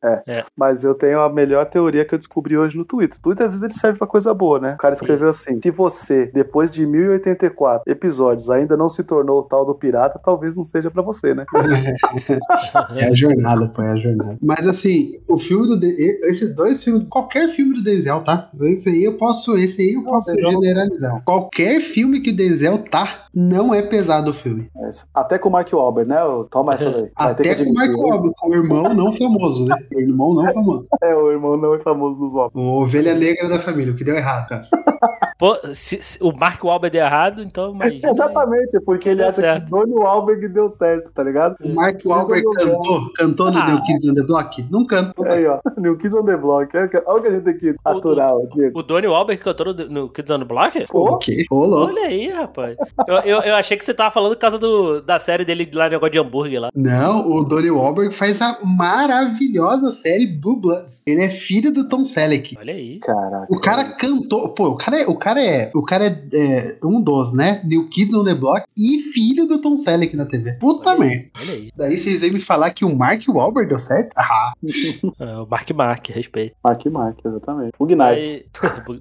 Mas 0.56 0.84
eu 0.84 0.94
tenho 0.96 1.22
a 1.22 1.30
melhor 1.32 1.66
teoria 1.68 2.04
que 2.06 2.14
eu 2.14 2.20
descobri 2.20 2.58
hoje 2.58 2.78
no 2.78 2.86
Twitter. 2.86 3.18
O 3.18 3.22
Twitter 3.22 3.46
às 3.46 3.52
vezes 3.52 3.64
ele 3.64 3.74
serve 3.74 3.98
pra 3.98 4.08
coisa 4.08 4.34
boa, 4.34 4.60
né? 4.60 4.74
O 4.74 4.78
cara 4.78 4.94
escreveu 4.94 5.30
assim: 5.30 5.60
se 5.62 5.72
você, 5.72 6.26
depois 6.28 6.72
de 6.72 6.86
1084 6.86 7.84
episódios, 7.92 8.50
ainda 8.50 8.76
não 8.78 8.90
se 8.90 9.04
tornou 9.04 9.40
o 9.40 9.44
tal 9.44 9.66
do 9.66 9.74
pirata, 9.76 10.20
talvez 10.24 10.56
não 10.56 10.66
seja 10.66 10.90
pra 10.92 11.02
você, 11.02 11.34
né? 11.34 11.46
É 12.98 13.10
a 13.10 13.14
jornada, 13.14 13.68
pô, 13.70 13.82
é 13.82 13.92
a 13.92 13.96
jornada. 13.96 14.38
Mas 14.42 14.68
assim, 14.68 15.12
o 15.30 15.38
filme 15.38 15.68
do. 15.68 15.80
De- 15.80 15.92
Esses 16.28 16.56
dois 16.56 16.84
filmes, 16.84 17.08
qualquer 17.10 17.50
filme 17.50 17.74
do 17.76 17.84
Denzel, 17.84 18.22
tá? 18.24 18.50
Esse 18.62 18.90
aí 18.90 19.04
eu 19.04 19.18
posso, 19.18 19.56
esse 19.58 19.82
aí 19.82 19.94
eu 19.94 20.04
posso 20.04 20.34
não- 20.36 20.52
generalizar. 20.52 21.22
Qualquer 21.24 21.80
filme 21.82 22.20
que 22.22 22.32
o 22.32 22.36
Denzel 22.36 22.78
tá, 22.80 23.26
não 23.34 23.74
é 23.74 23.82
pesado 23.82 24.32
o 24.32 24.34
filme. 24.34 24.70
É. 24.78 24.90
Até 25.14 25.38
com 25.38 25.50
o 25.50 25.52
Mark 25.52 25.72
Wahlberg, 25.72 26.10
né? 26.10 26.18
Toma 26.50 26.74
essa 26.76 26.90
daí. 26.92 27.10
Até 27.16 27.56
com 27.56 27.62
o 27.62 27.80
admitir. 27.80 27.96
Wahlberg, 27.96 28.32
com 28.38 28.50
o 28.50 28.54
irmão 28.56 28.94
não 28.94 29.12
famoso, 29.14 29.66
né? 29.66 29.76
O 29.96 30.00
irmão 30.00 30.34
não 30.34 30.46
famoso. 30.54 30.88
É, 31.02 31.16
o 31.16 31.32
irmão 31.32 31.58
não 31.58 31.74
é 31.76 31.80
famoso 31.80 32.20
dos 32.20 32.34
Wahlberg. 32.34 32.60
O 32.68 32.82
ovelha 32.82 33.14
negra 33.16 33.48
da 33.50 33.60
família, 33.60 33.94
o 33.94 33.96
que 33.96 34.04
deu 34.04 34.16
errado, 34.16 34.48
cara. 34.50 34.62
Pô, 35.42 35.58
se, 35.74 36.00
se 36.04 36.20
o 36.22 36.32
Mark 36.38 36.64
Wahlberg 36.64 36.94
deu 36.96 37.04
errado, 37.04 37.42
então 37.42 37.72
imagina. 37.74 38.12
Exatamente, 38.12 38.80
porque 38.86 39.10
ele 39.10 39.24
acha 39.24 39.32
certo. 39.42 39.66
que 39.66 39.72
Donnie 39.72 39.96
Wahlberg 39.96 40.48
deu 40.50 40.70
certo, 40.70 41.12
tá 41.12 41.24
ligado? 41.24 41.56
O 41.64 41.74
Mark 41.74 42.00
Wahlberg 42.06 42.46
é 42.48 42.64
cantou, 42.64 43.12
cantou 43.16 43.52
no 43.52 43.58
Ah. 43.58 43.72
New 43.72 43.82
Kids 43.82 44.08
on 44.08 44.14
the 44.14 44.22
Block? 44.22 44.68
Não 44.70 44.86
canta. 44.86 45.14
não 45.18 45.26
tá. 45.26 45.34
Aí, 45.34 45.48
ó. 45.48 45.60
New 45.82 45.98
Kids 45.98 46.14
on 46.14 46.26
the 46.26 46.38
Block. 46.38 46.78
Olha 46.78 46.86
o 46.86 47.22
que 47.24 47.28
a 47.28 47.32
gente 47.32 47.44
tem 47.44 47.58
que 47.58 47.76
aturar 47.84 48.34
aqui. 48.36 48.72
O 48.72 48.84
Donnie 48.84 49.10
Wahlberg 49.10 49.42
cantou 49.42 49.74
no, 49.74 49.86
no 49.90 50.10
Kids 50.10 50.30
on 50.30 50.38
the 50.38 50.46
Block? 50.46 50.86
O 50.94 51.18
quê? 51.18 51.44
Louco. 51.50 51.92
Olha 51.92 52.04
aí, 52.06 52.30
rapaz. 52.30 52.78
Eu, 53.08 53.16
eu, 53.16 53.40
eu 53.40 53.56
achei 53.56 53.76
que 53.76 53.84
você 53.84 53.96
tava 53.96 54.12
falando 54.12 54.36
por 54.36 54.42
causa 54.42 54.60
do, 54.60 55.02
da 55.02 55.18
série 55.18 55.44
dele 55.44 55.68
lá, 55.74 55.90
negócio 55.90 56.12
de 56.12 56.20
hambúrguer 56.20 56.62
lá. 56.62 56.70
Não, 56.76 57.28
o 57.28 57.44
Donnie 57.44 57.72
Wahlberg 57.72 58.14
faz 58.14 58.40
a 58.44 58.60
maravilhosa 58.64 59.90
série 59.92 60.28
Blue 60.28 60.56
Bloods. 60.56 61.04
Ele 61.08 61.24
é 61.24 61.30
filho 61.30 61.72
do 61.72 61.88
Tom 61.90 62.04
Selleck. 62.04 62.56
Olha 62.60 62.74
aí. 62.74 63.00
Caraca. 63.00 63.48
O 63.50 63.60
cara 63.60 63.86
cantou, 63.86 64.50
pô, 64.50 64.70
o 64.70 64.78
cara 64.78 65.00
é, 65.02 65.08
o 65.08 65.16
cara 65.16 65.31
é, 65.40 65.72
o 65.76 65.84
cara 65.84 66.06
é, 66.06 66.10
é 66.34 66.86
um 66.86 67.02
dos, 67.02 67.34
né? 67.34 67.62
New 67.64 67.88
Kids 67.90 68.14
on 68.14 68.24
the 68.24 68.34
Block 68.34 68.66
e 68.78 69.00
filho 69.14 69.46
do 69.48 69.60
Tom 69.62 69.78
Selleck 69.78 70.16
na 70.16 70.26
TV. 70.26 70.54
Puta 70.54 70.98
merda. 70.98 71.26
Olha 71.42 71.54
aí. 71.54 71.72
Daí 71.76 71.98
vocês 71.98 72.20
vêm 72.20 72.32
me 72.32 72.42
falar 72.42 72.72
que 72.72 72.84
o 72.84 72.96
Mark 72.96 73.22
Wahlberg 73.28 73.70
deu 73.70 73.80
certo? 73.80 74.12
Ah, 74.16 74.54
É, 75.20 75.38
o 75.38 75.48
Mark 75.48 75.70
Mark, 75.72 76.10
respeito. 76.10 76.56
Mark 76.64 76.86
Mark, 76.88 77.18
exatamente. 77.24 77.72
O 77.78 77.86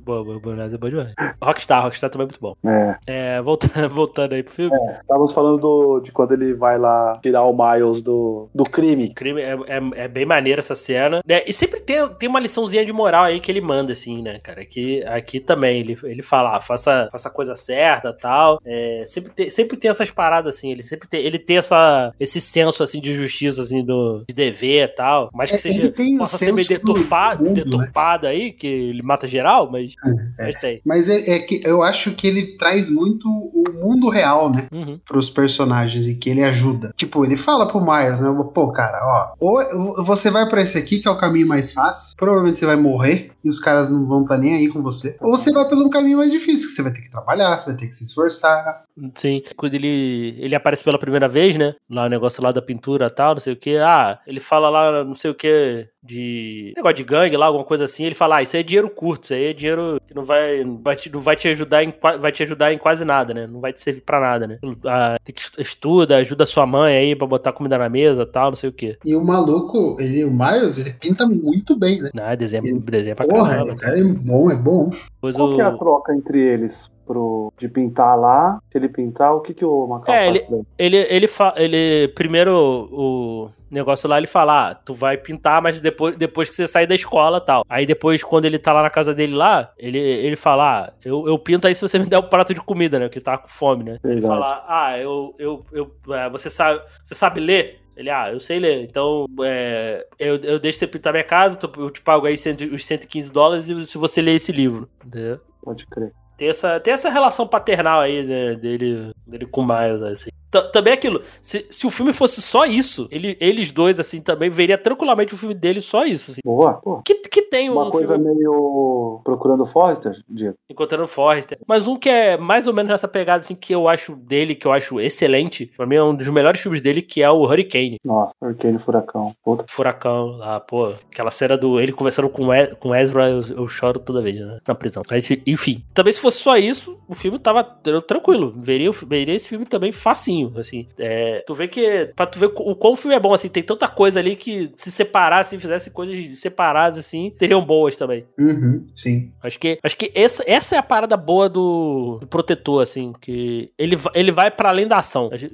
boa, 0.04 0.24
boa, 0.24 0.40
boa, 0.40 0.62
é 0.62 0.78
bom 0.78 0.88
demais. 0.88 1.12
Rockstar, 1.42 1.82
Rockstar 1.82 2.10
também 2.10 2.24
é 2.24 2.28
muito 2.28 2.40
bom. 2.40 2.54
É. 2.64 2.96
É, 3.06 3.42
voltando, 3.42 3.88
voltando 3.90 4.34
aí 4.34 4.42
pro 4.42 4.52
filme. 4.52 4.76
Estávamos 5.00 5.32
falando 5.32 5.58
do, 5.58 6.00
de 6.00 6.12
quando 6.12 6.32
ele 6.32 6.54
vai 6.54 6.78
lá 6.78 7.18
tirar 7.22 7.44
o 7.44 7.56
Miles 7.56 8.02
do, 8.02 8.48
do 8.54 8.64
crime. 8.64 9.14
crime 9.14 9.40
é, 9.40 9.54
é, 9.66 10.04
é 10.04 10.08
bem 10.08 10.26
maneira 10.26 10.60
essa 10.60 10.74
cena. 10.74 11.20
né? 11.26 11.42
E 11.46 11.52
sempre 11.52 11.80
tem, 11.80 12.06
tem 12.18 12.28
uma 12.28 12.40
liçãozinha 12.40 12.84
de 12.84 12.92
moral 12.92 13.24
aí 13.24 13.40
que 13.40 13.50
ele 13.50 13.60
manda, 13.60 13.92
assim, 13.92 14.22
né, 14.22 14.38
cara? 14.38 14.62
Aqui, 14.62 15.02
aqui 15.04 15.40
também, 15.40 15.80
ele, 15.80 15.98
ele 16.04 16.19
fala, 16.22 16.56
ah, 16.56 16.60
faça, 16.60 17.08
faça 17.10 17.28
a 17.28 17.32
coisa 17.32 17.54
certa 17.56 18.12
tal. 18.12 18.60
É, 18.64 19.04
sempre, 19.06 19.32
tem, 19.32 19.50
sempre 19.50 19.76
tem 19.76 19.90
essas 19.90 20.10
paradas, 20.10 20.56
assim, 20.56 20.70
ele 20.70 20.82
sempre 20.82 21.08
tem, 21.08 21.20
ele 21.24 21.38
tem 21.38 21.58
essa, 21.58 22.12
esse 22.18 22.40
senso, 22.40 22.82
assim, 22.82 23.00
de 23.00 23.14
justiça, 23.14 23.62
assim, 23.62 23.84
do, 23.84 24.24
de 24.28 24.34
dever 24.34 24.84
e 24.84 24.88
tal. 24.88 25.30
Mais 25.32 25.50
que 25.50 25.56
É, 25.56 25.58
seja, 25.58 25.80
ele 25.98 26.18
possa 26.18 26.36
ser 26.38 26.52
meio 26.52 26.66
do 26.66 26.68
deturpado, 26.68 27.44
mundo, 27.44 27.56
né? 27.56 27.64
deturpado 27.64 28.26
aí, 28.26 28.52
que 28.52 28.66
ele 28.66 29.02
mata 29.02 29.26
geral, 29.26 29.70
mas, 29.70 29.94
É. 30.38 30.44
mas 30.46 30.56
tem. 30.56 30.80
Mas 30.84 31.08
é, 31.08 31.36
é 31.36 31.38
que 31.40 31.60
eu 31.64 31.82
acho 31.82 32.12
que 32.12 32.26
ele 32.26 32.56
traz 32.56 32.88
muito 32.88 33.28
o 33.28 33.64
mundo 33.74 34.08
real, 34.08 34.50
né? 34.50 34.66
Uhum. 34.72 34.98
Pros 35.04 35.30
personagens 35.30 36.06
e 36.06 36.14
que 36.14 36.30
ele 36.30 36.42
ajuda. 36.42 36.92
Tipo, 36.96 37.24
ele 37.24 37.36
fala 37.36 37.66
pro 37.66 37.80
Miles, 37.80 38.20
né? 38.20 38.28
Pô, 38.54 38.72
cara, 38.72 39.00
ó. 39.02 39.34
Ou 39.40 40.04
você 40.04 40.30
vai 40.30 40.48
pra 40.48 40.62
esse 40.62 40.76
aqui, 40.78 40.98
que 40.98 41.08
é 41.08 41.10
o 41.10 41.18
caminho 41.18 41.46
mais 41.46 41.72
fácil. 41.72 42.14
Provavelmente 42.16 42.58
você 42.58 42.66
vai 42.66 42.76
morrer 42.76 43.30
e 43.44 43.48
os 43.48 43.58
caras 43.58 43.88
não 43.88 44.06
vão 44.06 44.22
estar 44.22 44.36
nem 44.38 44.54
aí 44.54 44.68
com 44.68 44.82
você. 44.82 45.16
Ou 45.20 45.36
você 45.36 45.52
vai 45.52 45.66
pelo 45.68 45.88
caminho 45.90 45.99
mais 46.02 46.30
difícil, 46.30 46.68
que 46.68 46.74
você 46.74 46.82
vai 46.82 46.92
ter 46.92 47.02
que 47.02 47.10
trabalhar, 47.10 47.58
você 47.58 47.70
vai 47.70 47.80
ter 47.80 47.86
que 47.88 47.94
se 47.96 48.04
esforçar. 48.04 48.84
Sim, 49.14 49.42
quando 49.56 49.74
ele, 49.74 50.36
ele 50.38 50.54
aparece 50.54 50.84
pela 50.84 50.98
primeira 50.98 51.26
vez, 51.28 51.56
né? 51.56 51.74
Lá 51.88 52.04
o 52.04 52.08
negócio 52.08 52.42
lá 52.42 52.52
da 52.52 52.60
pintura 52.62 53.06
e 53.06 53.10
tal, 53.10 53.34
não 53.34 53.40
sei 53.40 53.52
o 53.52 53.56
que. 53.56 53.76
Ah, 53.78 54.18
ele 54.26 54.40
fala 54.40 54.68
lá, 54.68 55.04
não 55.04 55.14
sei 55.14 55.30
o 55.30 55.34
que, 55.34 55.88
de. 56.02 56.72
negócio 56.76 56.96
de 56.96 57.04
gangue 57.04 57.36
lá, 57.36 57.46
alguma 57.46 57.64
coisa 57.64 57.84
assim. 57.84 58.04
Ele 58.04 58.14
fala, 58.14 58.36
ah, 58.36 58.42
isso 58.42 58.56
aí 58.56 58.60
é 58.60 58.64
dinheiro 58.64 58.90
curto, 58.90 59.24
isso 59.24 59.34
aí 59.34 59.44
é 59.46 59.52
dinheiro 59.52 60.00
que 60.06 60.14
não 60.14 60.22
vai, 60.24 60.62
não 60.64 60.78
vai, 60.82 60.96
te, 60.96 61.10
não 61.10 61.20
vai 61.20 61.36
te 61.36 61.48
ajudar 61.48 61.82
em 61.84 61.94
vai 62.20 62.32
te 62.32 62.42
ajudar 62.42 62.72
em 62.72 62.78
quase 62.78 63.04
nada, 63.04 63.32
né? 63.32 63.46
Não 63.46 63.60
vai 63.60 63.72
te 63.72 63.80
servir 63.80 64.02
pra 64.02 64.20
nada, 64.20 64.46
né? 64.46 64.58
Ah, 64.84 65.16
tem 65.24 65.34
que 65.34 65.40
estu- 65.40 65.60
estuda, 65.62 66.16
ajuda 66.16 66.44
sua 66.44 66.66
mãe 66.66 66.94
aí 66.96 67.16
pra 67.16 67.26
botar 67.26 67.52
comida 67.52 67.78
na 67.78 67.88
mesa 67.88 68.26
tal, 68.26 68.50
não 68.50 68.56
sei 68.56 68.68
o 68.68 68.72
que. 68.72 68.98
E 69.04 69.14
o 69.14 69.24
maluco, 69.24 69.96
ele, 69.98 70.24
o 70.24 70.30
Miles, 70.30 70.76
ele 70.78 70.92
pinta 70.92 71.26
muito 71.26 71.78
bem, 71.78 72.02
né? 72.02 72.10
Ah, 72.20 72.34
desenho, 72.34 72.64
Ele- 72.66 72.80
desenho 72.80 73.16
pra 73.16 73.26
Porra, 73.26 73.50
caramba. 73.50 73.72
o 73.72 73.76
cara 73.76 73.98
é 73.98 74.02
bom, 74.04 74.50
é 74.50 74.56
bom. 74.56 74.90
Depois 75.14 75.36
Qual 75.36 75.50
o... 75.52 75.54
que 75.54 75.60
é 75.60 75.64
a 75.64 75.70
troca 75.90 76.14
entre 76.14 76.38
eles? 76.40 76.90
Pro, 77.06 77.52
de 77.58 77.68
pintar 77.68 78.16
lá, 78.16 78.60
se 78.70 78.78
ele 78.78 78.88
pintar, 78.88 79.34
o 79.34 79.40
que, 79.40 79.52
que 79.52 79.64
o 79.64 79.84
Macau 79.88 80.14
É, 80.14 80.26
faz 80.26 80.28
ele- 80.28 80.46
ele? 80.48 80.64
Ele, 80.78 80.96
ele, 81.10 81.26
fa... 81.26 81.52
ele 81.56 82.06
primeiro 82.14 82.88
o 82.92 83.50
negócio 83.68 84.08
lá, 84.08 84.16
ele 84.16 84.28
fala, 84.28 84.70
ah, 84.70 84.74
tu 84.76 84.94
vai 84.94 85.16
pintar, 85.16 85.60
mas 85.60 85.80
depois, 85.80 86.14
depois 86.16 86.48
que 86.48 86.54
você 86.54 86.68
sair 86.68 86.86
da 86.86 86.94
escola 86.94 87.38
e 87.38 87.40
tal. 87.44 87.64
Aí 87.68 87.84
depois, 87.84 88.22
quando 88.22 88.44
ele 88.44 88.60
tá 88.60 88.72
lá 88.72 88.82
na 88.82 88.90
casa 88.90 89.12
dele 89.12 89.34
lá, 89.34 89.72
ele, 89.76 89.98
ele 89.98 90.36
fala, 90.36 90.86
ah, 90.86 90.92
eu, 91.04 91.26
eu 91.26 91.36
pinto 91.36 91.66
aí 91.66 91.74
se 91.74 91.82
você 91.82 91.98
me 91.98 92.06
der 92.06 92.18
um 92.20 92.28
prato 92.28 92.54
de 92.54 92.60
comida, 92.60 92.96
né? 93.00 93.06
Porque 93.06 93.18
ele 93.18 93.24
tá 93.24 93.36
com 93.38 93.48
fome, 93.48 93.82
né? 93.82 93.98
Ele 94.04 94.20
Verdade. 94.20 94.26
fala, 94.32 94.64
ah, 94.68 94.96
eu, 94.96 95.34
eu, 95.36 95.64
eu, 95.72 95.90
é, 96.14 96.30
você 96.30 96.48
sabe, 96.48 96.80
você 97.02 97.14
sabe 97.16 97.40
ler? 97.40 97.80
Ele, 97.96 98.08
ah, 98.08 98.30
eu 98.32 98.38
sei 98.38 98.60
ler, 98.60 98.84
então 98.84 99.26
é, 99.42 100.06
eu, 100.16 100.36
eu 100.36 100.60
deixo 100.60 100.78
você 100.78 100.86
pintar 100.86 101.12
minha 101.12 101.24
casa, 101.24 101.58
eu 101.76 101.90
te 101.90 102.00
pago 102.00 102.24
aí 102.24 102.36
cento- 102.38 102.72
os 102.72 102.86
115 102.86 103.32
dólares 103.32 103.64
se 103.90 103.98
você 103.98 104.22
ler 104.22 104.36
esse 104.36 104.52
livro, 104.52 104.88
entendeu? 105.04 105.40
Pode 105.62 105.86
crer. 105.86 106.12
Tem 106.36 106.48
essa, 106.48 106.80
tem 106.80 106.94
essa 106.94 107.10
relação 107.10 107.46
paternal 107.46 108.00
aí, 108.00 108.24
né, 108.24 108.54
dele, 108.54 109.12
dele 109.26 109.46
com 109.46 109.60
o 109.60 109.66
Miles, 109.66 110.02
assim. 110.02 110.30
Também 110.72 110.92
é 110.92 110.94
aquilo, 110.94 111.22
se, 111.40 111.66
se 111.70 111.86
o 111.86 111.90
filme 111.90 112.12
fosse 112.12 112.42
só 112.42 112.64
isso, 112.64 113.06
ele, 113.10 113.36
eles 113.40 113.70
dois, 113.70 114.00
assim, 114.00 114.20
também 114.20 114.50
veria 114.50 114.76
tranquilamente 114.76 115.32
o 115.34 115.36
filme 115.36 115.54
dele 115.54 115.80
só 115.80 116.04
isso, 116.04 116.32
assim. 116.32 116.40
Boa. 116.44 116.80
Que, 117.04 117.14
que 117.14 117.42
tem 117.42 117.70
um 117.70 117.74
Uma 117.74 117.90
coisa 117.90 118.14
filme 118.14 118.34
meio 118.34 119.20
procurando 119.24 119.64
Forrester, 119.66 120.20
Diego. 120.28 120.56
encontrando 120.68 121.04
o 121.04 121.08
Forrester, 121.08 121.58
mas 121.66 121.86
um 121.86 121.96
que 121.96 122.08
é 122.08 122.36
mais 122.36 122.66
ou 122.66 122.74
menos 122.74 122.90
nessa 122.90 123.06
pegada, 123.08 123.40
assim, 123.44 123.54
que 123.54 123.74
eu 123.74 123.88
acho 123.88 124.16
dele, 124.16 124.54
que 124.54 124.66
eu 124.66 124.72
acho 124.72 125.00
excelente, 125.00 125.66
pra 125.76 125.86
mim 125.86 125.96
é 125.96 126.02
um 126.02 126.14
dos 126.14 126.28
melhores 126.28 126.60
filmes 126.60 126.80
dele, 126.82 127.02
que 127.02 127.22
é 127.22 127.30
o 127.30 127.42
Hurricane. 127.44 127.96
Nossa, 128.04 128.34
Hurricane 128.42 128.78
Furacão. 128.78 129.32
Puta. 129.44 129.64
Furacão 129.68 130.36
lá, 130.38 130.58
pô, 130.60 130.92
aquela 131.12 131.30
cena 131.30 131.56
do 131.56 131.78
ele 131.80 131.92
conversando 131.92 132.28
com, 132.28 132.52
E- 132.52 132.74
com 132.76 132.94
Ezra, 132.94 133.28
eu, 133.30 133.40
eu 133.56 133.68
choro 133.68 134.00
toda 134.00 134.20
vez, 134.22 134.36
né, 134.40 134.58
na 134.66 134.74
prisão. 134.74 135.02
Mas, 135.10 135.28
enfim, 135.46 135.84
também 135.94 136.12
se 136.12 136.20
fosse 136.20 136.38
só 136.38 136.56
isso, 136.56 136.98
o 137.08 137.14
filme 137.14 137.38
tava 137.38 137.62
tran- 137.62 138.00
tranquilo, 138.00 138.52
veria, 138.56 138.90
veria 139.06 139.34
esse 139.34 139.48
filme 139.48 139.64
também 139.66 139.92
facinho, 139.92 140.39
assim. 140.56 140.86
É, 140.98 141.42
tu 141.46 141.54
vê 141.54 141.68
que, 141.68 142.10
pra 142.16 142.26
tu 142.26 142.38
ver 142.38 142.46
o 142.46 142.74
quão 142.74 142.92
o 142.92 142.96
filme 142.96 143.14
é 143.16 143.20
bom, 143.20 143.32
assim, 143.34 143.48
tem 143.48 143.62
tanta 143.62 143.88
coisa 143.88 144.18
ali 144.18 144.36
que 144.36 144.70
se 144.76 144.90
separassem, 144.90 145.58
fizesse 145.58 145.90
coisas 145.90 146.38
separadas, 146.40 146.98
assim, 147.00 147.32
seriam 147.38 147.64
boas 147.64 147.96
também. 147.96 148.24
Uhum, 148.38 148.84
sim. 148.94 149.32
Acho 149.42 149.58
que, 149.58 149.78
acho 149.82 149.96
que 149.96 150.10
essa, 150.14 150.42
essa 150.46 150.76
é 150.76 150.78
a 150.78 150.82
parada 150.82 151.16
boa 151.16 151.48
do, 151.48 152.18
do 152.20 152.26
protetor, 152.26 152.82
assim, 152.82 153.12
que 153.20 153.70
ele, 153.78 153.98
ele 154.14 154.32
vai 154.32 154.50
pra 154.50 154.68
além 154.70 154.86
da 154.86 154.98
ação. 154.98 155.30
Se, 155.36 155.48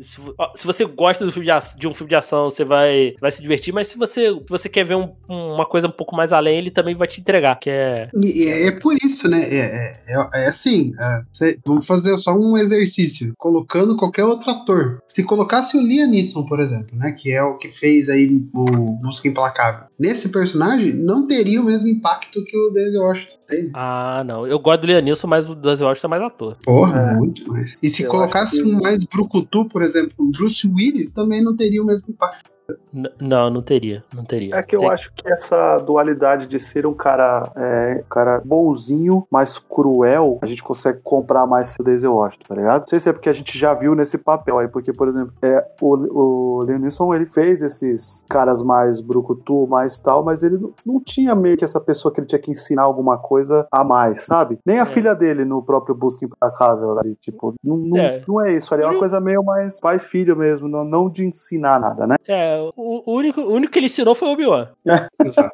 se 0.54 0.66
você 0.66 0.84
gosta 0.84 1.24
do 1.24 1.32
filme 1.32 1.46
de, 1.48 1.78
de 1.78 1.88
um 1.88 1.94
filme 1.94 2.08
de 2.08 2.16
ação, 2.16 2.50
você 2.50 2.64
vai, 2.64 3.14
vai 3.20 3.30
se 3.30 3.42
divertir, 3.42 3.72
mas 3.72 3.88
se 3.88 3.98
você, 3.98 4.28
se 4.30 4.44
você 4.48 4.68
quer 4.68 4.84
ver 4.84 4.96
um- 4.96 5.14
uma 5.28 5.66
coisa 5.66 5.86
um 5.88 5.90
pouco 5.92 6.14
mais 6.16 6.32
além, 6.32 6.58
ele 6.58 6.70
também 6.70 6.94
vai 6.94 7.06
te 7.08 7.20
entregar, 7.20 7.56
que 7.56 7.70
é... 7.70 8.08
É, 8.24 8.66
é 8.68 8.72
por 8.80 8.94
isso, 9.04 9.28
né? 9.28 9.42
É, 9.42 9.56
é, 9.58 10.00
é- 10.08 10.44
é 10.44 10.46
assim, 10.48 10.92
é, 10.98 11.20
cê- 11.32 11.58
vamos 11.64 11.86
fazer 11.86 12.16
só 12.18 12.32
um 12.34 12.56
exercício, 12.56 13.32
colocando 13.38 13.96
qualquer 13.96 14.24
outro 14.24 14.50
ator. 14.50 14.75
Se 15.08 15.22
colocasse 15.22 15.76
o 15.76 15.80
Liam 15.80 16.08
Neeson, 16.10 16.44
por 16.46 16.60
exemplo, 16.60 16.96
né? 16.96 17.12
Que 17.12 17.32
é 17.32 17.42
o 17.42 17.56
que 17.58 17.70
fez 17.72 18.08
aí 18.08 18.26
o 18.54 18.64
Busca 19.02 19.28
Implacável. 19.28 19.86
Nesse 19.98 20.28
personagem, 20.30 20.92
não 20.92 21.26
teria 21.26 21.60
o 21.60 21.64
mesmo 21.64 21.88
impacto 21.88 22.44
que 22.44 22.56
o 22.56 22.70
Denzel 22.70 23.02
Washington 23.02 23.36
tem. 23.48 23.70
Ah, 23.74 24.24
não, 24.26 24.46
eu 24.46 24.58
gosto 24.58 24.80
do 24.82 24.86
Lianilson, 24.88 25.26
mas 25.26 25.48
o 25.48 25.54
Denzel 25.54 25.86
Washington 25.86 26.06
é 26.06 26.10
mais 26.10 26.22
ator. 26.22 26.56
Porra, 26.64 27.00
É. 27.00 27.14
muito 27.14 27.46
mais. 27.48 27.76
E 27.82 27.88
se 27.88 28.02
Eu 28.02 28.10
colocasse 28.10 28.62
que- 28.62 28.68
um 28.68 28.80
mais 28.80 29.04
brucutu, 29.04 29.64
por 29.66 29.82
exemplo, 29.82 30.12
um 30.18 30.30
Bruce 30.30 30.66
Willis, 30.66 31.10
também 31.10 31.42
não 31.42 31.56
teria 31.56 31.82
o 31.82 31.86
mesmo 31.86 32.06
impacto. 32.10 32.50
N- 32.92 33.10
não, 33.20 33.48
não 33.50 33.62
teria, 33.62 34.02
não 34.14 34.24
teria. 34.24 34.54
É 34.56 34.62
que 34.62 34.74
eu 34.74 34.80
Tem- 34.80 34.90
acho 34.90 35.12
que 35.14 35.28
essa 35.30 35.76
dualidade 35.78 36.46
de 36.46 36.58
ser 36.58 36.86
um 36.86 36.94
cara, 36.94 37.50
é, 37.56 38.02
um 38.04 38.08
cara 38.08 38.40
bonzinho, 38.44 39.26
mas 39.30 39.58
cruel, 39.58 40.38
a 40.42 40.46
gente 40.46 40.62
consegue 40.62 41.00
comprar 41.02 41.46
mais 41.46 41.76
o 41.78 41.82
Denzel 41.84 42.14
Washington, 42.14 42.44
tá 42.48 42.54
ligado? 42.54 42.80
Não 42.80 42.86
sei 42.88 42.98
se 42.98 43.08
é 43.08 43.12
porque 43.12 43.28
a 43.28 43.32
gente 43.32 43.56
já 43.58 43.72
viu 43.74 43.94
nesse 43.94 44.18
papel 44.18 44.58
aí, 44.58 44.68
porque, 44.68 44.92
por 44.92 45.06
exemplo, 45.08 45.32
é, 45.42 45.64
o, 45.80 46.58
o 46.60 46.62
Liam 46.64 46.78
Neeson, 46.78 47.14
ele 47.14 47.26
fez 47.26 47.62
esses 47.62 48.24
caras 48.28 48.62
mais 48.62 49.00
brucutu, 49.00 49.66
mais 49.68 49.98
tal, 49.98 50.24
mas 50.24 50.42
ele 50.42 50.58
não, 50.58 50.72
não 50.84 51.00
tinha 51.00 51.34
meio 51.34 51.56
que 51.56 51.64
essa 51.64 51.80
pessoa 51.80 52.12
que 52.12 52.20
ele 52.20 52.26
tinha 52.26 52.38
que 52.40 52.50
ensinar 52.50 52.82
alguma 52.82 53.16
coisa 53.18 53.66
a 53.70 53.84
mais, 53.84 54.22
sabe? 54.24 54.58
Nem 54.66 54.78
a 54.80 54.82
É. 54.82 54.86
filha 54.86 55.14
dele 55.14 55.44
no 55.44 55.62
próprio 55.62 55.94
Busca 55.94 56.24
Implacável 56.24 56.98
ali, 56.98 57.14
tipo, 57.16 57.54
não, 57.62 57.76
não, 57.76 57.96
É. 57.98 58.22
não 58.26 58.40
é 58.44 58.54
isso 58.56 58.72
ali, 58.74 58.82
é 58.82 58.86
uma 58.86 58.98
coisa 58.98 59.20
meio 59.20 59.42
mais 59.44 59.78
pai 59.78 59.96
e 59.96 60.00
filho 60.00 60.36
mesmo, 60.36 60.66
não, 60.68 60.84
não 60.84 61.08
de 61.10 61.24
ensinar 61.24 61.78
nada, 61.80 62.06
né? 62.06 62.16
É, 62.26 62.55
o, 62.76 63.14
único, 63.16 63.40
o 63.40 63.52
único 63.52 63.72
que 63.72 63.78
ele 63.78 63.86
ensinou 63.86 64.14
foi 64.14 64.28
o 64.28 64.32
Obi-Wan. 64.32 64.68
Exato. 65.24 65.50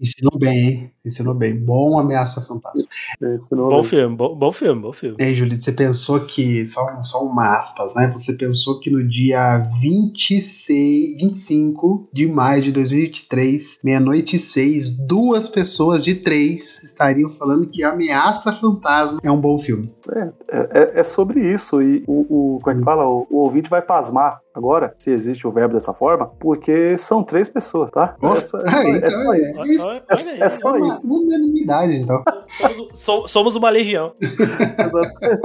Ensinou 0.00 0.38
bem, 0.38 0.58
hein? 0.68 0.90
Ensinou 1.04 1.34
bem. 1.34 1.54
Bom 1.58 1.98
Ameaça 1.98 2.46
não 2.48 3.68
Bom 3.68 3.82
filme, 3.82 4.16
bom, 4.16 4.34
bom 4.34 4.52
filme, 4.52 4.80
bom 4.80 4.92
filme. 4.92 5.16
E 5.18 5.22
aí, 5.24 5.34
Julito, 5.34 5.62
você 5.64 5.72
pensou 5.72 6.20
que, 6.20 6.66
só, 6.66 6.80
um- 6.98 7.04
só 7.04 7.22
uma 7.24 7.58
aspas, 7.58 7.94
né? 7.94 8.10
Você 8.16 8.32
pensou 8.34 8.80
que 8.80 8.90
no 8.90 9.06
dia 9.06 9.58
26, 9.80 11.16
25 11.22 12.08
de 12.12 12.26
maio 12.26 12.62
de 12.62 12.72
2023, 12.72 13.80
meia-noite 13.84 14.36
e 14.36 14.38
seis, 14.38 14.90
duas 15.06 15.48
pessoas 15.48 16.02
de 16.02 16.14
três 16.14 16.82
estariam 16.82 17.28
falando 17.30 17.66
que 17.68 17.82
Ameaça 17.82 18.52
Fantasma 18.52 19.18
é 19.22 19.30
um 19.30 19.40
bom 19.40 19.58
filme. 19.58 19.92
É, 20.10 20.78
é- 20.78 21.00
é 21.00 21.02
sobre 21.04 21.40
isso. 21.52 21.82
E 21.82 22.02
o, 22.06 22.54
o- 22.56 22.58
como 22.62 22.76
é 22.76 22.78
que 22.78 22.84
fala? 22.84 23.06
O, 23.06 23.26
o 23.30 23.36
ouvinte 23.38 23.68
vai 23.68 23.82
pasmar 23.82 24.40
agora, 24.54 24.94
se 24.98 25.10
existe 25.10 25.46
o 25.46 25.50
verbo 25.50 25.74
dessa 25.74 25.92
forma, 25.94 26.26
porque 26.38 26.96
são 26.98 27.22
três 27.22 27.48
pessoas, 27.48 27.90
tá? 27.90 28.16
Essa- 28.36 28.58
é, 28.58 28.70
só- 28.70 28.94
é 29.06 29.10
só 29.10 29.34
isso. 29.34 29.58
Olha, 29.58 29.70
isso. 29.72 29.88
olha 29.88 30.02
aí, 30.32 30.40
É 30.40 30.48
só 30.48 30.74
uma 30.76 30.88
isso. 30.88 31.06
unanimidade, 31.12 31.96
então. 31.96 32.22
somos, 32.48 33.00
so- 33.00 33.28
somos 33.28 33.56
uma 33.56 33.70
legião. 33.70 34.12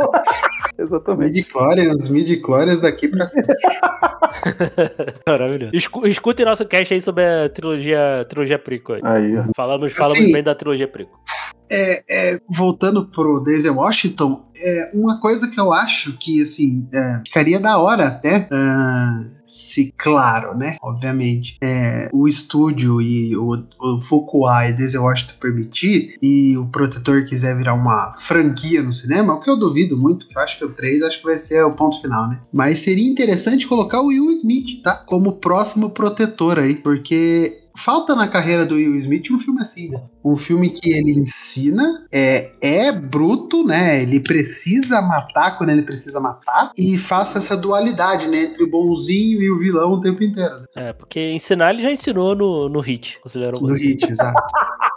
Exatamente. 0.78 1.30
Midi-chlorians, 1.32 2.10
midi-chlorians 2.10 2.80
daqui 2.80 3.08
pra 3.08 3.28
cima. 3.28 3.48
Maravilhoso. 5.28 5.72
Escu- 5.76 6.08
escutem 6.08 6.46
nosso 6.46 6.66
cast 6.66 6.94
aí 6.94 7.02
sobre 7.02 7.24
a 7.24 7.50
trilogia, 7.50 8.26
trilogia 8.28 8.60
Prico. 8.60 8.94
aí. 8.94 9.02
Aí, 9.04 9.38
ó. 9.38 9.46
Falamos, 9.56 9.94
falamos 9.94 10.20
Assim, 10.20 10.32
bem 10.32 10.44
da 10.44 10.56
trilogia 10.56 10.88
Prico. 10.88 11.18
É, 11.70 12.04
é, 12.10 12.40
voltando 12.48 13.08
pro 13.08 13.40
Daisy 13.40 13.70
Washington, 13.70 14.46
é 14.58 14.92
uma 14.94 15.20
coisa 15.20 15.50
que 15.50 15.60
eu 15.60 15.74
acho 15.74 16.18
que, 16.18 16.42
assim, 16.42 16.88
é, 16.94 17.22
ficaria 17.26 17.60
da 17.60 17.78
hora 17.78 18.08
até, 18.08 18.48
ah, 18.52 19.26
se 19.48 19.94
claro, 19.98 20.58
né, 20.58 20.78
obviamente, 20.82 21.58
é, 21.62 22.10
o 22.14 22.28
estúdio 22.28 23.02
e 23.02 23.36
o, 23.36 23.64
o 23.80 24.00
Fuqua 24.00 24.68
e 24.68 24.74
Daisy 24.74 24.98
Washington 24.98 25.34
permitir, 25.40 26.18
e 26.22 26.58
o 26.58 26.66
Protetor 26.68 27.26
quiser 27.26 27.56
virar 27.58 27.74
uma 27.74 28.16
franquia 28.20 28.82
no 28.82 28.94
cinema, 28.94 29.34
o 29.34 29.42
que 29.42 29.50
eu 29.50 29.58
duvido 29.58 29.98
muito, 29.98 30.28
que 30.28 30.38
eu 30.38 30.42
acho 30.42 30.58
que 30.58 30.66
o 30.66 30.74
3 30.74 31.04
acho 31.04 31.20
que 31.20 31.26
vai 31.26 31.38
ser 31.38 31.64
o 31.64 31.76
ponto 31.76 32.02
final, 32.02 32.30
né, 32.30 32.40
mas 32.52 32.80
seria 32.80 33.10
interessante 33.10 33.68
colocar 33.68 34.02
o 34.02 34.08
Will 34.08 34.32
Smith, 34.32 34.82
tá, 34.84 34.96
como 34.96 35.34
próximo 35.34 35.90
Protetor 35.90 36.60
aí, 36.60 36.76
porque... 36.76 37.62
Falta 37.78 38.16
na 38.16 38.28
carreira 38.28 38.66
do 38.66 38.76
Will 38.76 38.96
Smith 38.98 39.30
um 39.32 39.38
filme 39.38 39.62
assim, 39.62 39.90
né? 39.90 40.02
Um 40.24 40.38
filme 40.38 40.70
que 40.70 40.92
ele 40.92 41.12
ensina, 41.12 42.06
é, 42.12 42.52
é 42.62 42.92
bruto, 42.92 43.64
né? 43.64 44.02
Ele 44.02 44.20
precisa 44.20 45.02
matar 45.02 45.58
quando 45.58 45.70
ele 45.70 45.84
precisa 45.84 46.20
matar, 46.20 46.72
e 46.78 46.98
faça 46.98 47.38
essa 47.38 47.56
dualidade, 47.56 48.28
né? 48.28 48.44
Entre 48.44 48.64
o 48.64 48.70
bonzinho 48.70 49.42
e 49.42 49.52
o 49.52 49.58
vilão 49.58 49.94
o 49.94 50.02
tempo 50.02 50.24
inteiro. 50.24 50.60
Né? 50.60 50.66
É, 50.76 50.94
porque 50.94 51.32
ensinar 51.32 51.72
ele 51.72 51.82
já 51.82 51.92
ensinou 51.92 52.36
no, 52.36 52.70
no 52.70 52.80
Hit. 52.80 53.20
Considerou 53.22 53.62
No 53.62 53.74
hit, 53.74 54.10
exato. 54.10 54.42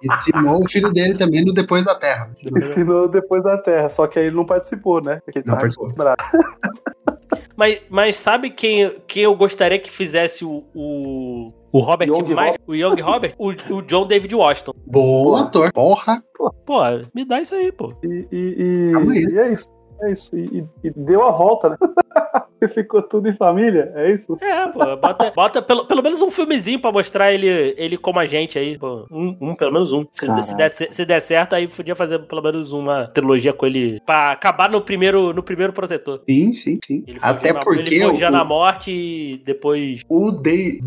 Ensinou 0.02 0.62
o 0.62 0.68
filho 0.68 0.92
dele 0.92 1.14
também 1.14 1.44
no 1.44 1.52
Depois 1.52 1.84
da 1.84 1.94
Terra. 1.94 2.30
Ensinou. 2.32 2.58
Ensinou 2.58 3.08
depois 3.08 3.42
da 3.42 3.58
Terra, 3.58 3.90
só 3.90 4.06
que 4.06 4.18
aí 4.18 4.26
ele 4.26 4.36
não 4.36 4.46
participou, 4.46 5.02
né? 5.02 5.20
Porque 5.24 5.40
ele 5.40 5.46
Não 5.48 5.56
participou. 5.56 5.92
Mas, 7.54 7.80
mas 7.90 8.16
sabe 8.16 8.50
quem, 8.50 9.02
quem 9.06 9.24
eu 9.24 9.34
gostaria 9.34 9.78
que 9.78 9.90
fizesse 9.90 10.44
o. 10.44 10.64
o... 10.74 11.52
O 11.78 11.80
Robert 11.80 12.08
Young 12.08 12.34
mais, 12.34 12.56
o 12.66 12.74
Young 12.74 13.00
Robert, 13.00 13.34
o, 13.38 13.48
o 13.50 13.82
John 13.82 14.06
David 14.06 14.34
Washington. 14.34 14.72
Bom 14.86 15.24
Porra. 15.24 15.42
ator. 15.42 15.72
Porra. 15.72 16.22
Pô, 16.66 16.80
me 17.14 17.24
dá 17.24 17.40
isso 17.40 17.54
aí, 17.54 17.70
pô. 17.72 17.92
E, 18.02 18.26
e, 18.32 18.86
e- 18.90 19.32
e 19.34 19.38
é 19.38 19.52
isso. 19.52 19.70
É 20.00 20.12
isso. 20.12 20.36
E, 20.36 20.44
e- 20.84 20.88
e 20.88 20.90
deu 20.90 21.22
a 21.24 21.30
volta, 21.30 21.70
né? 21.70 21.76
E 22.60 22.66
ficou 22.66 23.00
tudo 23.00 23.28
em 23.28 23.36
família, 23.36 23.92
é 23.94 24.12
isso? 24.12 24.36
É, 24.40 24.66
pô, 24.66 24.80
bota, 24.96 25.30
bota 25.30 25.62
pelo, 25.62 25.86
pelo 25.86 26.02
menos 26.02 26.20
um 26.20 26.28
filmezinho 26.28 26.80
pra 26.80 26.90
mostrar 26.90 27.32
ele, 27.32 27.46
ele 27.78 27.96
como 27.96 28.18
a 28.18 28.26
gente 28.26 28.58
aí, 28.58 28.76
pô. 28.76 29.06
Um, 29.12 29.36
um, 29.40 29.54
pelo 29.54 29.72
menos 29.72 29.92
um. 29.92 30.04
Se, 30.10 30.26
se, 30.42 30.56
der, 30.56 30.68
ce- 30.72 30.88
se 30.90 31.04
der 31.04 31.20
certo, 31.20 31.52
aí 31.54 31.68
podia 31.68 31.94
fazer 31.94 32.18
pelo 32.26 32.42
menos 32.42 32.72
uma 32.72 33.06
trilogia 33.14 33.52
com 33.52 33.64
ele 33.64 34.00
pra 34.04 34.32
acabar 34.32 34.68
no 34.68 34.80
primeiro, 34.80 35.32
no 35.32 35.40
primeiro 35.40 35.72
protetor. 35.72 36.20
Sim, 36.28 36.52
sim, 36.52 36.78
sim. 36.84 37.04
Ele 37.06 37.20
Até 37.22 37.50
forjando 37.50 37.58
a- 37.58 37.62
porque 37.62 37.94
ele 37.94 38.04
forjando 38.06 38.36
o, 38.36 38.40
a 38.40 38.44
morte 38.44 38.90
e 38.90 39.36
depois. 39.44 40.00
o 40.08 40.32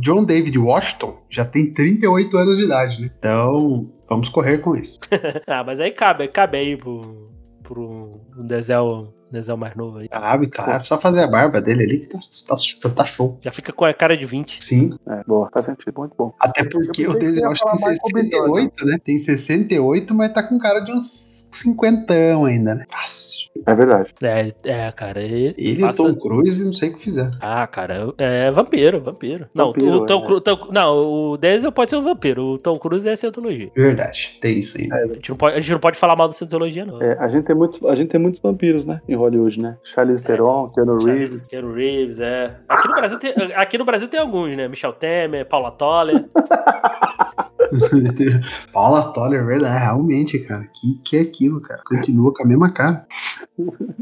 John 0.01 0.26
David 0.26 0.57
Washington 0.59 1.20
já 1.30 1.45
tem 1.45 1.74
38 1.74 2.36
anos 2.38 2.57
de 2.57 2.66
idade, 2.66 3.01
né? 3.01 3.09
Então, 3.18 3.89
vamos 4.09 4.28
correr 4.28 4.57
com 4.57 4.76
isso. 4.76 4.99
Ah, 5.47 5.64
mas 5.64 5.80
aí 5.80 5.91
cabe, 5.91 6.28
cabe 6.28 6.57
aí 6.57 6.76
pro, 6.76 7.30
pro 7.62 8.09
Denzel, 8.38 9.14
Denzel 9.32 9.57
mais 9.57 9.75
novo 9.75 9.99
aí. 9.99 10.09
Sabe, 10.11 10.47
claro. 10.47 10.84
Só 10.86 10.97
fazer 10.99 11.23
a 11.23 11.27
barba 11.27 11.61
dele 11.61 11.84
ali 11.84 11.99
que 11.99 12.07
tá, 12.07 12.19
tá, 12.19 12.89
tá 12.89 13.05
show. 13.05 13.38
Já 13.41 13.51
fica 13.51 13.71
com 13.71 13.86
a 13.86 13.93
cara 13.93 14.15
de 14.17 14.25
20. 14.25 14.63
Sim. 14.63 14.97
É, 15.07 15.23
boa, 15.25 15.49
faz 15.53 15.65
sentido, 15.65 15.93
muito 15.97 16.13
bom. 16.17 16.34
Até 16.39 16.63
porque 16.63 17.03
Eu 17.05 17.11
o 17.11 17.13
que 17.13 17.19
Denzel 17.19 17.49
Washington 17.49 17.69
falar 17.77 17.95
tem 17.95 18.13
Michael 18.13 18.29
B. 18.29 18.36
Jordan. 18.36 18.51
68, 18.61 18.86
né? 18.86 18.97
Tem 19.03 19.19
68, 19.19 20.13
mas 20.13 20.34
tá 20.34 20.43
com 20.43 20.57
cara 20.57 20.79
de 20.82 20.91
uns 20.91 21.49
50 21.51 22.13
ainda, 22.45 22.75
né? 22.75 22.86
Fácil. 22.89 23.49
É 23.65 23.75
verdade. 23.75 24.13
É, 24.21 24.53
é 24.65 24.91
cara. 24.91 25.21
Ele, 25.21 25.53
Ele 25.57 25.82
e 25.82 25.84
o 25.84 25.88
passa- 25.88 26.03
Tom 26.03 26.15
Cruise, 26.15 26.63
não 26.63 26.73
sei 26.73 26.89
o 26.89 26.97
que 26.97 27.03
fizeram. 27.03 27.32
Ah, 27.39 27.65
cara, 27.67 28.13
é 28.17 28.49
vampiro, 28.51 29.01
vampiro. 29.01 29.47
Não, 29.53 29.67
Vampiro, 29.67 29.91
o 29.97 30.05
Tom 30.05 30.21
é. 30.21 30.25
Cruise. 30.25 30.43
Tom- 30.43 30.67
não, 30.71 30.97
o 30.97 31.38
Denzel 31.38 31.71
pode 31.71 31.89
ser 31.91 31.97
um 31.97 32.03
vampiro. 32.03 32.43
O 32.53 32.57
Tom 32.57 32.77
Cruise 32.79 33.07
é 33.07 33.15
cientologia. 33.15 33.69
Verdade, 33.75 34.38
tem 34.41 34.57
isso 34.57 34.77
ainda. 34.79 34.95
A 34.95 35.07
gente 35.07 35.29
não 35.29 35.38
pode, 35.38 35.55
a 35.57 35.59
gente 35.59 35.71
não 35.71 35.79
pode 35.79 35.97
falar 35.97 36.15
mal 36.15 36.27
da 36.27 36.34
cientologia, 36.34 36.86
não. 36.86 37.01
É, 37.01 37.17
a, 37.19 37.27
gente 37.27 37.43
tem 37.45 37.55
muitos, 37.55 37.84
a 37.84 37.95
gente 37.95 38.09
tem 38.09 38.19
muitos 38.19 38.39
vampiros, 38.41 38.86
né? 38.86 39.01
Em 39.07 39.15
Hollywood, 39.22 39.59
né? 39.59 39.78
Charlize 39.84 40.24
Theron, 40.24 40.69
Keanu 40.69 40.97
Reeves. 41.03 41.47
Keanu 41.47 41.74
Reeves, 41.74 42.19
é. 42.19 42.57
Aqui 42.67 42.88
no, 42.88 42.95
Brasil 42.95 43.19
tem, 43.19 43.34
aqui 43.55 43.78
no 43.78 43.86
Brasil 43.86 44.07
tem 44.07 44.19
alguns, 44.19 44.55
né? 44.55 44.67
Michel 44.67 44.93
Temer, 44.93 45.47
Paula 45.47 45.72
Toller. 45.72 46.30
Paula 48.72 49.13
Toller, 49.13 49.45
verdade, 49.45 49.80
realmente, 49.80 50.39
cara. 50.39 50.67
Que 50.74 51.01
que 51.03 51.17
é 51.17 51.22
aquilo, 51.22 51.61
cara? 51.61 51.82
Continua 51.86 52.34
com 52.34 52.43
a 52.43 52.45
mesma 52.45 52.69
cara. 52.72 53.05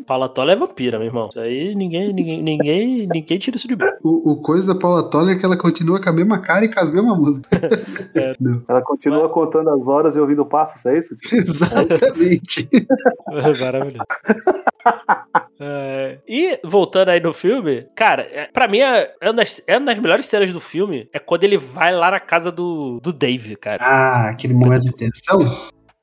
Paula 0.06 0.30
Toller 0.30 0.56
é 0.56 0.60
vampira, 0.60 0.98
meu 0.98 1.08
irmão. 1.08 1.28
Isso 1.30 1.40
aí 1.40 1.76
ninguém, 1.76 2.14
ninguém, 2.14 2.42
ninguém, 2.42 3.08
ninguém 3.08 3.40
tira 3.40 3.58
isso 3.58 3.68
de 3.68 3.76
mim. 3.76 3.84
O, 4.04 4.32
o 4.32 4.42
coisa 4.42 4.68
da 4.68 4.80
Paula 4.80 5.10
Toller 5.10 5.36
é 5.36 5.40
que 5.40 5.46
ela 5.46 5.58
continua 5.58 6.02
com 6.02 6.10
a 6.10 6.14
mesma 6.14 6.40
cara 6.40 6.66
e 6.66 6.74
com 6.74 6.80
as 6.80 6.92
mesmas 6.92 7.18
músicas. 7.18 7.60
Não, 8.40 8.64
Ela 8.68 8.82
continua 8.82 9.30
contando 9.30 9.70
as 9.70 9.88
horas 9.88 10.16
e 10.16 10.20
ouvindo 10.20 10.46
passos, 10.46 10.86
é 10.86 10.98
isso? 10.98 11.16
exatamente. 11.32 12.68
Maravilhoso. 13.62 14.06
É, 15.62 16.20
e 16.26 16.58
voltando 16.64 17.10
aí 17.10 17.20
no 17.20 17.34
filme, 17.34 17.86
cara, 17.94 18.22
é, 18.22 18.46
pra 18.46 18.66
mim 18.68 18.80
é, 18.80 19.14
é, 19.20 19.28
uma 19.30 19.34
das, 19.34 19.62
é 19.68 19.78
uma 19.78 19.88
das 19.88 20.00
melhores 20.00 20.26
cenas 20.26 20.54
do 20.54 20.62
filme 20.62 21.10
é 21.12 21.20
quando 21.20 21.44
ele 21.44 21.58
vai 21.58 21.94
lá 21.94 22.12
na 22.12 22.20
casa 22.20 22.50
do, 22.50 23.00
do 23.02 23.12
Dave, 23.12 23.58
cara. 23.60 23.84
Ah, 23.84 24.30
aquele 24.30 24.54
momento 24.54 24.84
de 24.84 24.92
tensão? 24.94 25.40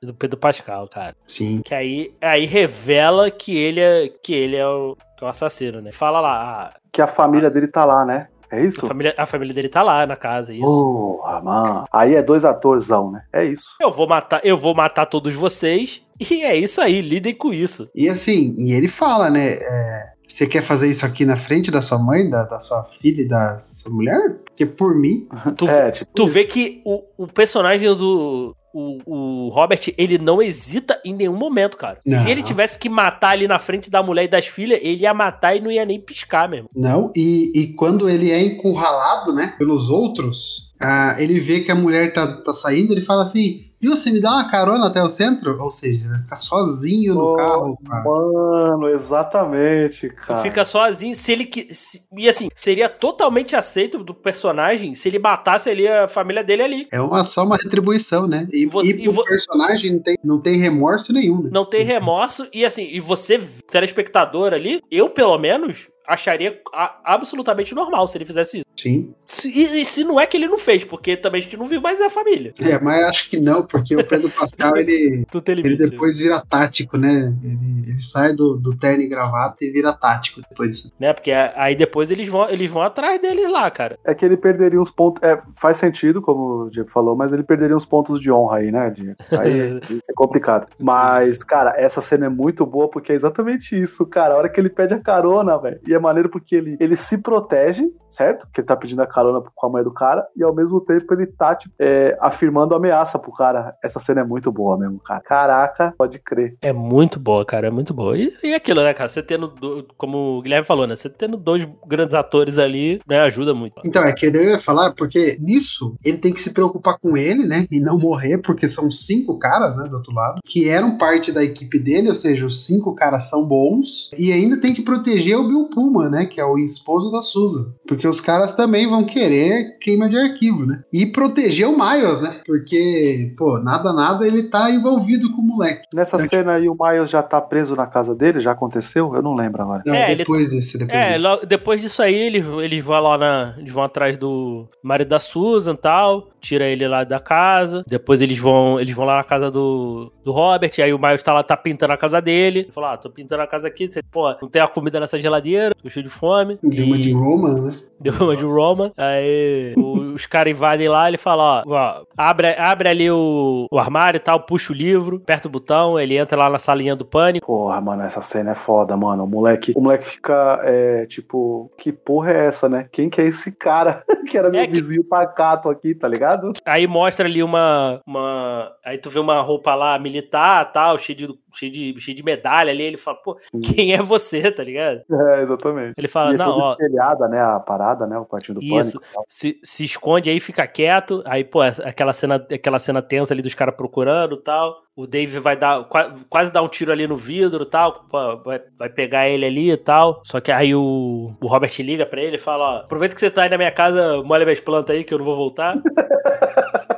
Do 0.02 0.14
Pedro 0.14 0.38
Pascal, 0.38 0.88
cara. 0.88 1.16
Sim. 1.24 1.62
Que 1.64 1.74
aí, 1.74 2.14
aí 2.20 2.44
revela 2.44 3.30
que 3.30 3.56
ele 3.56 3.80
é, 3.80 4.08
que 4.08 4.32
ele 4.34 4.56
é 4.56 4.66
o, 4.66 4.96
que 5.16 5.24
é 5.24 5.26
o 5.26 5.30
assassino, 5.30 5.80
né? 5.80 5.90
Fala 5.90 6.20
lá, 6.20 6.70
ah, 6.74 6.78
Que 6.92 7.00
a 7.00 7.08
família 7.08 7.50
dele 7.50 7.66
tá 7.66 7.84
lá, 7.84 8.04
né? 8.04 8.28
É 8.50 8.58
a, 8.58 8.60
isso? 8.60 8.86
família, 8.86 9.14
a 9.16 9.26
família 9.26 9.54
dele 9.54 9.68
tá 9.68 9.82
lá 9.82 10.06
na 10.06 10.16
casa, 10.16 10.52
isso. 10.52 10.64
Porra, 10.64 11.40
mano. 11.40 11.84
Aí 11.92 12.14
é 12.14 12.22
dois 12.22 12.44
atorzão, 12.44 13.10
né? 13.10 13.24
É 13.32 13.44
isso. 13.44 13.74
Eu 13.80 13.90
vou 13.90 14.06
matar, 14.06 14.40
eu 14.44 14.56
vou 14.56 14.74
matar 14.74 15.06
todos 15.06 15.34
vocês. 15.34 16.02
E 16.18 16.42
é 16.44 16.56
isso 16.56 16.80
aí, 16.80 17.02
lidem 17.02 17.34
com 17.34 17.52
isso. 17.52 17.90
E 17.94 18.08
assim, 18.08 18.54
e 18.56 18.72
ele 18.72 18.88
fala, 18.88 19.28
né? 19.28 19.54
é, 19.60 20.12
Você 20.36 20.46
quer 20.46 20.60
fazer 20.62 20.90
isso 20.90 21.06
aqui 21.06 21.24
na 21.24 21.38
frente 21.38 21.70
da 21.70 21.80
sua 21.80 21.96
mãe, 21.96 22.28
da, 22.28 22.42
da 22.44 22.60
sua 22.60 22.84
filha 22.84 23.22
e 23.22 23.24
da 23.24 23.58
sua 23.58 23.90
mulher? 23.90 24.36
Porque 24.44 24.66
por 24.66 24.94
mim, 24.94 25.26
Tu, 25.56 25.66
É, 25.66 25.90
tipo. 25.90 26.10
tu 26.14 26.26
vê 26.26 26.44
que 26.44 26.82
o, 26.84 27.02
o 27.16 27.26
personagem 27.26 27.88
do. 27.96 28.54
O, 28.70 28.98
o 29.06 29.48
Robert, 29.48 29.80
ele 29.96 30.18
não 30.18 30.42
hesita 30.42 31.00
em 31.02 31.14
nenhum 31.14 31.38
momento, 31.38 31.78
cara. 31.78 31.98
Não. 32.06 32.22
Se 32.22 32.30
ele 32.30 32.42
tivesse 32.42 32.78
que 32.78 32.90
matar 32.90 33.30
ali 33.30 33.48
na 33.48 33.58
frente 33.58 33.88
da 33.88 34.02
mulher 34.02 34.24
e 34.24 34.28
das 34.28 34.46
filhas, 34.46 34.78
ele 34.82 35.04
ia 35.04 35.14
matar 35.14 35.56
e 35.56 35.60
não 35.62 35.70
ia 35.70 35.86
nem 35.86 35.98
piscar 35.98 36.46
mesmo. 36.46 36.68
não. 36.76 37.10
E, 37.16 37.50
e 37.54 37.72
quando 37.72 38.06
ele 38.06 38.30
é 38.30 38.38
encurralado, 38.42 39.32
né, 39.32 39.54
pelos 39.56 39.88
outros, 39.88 40.70
ah, 40.78 41.16
ele 41.18 41.40
vê 41.40 41.60
que 41.60 41.72
a 41.72 41.74
mulher 41.74 42.12
tá, 42.12 42.42
tá 42.42 42.52
saindo, 42.52 42.92
ele 42.92 43.06
fala 43.06 43.22
assim: 43.22 43.65
Viu, 43.80 43.94
você 43.96 44.10
me 44.10 44.20
dá 44.20 44.30
uma 44.32 44.50
carona 44.50 44.86
até 44.86 45.02
o 45.02 45.08
centro? 45.08 45.60
Ou 45.62 45.70
seja, 45.70 46.08
vai 46.08 46.18
ficar 46.22 46.36
sozinho 46.36 47.14
no 47.14 47.32
Oh, 47.32 47.36
carro. 47.36 47.78
cara. 47.88 48.04
Mano, 48.04 48.88
exatamente, 48.88 50.08
cara. 50.08 50.40
Fica 50.42 50.64
sozinho. 50.64 51.14
Se 51.14 51.32
ele 51.32 51.44
que. 51.44 51.74
se- 51.74 52.00
e 52.16 52.28
assim, 52.28 52.48
seria 52.54 52.88
totalmente 52.88 53.54
aceito 53.54 54.02
do 54.02 54.14
personagem 54.14 54.94
se 54.94 55.08
ele 55.08 55.18
matasse 55.18 55.68
ali 55.68 55.86
a 55.86 56.08
família 56.08 56.42
dele 56.42 56.62
ali. 56.62 56.88
É 56.90 57.00
uma, 57.00 57.24
só 57.24 57.44
uma 57.44 57.56
retribuição, 57.56 58.26
né? 58.26 58.46
E, 58.52 58.66
Vo- 58.66 58.82
e 58.84 58.90
e 59.04 59.08
vo- 59.08 59.24
personagem 59.24 59.92
não 59.92 60.00
tem, 60.00 60.16
não 60.24 60.40
tem 60.40 60.56
remorso 60.58 61.12
nenhum, 61.12 61.42
né? 61.42 61.50
Não 61.52 61.64
tem 61.64 61.84
remorso. 61.84 62.46
E 62.52 62.64
assim, 62.64 62.88
e 62.90 62.98
você, 63.00 63.38
telespectador 63.70 64.52
ali, 64.54 64.80
eu 64.90 65.08
pelo 65.10 65.38
menos. 65.38 65.88
Acharia 66.06 66.60
absolutamente 67.04 67.74
normal 67.74 68.06
se 68.08 68.16
ele 68.16 68.24
fizesse 68.24 68.58
isso. 68.58 68.66
Sim. 68.76 69.14
Se- 69.24 69.48
E, 69.48 69.80
e 69.82 69.84
se 69.86 70.04
não 70.04 70.20
é 70.20 70.26
que 70.26 70.36
ele 70.36 70.46
não 70.48 70.58
fez, 70.58 70.84
porque 70.84 71.16
também 71.16 71.40
a 71.40 71.42
gente 71.42 71.56
não 71.56 71.66
viu 71.66 71.80
mais 71.80 72.00
a 72.00 72.10
família. 72.10 72.52
É, 72.60 72.78
mas 72.78 73.02
acho 73.04 73.30
que 73.30 73.40
não, 73.40 73.62
porque 73.64 73.96
o 73.96 74.04
Pedro 74.04 74.28
Pascal, 74.30 74.76
ele, 74.76 75.24
tem 75.26 75.42
ele 75.54 75.62
limite. 75.62 75.90
depois 75.90 76.18
vira 76.18 76.42
tático, 76.48 76.96
né? 76.98 77.34
Ele, 77.42 77.90
ele 77.90 78.00
sai 78.02 78.34
do, 78.34 78.56
do 78.58 78.76
terno 78.76 79.02
e 79.02 79.08
gravata 79.08 79.56
e 79.64 79.70
vira 79.70 79.92
tático 79.94 80.40
depois 80.48 80.70
disso. 80.70 80.92
Né? 81.00 81.12
Porque 81.12 81.32
aí 81.32 81.74
depois 81.74 82.10
eles 82.10 82.28
vão, 82.28 82.48
eles 82.50 82.70
vão 82.70 82.82
atrás 82.82 83.20
dele 83.20 83.48
lá, 83.48 83.70
cara. 83.70 83.98
É 84.04 84.14
que 84.14 84.24
ele 84.24 84.36
perderia 84.36 84.80
uns 84.80 84.90
pontos. 84.90 85.22
É, 85.22 85.40
faz 85.56 85.78
sentido, 85.78 86.20
como 86.20 86.64
o 86.64 86.70
Diego 86.70 86.90
falou, 86.90 87.16
mas 87.16 87.32
ele 87.32 87.42
perderia 87.42 87.76
uns 87.76 87.86
pontos 87.86 88.20
de 88.20 88.30
honra 88.30 88.58
aí, 88.58 88.70
né, 88.70 88.90
Diego? 88.90 89.16
Aí 89.38 89.78
isso 89.88 90.10
é 90.10 90.14
complicado. 90.14 90.66
Mas, 90.78 91.42
cara, 91.42 91.72
essa 91.76 92.00
cena 92.02 92.26
é 92.26 92.30
muito 92.30 92.66
boa 92.66 92.88
porque 92.90 93.12
é 93.12 93.14
exatamente 93.14 93.80
isso, 93.80 94.04
cara. 94.06 94.34
A 94.34 94.36
hora 94.36 94.48
que 94.50 94.60
ele 94.60 94.68
pede 94.70 94.92
a 94.94 95.00
carona, 95.00 95.56
velho. 95.58 95.80
E 95.86 95.94
é 95.96 96.00
maneiro 96.00 96.28
porque 96.28 96.54
ele, 96.56 96.76
ele 96.80 96.96
se 96.96 97.18
protege, 97.18 97.84
certo? 98.08 98.46
Porque 98.46 98.60
ele 98.60 98.66
tá 98.68 98.76
pedindo 98.76 99.02
a 99.02 99.06
carona 99.06 99.42
com 99.54 99.66
a 99.66 99.70
mãe 99.70 99.82
do 99.82 99.92
cara. 99.92 100.26
E 100.36 100.42
ao 100.42 100.54
mesmo 100.54 100.80
tempo 100.80 101.12
ele 101.14 101.26
tá, 101.26 101.54
tipo, 101.54 101.74
é, 101.78 102.16
afirmando 102.20 102.74
ameaça 102.74 103.18
pro 103.18 103.32
cara. 103.32 103.74
Essa 103.82 104.00
cena 104.00 104.20
é 104.20 104.24
muito 104.24 104.50
boa 104.52 104.78
mesmo, 104.78 104.98
cara. 105.00 105.20
Caraca, 105.20 105.94
pode 105.98 106.18
crer. 106.18 106.56
É 106.62 106.72
muito 106.72 107.18
boa, 107.18 107.44
cara, 107.44 107.66
é 107.66 107.70
muito 107.70 107.92
boa. 107.94 108.16
E, 108.16 108.32
e 108.42 108.54
aquilo, 108.54 108.82
né, 108.82 108.92
cara? 108.94 109.08
Você 109.08 109.22
tendo, 109.22 109.48
do- 109.48 109.86
como 109.96 110.38
o 110.38 110.42
Guilherme 110.42 110.66
falou, 110.66 110.86
né? 110.86 110.96
Você 110.96 111.08
tendo 111.08 111.36
dois 111.36 111.66
grandes 111.86 112.14
atores 112.14 112.58
ali, 112.58 113.00
né, 113.06 113.20
ajuda 113.20 113.54
muito. 113.54 113.74
Então, 113.84 114.02
é 114.04 114.12
que 114.12 114.26
eu 114.26 114.44
ia 114.44 114.58
falar, 114.58 114.94
porque 114.94 115.36
nisso 115.40 115.96
ele 116.04 116.18
tem 116.18 116.32
que 116.32 116.40
se 116.40 116.52
preocupar 116.52 116.98
com 116.98 117.16
ele, 117.16 117.44
né? 117.46 117.66
E 117.70 117.80
não 117.80 117.98
morrer, 117.98 118.38
porque 118.38 118.68
são 118.68 118.90
cinco 118.90 119.38
caras, 119.38 119.76
né, 119.76 119.88
do 119.88 119.96
outro 119.96 120.12
lado, 120.14 120.40
que 120.46 120.68
eram 120.68 120.96
parte 120.98 121.32
da 121.32 121.42
equipe 121.42 121.78
dele, 121.78 122.08
ou 122.08 122.14
seja, 122.14 122.46
os 122.46 122.64
cinco 122.64 122.94
caras 122.94 123.24
são 123.28 123.44
bons. 123.46 124.10
E 124.18 124.32
ainda 124.32 124.60
tem 124.60 124.74
que 124.74 124.82
proteger 124.82 125.36
o 125.36 125.46
Bill 125.48 125.68
Pullman, 125.86 126.10
né? 126.10 126.26
Que 126.26 126.40
é 126.40 126.44
o 126.44 126.58
esposo 126.58 127.10
da 127.10 127.22
Susan. 127.22 127.72
Porque 127.86 128.06
os 128.06 128.20
caras 128.20 128.52
também 128.52 128.86
vão 128.88 129.04
querer 129.04 129.78
queima 129.80 130.08
de 130.08 130.16
arquivo, 130.18 130.66
né? 130.66 130.82
E 130.92 131.06
proteger 131.06 131.68
o 131.68 131.72
Miles, 131.76 132.20
né? 132.20 132.40
Porque, 132.44 133.34
pô, 133.36 133.58
nada, 133.58 133.92
nada, 133.92 134.26
ele 134.26 134.44
tá 134.44 134.70
envolvido 134.70 135.30
com 135.32 135.40
o 135.40 135.44
moleque. 135.44 135.82
Nessa 135.94 136.16
Eu- 136.16 136.28
cena 136.28 136.54
aí, 136.54 136.68
o 136.68 136.76
Miles 136.78 137.10
já 137.10 137.22
tá 137.22 137.40
preso 137.40 137.74
na 137.76 137.86
casa 137.86 138.14
dele? 138.14 138.40
Já 138.40 138.52
aconteceu? 138.52 139.14
Eu 139.14 139.22
não 139.22 139.34
lembro 139.34 139.62
agora. 139.62 139.82
Não, 139.86 139.94
É, 139.94 140.06
ele- 140.08 140.16
depois 140.16 140.50
desse, 140.50 140.78
depois 140.78 140.98
É, 140.98 141.18
logo- 141.18 141.46
depois 141.46 141.80
disso 141.80 142.02
aí, 142.02 142.14
eles, 142.14 142.44
eles 142.62 142.84
vão 142.84 143.00
lá 143.00 143.18
na. 143.18 143.54
Eles 143.58 143.72
vão 143.72 143.82
atrás 143.84 144.16
do 144.16 144.66
marido 144.82 145.08
da 145.08 145.18
Susan 145.18 145.74
e 145.74 145.76
tal. 145.76 146.28
Tira 146.46 146.64
ele 146.64 146.86
lá 146.86 147.02
da 147.02 147.18
casa. 147.18 147.82
Depois 147.88 148.20
eles 148.20 148.38
vão. 148.38 148.78
Eles 148.78 148.94
vão 148.94 149.04
lá 149.04 149.16
na 149.16 149.24
casa 149.24 149.50
do, 149.50 150.12
do 150.24 150.30
Robert. 150.30 150.70
Aí 150.78 150.92
o 150.94 150.98
Miles 150.98 151.22
tá 151.22 151.32
lá, 151.32 151.42
tá 151.42 151.56
pintando 151.56 151.92
a 151.92 151.96
casa 151.96 152.20
dele. 152.22 152.60
Ele 152.60 152.72
falou: 152.72 152.90
Ah, 152.90 152.96
tô 152.96 153.10
pintando 153.10 153.42
a 153.42 153.46
casa 153.46 153.66
aqui. 153.68 153.88
Você, 153.90 154.00
pô, 154.02 154.28
não 154.40 154.48
tem 154.48 154.62
a 154.62 154.68
comida 154.68 155.00
nessa 155.00 155.18
geladeira, 155.18 155.74
tô 155.74 155.88
cheio 155.90 156.04
de 156.04 156.10
fome. 156.10 156.58
Deu 156.62 156.86
uma 156.86 156.96
E- 156.96 157.00
de 157.00 157.12
Roman, 157.12 157.62
né? 157.62 157.76
Deu 157.98 158.12
uma 158.20 158.36
de 158.36 158.44
Roma. 158.44 158.92
Aí 158.96 159.72
o- 159.76 160.12
os 160.14 160.26
caras 160.26 160.52
invadem 160.52 160.86
lá, 160.86 161.08
ele 161.08 161.16
fala, 161.16 161.62
ó, 161.66 161.72
ó, 161.74 162.04
abre, 162.16 162.48
abre 162.58 162.88
ali 162.90 163.10
o, 163.10 163.66
o 163.70 163.78
armário 163.78 164.18
e 164.18 164.20
tal, 164.20 164.40
puxa 164.40 164.70
o 164.70 164.76
livro, 164.76 165.16
aperta 165.16 165.48
o 165.48 165.50
botão, 165.50 165.98
ele 165.98 166.14
entra 166.18 166.36
lá 166.36 166.50
na 166.50 166.58
salinha 166.58 166.94
do 166.94 167.06
pânico. 167.06 167.46
Porra, 167.46 167.80
mano, 167.80 168.02
essa 168.02 168.20
cena 168.20 168.50
é 168.50 168.54
foda, 168.54 168.94
mano. 168.98 169.24
O 169.24 169.26
moleque, 169.26 169.72
o 169.74 169.80
moleque 169.80 170.06
fica, 170.10 170.60
é, 170.62 171.06
tipo, 171.06 171.72
que 171.78 171.90
porra 171.90 172.32
é 172.32 172.46
essa, 172.46 172.68
né? 172.68 172.86
Quem 172.92 173.08
que 173.08 173.18
é 173.20 173.24
esse 173.28 173.50
cara 173.50 174.04
que 174.28 174.36
era 174.36 174.50
meu 174.50 174.60
É 174.60 174.66
que- 174.66 174.74
vizinho 174.74 175.02
pacato 175.02 175.70
aqui, 175.70 175.94
tá 175.94 176.06
ligado? 176.06 176.35
Aí 176.64 176.86
mostra 176.86 177.26
ali 177.26 177.42
uma, 177.42 178.00
uma. 178.06 178.72
Aí 178.84 178.98
tu 178.98 179.10
vê 179.10 179.18
uma 179.18 179.40
roupa 179.40 179.74
lá 179.74 179.98
militar 179.98 180.72
tal, 180.72 180.98
cheio 180.98 181.18
de, 181.18 181.28
cheio 181.56 181.72
de, 181.72 181.94
cheio 182.00 182.16
de 182.16 182.22
medalha 182.22 182.70
ali. 182.70 182.82
Ele 182.82 182.96
fala, 182.96 183.16
pô, 183.18 183.36
quem 183.62 183.92
é 183.94 184.02
você, 184.02 184.50
tá 184.50 184.62
ligado? 184.62 185.02
É, 185.26 185.42
exatamente. 185.42 185.94
Ele 185.96 186.08
fala, 186.08 186.30
e 186.32 186.34
é 186.34 186.38
não, 186.38 186.52
toda 186.52 186.64
ó, 186.64 186.72
espelhada, 186.72 187.28
né, 187.28 187.40
a 187.40 187.58
parada, 187.58 188.06
né, 188.06 188.18
o 188.18 188.24
quartinho 188.24 188.54
do 188.58 188.62
Isso. 188.64 188.98
pânico. 189.00 189.24
se, 189.26 189.58
se 189.62 189.84
esconde 189.84 190.30
aí, 190.30 190.38
fica 190.40 190.66
quieto. 190.66 191.22
Aí, 191.26 191.42
pô, 191.42 191.60
aquela 191.62 192.12
cena, 192.12 192.36
aquela 192.52 192.78
cena 192.78 193.00
tensa 193.02 193.32
ali 193.34 193.42
dos 193.42 193.54
caras 193.54 193.74
procurando 193.74 194.36
e 194.36 194.42
tal. 194.42 194.82
O 194.94 195.06
Dave 195.06 195.38
vai 195.40 195.56
dar, 195.56 195.84
qua- 195.84 196.14
quase 196.28 196.50
dar 196.52 196.62
um 196.62 196.68
tiro 196.68 196.90
ali 196.92 197.06
no 197.06 197.16
vidro 197.16 197.64
e 197.64 197.66
tal. 197.66 198.04
pô, 198.08 198.36
vai, 198.38 198.60
vai 198.78 198.88
pegar 198.88 199.28
ele 199.28 199.44
ali 199.44 199.70
e 199.70 199.76
tal. 199.76 200.22
Só 200.24 200.40
que 200.40 200.50
aí 200.50 200.74
o, 200.74 201.34
o 201.40 201.46
Robert 201.46 201.70
liga 201.80 202.06
pra 202.06 202.20
ele 202.22 202.36
e 202.36 202.40
fala: 202.40 202.64
Ó, 202.64 202.76
aproveita 202.78 203.14
que 203.14 203.20
você 203.20 203.30
tá 203.30 203.42
aí 203.42 203.50
na 203.50 203.58
minha 203.58 203.70
casa, 203.70 204.22
molha 204.22 204.44
minhas 204.44 204.60
plantas 204.60 204.96
aí 204.96 205.04
que 205.04 205.12
eu 205.12 205.18
não 205.18 205.24
vou 205.26 205.36
voltar. 205.36 205.76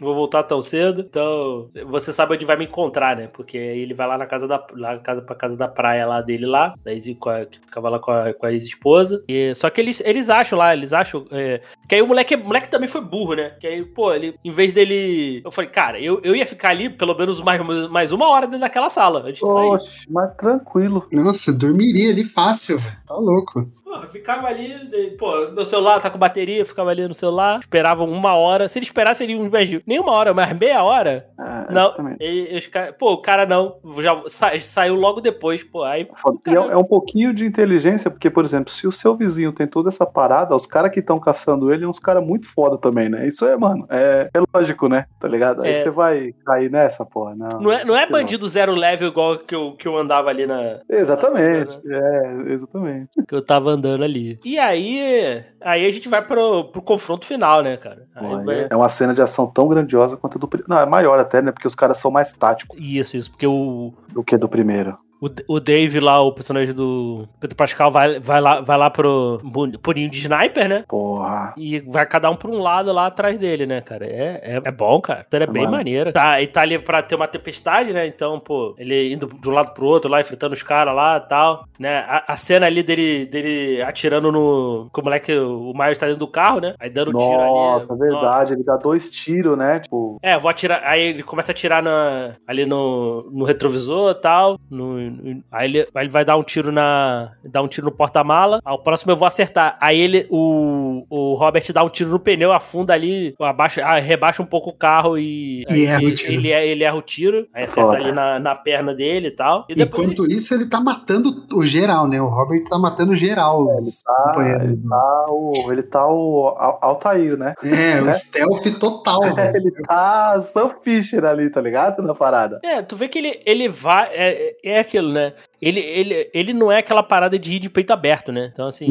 Não 0.00 0.06
vou 0.06 0.14
voltar 0.14 0.42
tão 0.42 0.62
cedo. 0.62 1.02
Então, 1.02 1.70
você 1.86 2.12
sabe 2.12 2.34
onde 2.34 2.44
vai 2.44 2.56
me 2.56 2.64
encontrar, 2.64 3.16
né? 3.16 3.28
Porque 3.28 3.58
aí 3.58 3.80
ele 3.80 3.94
vai 3.94 4.08
lá 4.08 4.16
na 4.16 4.26
casa 4.26 4.48
da 4.48 4.64
lá 4.72 4.98
casa 4.98 5.20
pra 5.20 5.36
casa 5.36 5.56
da 5.56 5.68
praia 5.68 6.06
lá 6.06 6.20
dele 6.20 6.46
lá, 6.46 6.74
da 6.82 6.92
ex, 6.92 7.06
com 7.18 7.28
a, 7.28 7.44
que 7.44 7.58
ficava 7.60 7.88
lá 7.88 7.98
com 7.98 8.10
a, 8.10 8.32
com 8.32 8.46
a 8.46 8.52
ex-esposa. 8.52 9.22
E 9.28 9.54
só 9.54 9.68
que 9.68 9.80
eles, 9.80 10.00
eles 10.04 10.30
acham 10.30 10.58
lá, 10.58 10.72
eles 10.72 10.92
acham 10.92 11.26
é, 11.30 11.60
que 11.88 11.94
aí 11.94 12.02
o 12.02 12.06
moleque, 12.06 12.34
o 12.34 12.44
moleque 12.44 12.68
também 12.68 12.88
foi 12.88 13.00
burro, 13.00 13.34
né? 13.34 13.50
Que 13.60 13.66
aí, 13.66 13.84
pô, 13.84 14.12
ele 14.12 14.34
em 14.44 14.50
vez 14.50 14.72
dele, 14.72 15.42
eu 15.44 15.50
falei, 15.50 15.70
cara, 15.70 16.00
eu, 16.00 16.20
eu 16.22 16.34
ia 16.34 16.46
ficar 16.46 16.70
ali 16.70 16.88
pelo 16.88 17.14
menos 17.14 17.40
mais, 17.40 17.60
mais 17.90 18.12
uma 18.12 18.28
hora 18.28 18.46
dentro 18.46 18.60
daquela 18.60 18.88
sala 18.88 19.20
antes 19.20 19.42
de 19.42 19.52
sair. 19.52 19.70
Oxe, 19.70 20.06
mas 20.10 20.34
tranquilo. 20.36 21.06
Nossa, 21.12 21.50
eu 21.50 21.58
dormiria 21.58 22.10
ali 22.10 22.24
fácil, 22.24 22.78
velho. 22.78 22.96
Tá 23.06 23.16
louco. 23.16 23.70
Pô, 23.90 24.06
ficava 24.06 24.46
ali, 24.46 24.72
pô, 25.18 25.50
meu 25.50 25.64
celular 25.64 26.00
tá 26.00 26.08
com 26.08 26.16
bateria, 26.16 26.64
ficava 26.64 26.90
ali 26.90 27.08
no 27.08 27.12
celular, 27.14 27.58
esperavam 27.58 28.08
uma 28.08 28.34
hora. 28.36 28.68
Se 28.68 28.78
ele 28.78 28.86
esperasse 28.86 29.24
ali 29.24 29.34
uns 29.34 29.50
mais, 29.50 29.68
nem 29.84 29.98
uma 29.98 30.12
hora, 30.12 30.32
mas 30.32 30.56
meia 30.56 30.80
hora, 30.84 31.26
É, 31.36 31.72
não. 31.72 31.92
E, 32.20 32.56
os 32.56 32.70
pô, 32.96 33.14
o 33.14 33.20
cara 33.20 33.44
não, 33.44 33.78
já 33.98 34.22
sa- 34.28 34.52
saiu 34.60 34.94
logo 34.94 35.20
depois, 35.20 35.64
pô, 35.64 35.82
aí 35.82 36.08
é, 36.46 36.52
é 36.54 36.76
um 36.76 36.84
pouquinho 36.84 37.34
de 37.34 37.44
inteligência, 37.44 38.08
porque, 38.08 38.30
por 38.30 38.44
exemplo, 38.44 38.72
se 38.72 38.86
o 38.86 38.92
seu 38.92 39.16
vizinho 39.16 39.52
tem 39.52 39.66
toda 39.66 39.88
essa 39.88 40.06
parada, 40.06 40.54
os 40.54 40.66
caras 40.66 40.92
que 40.92 41.00
estão 41.00 41.18
caçando 41.18 41.72
ele 41.72 41.82
são 41.82 41.90
uns 41.90 41.98
caras 41.98 42.24
muito 42.24 42.46
foda 42.48 42.78
também, 42.78 43.08
né? 43.08 43.26
Isso 43.26 43.44
é, 43.44 43.56
mano, 43.56 43.86
é, 43.90 44.30
é 44.32 44.40
lógico, 44.54 44.88
né? 44.88 45.06
Tá 45.18 45.26
ligado? 45.26 45.62
Aí 45.62 45.72
É. 45.72 45.82
você 45.82 45.90
vai 45.90 46.32
cair 46.46 46.70
nessa, 46.70 47.04
porra. 47.04 47.34
Não, 47.34 47.60
não 47.60 47.72
é, 47.72 47.84
não 47.84 47.96
é 47.96 48.06
bandido 48.06 48.48
zero 48.48 48.72
level 48.72 49.08
igual 49.08 49.36
que 49.38 49.54
eu, 49.54 49.72
que 49.72 49.88
eu 49.88 49.98
andava 49.98 50.30
ali 50.30 50.46
na, 50.46 50.78
Exatamente, 50.88 51.76
é, 51.88 52.52
exatamente. 52.52 53.10
que 53.26 53.34
eu 53.34 53.42
tava 53.42 53.70
andando 53.70 53.79
ali. 54.04 54.38
E 54.44 54.58
aí, 54.58 55.44
aí 55.60 55.86
a 55.86 55.90
gente 55.90 56.08
vai 56.08 56.24
pro, 56.24 56.64
pro 56.64 56.82
confronto 56.82 57.26
final, 57.26 57.62
né, 57.62 57.76
cara? 57.76 58.06
Aí 58.14 58.44
vai- 58.44 58.66
É 58.70 58.76
uma 58.76 58.88
cena 58.88 59.14
de 59.14 59.22
ação 59.22 59.46
tão 59.46 59.68
grandiosa 59.68 60.16
quanto 60.16 60.36
a 60.36 60.40
do 60.40 60.48
primeiro. 60.48 60.70
Não, 60.70 60.78
é 60.80 60.86
maior 60.86 61.18
até, 61.18 61.40
né? 61.42 61.52
Porque 61.52 61.66
os 61.68 61.74
caras 61.74 61.98
são 61.98 62.10
mais 62.10 62.32
táticos 62.32 62.78
Isso, 62.80 63.16
isso, 63.16 63.30
porque 63.30 63.46
o, 63.46 63.92
do 64.08 64.22
que 64.24 64.36
do 64.36 64.48
primeiro. 64.48 64.96
O, 65.20 65.54
o 65.56 65.60
Dave 65.60 66.00
lá, 66.00 66.20
o 66.20 66.32
personagem 66.32 66.74
do 66.74 67.26
Pedro 67.38 67.56
Pascal, 67.56 67.90
vai, 67.90 68.18
vai 68.20 68.40
lá, 68.40 68.60
vai 68.60 68.78
lá 68.78 68.90
pro 68.90 69.40
purinho 69.82 70.10
de 70.10 70.18
sniper, 70.18 70.68
né? 70.68 70.84
Porra. 70.88 71.54
E 71.56 71.80
vai 71.80 72.06
cada 72.06 72.30
um 72.30 72.36
pra 72.36 72.50
um 72.50 72.58
lado 72.60 72.92
lá 72.92 73.06
atrás 73.06 73.38
dele, 73.38 73.66
né, 73.66 73.80
cara? 73.80 74.06
É, 74.06 74.40
é, 74.42 74.60
é 74.64 74.70
bom, 74.70 75.00
cara. 75.00 75.24
Então 75.26 75.40
é 75.40 75.46
bem 75.46 75.62
mano. 75.64 75.76
maneira. 75.76 76.12
Tá, 76.12 76.40
e 76.40 76.46
tá 76.46 76.62
ali 76.62 76.78
pra 76.78 77.02
ter 77.02 77.14
uma 77.14 77.28
tempestade, 77.28 77.92
né? 77.92 78.06
Então, 78.06 78.40
pô, 78.40 78.74
ele 78.78 79.12
indo 79.12 79.26
de 79.26 79.48
um 79.48 79.52
lado 79.52 79.72
pro 79.74 79.86
outro 79.86 80.10
lá, 80.10 80.20
enfrentando 80.20 80.54
os 80.54 80.62
caras 80.62 80.94
lá 80.94 81.16
e 81.18 81.28
tal, 81.28 81.64
né? 81.78 81.98
A, 82.08 82.32
a 82.32 82.36
cena 82.36 82.66
ali 82.66 82.82
dele, 82.82 83.26
dele 83.26 83.82
atirando 83.82 84.32
no... 84.32 84.88
Que 84.92 85.00
o 85.00 85.04
moleque, 85.04 85.36
o 85.36 85.72
Miles 85.74 85.98
tá 85.98 86.06
dentro 86.06 86.20
do 86.20 86.28
carro, 86.28 86.60
né? 86.60 86.74
Aí 86.78 86.88
dando 86.90 87.10
tiro 87.12 87.40
ali. 87.40 87.50
Nossa, 87.50 87.94
verdade. 87.96 88.52
Ele 88.54 88.64
dá 88.64 88.76
dois 88.76 89.10
tiros, 89.10 89.56
né? 89.56 89.80
Tipo, 89.80 90.18
É, 90.22 90.38
vou 90.38 90.50
atirar. 90.50 90.82
Aí 90.84 91.00
ele 91.00 91.22
começa 91.22 91.52
a 91.52 91.54
atirar 91.54 91.82
na, 91.82 92.36
ali 92.46 92.64
no, 92.64 93.28
no 93.30 93.44
retrovisor 93.44 94.12
e 94.12 94.14
tal. 94.14 94.58
no- 94.70 95.09
aí, 95.50 95.68
ele, 95.68 95.80
aí 95.94 96.04
ele 96.04 96.10
vai 96.10 96.24
dar 96.24 96.36
um 96.36 96.42
tiro 96.42 96.72
na. 96.72 97.32
dar 97.44 97.62
um 97.62 97.68
tiro 97.68 97.86
no 97.86 97.92
porta-mala. 97.92 98.60
Aí 98.64 98.74
o 98.74 98.78
próximo 98.78 99.12
eu 99.12 99.16
vou 99.16 99.26
acertar. 99.26 99.76
Aí 99.80 99.98
ele. 99.98 100.26
O, 100.30 101.04
o 101.08 101.34
Robert 101.34 101.64
dá 101.72 101.82
um 101.84 101.88
tiro 101.88 102.10
no 102.10 102.18
pneu, 102.18 102.52
afunda 102.52 102.94
ali, 102.94 103.34
abaixa, 103.40 103.84
ah, 103.84 103.98
rebaixa 103.98 104.42
um 104.42 104.46
pouco 104.46 104.70
o 104.70 104.76
carro 104.76 105.18
e. 105.18 105.64
E 105.68 105.72
aí 105.72 105.84
erra 105.86 105.98
o 105.98 106.02
ele, 106.02 106.14
tiro. 106.14 106.32
ele, 106.32 106.48
ele 106.50 106.84
erra 106.84 106.96
o 106.96 107.02
tiro. 107.02 107.46
Aí 107.54 107.64
acerta 107.64 107.90
Foda. 107.90 107.96
ali 107.96 108.12
na, 108.12 108.38
na 108.38 108.54
perna 108.56 108.94
dele 108.94 109.28
e 109.28 109.32
tal. 109.32 109.66
E 109.68 109.74
depois. 109.74 110.02
Enquanto 110.02 110.30
isso, 110.30 110.54
ele 110.54 110.66
tá 110.66 110.80
matando 110.80 111.30
o 111.52 111.64
geral, 111.64 112.06
né? 112.06 112.20
O 112.20 112.28
Robert 112.28 112.64
tá 112.64 112.78
matando 112.78 113.14
geral 113.16 113.60
os 113.76 114.02
tá, 114.02 114.14
companheiros. 114.26 114.64
ele 114.64 114.76
tá 114.88 115.26
o. 115.28 115.72
Ele 115.72 115.82
tá 115.82 116.06
o 116.06 116.54
Al- 116.56 116.78
Altair, 116.82 117.36
né? 117.36 117.54
É, 117.62 118.00
o 118.02 118.06
né? 118.06 118.12
stealth 118.12 118.78
total, 118.78 119.34
velho. 119.34 119.50
Ele 119.60 119.70
tá 119.86 120.40
Sam 120.42 120.70
Fisher 120.82 121.24
ali, 121.24 121.50
tá 121.50 121.60
ligado? 121.60 122.02
Na 122.02 122.14
parada. 122.14 122.60
É, 122.62 122.80
tu 122.82 122.96
vê 122.96 123.08
que 123.08 123.18
ele, 123.18 123.40
ele 123.44 123.68
vai. 123.68 124.08
É, 124.12 124.56
é 124.64 124.80
aquilo, 124.80 124.99
né? 125.02 125.34
Ele, 125.60 125.80
ele, 125.80 126.30
ele 126.32 126.52
não 126.52 126.72
é 126.72 126.78
aquela 126.78 127.02
parada 127.02 127.38
de 127.38 127.56
ir 127.56 127.58
de 127.58 127.68
peito 127.68 127.92
aberto, 127.92 128.32
né? 128.32 128.50
Então, 128.52 128.66
assim. 128.66 128.86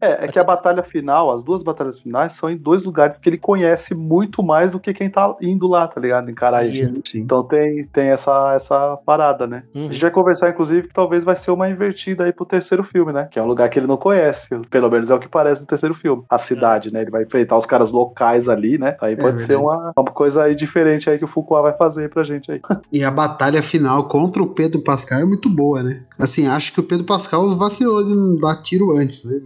É, 0.00 0.24
é 0.24 0.28
que 0.28 0.38
a 0.38 0.44
batalha 0.44 0.82
final, 0.82 1.30
as 1.32 1.42
duas 1.42 1.62
batalhas 1.62 1.98
finais, 2.00 2.32
são 2.32 2.50
em 2.50 2.56
dois 2.56 2.82
lugares 2.82 3.18
que 3.18 3.28
ele 3.28 3.38
conhece 3.38 3.94
muito 3.94 4.42
mais 4.42 4.70
do 4.70 4.80
que 4.80 4.92
quem 4.92 5.08
tá 5.08 5.34
indo 5.40 5.68
lá, 5.68 5.86
tá 5.86 6.00
ligado? 6.00 6.30
Encarar 6.30 6.62
ele. 6.62 6.86
Sim. 6.86 7.02
Sim. 7.04 7.20
Então 7.20 7.42
tem, 7.42 7.84
tem 7.86 8.08
essa, 8.08 8.54
essa 8.54 8.96
parada, 9.04 9.46
né? 9.46 9.62
Uhum. 9.74 9.88
A 9.88 9.92
gente 9.92 10.02
vai 10.02 10.10
conversar, 10.10 10.50
inclusive, 10.50 10.88
que 10.88 10.94
talvez 10.94 11.22
vai 11.22 11.36
ser 11.36 11.50
uma 11.50 11.68
invertida 11.68 12.24
aí 12.24 12.32
pro 12.32 12.44
terceiro 12.44 12.82
filme, 12.82 13.12
né? 13.12 13.28
Que 13.30 13.38
é 13.38 13.42
um 13.42 13.46
lugar 13.46 13.68
que 13.68 13.78
ele 13.78 13.86
não 13.86 13.96
conhece. 13.96 14.48
Pelo 14.68 14.90
menos 14.90 15.10
é 15.10 15.14
o 15.14 15.18
que 15.18 15.28
parece 15.28 15.60
no 15.60 15.66
terceiro 15.66 15.94
filme. 15.94 16.24
A 16.28 16.38
cidade, 16.38 16.92
né? 16.92 17.02
Ele 17.02 17.10
vai 17.10 17.22
enfrentar 17.22 17.56
os 17.56 17.66
caras 17.66 17.90
locais 17.90 18.48
ali, 18.48 18.78
né? 18.78 18.96
Aí 19.00 19.16
pode 19.16 19.40
ser 19.40 19.56
verdade. 19.58 19.66
uma, 19.66 19.92
uma 19.96 20.10
coisa 20.10 20.44
aí 20.44 20.54
diferente 20.54 21.08
aí 21.08 21.18
que 21.18 21.24
o 21.24 21.28
Foucault 21.28 21.62
vai 21.62 21.76
fazer 21.76 22.10
pra 22.10 22.24
gente 22.24 22.50
aí. 22.50 22.60
E 22.92 23.04
a 23.04 23.10
batalha 23.10 23.62
final 23.62 24.08
contra 24.08 24.42
o 24.42 24.48
Pedro 24.48 24.82
Pascal 24.82 25.20
é 25.20 25.24
muito 25.24 25.48
boa, 25.48 25.82
né? 25.82 25.99
Né? 26.00 26.06
Assim, 26.18 26.46
acho 26.46 26.72
que 26.72 26.80
o 26.80 26.84
Pedro 26.84 27.04
Pascal 27.04 27.56
vacilou 27.56 28.04
de 28.04 28.14
não 28.14 28.36
dar 28.36 28.62
tiro 28.62 28.96
antes, 28.96 29.24
né? 29.24 29.40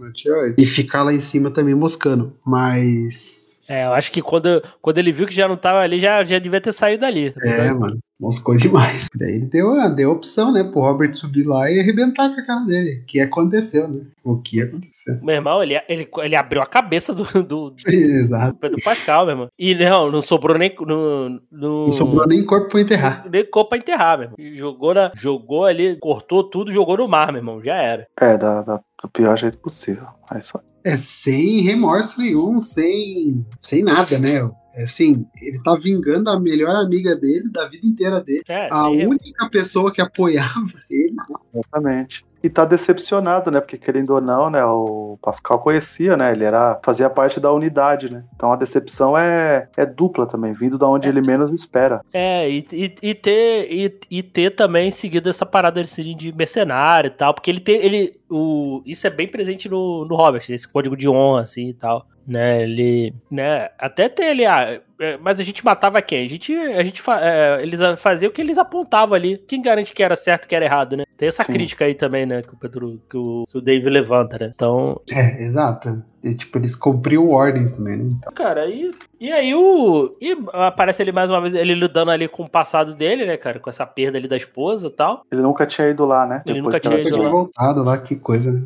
E 0.57 0.65
ficar 0.65 1.03
lá 1.03 1.13
em 1.13 1.19
cima 1.19 1.51
também 1.51 1.75
moscando. 1.75 2.33
Mas. 2.45 3.61
É, 3.67 3.85
eu 3.85 3.93
acho 3.93 4.11
que 4.11 4.21
quando, 4.21 4.63
quando 4.81 4.97
ele 4.97 5.11
viu 5.11 5.27
que 5.27 5.33
já 5.35 5.47
não 5.47 5.57
tava 5.57 5.79
ali, 5.79 5.99
já, 5.99 6.23
já 6.23 6.39
devia 6.39 6.61
ter 6.61 6.73
saído 6.73 7.01
dali. 7.01 7.33
É, 7.43 7.73
mano. 7.73 7.99
Moscou 8.19 8.55
demais. 8.55 9.07
Daí 9.15 9.35
ele 9.35 9.45
deu, 9.45 9.71
a- 9.79 9.89
deu 9.89 10.09
a 10.09 10.13
opção, 10.13 10.51
né? 10.51 10.63
Pro 10.63 10.81
Robert 10.81 11.13
subir 11.13 11.43
lá 11.45 11.69
e 11.69 11.79
arrebentar 11.79 12.33
com 12.33 12.39
a 12.39 12.45
cara 12.45 12.65
dele. 12.65 13.01
O 13.01 13.05
que 13.05 13.19
aconteceu, 13.19 13.87
né? 13.89 14.01
O 14.23 14.37
que 14.37 14.61
aconteceu. 14.61 15.19
Meu 15.21 15.35
irmão, 15.35 15.61
ele, 15.61 15.75
ele, 15.89 16.07
ele 16.19 16.35
abriu 16.35 16.61
a 16.61 16.65
cabeça 16.65 17.13
do, 17.13 17.23
do, 17.43 17.69
do 17.71 17.75
Exato. 17.87 18.57
Pedro 18.57 18.81
Pascal, 18.83 19.25
meu 19.25 19.33
irmão. 19.33 19.47
E 19.59 19.75
não, 19.75 20.09
não 20.09 20.21
sobrou 20.21 20.57
nem. 20.57 20.73
No, 20.79 21.29
no, 21.51 21.85
Não 21.85 21.91
sobrou 21.91 22.25
nem 22.27 22.45
corpo 22.45 22.69
pra 22.69 22.81
enterrar. 22.81 23.25
nem 23.29 23.45
corpo 23.49 23.69
pra 23.69 23.77
enterrar, 23.77 24.17
meu 24.17 24.23
irmão. 24.27 24.35
E 24.39 24.57
Jogou, 24.57 24.93
na, 24.93 25.11
jogou 25.15 25.65
ali, 25.65 25.97
cortou 25.99 26.43
tudo, 26.49 26.71
jogou 26.71 26.97
no 26.97 27.07
mar, 27.07 27.31
meu 27.33 27.39
irmão. 27.39 27.61
Já 27.63 27.75
era. 27.75 28.07
É, 28.19 28.37
da, 28.37 28.61
da- 28.61 28.81
do 29.03 29.09
pior 29.09 29.37
jeito 29.37 29.57
possível. 29.57 30.05
É 30.31 30.35
aí. 30.35 30.41
É, 30.85 30.95
sem 30.95 31.61
remorso 31.61 32.21
nenhum, 32.21 32.61
sem, 32.61 33.43
sem 33.59 33.83
nada, 33.83 34.19
né? 34.19 34.49
É 34.75 34.83
assim, 34.83 35.25
ele 35.41 35.61
tá 35.63 35.75
vingando 35.75 36.29
a 36.29 36.39
melhor 36.39 36.75
amiga 36.75 37.15
dele 37.15 37.49
da 37.49 37.65
vida 37.65 37.87
inteira 37.87 38.21
dele. 38.21 38.43
É, 38.47 38.67
A 38.69 38.89
única 38.89 39.49
pessoa 39.49 39.91
que 39.91 40.01
apoiava 40.01 40.73
ele. 40.89 41.15
Exatamente. 41.53 42.25
E 42.45 42.49
tá 42.49 42.63
decepcionado, 42.63 43.49
né? 43.49 43.59
Porque 43.59 43.75
querendo 43.75 44.11
ou 44.11 44.21
não, 44.21 44.51
né? 44.51 44.63
O 44.63 45.17
Pascal 45.19 45.57
conhecia, 45.57 46.15
né? 46.15 46.31
Ele 46.31 46.43
era 46.43 46.79
fazia 46.83 47.09
parte 47.09 47.39
da 47.39 47.51
unidade, 47.51 48.07
né? 48.07 48.23
Então 48.35 48.53
a 48.53 48.55
decepção 48.55 49.17
é, 49.17 49.67
é 49.75 49.83
dupla 49.83 50.27
também, 50.27 50.53
vindo 50.53 50.77
da 50.77 50.87
onde 50.87 51.09
ele 51.09 51.21
menos 51.21 51.51
espera. 51.51 52.01
É, 52.13 52.47
e, 52.47 52.63
e, 52.71 52.95
e 53.01 53.15
ter, 53.15 53.67
e, 53.71 53.99
e 54.11 54.21
ter 54.21 54.51
também 54.51 54.91
seguido 54.91 55.27
essa 55.27 55.43
parada 55.43 55.81
assim, 55.81 56.15
de 56.15 56.31
mercenário 56.31 57.07
e 57.07 57.11
tal, 57.11 57.33
porque 57.33 57.49
ele 57.49 57.59
tem, 57.59 57.83
ele, 57.83 58.19
o, 58.29 58.83
isso 58.85 59.07
é 59.07 59.09
bem 59.09 59.27
presente 59.27 59.67
no, 59.67 60.05
no 60.05 60.15
Robert, 60.15 60.43
esse 60.47 60.71
código 60.71 60.95
de 60.95 61.09
honra, 61.09 61.41
assim, 61.41 61.69
e 61.69 61.73
tal, 61.73 62.05
né, 62.27 62.61
ele, 62.61 63.11
né, 63.31 63.69
até 63.79 64.07
tem 64.07 64.27
ele, 64.27 64.45
ah, 64.45 64.61
é, 64.61 64.81
mas 65.21 65.39
a 65.39 65.43
gente 65.43 65.63
matava 65.63 66.01
quem? 66.01 66.25
A 66.25 66.29
gente, 66.29 66.53
a 66.55 66.83
gente, 66.83 67.01
fa- 67.01 67.19
é, 67.21 67.61
eles 67.61 67.79
faziam 67.97 68.29
o 68.29 68.33
que 68.33 68.41
eles 68.41 68.57
apontavam 68.57 69.15
ali, 69.15 69.37
quem 69.47 69.61
garante 69.61 69.93
que 69.93 70.01
era 70.03 70.15
certo 70.15 70.45
e 70.45 70.47
que 70.47 70.55
era 70.55 70.65
errado, 70.65 70.95
né, 70.97 71.03
tem 71.17 71.27
essa 71.27 71.43
Sim. 71.43 71.51
crítica 71.51 71.85
aí 71.85 71.93
também, 71.95 72.25
né, 72.25 72.41
que 72.41 72.53
o 72.53 72.57
Pedro, 72.57 73.01
que 73.09 73.17
o, 73.17 73.45
que 73.49 73.57
o 73.57 73.61
Dave 73.61 73.89
levanta, 73.89 74.37
né, 74.37 74.51
então, 74.53 74.99
É, 75.11 75.43
exato. 75.43 76.03
E, 76.23 76.33
tipo, 76.35 76.57
eles 76.57 76.75
cumpriam 76.75 77.29
ordens 77.29 77.73
também, 77.73 77.97
né? 77.97 78.13
Então, 78.17 78.33
Cara, 78.33 78.65
e, 78.67 78.91
e 79.19 79.31
aí 79.31 79.53
o. 79.53 80.15
E 80.19 80.35
aparece 80.53 81.03
ele 81.03 81.11
mais 81.11 81.29
uma 81.29 81.39
vez, 81.39 81.53
ele 81.53 81.75
lidando 81.75 82.09
ali 82.09 82.27
com 82.27 82.41
o 82.41 82.49
passado 82.49 82.95
dele, 82.95 83.27
né, 83.27 83.37
cara? 83.37 83.59
Com 83.59 83.69
essa 83.69 83.85
perda 83.85 84.17
ali 84.17 84.27
da 84.27 84.35
esposa 84.35 84.87
e 84.87 84.89
tal. 84.89 85.21
Ele 85.31 85.43
nunca 85.43 85.67
tinha 85.67 85.87
ido 85.87 86.03
lá, 86.03 86.25
né? 86.25 86.41
Ele 86.43 86.55
Depois 86.55 86.75
nunca 86.75 86.79
tinha 86.79 86.99
ido 86.99 87.11
tinha 87.11 87.23
lá. 87.25 87.29
voltado 87.29 87.83
lá, 87.83 87.95
que 87.99 88.15
coisa, 88.15 88.51
né? 88.51 88.65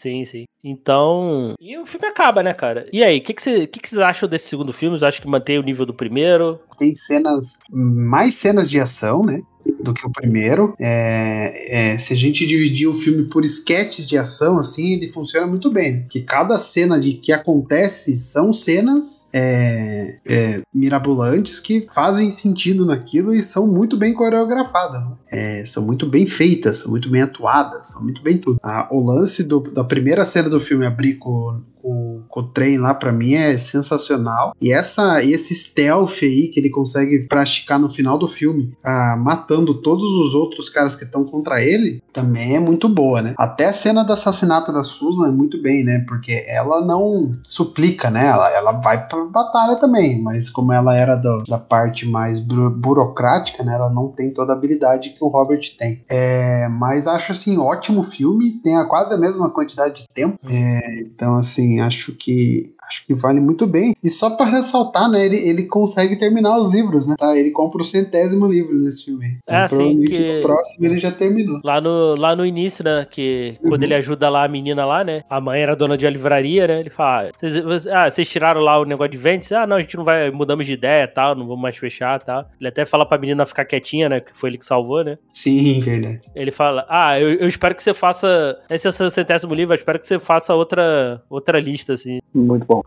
Sim, 0.00 0.24
sim. 0.24 0.46
Então. 0.64 1.54
E 1.60 1.76
o 1.76 1.84
filme 1.84 2.06
acaba, 2.06 2.42
né, 2.42 2.54
cara? 2.54 2.86
E 2.90 3.04
aí, 3.04 3.18
o 3.18 3.22
que, 3.22 3.34
que, 3.34 3.66
que, 3.66 3.80
que 3.80 3.88
vocês 3.88 4.00
acham 4.00 4.26
desse 4.26 4.48
segundo 4.48 4.72
filme? 4.72 4.96
Vocês 4.96 5.06
acham 5.06 5.20
que 5.20 5.28
mantém 5.28 5.58
o 5.58 5.62
nível 5.62 5.84
do 5.84 5.92
primeiro? 5.92 6.58
Tem 6.80 6.94
cenas, 6.94 7.58
mais 7.70 8.36
cenas 8.36 8.70
de 8.70 8.80
ação, 8.80 9.22
né? 9.24 9.40
Do 9.84 9.92
que 9.92 10.06
o 10.06 10.10
primeiro. 10.10 10.72
É, 10.80 11.92
é, 11.92 11.98
se 11.98 12.14
a 12.14 12.16
gente 12.16 12.46
dividir 12.46 12.86
o 12.88 12.94
filme 12.94 13.24
por 13.24 13.44
esquetes 13.44 14.06
de 14.06 14.16
ação, 14.16 14.58
assim, 14.58 14.94
ele 14.94 15.12
funciona 15.12 15.46
muito 15.46 15.70
bem. 15.70 16.00
Porque 16.02 16.22
cada 16.22 16.58
cena 16.58 16.98
de 16.98 17.12
que 17.12 17.30
acontece 17.32 18.16
são 18.16 18.50
cenas 18.52 19.28
é, 19.34 20.18
é, 20.26 20.62
mirabolantes 20.72 21.60
que 21.60 21.86
fazem 21.92 22.30
sentido 22.30 22.86
naquilo 22.86 23.34
e 23.34 23.42
são 23.42 23.66
muito 23.66 23.98
bem 23.98 24.14
coreografadas. 24.14 25.06
né? 25.06 25.14
É, 25.30 25.66
são 25.66 25.84
muito 25.84 26.06
bem 26.06 26.26
feitas, 26.26 26.78
são 26.78 26.90
muito 26.90 27.10
bem 27.10 27.20
atuadas, 27.20 27.88
são 27.90 28.02
muito 28.02 28.22
bem 28.22 28.38
tudo. 28.38 28.58
Ah, 28.62 28.88
o 28.90 29.04
lance 29.04 29.44
do- 29.44 29.60
da 29.60 29.84
primeira 29.84 30.24
cena 30.24 30.48
do 30.48 30.58
filme 30.58 30.86
abrir 30.86 31.16
com, 31.18 31.60
com, 31.82 32.09
trem 32.42 32.78
lá, 32.78 32.94
pra 32.94 33.12
mim, 33.12 33.34
é 33.34 33.56
sensacional. 33.58 34.54
E 34.60 34.72
essa, 34.72 35.22
esse 35.24 35.54
stealth 35.54 36.22
aí 36.22 36.48
que 36.48 36.60
ele 36.60 36.70
consegue 36.70 37.20
praticar 37.20 37.78
no 37.78 37.90
final 37.90 38.18
do 38.18 38.28
filme, 38.28 38.72
ah, 38.84 39.16
matando 39.18 39.74
todos 39.74 40.04
os 40.04 40.34
outros 40.34 40.68
caras 40.68 40.94
que 40.94 41.04
estão 41.04 41.24
contra 41.24 41.62
ele, 41.62 42.02
também 42.12 42.56
é 42.56 42.60
muito 42.60 42.88
boa, 42.88 43.20
né? 43.22 43.34
Até 43.36 43.66
a 43.66 43.72
cena 43.72 44.04
do 44.04 44.12
assassinato 44.12 44.72
da 44.72 44.84
Susan 44.84 45.26
é 45.28 45.30
muito 45.30 45.60
bem, 45.62 45.84
né? 45.84 46.04
Porque 46.08 46.44
ela 46.46 46.80
não 46.84 47.36
suplica, 47.44 48.10
né? 48.10 48.26
Ela, 48.26 48.50
ela 48.54 48.72
vai 48.80 49.06
pra 49.08 49.24
batalha 49.26 49.76
também, 49.76 50.20
mas 50.22 50.48
como 50.50 50.72
ela 50.72 50.96
era 50.96 51.16
do- 51.16 51.42
da 51.48 51.58
parte 51.58 52.06
mais 52.06 52.38
buro- 52.40 52.70
burocrática, 52.70 53.62
né? 53.64 53.74
Ela 53.74 53.90
não 53.90 54.08
tem 54.08 54.32
toda 54.32 54.52
a 54.52 54.56
habilidade 54.56 55.10
que 55.10 55.24
o 55.24 55.28
Robert 55.28 55.60
tem. 55.78 56.02
É, 56.08 56.68
mas 56.68 57.06
acho 57.06 57.32
assim, 57.32 57.58
ótimo 57.58 58.02
filme, 58.02 58.60
tem 58.62 58.76
a, 58.76 58.84
quase 58.84 59.14
a 59.14 59.18
mesma 59.18 59.50
quantidade 59.50 60.02
de 60.02 60.08
tempo. 60.14 60.38
É, 60.48 61.00
então, 61.02 61.36
assim, 61.36 61.80
acho 61.80 62.12
que 62.20 62.62
acho 62.90 63.06
que 63.06 63.14
vale 63.14 63.40
muito 63.40 63.66
bem. 63.66 63.94
E 64.02 64.10
só 64.10 64.30
pra 64.30 64.44
ressaltar, 64.46 65.08
né, 65.08 65.24
ele, 65.24 65.36
ele 65.36 65.64
consegue 65.66 66.16
terminar 66.16 66.58
os 66.58 66.70
livros, 66.70 67.06
né? 67.06 67.14
Tá? 67.16 67.36
Ele 67.36 67.50
compra 67.52 67.80
o 67.82 67.84
centésimo 67.84 68.46
livro 68.46 68.74
nesse 68.78 69.04
filme. 69.04 69.38
Então, 69.44 69.56
É, 69.56 69.68
sim, 69.68 69.76
provavelmente 69.76 70.10
que- 70.10 70.34
no 70.36 70.40
próximo 70.40 70.86
ele 70.86 70.98
já 70.98 71.12
terminou. 71.12 71.60
Lá 71.64 71.80
no, 71.80 72.16
lá 72.16 72.34
no 72.34 72.44
início, 72.44 72.82
né? 72.84 73.06
Que 73.08 73.56
quando 73.62 73.82
Uhum. 73.82 73.86
ele 73.86 73.94
ajuda 73.94 74.28
lá 74.28 74.44
a 74.44 74.48
menina 74.48 74.84
lá, 74.84 75.04
né? 75.04 75.22
A 75.30 75.40
mãe 75.40 75.60
era 75.60 75.76
dona 75.76 75.96
de 75.96 76.04
uma 76.04 76.10
livraria, 76.10 76.66
né? 76.66 76.80
Ele 76.80 76.90
fala: 76.90 77.28
ah, 77.28 77.32
vocês, 77.38 77.86
ah, 77.86 78.10
vocês 78.10 78.28
tiraram 78.28 78.60
lá 78.60 78.78
o 78.80 78.84
negócio 78.84 79.12
de 79.12 79.18
vendas? 79.18 79.52
Ah, 79.52 79.66
não, 79.66 79.76
a 79.76 79.80
gente 79.80 79.96
não 79.96 80.04
vai, 80.04 80.30
mudamos 80.30 80.66
de 80.66 80.72
ideia 80.72 81.04
e 81.04 81.08
tal, 81.08 81.34
não 81.36 81.46
vamos 81.46 81.62
mais 81.62 81.76
fechar 81.76 82.20
e 82.20 82.24
tal. 82.24 82.44
Ele 82.58 82.68
até 82.68 82.84
fala 82.84 83.06
pra 83.06 83.18
menina 83.18 83.46
ficar 83.46 83.64
quietinha, 83.64 84.08
né? 84.08 84.20
Que 84.20 84.36
foi 84.36 84.50
ele 84.50 84.58
que 84.58 84.64
salvou, 84.64 85.04
né? 85.04 85.16
Sim, 85.32 85.80
verdade. 85.80 86.20
Ele 86.34 86.50
fala: 86.50 86.84
Ah, 86.88 87.18
eu, 87.20 87.34
eu 87.34 87.46
espero 87.46 87.74
que 87.74 87.82
você 87.82 87.94
faça. 87.94 88.58
Esse 88.68 88.86
é 88.86 88.90
o 88.90 88.92
seu 88.92 89.10
centésimo 89.10 89.54
livro, 89.54 89.72
eu 89.74 89.78
espero 89.78 89.98
que 89.98 90.06
você 90.06 90.18
faça 90.18 90.54
outra, 90.54 91.22
outra 91.30 91.60
lista, 91.60 91.92
assim. 91.94 92.18
Muito 92.34 92.66
bom. 92.66 92.79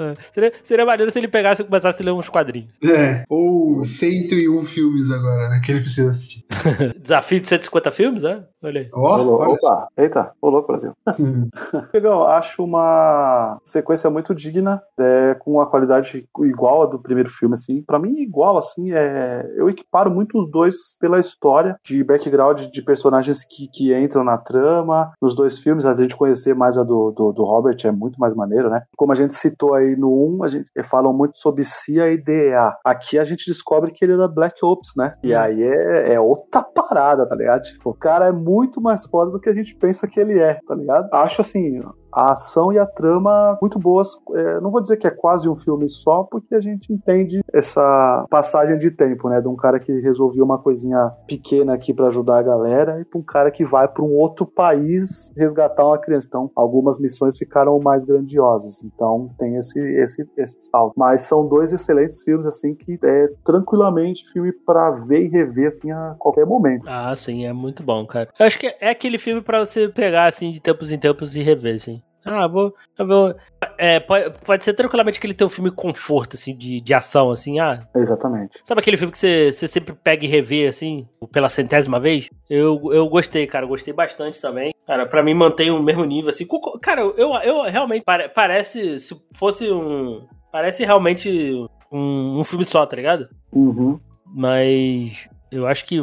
É. 0.00 0.14
Seria, 0.32 0.52
seria 0.62 0.86
maneiro 0.86 1.10
se 1.10 1.18
ele 1.18 1.28
pegasse 1.28 1.60
e 1.60 1.64
começasse 1.64 2.02
a 2.02 2.04
ler 2.06 2.12
uns 2.12 2.28
quadrinhos. 2.28 2.74
É, 2.82 3.24
ou 3.28 3.84
101 3.84 4.64
filmes 4.64 5.10
agora, 5.10 5.50
né? 5.50 5.60
Que 5.62 5.72
ele 5.72 5.80
precisa 5.80 6.10
assistir. 6.10 6.44
Desafio 6.98 7.38
de 7.38 7.48
150 7.48 7.90
filmes, 7.90 8.22
né? 8.22 8.42
Olha 8.62 8.82
aí. 8.82 8.88
Ó, 8.92 9.18
Ô, 9.18 9.22
louco. 9.22 9.42
olha 9.44 9.52
Opa, 9.54 9.88
eita, 9.96 10.32
ô 10.40 10.50
louco, 10.50 10.68
Brasil. 10.68 10.92
Legal, 11.94 12.26
acho 12.26 12.62
uma 12.62 13.58
sequência 13.64 14.10
muito 14.10 14.34
digna, 14.34 14.82
é, 14.98 15.34
com 15.34 15.52
uma 15.52 15.66
qualidade 15.66 16.28
igual 16.40 16.82
a 16.82 16.86
do 16.86 16.98
primeiro 16.98 17.30
filme, 17.30 17.54
assim. 17.54 17.82
Pra 17.82 17.98
mim, 17.98 18.12
igual, 18.18 18.58
assim, 18.58 18.92
é... 18.92 19.50
eu 19.56 19.68
equiparo 19.70 20.10
muito 20.10 20.38
os 20.38 20.50
dois 20.50 20.76
pela 21.00 21.18
história 21.18 21.76
de 21.82 22.04
background 22.04 22.66
de 22.66 22.82
personagens 22.82 23.44
que, 23.44 23.68
que 23.68 23.94
entram 23.94 24.22
na 24.22 24.36
trama. 24.36 25.12
Nos 25.20 25.34
dois 25.34 25.58
filmes, 25.58 25.86
a 25.86 25.94
gente 25.94 26.16
conhecer 26.16 26.54
mais 26.54 26.76
a 26.76 26.82
do, 26.82 27.10
do, 27.12 27.32
do 27.32 27.44
Robert 27.44 27.78
é 27.84 27.90
muito 27.90 28.20
mais 28.20 28.34
maneiro, 28.34 28.68
né? 28.68 28.82
Como 28.96 29.12
a 29.12 29.14
gente 29.14 29.34
citou 29.34 29.74
aí 29.74 29.96
no 29.96 30.36
1, 30.38 30.44
a 30.44 30.48
gente 30.48 30.66
falam 30.84 31.12
muito 31.12 31.38
sobre 31.38 31.64
CIA 31.64 32.10
e 32.10 32.18
DEA. 32.18 32.74
Aqui 32.84 33.18
a 33.18 33.24
gente 33.24 33.46
descobre 33.46 33.90
que 33.90 34.04
ele 34.04 34.12
é 34.12 34.16
da 34.16 34.28
Black 34.28 34.62
Ops, 34.62 34.92
né? 34.96 35.14
E 35.22 35.34
aí 35.34 35.62
é, 35.62 36.14
é 36.14 36.20
outra 36.20 36.62
parada, 36.62 37.26
tá 37.26 37.34
ligado? 37.34 37.62
Tipo, 37.62 37.90
o 37.90 37.94
cara 37.94 38.26
é 38.26 38.32
muito 38.32 38.49
mais 38.80 39.06
foda 39.06 39.30
do 39.30 39.40
que 39.40 39.48
a 39.48 39.54
gente 39.54 39.74
pensa 39.74 40.06
que 40.06 40.18
ele 40.18 40.38
é, 40.38 40.54
tá 40.66 40.74
ligado? 40.74 41.08
Acho 41.12 41.40
assim, 41.42 41.80
a 42.12 42.32
ação 42.32 42.72
e 42.72 42.78
a 42.78 42.86
trama 42.86 43.58
muito 43.60 43.78
boas. 43.78 44.16
É, 44.34 44.60
não 44.60 44.70
vou 44.70 44.80
dizer 44.80 44.96
que 44.96 45.06
é 45.06 45.10
quase 45.10 45.48
um 45.48 45.56
filme 45.56 45.88
só, 45.88 46.24
porque 46.24 46.54
a 46.54 46.60
gente 46.60 46.92
entende 46.92 47.40
essa 47.52 48.26
passagem 48.30 48.78
de 48.78 48.90
tempo, 48.90 49.28
né? 49.28 49.40
De 49.40 49.48
um 49.48 49.56
cara 49.56 49.78
que 49.78 49.92
resolveu 50.00 50.44
uma 50.44 50.58
coisinha 50.58 51.10
pequena 51.26 51.74
aqui 51.74 51.92
pra 51.92 52.08
ajudar 52.08 52.38
a 52.38 52.42
galera 52.42 53.00
e 53.00 53.04
pra 53.04 53.18
um 53.18 53.22
cara 53.22 53.50
que 53.50 53.64
vai 53.64 53.88
pra 53.88 54.02
um 54.02 54.16
outro 54.16 54.46
país 54.46 55.30
resgatar 55.36 55.84
uma 55.84 55.98
criança. 55.98 56.26
Então, 56.28 56.50
algumas 56.54 56.98
missões 56.98 57.36
ficaram 57.36 57.78
mais 57.80 58.04
grandiosas. 58.04 58.82
Então, 58.82 59.30
tem 59.38 59.56
esse, 59.56 59.78
esse, 59.78 60.28
esse 60.36 60.62
salto. 60.62 60.94
Mas 60.96 61.22
são 61.22 61.46
dois 61.46 61.72
excelentes 61.72 62.22
filmes, 62.22 62.46
assim, 62.46 62.74
que 62.74 62.98
é 63.02 63.28
tranquilamente 63.44 64.24
filme 64.32 64.52
pra 64.52 64.90
ver 64.90 65.24
e 65.24 65.28
rever, 65.28 65.68
assim, 65.68 65.90
a 65.90 66.14
qualquer 66.18 66.46
momento. 66.46 66.86
Ah, 66.88 67.14
sim, 67.14 67.46
é 67.46 67.52
muito 67.52 67.82
bom, 67.82 68.06
cara. 68.06 68.28
Eu 68.38 68.46
acho 68.46 68.58
que 68.58 68.74
é 68.80 68.90
aquele 68.90 69.18
filme 69.18 69.40
pra 69.40 69.64
você 69.64 69.88
pegar, 69.88 70.26
assim, 70.26 70.50
de 70.52 70.60
tempos 70.60 70.90
em 70.90 70.98
tempos 70.98 71.34
e 71.34 71.42
rever, 71.42 71.76
assim. 71.76 71.99
Ah, 72.24 72.46
vou. 72.46 72.74
Vou 72.98 73.34
é, 73.78 73.98
pode, 74.00 74.30
pode 74.44 74.64
ser 74.64 74.74
tranquilamente 74.74 75.18
aquele 75.18 75.34
teu 75.34 75.48
filme 75.48 75.70
conforto, 75.70 76.34
assim, 76.36 76.56
de, 76.56 76.80
de 76.80 76.94
ação, 76.94 77.30
assim. 77.30 77.58
Ah, 77.58 77.86
Exatamente. 77.94 78.58
sabe 78.62 78.80
aquele 78.80 78.96
filme 78.96 79.10
que 79.12 79.18
você, 79.18 79.52
você 79.52 79.66
sempre 79.66 79.94
pega 79.94 80.24
e 80.24 80.28
revê, 80.28 80.66
assim, 80.66 81.08
pela 81.32 81.48
centésima 81.48 81.98
vez? 81.98 82.28
Eu, 82.48 82.80
eu 82.92 83.08
gostei, 83.08 83.46
cara, 83.46 83.66
gostei 83.66 83.92
bastante 83.94 84.40
também. 84.40 84.72
Cara, 84.86 85.06
pra 85.06 85.22
mim 85.22 85.34
mantém 85.34 85.70
o 85.70 85.82
mesmo 85.82 86.04
nível, 86.04 86.30
assim. 86.30 86.46
Cara, 86.82 87.00
eu, 87.00 87.34
eu 87.42 87.62
realmente. 87.62 88.02
pare- 88.04 88.28
parece. 88.28 88.98
Se 88.98 89.14
fosse 89.34 89.70
um. 89.70 90.26
Parece 90.52 90.84
realmente 90.84 91.52
um, 91.92 92.40
um 92.40 92.44
filme 92.44 92.64
só, 92.64 92.84
tá 92.84 92.96
ligado? 92.96 93.28
Uhum. 93.52 94.00
Mas 94.26 95.28
eu 95.50 95.66
acho 95.66 95.84
que 95.84 96.02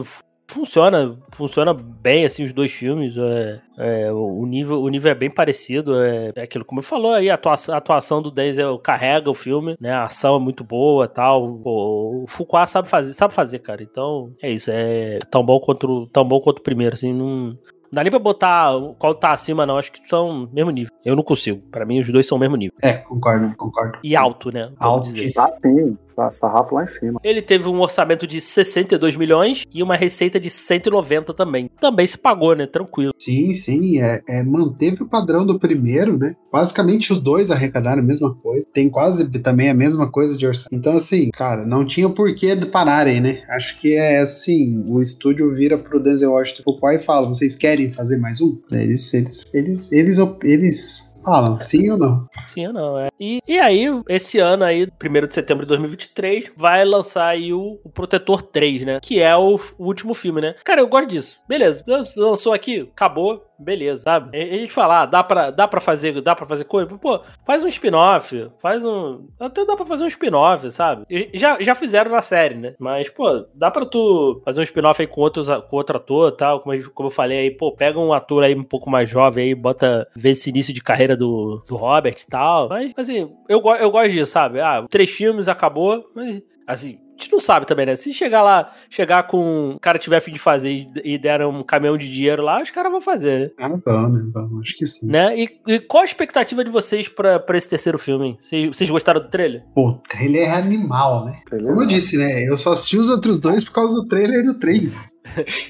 funciona, 0.49 1.17
funciona 1.31 1.73
bem 1.73 2.25
assim 2.25 2.43
os 2.43 2.53
dois 2.53 2.71
filmes. 2.71 3.15
É, 3.17 3.61
é, 3.77 4.11
o 4.11 4.45
nível, 4.45 4.81
o 4.81 4.89
nível 4.89 5.11
é 5.11 5.15
bem 5.15 5.29
parecido. 5.29 6.01
É, 6.01 6.31
é 6.35 6.41
aquilo 6.43 6.65
como 6.65 6.79
eu 6.79 6.83
falou 6.83 7.13
aí, 7.13 7.29
a 7.29 7.35
atuação, 7.35 7.75
a 7.75 7.77
atuação 7.77 8.21
do 8.21 8.31
Denzel 8.31 8.79
carrega 8.79 9.29
o 9.29 9.33
filme, 9.33 9.77
né? 9.79 9.91
A 9.91 10.05
ação 10.05 10.35
é 10.35 10.39
muito 10.39 10.63
boa, 10.63 11.07
tal. 11.07 11.59
Pô, 11.59 12.23
o 12.23 12.27
Fuqua 12.27 12.65
sabe 12.65 12.87
fazer, 12.87 13.13
sabe 13.13 13.33
fazer, 13.33 13.59
cara. 13.59 13.83
Então 13.83 14.33
é 14.41 14.49
isso. 14.51 14.71
É 14.71 15.19
tão 15.29 15.45
bom 15.45 15.59
quanto 15.59 16.07
tão 16.07 16.25
bom 16.25 16.39
quanto 16.39 16.59
o 16.59 16.63
primeiro, 16.63 16.93
assim. 16.93 17.13
Não 17.13 17.47
Não 17.47 17.57
dá 17.91 18.03
nem 18.03 18.11
pra 18.11 18.19
botar 18.19 18.71
qual 18.97 19.13
tá 19.13 19.31
acima, 19.31 19.65
não. 19.65 19.77
Acho 19.77 19.91
que 19.91 20.07
são 20.07 20.49
mesmo 20.51 20.71
nível. 20.71 20.93
Eu 21.05 21.15
não 21.15 21.23
consigo. 21.23 21.61
Pra 21.69 21.85
mim, 21.85 21.99
os 21.99 22.09
dois 22.09 22.25
são 22.25 22.37
o 22.37 22.41
mesmo 22.41 22.55
nível. 22.55 22.77
É, 22.81 22.93
concordo, 22.93 23.55
concordo. 23.55 23.99
E 24.03 24.15
alto, 24.15 24.51
né? 24.51 24.71
Alto. 24.79 25.11
dizer. 25.11 25.33
Tá 25.33 25.47
sim, 25.49 25.97
tá 26.17 26.31
sarrafo 26.31 26.73
lá 26.73 26.83
em 26.83 26.87
cima. 26.87 27.19
Ele 27.23 27.43
teve 27.43 27.69
um 27.69 27.79
orçamento 27.79 28.25
de 28.25 28.41
62 28.41 29.15
milhões 29.15 29.65
e 29.71 29.83
uma 29.83 29.95
receita 29.95 30.39
de 30.39 30.49
190 30.49 31.31
também. 31.33 31.69
Também 31.79 32.07
se 32.07 32.17
pagou, 32.17 32.55
né? 32.55 32.65
Tranquilo. 32.65 33.13
Sim, 33.19 33.53
sim, 33.53 34.01
é, 34.01 34.23
é, 34.27 34.43
manteve 34.43 35.03
o 35.03 35.07
padrão 35.07 35.45
do 35.45 35.59
primeiro, 35.59 36.17
né? 36.17 36.35
Basicamente 36.51 37.13
os 37.13 37.19
dois 37.19 37.51
arrecadaram 37.51 38.01
a 38.01 38.05
mesma 38.05 38.33
coisa. 38.33 38.65
Tem 38.73 38.89
quase 38.89 39.29
também 39.41 39.69
a 39.69 39.75
mesma 39.75 40.11
coisa 40.11 40.35
de 40.35 40.47
orçamento. 40.47 40.73
Então, 40.73 40.97
assim, 40.97 41.29
cara, 41.29 41.63
não 41.65 41.85
tinha 41.85 42.09
porquê 42.09 42.55
de 42.55 42.65
pararem, 42.65 43.21
né? 43.21 43.43
Acho 43.49 43.79
que 43.79 43.95
é 43.95 44.19
assim: 44.19 44.83
o 44.87 44.99
estúdio 44.99 45.53
vira 45.53 45.77
pro 45.77 45.99
Denzel 45.99 46.31
Washington 46.31 46.63
Fuqua 46.63 46.95
e 46.95 46.99
fala: 46.99 47.27
vocês 47.27 47.55
querem 47.55 47.93
fazer 47.93 48.17
mais 48.17 48.41
um? 48.41 48.57
Eles, 48.71 49.13
eles, 49.13 49.45
eles, 49.53 49.91
eles, 49.91 50.17
eles 50.43 51.06
falam, 51.27 51.59
sim 51.61 51.89
ou 51.89 51.97
não? 51.97 52.29
Sim 52.47 52.67
ou 52.67 52.73
não, 52.73 52.97
é. 52.97 53.09
E, 53.19 53.41
e 53.45 53.59
aí, 53.59 53.85
esse 54.07 54.39
ano 54.39 54.63
aí, 54.63 54.87
1 54.87 55.27
de 55.27 55.33
setembro 55.33 55.65
de 55.65 55.67
2023, 55.67 56.51
vai 56.55 56.85
lançar 56.85 57.27
aí 57.27 57.51
o, 57.51 57.79
o 57.83 57.89
Protetor 57.89 58.41
3, 58.41 58.83
né? 58.83 58.99
Que 59.01 59.19
é 59.19 59.35
o, 59.35 59.59
o 59.77 59.85
último 59.85 60.13
filme, 60.13 60.39
né? 60.39 60.55
Cara, 60.63 60.79
eu 60.79 60.87
gosto 60.87 61.09
disso. 61.09 61.39
Beleza, 61.47 61.83
lançou 62.15 62.53
aqui, 62.53 62.89
acabou, 62.93 63.43
beleza, 63.59 64.01
sabe? 64.01 64.37
A 64.37 64.57
gente 64.57 64.71
fala, 64.71 65.01
ah, 65.01 65.05
dá 65.05 65.23
pra, 65.23 65.51
dá 65.51 65.67
pra 65.67 65.81
fazer, 65.81 66.21
dá 66.21 66.35
pra 66.35 66.45
fazer 66.45 66.63
coisa? 66.65 66.87
Pô, 66.97 67.21
faz 67.45 67.63
um 67.63 67.67
spin-off, 67.67 68.49
faz 68.59 68.83
um... 68.83 69.27
Até 69.39 69.65
dá 69.65 69.75
pra 69.75 69.85
fazer 69.85 70.03
um 70.03 70.07
spin-off, 70.07 70.69
sabe? 70.71 71.05
Já, 71.33 71.61
já 71.61 71.75
fizeram 71.75 72.11
na 72.11 72.21
série, 72.21 72.55
né? 72.55 72.75
Mas, 72.79 73.09
pô, 73.09 73.45
dá 73.53 73.71
pra 73.71 73.85
tu 73.85 74.41
fazer 74.45 74.59
um 74.59 74.63
spin-off 74.63 75.01
aí 75.01 75.07
com, 75.07 75.21
outros, 75.21 75.47
com 75.47 75.75
outro 75.75 75.97
ator 75.97 76.31
tal, 76.31 76.59
como, 76.61 76.91
como 76.91 77.07
eu 77.07 77.13
falei 77.13 77.39
aí, 77.39 77.51
pô, 77.51 77.71
pega 77.75 77.99
um 77.99 78.13
ator 78.13 78.43
aí 78.43 78.55
um 78.55 78.63
pouco 78.63 78.89
mais 78.89 79.09
jovem 79.09 79.45
aí, 79.45 79.55
bota, 79.55 80.07
vê 80.15 80.31
esse 80.31 80.49
início 80.49 80.73
de 80.73 80.81
carreira 80.81 81.15
do, 81.15 81.63
do 81.67 81.75
Robert 81.75 82.15
e 82.21 82.27
tal. 82.27 82.69
Mas, 82.69 82.93
assim, 82.95 83.31
eu, 83.49 83.61
eu 83.79 83.91
gosto 83.91 84.11
disso, 84.11 84.31
sabe? 84.31 84.59
Ah, 84.61 84.85
três 84.89 85.09
filmes, 85.09 85.47
acabou, 85.47 86.09
mas, 86.15 86.41
assim... 86.65 86.99
A 87.17 87.19
gente 87.19 87.31
não 87.31 87.39
sabe 87.39 87.65
também, 87.65 87.85
né? 87.85 87.95
Se 87.95 88.13
chegar 88.13 88.43
lá, 88.43 88.71
chegar 88.89 89.23
com 89.23 89.71
o 89.71 89.79
cara 89.79 89.97
tiver 89.97 90.19
fim 90.19 90.31
de 90.31 90.37
fazer 90.39 90.87
e- 91.03 91.17
deram 91.17 91.49
um 91.49 91.63
caminhão 91.63 91.97
de 91.97 92.07
dinheiro 92.07 92.43
lá, 92.43 92.61
os 92.61 92.69
caras 92.69 92.91
vão 92.91 93.01
fazer, 93.01 93.39
né? 93.39 93.49
Ah, 93.59 93.69
bom, 93.69 94.07
né? 94.09 94.21
Bom, 94.31 94.59
acho 94.61 94.75
que 94.77 94.85
sim. 94.85 95.07
né? 95.07 95.35
E, 95.35 95.49
e 95.67 95.79
qual 95.79 96.03
a 96.03 96.05
expectativa 96.05 96.63
de 96.63 96.69
vocês 96.69 97.07
pra, 97.07 97.39
pra 97.39 97.57
esse 97.57 97.67
terceiro 97.67 97.97
filme? 97.97 98.27
hein? 98.27 98.37
Vocês, 98.39 98.67
vocês 98.67 98.89
gostaram 98.89 99.19
do 99.19 99.29
trailer? 99.29 99.63
Pô, 99.73 99.89
o 99.89 99.93
trailer 100.07 100.47
é 100.49 100.51
animal, 100.51 101.25
né? 101.25 101.41
Beleza? 101.49 101.69
Como 101.69 101.81
eu 101.81 101.87
disse, 101.87 102.17
né? 102.17 102.43
Eu 102.47 102.55
só 102.55 102.73
assisti 102.73 102.97
os 102.97 103.09
outros 103.09 103.39
dois 103.39 103.63
por 103.63 103.73
causa 103.73 103.95
do 104.01 104.07
trailer 104.07 104.45
do 104.45 104.53
3. 104.59 104.93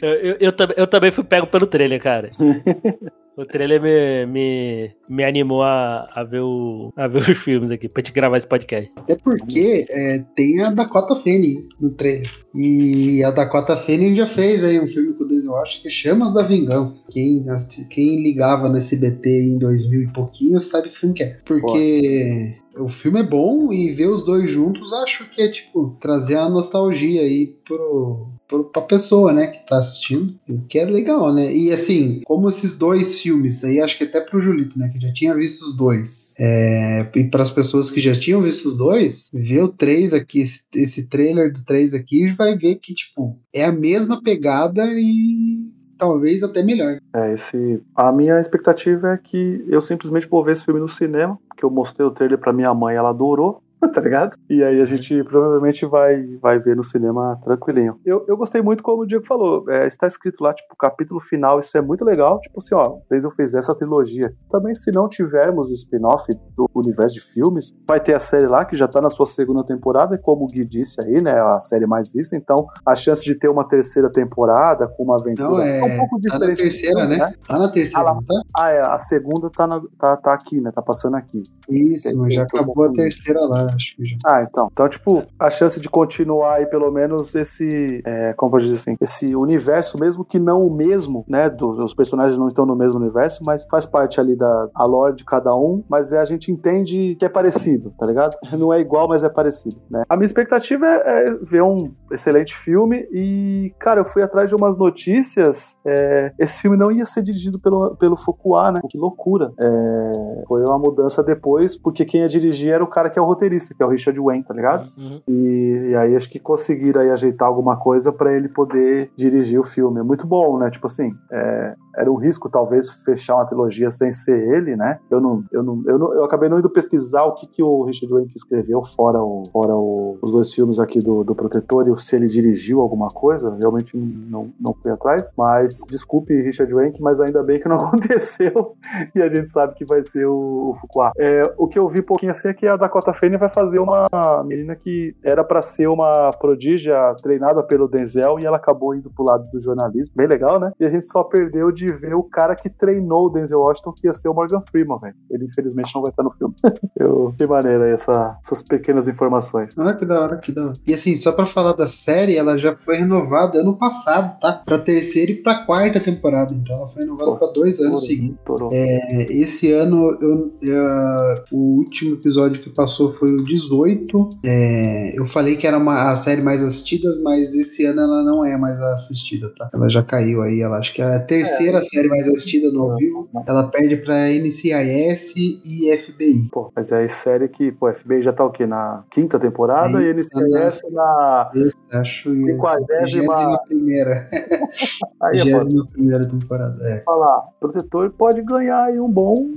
Eu, 0.04 0.10
eu, 0.14 0.36
eu, 0.40 0.54
eu 0.78 0.86
também 0.88 1.10
fui 1.12 1.24
pego 1.24 1.48
pelo 1.48 1.66
trailer, 1.66 2.00
cara. 2.00 2.30
o 3.38 3.46
trailer 3.46 3.80
me, 3.80 4.26
me, 4.26 4.92
me 5.08 5.24
animou 5.24 5.62
a, 5.62 6.10
a, 6.12 6.24
ver 6.24 6.42
o, 6.42 6.92
a 6.98 7.08
ver 7.08 7.20
os 7.20 7.38
filmes 7.38 7.70
aqui, 7.70 7.88
pra 7.88 8.02
te 8.02 8.12
gravar 8.12 8.38
esse 8.38 8.48
podcast. 8.48 8.92
Até 8.96 9.16
porque 9.16 9.86
é, 9.90 10.26
tem 10.36 10.60
a 10.64 10.72
Dakota 10.72 11.16
Fanning 11.16 11.70
no 11.80 11.94
trailer. 11.94 12.32
E 12.56 13.24
a 13.24 13.30
Dakota 13.30 13.78
Fanning 13.78 14.16
já 14.16 14.26
fez 14.26 14.64
aí 14.64 14.80
um 14.80 14.88
filme 14.88 15.14
com 15.14 15.24
o 15.24 15.28
Denzel 15.28 15.52
Washington 15.52 15.82
que 15.84 15.88
é 15.88 15.92
Chamas 15.92 16.34
da 16.34 16.42
Vingança. 16.42 17.06
Quem, 17.12 17.46
quem 17.92 18.24
ligava 18.24 18.68
no 18.68 18.78
SBT 18.78 19.30
em 19.30 19.60
2000 19.60 20.02
e 20.02 20.08
pouquinho 20.08 20.60
sabe 20.60 20.90
que 20.90 20.98
filme 20.98 21.14
que 21.14 21.24
é. 21.24 21.38
Porque 21.46 22.58
o 22.80 22.90
filme 22.90 23.20
é 23.20 23.24
bom 23.24 23.72
e 23.72 23.92
ver 23.92 24.08
os 24.08 24.26
dois 24.26 24.50
juntos 24.50 24.92
acho 24.94 25.30
que 25.30 25.42
é 25.42 25.52
tipo 25.52 25.96
trazer 26.00 26.36
a 26.36 26.50
nostalgia 26.50 27.22
aí 27.22 27.56
pro, 27.66 28.28
pro, 28.48 28.66
pra 28.66 28.82
pessoa, 28.82 29.34
né, 29.34 29.48
que 29.48 29.66
tá 29.66 29.78
assistindo. 29.78 30.36
O 30.50 30.62
que 30.62 30.80
é 30.80 30.86
legal, 30.86 31.34
né? 31.34 31.54
E 31.54 31.72
assim, 31.72 32.22
como 32.26 32.50
esses 32.50 32.78
dois 32.78 33.20
filmes 33.20 33.64
aí, 33.64 33.80
acho 33.80 33.98
que 33.98 34.06
até 34.06 34.22
pro 34.22 34.40
Julito, 34.40 34.78
né, 34.78 34.90
que 34.90 35.00
já 35.00 35.12
tinha 35.12 35.36
visto 35.36 35.64
os 35.64 35.76
dois. 35.76 36.34
É, 36.40 37.08
e 37.16 37.24
para 37.26 37.44
as 37.44 37.50
pessoas 37.50 37.92
que 37.92 38.00
já 38.00 38.14
tinham 38.14 38.42
visto 38.42 38.66
os 38.66 38.78
dois, 38.78 39.30
ver 39.34 39.64
o 39.64 39.70
3 39.70 40.14
aqui, 40.14 40.42
esse, 40.42 40.62
esse 40.76 41.04
trailer 41.04 41.52
do 41.52 41.64
3 41.64 41.94
aqui, 41.94 42.34
vai 42.34 42.58
ver 42.58 42.76
que, 42.76 42.94
tipo, 42.94 43.38
é 43.54 43.66
a 43.66 43.72
mesma 43.72 44.22
pegada 44.22 44.86
e 44.86 45.68
talvez 45.98 46.44
até 46.44 46.64
melhor. 46.64 47.00
É, 47.14 47.34
esse. 47.34 47.82
A 47.96 48.12
minha 48.12 48.40
expectativa 48.40 49.14
é 49.14 49.18
que 49.18 49.66
eu 49.68 49.82
simplesmente 49.82 50.28
vou 50.28 50.44
ver 50.44 50.54
esse 50.54 50.64
filme 50.64 50.80
no 50.80 50.88
cinema, 50.88 51.38
porque 51.48 51.66
eu 51.66 51.70
mostrei 51.70 52.06
o 52.06 52.12
trailer 52.12 52.38
pra 52.38 52.54
minha 52.54 52.74
mãe, 52.74 52.96
ela 52.96 53.10
adorou. 53.10 53.62
Tá 53.94 54.02
ligado? 54.02 54.36
E 54.50 54.64
aí 54.64 54.82
a 54.82 54.86
gente 54.86 55.24
provavelmente 55.24 55.86
vai, 55.86 56.24
vai 56.42 56.60
ver 56.60 56.76
no 56.76 56.84
cinema 56.84 57.40
tranquilinho. 57.44 58.00
Eu, 58.06 58.26
eu 58.28 58.36
gostei 58.38 58.62
muito, 58.62 58.84
como 58.84 59.04
o 59.04 59.08
Diego 59.08 59.26
falou. 59.26 59.68
É, 59.70 59.88
está 59.88 60.06
escrito 60.08 60.44
lá, 60.44 60.54
tipo, 60.54 60.76
capítulo 60.76 61.20
final, 61.20 61.60
isso 61.60 61.76
é 61.78 61.82
muito 61.82 62.04
legal. 62.06 62.40
Tipo 62.42 62.60
assim, 62.60 62.76
ó, 62.76 62.98
fez 63.10 63.24
eu 63.24 63.32
fiz 63.32 63.54
essa 63.56 63.76
trilogia. 63.76 64.34
Também, 64.52 64.74
se 64.76 64.92
não 64.92 65.08
tivermos 65.08 65.72
spin-off 65.72 66.32
do 66.56 66.70
universo 66.76 67.16
de 67.16 67.22
filmes, 67.22 67.72
vai 67.88 68.00
ter 68.00 68.14
a 68.14 68.20
série 68.20 68.46
lá, 68.48 68.66
que 68.66 68.76
já 68.76 68.88
tá 68.88 69.02
na 69.02 69.10
sua 69.10 69.26
segunda 69.26 69.64
temporada, 69.64 70.16
e 70.16 70.20
como 70.20 70.46
o 70.46 70.48
Gui 70.48 70.66
disse 70.66 71.00
aí, 71.02 71.22
né? 71.22 71.40
A 71.40 71.60
série 71.60 71.86
mais 71.88 72.12
vista. 72.12 72.36
Então, 72.36 72.68
a 72.86 72.96
chance 72.96 73.24
de 73.24 73.36
ter 73.36 73.48
uma 73.48 73.68
terceira 73.68 74.12
temporada 74.12 74.88
com 74.88 75.04
uma 75.04 75.16
aventura 75.16 75.50
Não, 75.50 75.60
é. 75.62 75.84
um 75.84 75.98
pouco 75.98 76.22
Tá 76.22 76.40
na 76.40 76.46
diferente. 76.46 76.58
terceira, 76.62 77.00
filme, 77.02 77.18
né? 77.18 77.34
Tá 77.48 77.58
na 77.60 77.68
terceira, 77.70 78.10
Ah 78.12 78.16
tá? 78.16 78.42
Ah, 78.56 78.70
é, 78.72 78.82
a 78.82 78.98
segunda 78.98 79.50
tá, 79.50 79.66
na- 79.66 79.82
tá, 79.98 80.18
tá 80.18 80.34
aqui, 80.34 80.60
né? 80.62 80.72
Tá 80.72 80.82
passando 80.82 81.16
aqui. 81.16 81.44
Isso, 81.70 82.18
mas 82.18 82.34
já 82.34 82.46
tô 82.46 82.58
acabou 82.58 82.86
a 82.86 82.92
terceira 82.94 83.40
lá, 83.46 83.66
acho 83.74 83.96
que 83.96 84.06
já. 84.06 84.18
Ah, 84.26 84.44
então. 84.44 84.70
Então, 84.72 84.88
tipo, 84.90 85.24
a 85.40 85.50
chance 85.50 85.80
de 85.80 85.90
continuar 85.90 86.56
aí, 86.56 86.66
pelo 86.66 86.92
menos, 86.92 87.34
esse. 87.36 88.02
É, 88.06 88.34
como 88.34 88.56
eu 88.56 88.60
dizer 88.62 88.76
assim? 88.78 88.96
Esse 89.02 89.36
universo, 89.36 90.00
mesmo 90.00 90.24
que 90.26 90.40
não 90.40 90.66
o 90.66 90.74
mesmo, 90.74 91.26
né? 91.28 91.50
do- 91.50 91.84
os 91.84 91.94
personagens 91.94 92.38
não 92.38 92.48
estão 92.48 92.66
no 92.66 92.76
mesmo 92.76 93.00
universo, 93.00 93.42
mas 93.46 93.66
faz 93.70 93.86
parte 93.86 94.20
ali 94.20 94.36
da 94.36 94.70
a 94.76 94.86
lore 94.86 95.16
de 95.16 95.24
cada 95.26 95.56
um, 95.56 95.84
mas 95.90 96.12
é, 96.12 96.20
a 96.20 96.26
gente 96.26 96.52
entende 96.52 97.16
que 97.20 97.26
é 97.26 97.30
parecido, 97.30 97.94
tá 97.98 98.06
ligado? 98.06 98.36
Não 98.58 98.74
é 98.74 98.80
igual, 98.80 99.08
mas 99.08 99.24
é 99.24 99.30
parecido, 99.30 99.78
né? 99.90 100.04
A 100.10 100.16
minha 100.16 100.26
expectativa 100.26 100.86
é, 100.86 101.28
é 101.30 101.32
ver 101.42 101.62
um 101.64 101.92
excelente 102.12 102.56
filme 102.56 103.08
e, 103.12 103.74
cara, 103.80 104.02
eu 104.02 104.06
fui 104.06 104.22
atrás 104.24 104.50
de 104.50 104.56
umas 104.56 104.78
notícias. 104.78 105.76
é, 105.86 106.32
esse 106.40 106.60
filme 106.60 106.76
não 106.78 106.92
ia 106.92 107.06
ser 107.06 107.22
dirigido 107.24 107.60
pelo, 107.60 107.96
pelo 107.96 108.16
Fuqua, 108.18 108.72
né? 108.72 108.82
Que 108.90 108.98
loucura. 108.98 109.52
É, 109.60 110.44
foi 110.48 110.62
uma 110.64 110.78
mudança 110.78 111.24
depois, 111.24 111.57
porque 111.82 112.06
quem 112.06 112.22
ia 112.22 112.28
dirigir 112.30 112.72
era 112.72 112.84
o 112.84 112.88
cara 112.88 113.10
que 113.10 113.18
é 113.18 113.22
o 113.22 113.26
roteirista, 113.26 113.74
que 113.74 113.82
é 113.82 113.86
o 113.86 113.90
Richard 113.90 114.20
Wayne, 114.20 114.44
tá 114.44 114.54
ligado? 114.54 114.90
Uhum. 114.98 115.22
E, 115.28 115.90
e 115.92 115.96
aí 115.96 116.16
acho 116.16 116.30
que 116.30 116.40
conseguiram 116.40 117.02
aí 117.02 117.10
ajeitar 117.10 117.48
alguma 117.48 117.78
coisa 117.78 118.12
pra 118.12 118.34
ele 118.34 118.48
poder 118.48 119.10
dirigir 119.16 119.60
o 119.60 119.64
filme. 119.64 120.00
É 120.00 120.04
muito 120.04 120.26
bom, 120.28 120.58
né? 120.58 120.70
Tipo 120.70 120.88
assim, 120.88 121.14
é, 121.32 121.76
era 121.96 122.12
um 122.12 122.16
risco 122.16 122.50
talvez 122.50 122.90
fechar 123.04 123.36
uma 123.36 123.46
trilogia 123.46 123.90
sem 123.92 124.12
ser 124.14 124.38
ele, 124.56 124.76
né? 124.76 125.00
Eu 125.10 125.20
não, 125.20 125.44
eu 125.52 125.64
não, 125.64 125.84
eu, 125.86 125.98
não, 126.00 126.14
eu 126.14 126.24
acabei 126.24 126.50
não 126.50 126.60
indo 126.60 126.70
pesquisar 126.70 127.24
o 127.24 127.34
que, 127.36 127.48
que 127.48 127.64
o 127.64 127.84
Richard 127.84 128.14
Wayne 128.14 128.32
escreveu 128.36 128.84
fora, 128.96 129.22
o, 129.22 129.44
fora 129.52 129.76
o- 129.76 130.18
os 130.22 130.32
dois 130.32 130.54
filmes 130.54 130.80
aqui 130.80 131.00
do, 131.00 131.24
do 131.24 131.34
Protetor 131.36 131.88
e 131.88 132.00
se 132.02 132.16
ele 132.16 132.28
dirigiu 132.28 132.82
alguma 132.82 133.10
coisa. 133.10 133.56
Realmente 133.60 133.96
não, 133.98 134.50
não 134.60 134.74
fui 134.74 134.92
atrás. 134.92 135.34
Mas 135.38 135.80
desculpe, 135.90 136.34
Richard 136.42 136.72
Wayne, 136.74 136.98
mas 137.00 137.20
ainda 137.20 137.42
bem 137.44 137.60
que 137.60 137.68
não 137.68 137.78
aconteceu 137.88 138.76
e 139.16 139.22
a 139.22 139.30
gente 139.30 139.50
sabe 139.52 139.74
que 139.76 139.86
vai 139.86 140.04
ser 140.06 140.26
o, 140.28 140.72
o 140.72 140.78
Fuqua. 140.80 141.12
É, 141.18 141.44
o 141.58 141.68
que 141.68 141.78
eu 141.78 141.88
vi 141.88 142.00
um 142.00 142.04
pouquinho 142.04 142.32
assim 142.32 142.50
é 142.50 142.54
que 142.54 142.68
a 142.68 142.76
Dakota 142.78 143.14
Fanning 143.14 143.38
vai 143.38 143.50
fazer 143.50 143.80
uma 143.80 144.08
menina 144.46 144.76
que 144.76 145.16
era 145.24 145.44
pra 145.44 145.62
ser 145.62 145.88
uma 145.88 146.32
prodígia 146.32 146.96
treinada 147.22 147.64
pelo 147.64 147.88
Denzel 147.88 148.40
e 148.40 148.46
ela 148.46 148.58
acabou 148.58 148.96
indo 148.96 149.10
pro 149.10 149.24
lado 149.26 149.50
do 149.52 149.62
jornalismo. 149.62 150.14
Bem 150.16 150.28
legal, 150.28 150.60
né? 150.60 150.72
E 150.80 150.86
a 150.86 150.90
gente 150.90 151.10
só 151.10 151.24
perdeu 151.24 151.72
de 151.72 151.92
ver 151.92 152.14
o 152.16 152.24
cara 152.24 152.56
que 152.56 152.70
treinou 152.70 153.28
o 153.28 153.30
Denzel 153.30 153.60
Washington, 153.60 153.94
que 153.94 154.08
ia 154.08 154.14
ser 154.14 154.30
o 154.30 154.34
Morgan 154.34 154.62
Freeman, 154.72 154.98
velho. 155.00 155.16
Ele 155.30 155.46
infelizmente 155.46 155.92
não 155.94 156.02
vai 156.02 156.12
estar 156.12 156.24
no 156.24 156.32
filme. 156.32 156.56
eu, 157.00 157.34
que 157.38 157.46
maneira 157.46 157.86
aí 157.86 157.92
essa, 157.92 158.38
essas 158.44 158.64
pequenas 158.64 159.08
informações. 159.08 159.74
Ah, 159.78 159.94
que 159.94 160.06
da 160.06 160.22
hora, 160.22 160.38
que 160.38 160.52
da 160.52 160.68
hora. 160.68 160.74
E 160.88 160.94
assim, 160.94 161.16
só 161.16 161.32
pra 161.32 161.46
falar 161.46 161.74
da 161.74 161.88
série, 161.88 162.38
ela 162.38 162.58
já 162.58 162.76
foi 162.76 162.98
renovada 162.98 163.60
ano 163.60 163.78
passado, 163.78 164.40
tá? 164.40 164.62
Pra 164.66 164.78
terceira 164.80 165.32
e 165.32 165.36
pra 165.36 165.66
quarta 165.66 166.00
temporada. 166.00 166.54
Então 166.54 166.78
ela 166.78 166.88
foi 166.88 167.04
renovada 167.04 167.32
Pô, 167.32 167.38
pra 167.38 167.48
dois 167.48 167.80
anos 167.80 168.06
seguidos. 168.06 168.38
Estourou. 168.38 168.70
É, 168.72 169.24
esse 169.34 169.72
ano, 169.74 170.18
eu, 170.22 170.52
eu- 170.62 171.37
o 171.52 171.78
último 171.78 172.16
episódio 172.16 172.62
que 172.62 172.70
passou 172.70 173.12
foi 173.12 173.32
o 173.32 173.44
18. 173.44 174.30
É, 174.46 175.18
eu 175.18 175.26
falei 175.26 175.56
que 175.56 175.68
era 175.68 175.78
uma, 175.78 176.12
a 176.12 176.16
série 176.16 176.42
mais 176.42 176.64
assistida, 176.64 177.10
mas 177.24 177.54
esse 177.56 177.86
ano 177.86 178.02
ela 178.02 178.24
não 178.24 178.44
é 178.44 178.58
mais 178.58 178.80
assistida, 178.80 179.52
tá? 179.58 179.70
Ela 179.74 179.90
já 179.90 180.04
caiu 180.04 180.42
aí, 180.42 180.62
ela 180.62 180.78
acho 180.78 180.94
que 180.94 181.02
é 181.02 181.16
a 181.16 181.20
terceira 181.20 181.82
série 181.82 182.08
mais 182.08 182.28
assistida 182.28 182.72
no 182.72 182.84
ao 182.84 182.98
vivo. 182.98 183.30
Ela 183.48 183.68
perde 183.68 183.98
pra 183.98 184.30
NCIS 184.30 185.34
e 185.36 185.98
FBI. 185.98 186.50
Pô, 186.52 186.72
mas 186.76 186.92
é 186.92 187.08
série 187.08 187.48
que, 187.48 187.72
pô, 187.72 187.92
FBI 187.94 188.22
já 188.22 188.34
tá 188.34 188.46
o 188.46 188.52
quê? 188.52 188.66
Na 188.66 189.04
quinta 189.12 189.40
temporada 189.40 189.98
Aí, 189.98 190.08
e 190.08 190.14
NCIS 190.14 190.82
na. 190.92 191.52
Acho 191.92 192.34
isso. 192.36 192.52
Cinquagésima- 192.52 193.60
primeira. 193.68 194.30
Aí, 195.22 195.40
pô, 195.40 195.46
Vigésima 195.46 195.88
primeira 195.92 196.28
temporada. 196.28 196.78
É. 196.84 197.02
falar, 197.04 197.40
o 197.40 197.60
protetor 197.60 198.10
pode 198.12 198.42
ganhar 198.42 198.84
aí 198.84 199.00
um 199.00 199.10
bom, 199.10 199.48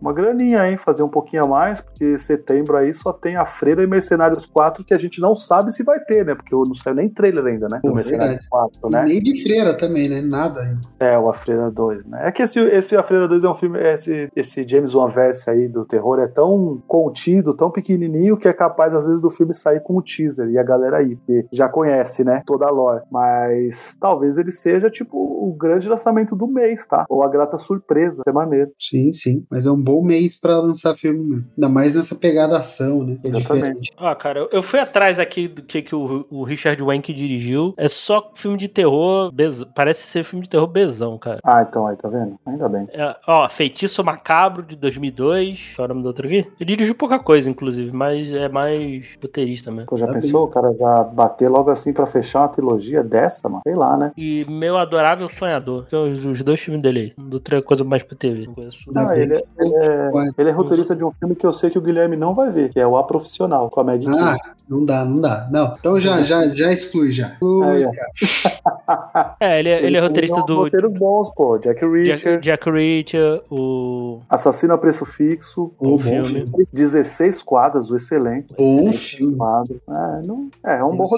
uma 0.00 0.12
graninha, 0.12 0.68
hein? 0.68 0.76
Fazer 0.76 1.02
um 1.02 1.08
pouquinho 1.08 1.44
a 1.44 1.48
mais, 1.48 1.80
porque 1.80 2.18
setembro 2.18 2.76
aí 2.76 2.92
só 2.92 3.12
tem 3.12 3.36
a 3.36 3.44
Freira 3.46 3.82
e 3.82 3.86
Mercenários 3.86 4.44
4 4.44 4.84
que 4.84 4.92
a 4.92 4.98
gente 4.98 5.20
não 5.20 5.34
sabe 5.34 5.72
se 5.72 5.82
vai 5.82 5.98
ter, 6.00 6.24
né? 6.24 6.34
Porque 6.34 6.54
não 6.54 6.74
saiu 6.74 6.94
nem 6.96 7.08
trailer 7.08 7.44
ainda, 7.46 7.68
né? 7.68 7.80
Pô, 7.82 7.94
Mercenários 7.94 8.46
4, 8.48 8.78
E 8.86 8.90
né? 8.90 9.04
nem 9.06 9.20
de 9.20 9.42
freira 9.42 9.74
também, 9.74 10.08
né? 10.08 10.20
Nada 10.20 10.60
ainda. 10.60 10.80
É, 11.00 11.18
o 11.18 11.28
A 11.30 11.34
Freira 11.34 11.70
2, 11.70 12.04
né? 12.06 12.28
É 12.28 12.32
que 12.32 12.42
esse, 12.42 12.58
esse 12.60 12.94
A 12.96 13.02
Freira 13.02 13.26
2 13.26 13.42
é 13.44 13.48
um 13.48 13.54
filme, 13.54 13.78
esse, 13.80 14.30
esse 14.36 14.66
James 14.68 14.94
Wan 14.94 15.08
verse 15.08 15.48
aí 15.48 15.66
do 15.68 15.84
terror 15.86 16.18
é 16.20 16.28
tão 16.28 16.82
contido, 16.86 17.54
tão 17.54 17.70
pequenininho, 17.70 18.36
que 18.36 18.48
é 18.48 18.52
capaz 18.52 18.92
às 18.94 19.06
vezes 19.06 19.20
do 19.22 19.30
filme 19.30 19.54
sair 19.54 19.80
com 19.80 19.96
o 19.96 20.02
teaser 20.02 20.48
e 20.50 20.58
a 20.58 20.62
galera 20.62 20.98
aí, 20.98 21.16
que 21.26 21.46
já 21.52 21.68
conhece, 21.80 22.24
né? 22.24 22.42
Toda 22.46 22.64
a 22.66 22.70
lore. 22.70 23.02
Mas 23.10 23.94
talvez 24.00 24.38
ele 24.38 24.50
seja, 24.50 24.88
tipo, 24.88 25.18
o 25.18 25.52
grande 25.52 25.86
lançamento 25.86 26.34
do 26.34 26.46
mês, 26.46 26.86
tá? 26.86 27.04
Ou 27.10 27.22
a 27.22 27.28
grata 27.28 27.58
surpresa, 27.58 28.22
isso 28.22 28.28
é 28.30 28.32
maneiro. 28.32 28.70
Sim, 28.78 29.12
sim. 29.12 29.44
Mas 29.50 29.66
é 29.66 29.70
um 29.70 29.80
bom 29.80 30.02
mês 30.02 30.40
pra 30.40 30.56
lançar 30.58 30.96
filme 30.96 31.18
mesmo. 31.22 31.50
Ainda 31.54 31.68
mais 31.68 31.92
nessa 31.94 32.14
pegada 32.14 32.56
ação, 32.56 33.04
né? 33.04 33.18
É 33.22 33.28
Exatamente. 33.28 33.92
Ah, 33.98 34.14
cara, 34.14 34.40
eu- 34.40 34.48
eu 34.52 34.62
fui 34.62 34.78
atrás 34.80 35.18
aqui 35.18 35.48
do 35.48 35.62
que, 35.62 35.82
que 35.82 35.94
o, 35.94 36.26
o 36.30 36.44
Richard 36.44 36.82
Wank 36.82 37.12
dirigiu. 37.12 37.74
É 37.76 37.88
só 37.88 38.30
filme 38.34 38.56
de 38.56 38.68
terror. 38.68 39.30
Parece 39.74 40.06
ser 40.06 40.24
filme 40.24 40.44
de 40.44 40.48
terror 40.50 40.66
bezão, 40.66 41.18
cara. 41.18 41.40
Ah, 41.44 41.62
então 41.68 41.86
aí, 41.86 41.96
tá 41.96 42.08
vendo? 42.08 42.36
Ainda 42.46 42.68
bem. 42.70 42.88
É, 42.92 43.14
ó, 43.28 43.46
Feitiço 43.50 44.02
Macabro 44.02 44.62
de 44.62 44.76
2002. 44.76 45.72
Qual 45.76 45.84
é 45.84 45.86
o 45.86 45.88
nome 45.90 46.02
do 46.02 46.06
outro 46.06 46.26
aqui? 46.26 46.46
Ele 46.58 46.64
dirigiu 46.70 46.94
pouca 46.94 47.18
coisa, 47.18 47.50
inclusive, 47.50 47.92
mas 47.92 48.32
é 48.32 48.48
mais 48.48 49.14
roteirista 49.22 49.70
mesmo. 49.70 49.86
Pô, 49.86 49.96
já 49.98 50.06
Tá 50.06 50.14
pensou 50.14 50.44
o 50.44 50.48
cara 50.48 50.72
já 50.78 51.04
bater 51.04 51.48
logo 51.50 51.65
assim 51.70 51.92
pra 51.92 52.06
fechar 52.06 52.40
uma 52.40 52.48
trilogia 52.48 53.02
dessa, 53.02 53.48
mano? 53.48 53.62
Sei 53.66 53.74
lá, 53.74 53.96
né? 53.96 54.12
E 54.16 54.44
Meu 54.48 54.76
Adorável 54.76 55.28
Sonhador, 55.28 55.86
que 55.86 55.94
é 55.94 55.98
os, 55.98 56.24
os 56.24 56.42
dois 56.42 56.60
filmes 56.60 56.82
dele 56.82 57.14
aí. 57.16 57.24
Outra 57.32 57.60
coisa 57.62 57.84
mais 57.84 58.02
pra 58.02 58.16
TV. 58.16 58.48
Não 58.88 59.12
ele, 59.12 59.34
é- 59.36 59.42
ele 59.58 59.74
é, 59.74 60.10
ele 60.38 60.48
é 60.50 60.52
roteirista 60.52 60.94
de 60.94 61.04
um 61.04 61.10
filme 61.12 61.34
que 61.34 61.46
eu 61.46 61.52
sei 61.52 61.70
que 61.70 61.78
o 61.78 61.82
Guilherme 61.82 62.16
não 62.16 62.34
vai 62.34 62.50
ver, 62.50 62.70
que 62.70 62.80
é 62.80 62.86
o 62.86 62.96
A 62.96 63.04
Profissional, 63.04 63.68
com 63.70 63.80
a 63.80 63.84
Maggie 63.84 64.08
Ah, 64.08 64.36
King. 64.36 64.54
não 64.68 64.84
dá, 64.84 65.04
não 65.04 65.20
dá. 65.20 65.48
Não, 65.52 65.76
então 65.78 65.98
já, 66.00 66.20
já, 66.22 66.46
já 66.48 66.72
exclui 66.72 67.12
já. 67.12 67.32
Exclui, 67.32 67.84
cara. 67.84 68.56
É, 69.40 69.58
ele, 69.58 69.68
é- 69.68 69.84
ele 69.84 69.96
é 69.96 70.00
roteirista 70.00 70.36
tem 70.36 70.46
do 70.46 70.56
Roteiros 70.56 70.94
bons, 70.94 71.30
pô. 71.34 71.58
Jack 71.58 71.84
Reacher, 71.84 72.18
Jack, 72.40 72.42
Jack 72.42 72.70
Reacher, 72.70 73.42
o. 73.50 74.20
Assassino 74.28 74.74
a 74.74 74.78
Preço 74.78 75.04
Fixo, 75.04 75.72
Ô, 75.78 75.90
bom 75.92 75.98
filme. 75.98 76.44
filme. 76.46 76.64
16 76.72 77.42
quadras, 77.42 77.90
o 77.90 77.96
excelente. 77.96 78.54
Bom 78.56 78.88
Excelente 78.88 79.16
filme. 79.16 79.36
quadro. 79.36 79.80
É, 79.88 80.22
não, 80.26 80.48
é, 80.64 80.78
é 80.78 80.84
um 80.84 80.96
bom 80.96 81.02
uns 81.02 81.10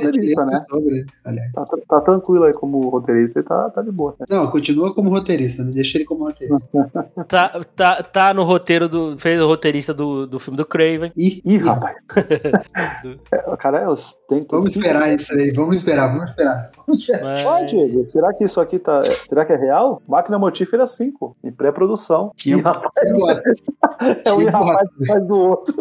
roteirista, 0.43 0.45
né? 0.45 0.81
sobre, 0.81 1.05
aliás. 1.25 1.53
Tá, 1.53 1.67
tá 1.89 2.01
tranquilo 2.01 2.45
aí 2.45 2.53
como 2.53 2.89
roteirista 2.89 3.41
e 3.41 3.43
tá, 3.43 3.71
tá 3.71 3.83
de 3.83 3.91
boa. 3.93 4.15
Né? 4.21 4.27
Não, 4.31 4.47
continua 4.51 4.95
como 4.95 5.11
roteirista, 5.11 5.63
né? 5.65 5.73
Deixa 5.75 5.99
ele 5.99 6.05
como 6.05 6.25
roteirista. 6.25 6.69
Tá, 7.29 7.61
tá, 7.77 8.03
tá 8.03 8.35
no 8.35 8.43
roteiro 8.45 8.89
do. 8.89 9.19
Fez 9.19 9.41
o 9.41 9.47
roteirista 9.47 9.93
do, 9.93 10.27
do 10.27 10.39
filme 10.39 10.57
do 10.57 10.65
Craven. 10.65 11.13
Ih, 11.17 11.43
Ih, 11.45 11.59
rapaz. 11.59 12.03
é, 13.33 13.57
cara, 13.57 13.81
é, 13.81 13.89
os- 13.89 14.17
tem 14.29 14.47
Vamos 14.51 14.75
esperar 14.75 15.15
isso 15.15 15.33
aí, 15.35 15.51
vamos 15.53 15.77
esperar, 15.77 16.09
vamos 16.09 16.31
esperar. 16.31 16.71
Vamos 16.77 17.01
esperar. 17.01 17.25
Mas... 17.25 17.45
Ó, 17.47 17.65
Diego, 17.65 18.09
será 18.09 18.33
que 18.33 18.45
isso 18.45 18.61
aqui 18.61 18.79
tá. 18.79 19.03
Será 19.29 19.45
que 19.45 19.53
é 19.53 19.57
real? 19.57 20.01
Máquina 20.09 20.39
Mortífera 20.39 20.87
5, 20.87 21.37
em 21.45 21.53
pré-produção. 21.53 22.33
Tinha 22.37 22.57
Ih, 22.57 22.61
rapaz, 22.61 22.93
é 24.25 24.33
um 24.33 24.47
rapaz 24.47 24.89
atrás 25.03 25.27
do 25.27 25.37
outro. 25.37 25.75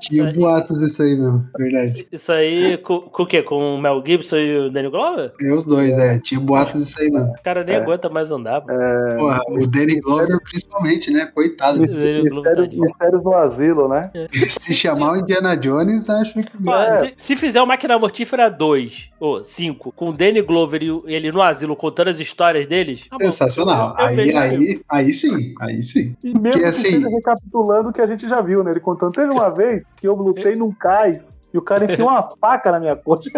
tinha 0.00 0.32
boatos 0.32 0.82
isso 0.82 1.02
aí 1.02 1.16
mesmo, 1.16 1.46
verdade. 1.56 2.06
Isso 2.12 2.32
aí 2.32 2.76
com, 2.78 3.00
com 3.00 3.22
o 3.22 3.26
quê? 3.26 3.42
Com 3.52 3.74
o 3.74 3.78
Mel 3.78 4.02
Gibson 4.06 4.36
e 4.36 4.56
o 4.60 4.70
Danny 4.70 4.88
Glover? 4.88 5.30
É 5.38 5.52
os 5.52 5.66
dois, 5.66 5.90
é. 5.98 6.18
Tinha 6.20 6.40
boatos 6.40 6.88
isso 6.88 6.98
aí 6.98 7.10
mesmo. 7.10 7.32
O 7.32 7.42
cara 7.42 7.62
nem 7.62 7.74
É. 7.74 7.78
aguenta 7.82 8.08
mais 8.08 8.30
andar. 8.30 8.62
pô. 8.62 8.68
Porra, 9.18 9.40
o 9.50 9.66
Danny 9.66 10.00
Glover 10.00 10.38
principalmente, 10.42 11.10
né? 11.10 11.26
Coitado. 11.26 11.84
Ele- 11.84 12.22
Mistérios, 12.22 12.72
mistérios 12.72 13.22
no 13.22 13.34
asilo, 13.34 13.88
né? 13.88 14.10
Se 14.32 14.72
chamar 14.72 15.12
o 15.12 15.16
Indiana 15.18 15.54
Jones, 15.54 16.08
acho 16.08 16.34
que... 16.40 16.48
Ó, 16.66 16.82
É. 16.82 16.92
se, 16.92 17.14
se 17.16 17.36
fizer 17.36 17.60
o 17.60 17.66
Máquina 17.66 17.98
Mortífera 17.98 18.48
2, 18.50 19.10
ou 19.20 19.44
5, 19.44 19.92
com 19.92 20.08
o 20.08 20.12
Danny 20.14 20.40
Glover 20.40 20.82
e 20.82 21.02
ele 21.14 21.30
no 21.30 21.42
asilo 21.42 21.76
contando 21.76 22.08
as 22.08 22.20
histórias 22.20 22.66
deles, 22.66 23.06
tá. 23.10 23.18
Sensacional. 23.18 23.94
Eu- 23.98 24.04
eu 24.06 24.12
Aí, 24.16 24.36
aí, 24.36 24.80
aí 24.88 25.12
sim, 25.12 25.54
aí 25.60 25.82
sim. 25.82 26.16
E 26.24 26.28
mesmo 26.32 26.52
Que 26.52 26.60
que, 26.60 26.64
assim- 26.64 26.90
seja 26.92 27.08
recapitulando 27.10 27.90
o 27.90 27.92
que 27.92 28.00
a 28.00 28.06
gente 28.06 28.26
já 28.26 28.40
viu, 28.40 28.64
né? 28.64 28.70
Ele 28.70 28.80
contando. 28.80 29.12
Teve 29.12 29.30
uma 29.30 29.50
vez 29.50 29.94
que 29.94 30.08
eu 30.08 30.14
lutei 30.14 30.56
num 30.56 30.72
cais 30.72 31.38
e 31.52 31.58
o 31.58 31.62
cara 31.62 31.84
enfiou 31.84 32.08
uma 32.08 32.22
faca 32.40 32.70
na 32.72 32.80
minha 32.80 32.96
coxa. 32.96 33.30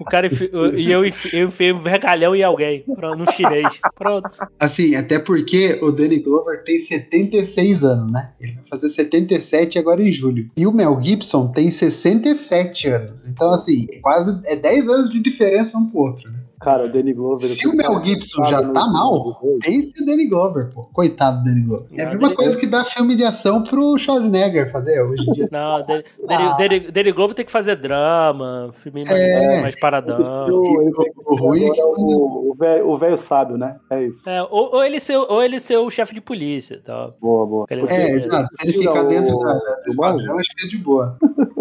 O 0.00 0.04
cara 0.04 0.26
enfi- 0.26 0.50
e 0.74 0.90
eu 0.90 1.04
enfi- 1.04 1.36
eu 1.38 1.48
enfiei 1.48 1.72
um 1.72 1.78
vergalhão 1.78 2.34
em 2.34 2.42
alguém, 2.42 2.82
pronto, 2.96 3.18
no 3.18 3.30
chinês. 3.32 3.78
Pronto. 3.96 4.30
Assim, 4.58 4.94
até 4.96 5.18
porque 5.18 5.78
o 5.82 5.92
Danny 5.92 6.18
Glover 6.20 6.64
tem 6.64 6.78
76 6.78 7.84
anos, 7.84 8.10
né? 8.10 8.32
Ele 8.40 8.52
vai 8.54 8.64
fazer 8.70 8.88
77 8.88 9.78
agora 9.78 10.02
em 10.02 10.10
julho. 10.12 10.48
E 10.56 10.66
o 10.66 10.72
Mel 10.72 10.98
Gibson 11.02 11.52
tem 11.52 11.70
67 11.70 12.88
anos. 12.88 13.12
Então, 13.26 13.50
assim, 13.52 13.86
é 13.92 13.98
quase 14.00 14.40
é 14.46 14.56
10 14.56 14.88
anos 14.88 15.10
de 15.10 15.20
diferença 15.20 15.78
um 15.78 15.88
pro 15.88 16.00
outro, 16.00 16.30
né? 16.30 16.38
Cara, 16.62 16.84
o 16.84 16.88
Danny 16.88 17.12
Glover. 17.12 17.46
Se 17.46 17.66
o 17.66 17.74
Mel 17.74 18.02
Gibson 18.04 18.44
já 18.46 18.62
tá 18.62 18.86
mal, 18.86 19.40
Pense 19.64 20.02
o 20.02 20.06
Danny 20.06 20.26
Glover, 20.28 20.70
pô. 20.72 20.82
Coitado 20.92 21.38
do 21.38 21.44
Danny 21.44 21.62
Glover. 21.66 21.88
É 21.96 22.04
a 22.04 22.10
mesma 22.10 22.34
coisa 22.34 22.56
que 22.58 22.66
dá 22.66 22.84
filme 22.84 23.16
de 23.16 23.24
ação 23.24 23.62
pro 23.62 23.96
Schwarzenegger 23.98 24.70
fazer 24.70 25.00
hoje 25.02 25.22
em 25.28 25.32
dia. 25.32 25.48
Não, 25.52 25.84
Danny, 25.84 26.04
Ah. 26.30 26.56
Danny- 26.58 26.90
Danny 26.90 27.12
Glover 27.12 27.34
tem 27.34 27.44
que 27.44 27.52
fazer 27.52 27.76
drama, 27.76 28.72
filme 28.82 29.04
mais, 29.04 29.18
É. 29.18 29.60
mais 29.62 29.78
paradão. 29.80 30.18
o 30.20 31.36
ruim 31.36 31.64
é 31.66 31.70
que- 31.70 31.82
o, 31.82 32.50
o 32.50 32.54
velho, 32.54 32.88
o 32.88 32.98
velho 32.98 33.16
sábio, 33.16 33.56
né? 33.58 33.76
É 33.90 34.04
isso. 34.04 34.28
É, 34.28 34.42
ou, 34.42 34.74
ou 34.74 34.84
ele 34.84 35.00
ser, 35.00 35.16
ou 35.16 35.42
ele 35.42 35.58
ser 35.60 35.76
o 35.78 35.90
chefe 35.90 36.14
de 36.14 36.20
polícia 36.20 36.80
tal. 36.84 37.16
Boa, 37.20 37.46
boa. 37.46 37.66
É, 37.70 38.10
exato. 38.12 38.48
Se 38.60 38.68
ele 38.68 38.78
ficar 38.78 39.02
dentro 39.04 39.36
da, 39.38 39.52
da- 39.52 39.58
do 39.58 39.82
o 39.84 39.88
esquadrão, 39.88 40.38
acho 40.38 40.50
que 40.56 40.66
é 40.66 40.68
de 40.68 40.78
boa. 40.78 41.18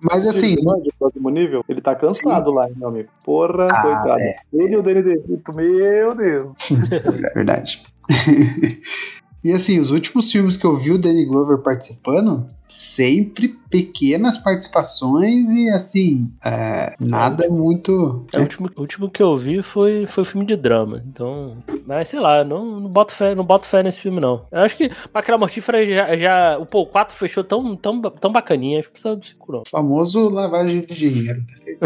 Mas 0.00 0.26
assim, 0.26 0.54
o 0.64 0.92
próximo 0.98 1.28
nível, 1.30 1.64
ele 1.68 1.80
tá 1.80 1.94
cansado 1.94 2.50
lá, 2.50 2.68
hein, 2.68 2.74
meu 2.76 2.88
amigo. 2.88 3.08
Porra, 3.24 3.66
Ah, 3.70 3.82
coitado. 3.82 4.20
é. 4.20 4.36
Ele 4.52 4.74
e 4.74 4.76
o 4.76 4.82
Danny 4.82 5.02
DeVito, 5.02 5.52
meu 5.52 6.14
Deus. 6.14 6.56
É 6.90 7.34
verdade. 7.34 7.82
e 9.42 9.52
assim, 9.52 9.78
os 9.78 9.90
últimos 9.90 10.30
filmes 10.30 10.56
que 10.56 10.64
eu 10.66 10.76
vi 10.76 10.92
o 10.92 10.98
Danny 10.98 11.24
Glover 11.24 11.58
participando, 11.58 12.48
sempre 12.68 13.56
pequenas 13.70 14.36
participações 14.36 15.50
e 15.50 15.70
assim, 15.70 16.30
é, 16.44 16.94
nada 17.00 17.48
muito. 17.48 18.26
É, 18.32 18.38
o, 18.38 18.42
último, 18.42 18.70
o 18.76 18.80
último 18.80 19.10
que 19.10 19.22
eu 19.22 19.36
vi 19.36 19.62
foi, 19.62 20.06
foi 20.06 20.24
filme 20.24 20.46
de 20.46 20.56
drama. 20.56 21.02
Então. 21.06 21.56
Mas 21.86 22.08
sei 22.08 22.20
lá, 22.20 22.44
não, 22.44 22.80
não, 22.80 22.88
boto 22.88 23.14
fé, 23.14 23.34
não 23.34 23.44
boto 23.44 23.66
fé 23.66 23.82
nesse 23.82 24.00
filme, 24.00 24.20
não. 24.20 24.46
Eu 24.50 24.60
acho 24.60 24.76
que 24.76 24.90
Máquina 25.12 25.38
Mortífera 25.38 25.86
já. 25.86 26.16
já 26.16 26.58
o 26.58 26.66
Pô, 26.66 26.86
4 26.86 27.16
fechou 27.16 27.42
tão, 27.42 27.76
tão, 27.76 28.00
tão 28.02 28.32
bacaninha. 28.32 28.78
Acho 28.78 28.88
que 28.88 28.92
precisa 28.92 29.16
do 29.16 29.24
5, 29.24 29.52
não. 29.52 29.62
Famoso 29.70 30.28
lavagem 30.28 30.82
de 30.82 30.94
dinheiro. 30.94 31.42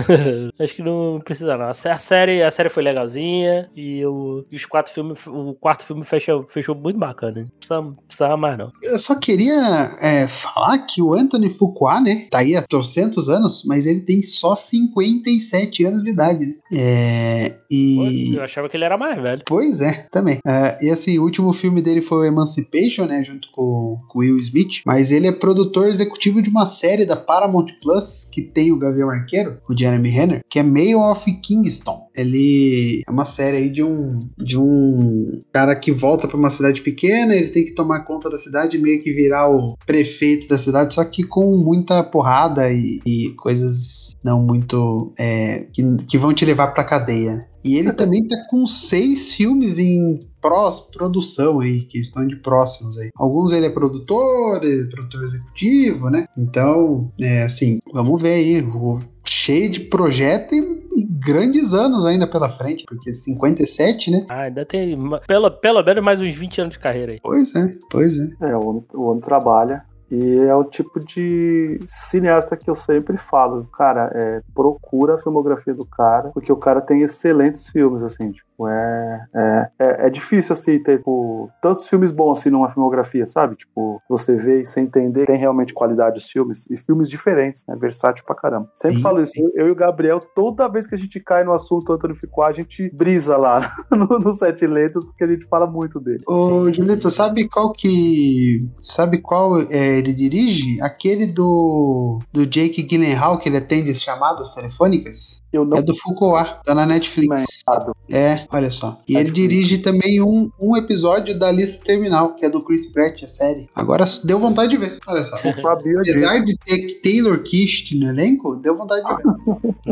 acho 0.59 0.75
que 0.75 0.83
não 0.83 1.21
precisa, 1.25 1.57
não. 1.57 1.69
A 1.69 1.75
série, 1.75 2.43
a 2.43 2.51
série 2.51 2.69
foi 2.69 2.83
legalzinha. 2.83 3.71
E, 3.77 4.05
o, 4.05 4.45
e 4.51 4.57
os 4.57 4.67
quatro 4.67 4.93
filmes. 4.93 5.19
O 5.27 5.55
quarto 5.55 5.85
filme 5.85 6.05
fechou, 6.05 6.47
fechou 6.49 6.75
muito 6.75 6.99
bacana. 6.99 7.49
Precisava, 7.73 7.97
precisava 8.07 8.37
mais, 8.37 8.59
não. 8.59 8.73
Eu 8.83 8.99
só 8.99 9.15
queria 9.15 9.97
é, 10.01 10.27
falar 10.29 10.79
que 10.87 11.01
o 11.01 11.15
Anthony 11.15 11.55
Fuqua, 11.55 12.01
né, 12.01 12.29
tá 12.31 12.39
aí 12.39 12.57
há 12.57 12.63
trocentos 12.63 13.29
anos, 13.29 13.63
mas 13.67 13.87
ele 13.87 14.01
tem 14.01 14.23
só 14.23 14.55
57 14.55 15.85
anos 15.85 16.03
de 16.03 16.11
idade, 16.11 16.47
né? 16.47 16.55
É, 16.73 17.57
e. 17.71 18.35
Eu 18.37 18.43
achava 18.43 18.69
que 18.69 18.77
ele 18.77 18.85
era 18.85 18.97
mais 18.97 19.21
velho. 19.21 19.43
Pois 19.47 19.81
é, 19.81 20.07
também. 20.11 20.39
É, 20.47 20.85
e 20.85 20.91
assim, 20.91 21.19
o 21.19 21.25
último 21.25 21.53
filme 21.53 21.83
dele 21.83 22.03
foi 22.03 22.19
o 22.19 22.25
Emancipation, 22.25 23.05
né? 23.05 23.23
Junto 23.25 23.49
com 23.53 23.93
com 24.09 24.19
Will 24.19 24.39
Smith. 24.39 24.83
Mas 24.87 25.11
ele 25.11 25.27
é 25.27 25.33
produtor 25.33 25.89
executivo 25.89 26.43
de 26.43 26.51
uma 26.51 26.67
série 26.67 27.07
da 27.07 27.17
Paramount 27.17 27.67
Plus 27.81 28.29
que 28.31 28.43
tem 28.43 28.73
o 28.73 28.79
Gavião 28.79 29.11
Arqueiro, 29.11 29.59
o 29.69 29.77
Jeremy 29.77 30.11
Renner, 30.11 30.45
que 30.49 30.59
é 30.59 30.63
Mail 30.63 31.01
of 31.01 31.31
Kingston. 31.41 32.09
Ele 32.15 33.03
é 33.07 33.11
uma 33.11 33.25
série 33.25 33.57
aí 33.57 33.69
de 33.71 33.83
um, 33.83 34.29
de 34.39 34.59
um 34.59 35.43
cara 35.53 35.75
que 35.77 35.91
volta 35.93 36.27
pra 36.29 36.37
uma 36.37 36.51
cidade 36.51 36.81
pequena, 36.83 37.35
ele 37.35 37.49
tem 37.49 37.65
que 37.65 37.75
tomar 37.75 38.05
conta 38.05 38.29
da 38.31 38.39
cidade 38.39 38.77
e 38.77 38.81
meio 38.81 39.03
que 39.03 39.13
virar 39.13 39.49
o 39.51 39.77
prefeito 39.87 40.49
da 40.49 40.59
cidade, 40.59 40.95
só 40.95 41.05
que 41.05 41.23
com 41.23 41.57
muita 41.57 42.03
porrada 42.05 42.71
e, 42.73 43.01
e 43.07 43.31
coisas 43.37 44.11
não 44.23 44.43
muito. 44.43 45.13
é, 45.19 45.67
que, 45.73 45.83
que 46.09 46.19
vão 46.19 46.33
te 46.33 46.45
levar 46.45 46.69
pra 46.69 46.85
cadeia, 46.85 47.37
né? 47.37 47.47
E 47.65 47.77
ele 47.77 47.93
também 47.95 48.27
tá 48.27 48.37
com 48.51 48.67
seis 48.67 49.35
filmes 49.35 49.79
em 49.79 50.21
pós-produção 50.41 51.61
aí, 51.61 51.83
que 51.83 51.99
estão 51.99 52.27
de 52.27 52.37
próximos 52.37 52.99
aí. 52.99 53.11
Alguns 53.17 53.53
ele 53.53 53.67
é 53.67 53.71
produtor, 53.71 54.61
é 54.65 54.85
produtor 54.91 55.23
executivo, 55.25 56.11
né? 56.11 56.25
Então, 56.37 57.13
é 57.21 57.43
assim, 57.43 57.79
vamos 57.93 58.21
ver 58.21 58.35
aí. 58.35 58.61
o- 58.63 59.01
cheio 59.43 59.69
de 59.69 59.81
projeto 59.81 60.55
e, 60.55 60.61
e 60.97 61.05
grandes 61.05 61.75
anos 61.75 62.07
ainda 62.07 62.27
pela 62.27 62.49
frente, 62.49 62.85
porque 62.87 63.13
57, 63.13 64.11
né? 64.11 64.27
Ah, 64.29 64.43
ainda 64.43 64.65
tem. 64.65 64.97
Pelo, 65.27 65.51
pelo 65.51 65.83
menos 65.83 66.05
mais 66.05 66.21
uns 66.21 66.35
20 66.35 66.61
anos 66.61 66.75
de 66.75 66.79
carreira 66.79 67.13
aí. 67.13 67.21
Pois 67.21 67.55
é, 67.57 67.75
pois 67.91 68.15
é. 68.17 68.51
É, 68.51 68.57
o 68.57 68.67
homem, 68.67 68.85
o 68.95 69.03
homem 69.03 69.21
trabalha 69.21 69.85
E 70.11 70.39
é 70.39 70.55
o 70.55 70.65
tipo 70.65 71.01
de 71.01 71.81
cineasta 71.87 72.57
que 72.57 72.71
eu 72.71 72.77
sempre 72.77 73.17
falo, 73.17 73.65
cara, 73.77 74.13
é, 74.15 74.43
procura 74.55 75.15
a 75.15 75.19
filmografia 75.19 75.75
do 75.75 75.87
cara, 75.87 76.31
porque 76.31 76.53
o 76.53 76.57
cara 76.57 76.81
tem 76.81 77.03
excelentes 77.03 77.69
filmes, 77.69 78.03
assim, 78.03 78.31
tipo, 78.31 78.49
é, 78.69 79.27
é, 79.35 79.71
é, 79.79 80.07
é 80.07 80.11
difícil, 80.11 80.53
assim, 80.53 80.83
ter, 80.83 80.99
tipo, 80.99 81.51
tantos 81.61 81.89
filmes 81.89 82.11
bons, 82.11 82.39
assim, 82.39 82.51
numa 82.51 82.71
filmografia, 82.71 83.27
sabe? 83.27 83.57
Tipo, 83.57 84.01
você 84.09 84.37
vê 84.37 84.63
e 84.63 84.67
você 84.67 84.81
entender, 84.81 85.27
tem 85.27 85.37
realmente 85.37 85.75
qualidade 85.75 86.19
os 86.19 86.29
filmes, 86.29 86.69
e 86.71 86.77
filmes 86.77 87.09
diferentes, 87.09 87.65
né? 87.67 87.77
Versátil 87.77 88.25
pra 88.25 88.35
caramba. 88.35 88.71
Sempre 88.75 88.97
Sim, 88.97 89.03
falo 89.03 89.21
isso, 89.21 89.33
sim. 89.33 89.51
eu 89.55 89.69
e 89.69 89.71
o 89.71 89.75
Gabriel, 89.75 90.21
toda 90.35 90.69
vez 90.69 90.87
que 90.87 90.95
a 90.95 90.99
gente 90.99 91.19
cai 91.21 91.45
no 91.45 91.53
assunto 91.53 91.93
Antônio 91.93 92.17
Fuqua, 92.17 92.47
a 92.47 92.53
gente 92.53 92.91
brisa 92.95 93.37
lá 93.37 93.75
no, 93.91 94.19
no 94.19 94.33
Sete 94.33 94.67
Letras, 94.67 95.05
porque 95.05 95.25
a 95.25 95.29
gente 95.29 95.47
fala 95.47 95.67
muito 95.67 96.01
dele. 96.01 96.23
Ô, 96.27 96.71
Julito, 96.73 97.11
sabe 97.11 97.49
qual 97.49 97.73
que. 97.73 98.67
Sabe 98.79 99.19
qual 99.19 99.61
é, 99.71 99.99
ele 99.99 100.13
dirige? 100.13 100.81
Aquele 100.81 101.27
do. 101.27 102.21
Do 102.33 102.47
Jake 102.47 102.83
Gyllenhaal 102.83 103.39
que 103.39 103.49
ele 103.49 103.59
atende 103.59 103.91
as 103.91 104.03
chamadas 104.03 104.55
telefônicas? 104.55 105.43
Eu 105.53 105.65
não 105.65 105.77
É 105.77 105.83
do 105.83 105.95
Fuqua, 105.95 106.61
tá 106.65 106.75
na 106.75 106.87
Netflix. 106.87 107.63
É, 108.11 108.47
olha 108.53 108.71
só. 108.71 109.01
E 109.09 109.15
ele 109.17 109.25
Netflix. 109.31 109.49
dirige 109.49 109.79
também 109.79 110.21
um, 110.21 110.51
um 110.61 110.77
episódio 110.77 111.39
da 111.39 111.51
lista 111.51 111.83
terminal, 111.85 112.35
que 112.35 112.45
é 112.45 112.51
do 112.51 112.61
Chris 112.63 112.87
Pratt, 112.93 113.23
a 113.25 113.29
série. 113.29 113.69
Agora 113.75 114.05
deu 114.25 114.39
vontade 114.39 114.71
de 114.71 114.77
ver, 114.79 114.99
olha 115.07 115.25
só. 115.25 115.37
Não 115.45 115.53
sabia 115.55 115.95
disso. 116.03 116.11
Apesar 116.25 116.45
de 116.45 116.57
ter 116.59 117.01
Taylor 117.01 117.43
Kish 117.43 117.93
no 117.99 118.09
elenco, 118.09 118.55
deu 118.57 118.77
vontade 118.77 119.03
de 119.07 119.17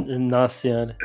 ver. 0.04 0.18
Nossa 0.18 0.54
senhora. 0.54 0.96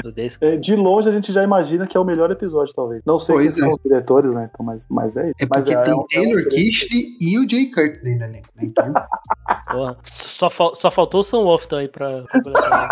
É, 0.41 0.57
De 0.57 0.75
longe 0.75 1.07
a 1.07 1.11
gente 1.11 1.31
já 1.31 1.43
imagina 1.43 1.85
que 1.87 1.95
é 1.95 1.99
o 1.99 2.03
melhor 2.05 2.31
episódio, 2.31 2.73
talvez. 2.73 3.01
Não 3.05 3.19
sei 3.19 3.35
Pois 3.35 3.55
quem 3.55 3.63
é. 3.63 3.67
são 3.67 3.75
os 3.75 3.81
diretores, 3.83 4.33
né? 4.33 4.49
Então, 4.53 4.65
mas, 4.65 4.85
mas 4.89 5.15
é 5.17 5.25
isso. 5.27 5.35
É 5.41 5.47
Mas 5.49 5.65
porque 5.65 5.83
tem 5.83 5.93
um- 5.93 5.99
um 5.99 6.05
Taylor 6.07 6.39
excelente- 6.39 6.55
Kish 6.55 6.87
e 7.21 7.39
o 7.39 7.49
Jay 7.49 7.71
Courtney 7.71 8.15
no 8.15 8.23
elenco, 8.25 8.47
né? 8.55 8.61
Então, 8.65 8.93
Porra. 9.75 9.97
Só, 10.03 10.49
fal- 10.49 10.75
só 10.75 10.89
faltou 10.91 11.21
o 11.21 11.23
Sam 11.23 11.43
Wolfton 11.43 11.77
aí 11.77 11.87
pra 11.87 12.23
foda. 12.31 12.89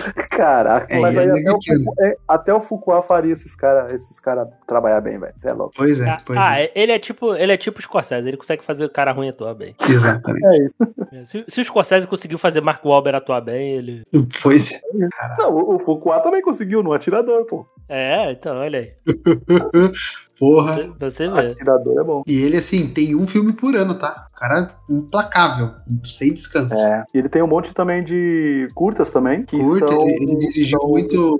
Caraca, 0.30 0.94
É, 0.94 1.00
mas 1.00 1.16
é 1.16 1.20
aí 1.20 1.30
até 1.30 1.52
o, 1.52 1.58
é, 2.00 2.16
até 2.26 2.54
o 2.54 2.60
faria 3.02 3.32
esses 3.32 3.54
caras 3.54 3.92
esses 3.92 4.18
cara 4.18 4.46
trabalhar 4.66 5.00
bem, 5.00 5.18
velho. 5.18 5.32
Você 5.36 5.48
é 5.48 5.52
louco. 5.52 5.74
Pois 5.76 6.00
é, 6.00 6.16
pois 6.24 6.38
ah, 6.38 6.60
é. 6.60 6.70
ele 6.74 6.92
é 6.92 6.98
tipo, 6.98 7.34
ele 7.34 7.52
é 7.52 7.56
tipo 7.56 7.78
o 7.78 7.82
Scorsese, 7.82 8.28
ele 8.28 8.36
consegue 8.36 8.64
fazer 8.64 8.84
o 8.84 8.90
cara 8.90 9.12
ruim 9.12 9.28
atuar 9.28 9.54
bem. 9.54 9.74
Exatamente. 9.88 10.46
É 10.46 10.64
isso. 10.64 10.74
Se, 11.24 11.44
se 11.46 11.60
o 11.60 11.64
Scorsese 11.64 12.06
conseguiu 12.06 12.38
fazer 12.38 12.60
Mark 12.60 12.84
Wahlberg 12.84 13.18
atuar 13.18 13.40
bem, 13.40 13.72
ele. 13.74 14.02
Pois 14.42 14.72
é. 14.72 14.80
Não, 15.38 15.54
o, 15.54 15.76
o 15.76 15.78
Fuqua 15.78 16.20
também 16.20 16.42
conseguiu 16.42 16.82
no 16.82 16.92
Atirador, 16.92 17.44
pô. 17.44 17.66
É, 17.88 18.32
então, 18.32 18.56
olha 18.56 18.78
aí. 18.80 18.92
Porra. 20.40 20.74
Você, 20.74 20.90
você 20.98 21.28
vê. 21.28 21.50
Atirador 21.50 22.00
é 22.00 22.02
bom. 22.02 22.22
E 22.26 22.40
ele, 22.40 22.56
assim, 22.56 22.86
tem 22.86 23.14
um 23.14 23.26
filme 23.26 23.52
por 23.52 23.76
ano, 23.76 23.94
tá? 23.94 24.29
O 24.40 24.48
cara 24.48 24.70
implacável, 24.88 25.70
sem 26.02 26.32
descanso. 26.32 26.74
É. 26.74 27.04
E 27.12 27.18
ele 27.18 27.28
tem 27.28 27.42
um 27.42 27.46
monte 27.46 27.74
também 27.74 28.02
de 28.02 28.68
curtas 28.74 29.10
também, 29.10 29.44
que 29.44 29.58
Curta, 29.58 29.88
são... 29.88 30.00
ele, 30.02 30.22
ele 30.22 30.38
dirigiu 30.38 30.80
são 30.80 30.88
muito 30.88 31.38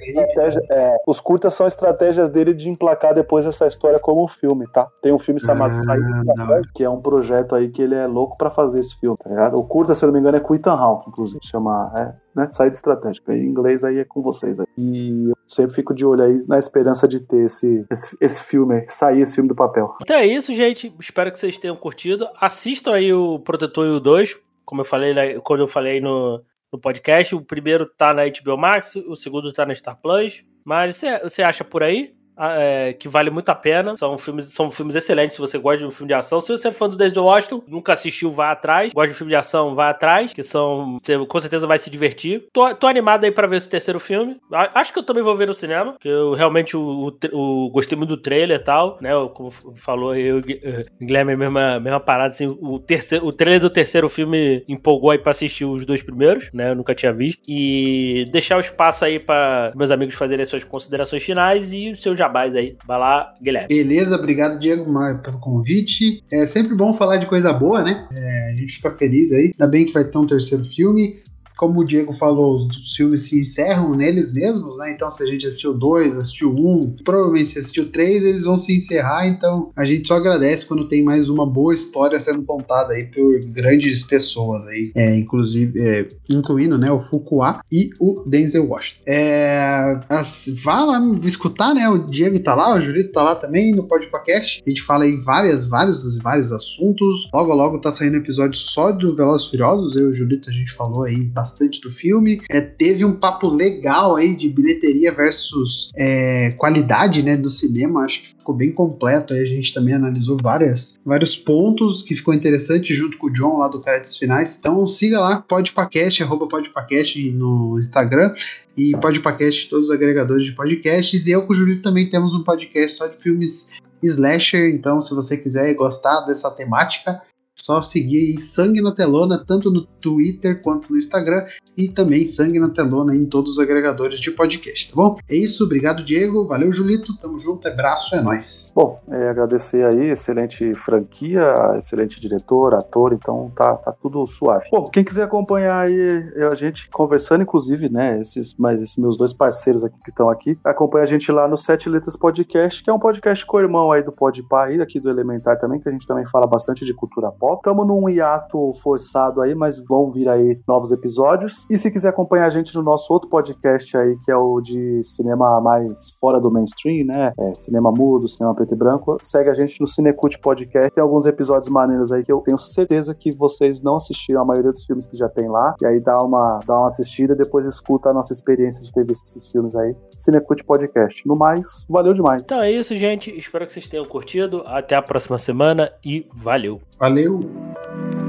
estratégia- 0.00 0.60
é, 0.70 0.96
os 1.06 1.20
curtas 1.20 1.52
são 1.52 1.66
estratégias 1.66 2.30
dele 2.30 2.54
de 2.54 2.68
emplacar 2.68 3.14
depois 3.14 3.44
essa 3.44 3.66
história 3.66 3.98
como 3.98 4.24
um 4.24 4.28
filme, 4.28 4.66
tá? 4.72 4.88
Tem 5.02 5.12
um 5.12 5.18
filme 5.18 5.40
chamado 5.40 5.74
Ah, 5.74 5.84
Saída 5.84 6.62
que 6.74 6.82
é 6.82 6.88
um 6.88 7.00
projeto 7.00 7.54
aí 7.54 7.68
que 7.68 7.82
ele 7.82 7.94
é 7.94 8.06
louco 8.06 8.36
pra 8.38 8.50
fazer 8.50 8.80
esse 8.80 8.98
filme, 8.98 9.16
tá 9.22 9.28
ligado? 9.28 9.58
O 9.58 9.64
curta, 9.64 9.94
se 9.94 10.02
eu 10.02 10.06
não 10.06 10.14
me 10.14 10.20
engano, 10.20 10.36
é 10.36 10.40
com 10.40 10.54
Ethan 10.54 10.72
Hawke, 10.72 11.08
inclusive, 11.10 11.38
chama, 11.42 11.92
é, 11.96 12.12
né? 12.34 12.48
Saída 12.52 12.74
Estratégica. 12.76 13.34
Em 13.34 13.44
inglês 13.46 13.84
aí 13.84 13.98
é 13.98 14.04
com 14.04 14.22
vocês 14.22 14.58
aí. 14.58 14.66
E 14.76 15.28
eu 15.30 15.36
sempre 15.46 15.74
fico 15.74 15.94
de 15.94 16.06
olho 16.06 16.22
aí 16.24 16.44
na 16.46 16.58
esperança 16.58 17.06
de 17.08 17.20
ter 17.20 17.44
esse, 17.44 17.84
esse, 17.90 18.16
esse 18.20 18.40
filme 18.40 18.74
aí, 18.76 18.86
sair 18.88 19.20
esse 19.20 19.34
filme 19.34 19.48
do 19.48 19.54
papel. 19.54 19.94
Então 20.02 20.16
é 20.16 20.26
isso, 20.26 20.52
gente. 20.54 20.94
Espero 20.98 21.30
que 21.32 21.38
vocês 21.38 21.58
tenham 21.58 21.76
curtido. 21.76 22.28
Assistam 22.40 22.94
aí 22.94 23.12
o 23.12 23.38
Protetor 23.38 23.86
e 23.86 23.90
o 23.90 24.00
2. 24.00 24.38
Como 24.64 24.82
eu 24.82 24.84
falei 24.84 25.40
quando 25.40 25.60
eu 25.60 25.68
falei 25.68 26.00
no, 26.00 26.44
no 26.72 26.78
podcast. 26.78 27.34
O 27.34 27.40
primeiro 27.40 27.86
tá 27.86 28.12
na 28.12 28.22
HBO 28.26 28.56
Max, 28.56 28.96
o 28.96 29.16
segundo 29.16 29.52
tá 29.52 29.66
na 29.66 29.74
Star 29.74 30.00
Plus. 30.00 30.44
Mas 30.64 31.02
você 31.22 31.42
acha 31.42 31.64
por 31.64 31.82
aí? 31.82 32.14
Ah, 32.38 32.54
é, 32.56 32.92
que 32.92 33.08
vale 33.08 33.30
muito 33.30 33.48
a 33.48 33.54
pena. 33.54 33.96
São 33.96 34.16
filmes, 34.16 34.46
são 34.46 34.70
filmes 34.70 34.94
excelentes 34.94 35.34
se 35.36 35.40
você 35.40 35.58
gosta 35.58 35.78
de 35.78 35.86
um 35.86 35.90
filme 35.90 36.08
de 36.08 36.14
ação. 36.14 36.40
Se 36.40 36.50
você 36.52 36.68
é 36.68 36.72
fã 36.72 36.88
do 36.88 36.96
Desde 36.96 37.18
Washington, 37.18 37.62
nunca 37.66 37.92
assistiu, 37.92 38.30
vá 38.30 38.50
atrás. 38.52 38.92
Gosta 38.92 39.08
de 39.12 39.14
filme 39.18 39.30
de 39.30 39.36
ação, 39.36 39.74
vá 39.74 39.90
atrás. 39.90 40.32
Que 40.32 40.42
são. 40.42 40.98
Você 41.02 41.18
com 41.26 41.40
certeza 41.40 41.66
vai 41.66 41.78
se 41.78 41.90
divertir. 41.90 42.46
Tô, 42.52 42.74
tô 42.74 42.86
animado 42.86 43.24
aí 43.24 43.30
pra 43.30 43.46
ver 43.46 43.56
esse 43.56 43.68
terceiro 43.68 43.98
filme. 43.98 44.36
A- 44.52 44.80
Acho 44.80 44.92
que 44.92 44.98
eu 44.98 45.04
também 45.04 45.22
vou 45.22 45.36
ver 45.36 45.46
no 45.46 45.54
cinema. 45.54 45.96
Que 46.00 46.08
eu 46.08 46.32
realmente 46.34 46.76
o, 46.76 47.08
o, 47.32 47.36
o- 47.66 47.70
gostei 47.70 47.96
muito 47.98 48.10
do 48.10 48.16
trailer 48.22 48.58
e 48.60 48.62
tal. 48.62 48.98
Né? 49.00 49.12
Eu- 49.12 49.28
Como 49.28 49.50
falou 49.76 50.12
Gui- 50.14 50.60
eh, 50.62 50.86
Guilherme, 51.00 51.32
a 51.32 51.36
mesma, 51.36 51.80
mesma 51.80 52.00
parada. 52.00 52.30
Assim, 52.30 52.46
o, 52.60 52.78
terceiro, 52.78 53.26
o 53.26 53.32
trailer 53.32 53.60
do 53.60 53.70
terceiro 53.70 54.08
filme 54.08 54.64
empolgou 54.68 55.10
aí 55.10 55.18
pra 55.18 55.30
assistir 55.32 55.64
os 55.64 55.84
dois 55.84 56.02
primeiros, 56.02 56.50
né? 56.52 56.70
Eu 56.70 56.74
nunca 56.76 56.94
tinha 56.94 57.12
visto. 57.12 57.42
E 57.46 58.24
deixar 58.30 58.56
o 58.56 58.60
espaço 58.60 59.04
aí 59.04 59.18
pra 59.18 59.72
meus 59.74 59.90
amigos 59.90 60.14
fazerem 60.14 60.42
as 60.42 60.48
suas 60.48 60.64
considerações 60.64 61.24
finais 61.24 61.72
e 61.72 61.90
os 61.92 62.02
seus 62.02 62.16
jabás 62.28 62.54
aí. 62.54 62.76
Vai 62.86 62.98
lá, 62.98 63.34
Guilherme. 63.42 63.68
Beleza, 63.68 64.16
obrigado, 64.16 64.58
Diego, 64.58 64.84
pelo 65.22 65.40
convite. 65.40 66.22
É 66.30 66.46
sempre 66.46 66.74
bom 66.74 66.92
falar 66.94 67.16
de 67.16 67.26
coisa 67.26 67.52
boa, 67.52 67.82
né? 67.82 68.06
É, 68.12 68.50
a 68.52 68.56
gente 68.56 68.74
fica 68.74 68.90
feliz 68.92 69.32
aí. 69.32 69.52
Ainda 69.52 69.66
bem 69.66 69.86
que 69.86 69.92
vai 69.92 70.04
ter 70.04 70.18
um 70.18 70.26
terceiro 70.26 70.64
filme. 70.64 71.20
Como 71.58 71.80
o 71.80 71.84
Diego 71.84 72.12
falou, 72.12 72.54
os 72.54 72.94
filmes 72.94 73.22
se 73.22 73.40
encerram 73.40 73.96
neles 73.96 74.32
mesmos, 74.32 74.78
né? 74.78 74.92
Então, 74.92 75.10
se 75.10 75.24
a 75.24 75.26
gente 75.26 75.44
assistiu 75.44 75.74
dois, 75.74 76.16
assistiu 76.16 76.54
um, 76.56 76.94
provavelmente 77.04 77.48
se 77.48 77.58
assistiu 77.58 77.90
três, 77.90 78.22
eles 78.22 78.44
vão 78.44 78.56
se 78.56 78.76
encerrar. 78.76 79.26
Então, 79.26 79.72
a 79.74 79.84
gente 79.84 80.06
só 80.06 80.14
agradece 80.14 80.64
quando 80.64 80.86
tem 80.86 81.02
mais 81.02 81.28
uma 81.28 81.44
boa 81.44 81.74
história 81.74 82.20
sendo 82.20 82.44
contada 82.44 82.94
aí 82.94 83.06
por 83.06 83.40
grandes 83.46 84.04
pessoas 84.04 84.64
aí, 84.68 84.92
é, 84.94 85.16
inclusive, 85.16 85.80
é, 85.80 86.08
incluindo, 86.30 86.78
né, 86.78 86.92
o 86.92 87.00
Fuqua 87.00 87.60
e 87.72 87.90
o 87.98 88.22
Denzel 88.24 88.68
Washington. 88.68 89.02
É, 89.04 90.00
as, 90.08 90.48
vá 90.62 90.84
lá 90.84 91.00
escutar, 91.24 91.74
né? 91.74 91.88
O 91.88 91.98
Diego 91.98 92.38
tá 92.38 92.54
lá, 92.54 92.72
o 92.76 92.80
Jurito 92.80 93.10
tá 93.10 93.24
lá 93.24 93.34
também 93.34 93.72
no 93.74 93.82
podcast. 93.82 94.62
A 94.64 94.70
gente 94.70 94.82
fala 94.82 95.04
aí 95.04 95.16
várias, 95.16 95.66
vários, 95.66 96.16
vários 96.18 96.52
assuntos. 96.52 97.28
Logo, 97.34 97.52
logo 97.52 97.80
tá 97.80 97.90
saindo 97.90 98.16
episódio 98.16 98.56
só 98.56 98.92
do 98.92 99.16
Velozes 99.16 99.48
Furiosos. 99.48 99.96
Eu 100.00 100.10
e 100.10 100.12
o 100.12 100.14
Jurito 100.14 100.48
a 100.48 100.52
gente 100.52 100.72
falou 100.72 101.02
aí 101.02 101.20
bastante 101.20 101.47
do 101.80 101.90
filme. 101.90 102.40
É, 102.48 102.60
teve 102.60 103.04
um 103.04 103.14
papo 103.14 103.48
legal 103.48 104.16
aí 104.16 104.36
de 104.36 104.48
bilheteria 104.48 105.12
versus 105.12 105.90
é, 105.94 106.50
qualidade, 106.52 107.22
né, 107.22 107.36
do 107.36 107.50
cinema. 107.50 108.04
Acho 108.04 108.22
que 108.22 108.28
ficou 108.28 108.54
bem 108.54 108.72
completo. 108.72 109.34
Aí 109.34 109.40
a 109.40 109.46
gente 109.46 109.72
também 109.72 109.94
analisou 109.94 110.36
várias, 110.40 110.98
vários 111.04 111.36
pontos 111.36 112.02
que 112.02 112.14
ficou 112.14 112.34
interessante 112.34 112.94
junto 112.94 113.18
com 113.18 113.28
o 113.28 113.32
John 113.32 113.58
lá 113.58 113.68
do 113.68 113.80
Créditos 113.80 114.16
Finais. 114.16 114.56
Então 114.58 114.86
siga 114.86 115.20
lá, 115.20 115.40
podpacast, 115.40 116.22
arroba 116.22 116.46
podpacast 116.46 117.30
no 117.30 117.78
Instagram 117.78 118.34
e 118.76 118.92
podcast 118.92 119.66
em 119.66 119.68
todos 119.68 119.88
os 119.88 119.94
agregadores 119.94 120.44
de 120.44 120.52
podcasts. 120.52 121.26
E 121.26 121.32
eu 121.32 121.42
com 121.46 121.52
o 121.52 121.56
Júlio 121.56 121.82
também 121.82 122.08
temos 122.08 122.34
um 122.34 122.44
podcast 122.44 122.98
só 122.98 123.06
de 123.06 123.16
filmes 123.16 123.70
slasher. 124.02 124.70
Então, 124.74 125.00
se 125.00 125.14
você 125.14 125.36
quiser 125.36 125.74
gostar 125.74 126.20
dessa 126.22 126.50
temática, 126.50 127.20
só 127.68 127.82
seguir 127.82 128.16
aí 128.32 128.38
Sangue 128.40 128.80
na 128.80 128.94
Telona, 128.94 129.44
tanto 129.46 129.70
no 129.70 129.84
Twitter 129.84 130.62
quanto 130.62 130.90
no 130.90 130.96
Instagram, 130.96 131.44
e 131.76 131.86
também 131.86 132.26
Sangue 132.26 132.58
na 132.58 132.70
Telona 132.70 133.14
em 133.14 133.26
todos 133.26 133.52
os 133.52 133.58
agregadores 133.58 134.18
de 134.20 134.30
podcast, 134.30 134.88
tá 134.88 134.96
bom? 134.96 135.18
É 135.28 135.36
isso, 135.36 135.64
obrigado, 135.64 136.02
Diego. 136.02 136.46
Valeu, 136.48 136.72
Julito. 136.72 137.14
Tamo 137.18 137.38
junto, 137.38 137.68
abraço, 137.68 138.16
é 138.16 138.22
nóis. 138.22 138.72
Bom, 138.74 138.96
é, 139.06 139.28
agradecer 139.28 139.84
aí, 139.84 140.08
excelente 140.08 140.72
franquia, 140.76 141.42
excelente 141.76 142.18
diretor, 142.18 142.72
ator, 142.72 143.12
então 143.12 143.52
tá, 143.54 143.74
tá 143.76 143.92
tudo 143.92 144.26
suave. 144.26 144.64
Bom, 144.72 144.88
quem 144.88 145.04
quiser 145.04 145.24
acompanhar 145.24 145.78
aí 145.86 146.30
eu- 146.36 146.50
a 146.50 146.54
gente 146.54 146.88
conversando, 146.88 147.42
inclusive, 147.42 147.90
né, 147.90 148.18
esses, 148.22 148.54
mas 148.58 148.80
esses 148.80 148.96
meus 148.96 149.18
dois 149.18 149.34
parceiros 149.34 149.84
aqui 149.84 149.96
que 150.02 150.10
estão 150.10 150.30
aqui, 150.30 150.56
acompanha 150.64 151.04
a 151.04 151.06
gente 151.06 151.30
lá 151.30 151.46
no 151.46 151.58
Sete 151.58 151.86
Letras 151.90 152.16
Podcast, 152.16 152.82
que 152.82 152.88
é 152.88 152.92
um 152.94 152.98
podcast 152.98 153.44
co-irmão 153.44 153.92
aí 153.92 154.02
do 154.02 154.10
Podpah 154.10 154.68
aqui 154.82 154.98
do 154.98 155.10
Elementar 155.10 155.58
também, 155.60 155.78
que 155.78 155.88
a 155.88 155.92
gente 155.92 156.06
também 156.06 156.24
fala 156.26 156.46
bastante 156.46 156.84
de 156.86 156.94
cultura 156.94 157.30
pop. 157.30 157.57
Estamos 157.58 157.86
num 157.86 158.08
hiato 158.08 158.72
forçado 158.82 159.40
aí, 159.42 159.54
mas 159.54 159.78
vão 159.84 160.10
vir 160.10 160.28
aí 160.28 160.58
novos 160.66 160.90
episódios. 160.92 161.66
E 161.68 161.76
se 161.76 161.90
quiser 161.90 162.08
acompanhar 162.08 162.46
a 162.46 162.50
gente 162.50 162.74
no 162.74 162.82
nosso 162.82 163.12
outro 163.12 163.28
podcast 163.28 163.96
aí, 163.96 164.16
que 164.24 164.30
é 164.30 164.36
o 164.36 164.60
de 164.60 165.02
cinema 165.04 165.60
mais 165.60 166.10
fora 166.20 166.40
do 166.40 166.50
mainstream, 166.50 167.06
né? 167.06 167.32
É, 167.38 167.54
cinema 167.54 167.90
mudo, 167.90 168.28
cinema 168.28 168.54
preto 168.54 168.74
e 168.74 168.76
branco, 168.76 169.16
segue 169.22 169.50
a 169.50 169.54
gente 169.54 169.80
no 169.80 169.86
Cinecult 169.86 170.38
Podcast. 170.40 170.92
Tem 170.94 171.02
alguns 171.02 171.26
episódios 171.26 171.68
maneiros 171.68 172.12
aí 172.12 172.24
que 172.24 172.32
eu 172.32 172.40
tenho 172.40 172.58
certeza 172.58 173.14
que 173.14 173.30
vocês 173.32 173.82
não 173.82 173.96
assistiram 173.96 174.42
a 174.42 174.44
maioria 174.44 174.72
dos 174.72 174.84
filmes 174.84 175.06
que 175.06 175.16
já 175.16 175.28
tem 175.28 175.48
lá. 175.48 175.74
E 175.80 175.86
aí 175.86 176.00
dá 176.00 176.18
uma, 176.18 176.60
dá 176.66 176.74
uma 176.78 176.86
assistida 176.86 177.34
e 177.34 177.36
depois 177.36 177.66
escuta 177.66 178.10
a 178.10 178.14
nossa 178.14 178.32
experiência 178.32 178.82
de 178.82 178.92
ter 178.92 179.04
visto 179.04 179.26
esses 179.26 179.46
filmes 179.48 179.74
aí. 179.76 179.94
Cinecult 180.16 180.64
Podcast. 180.64 181.26
No 181.26 181.36
mais, 181.36 181.84
valeu 181.88 182.14
demais. 182.14 182.42
Então 182.42 182.60
é 182.60 182.70
isso, 182.70 182.94
gente. 182.94 183.36
Espero 183.36 183.66
que 183.66 183.72
vocês 183.72 183.88
tenham 183.88 184.04
curtido. 184.04 184.62
Até 184.66 184.96
a 184.96 185.02
próxima 185.02 185.38
semana 185.38 185.92
e 186.04 186.26
valeu. 186.34 186.80
Valeu! 186.98 187.47
Thank 187.54 188.22
you. 188.22 188.27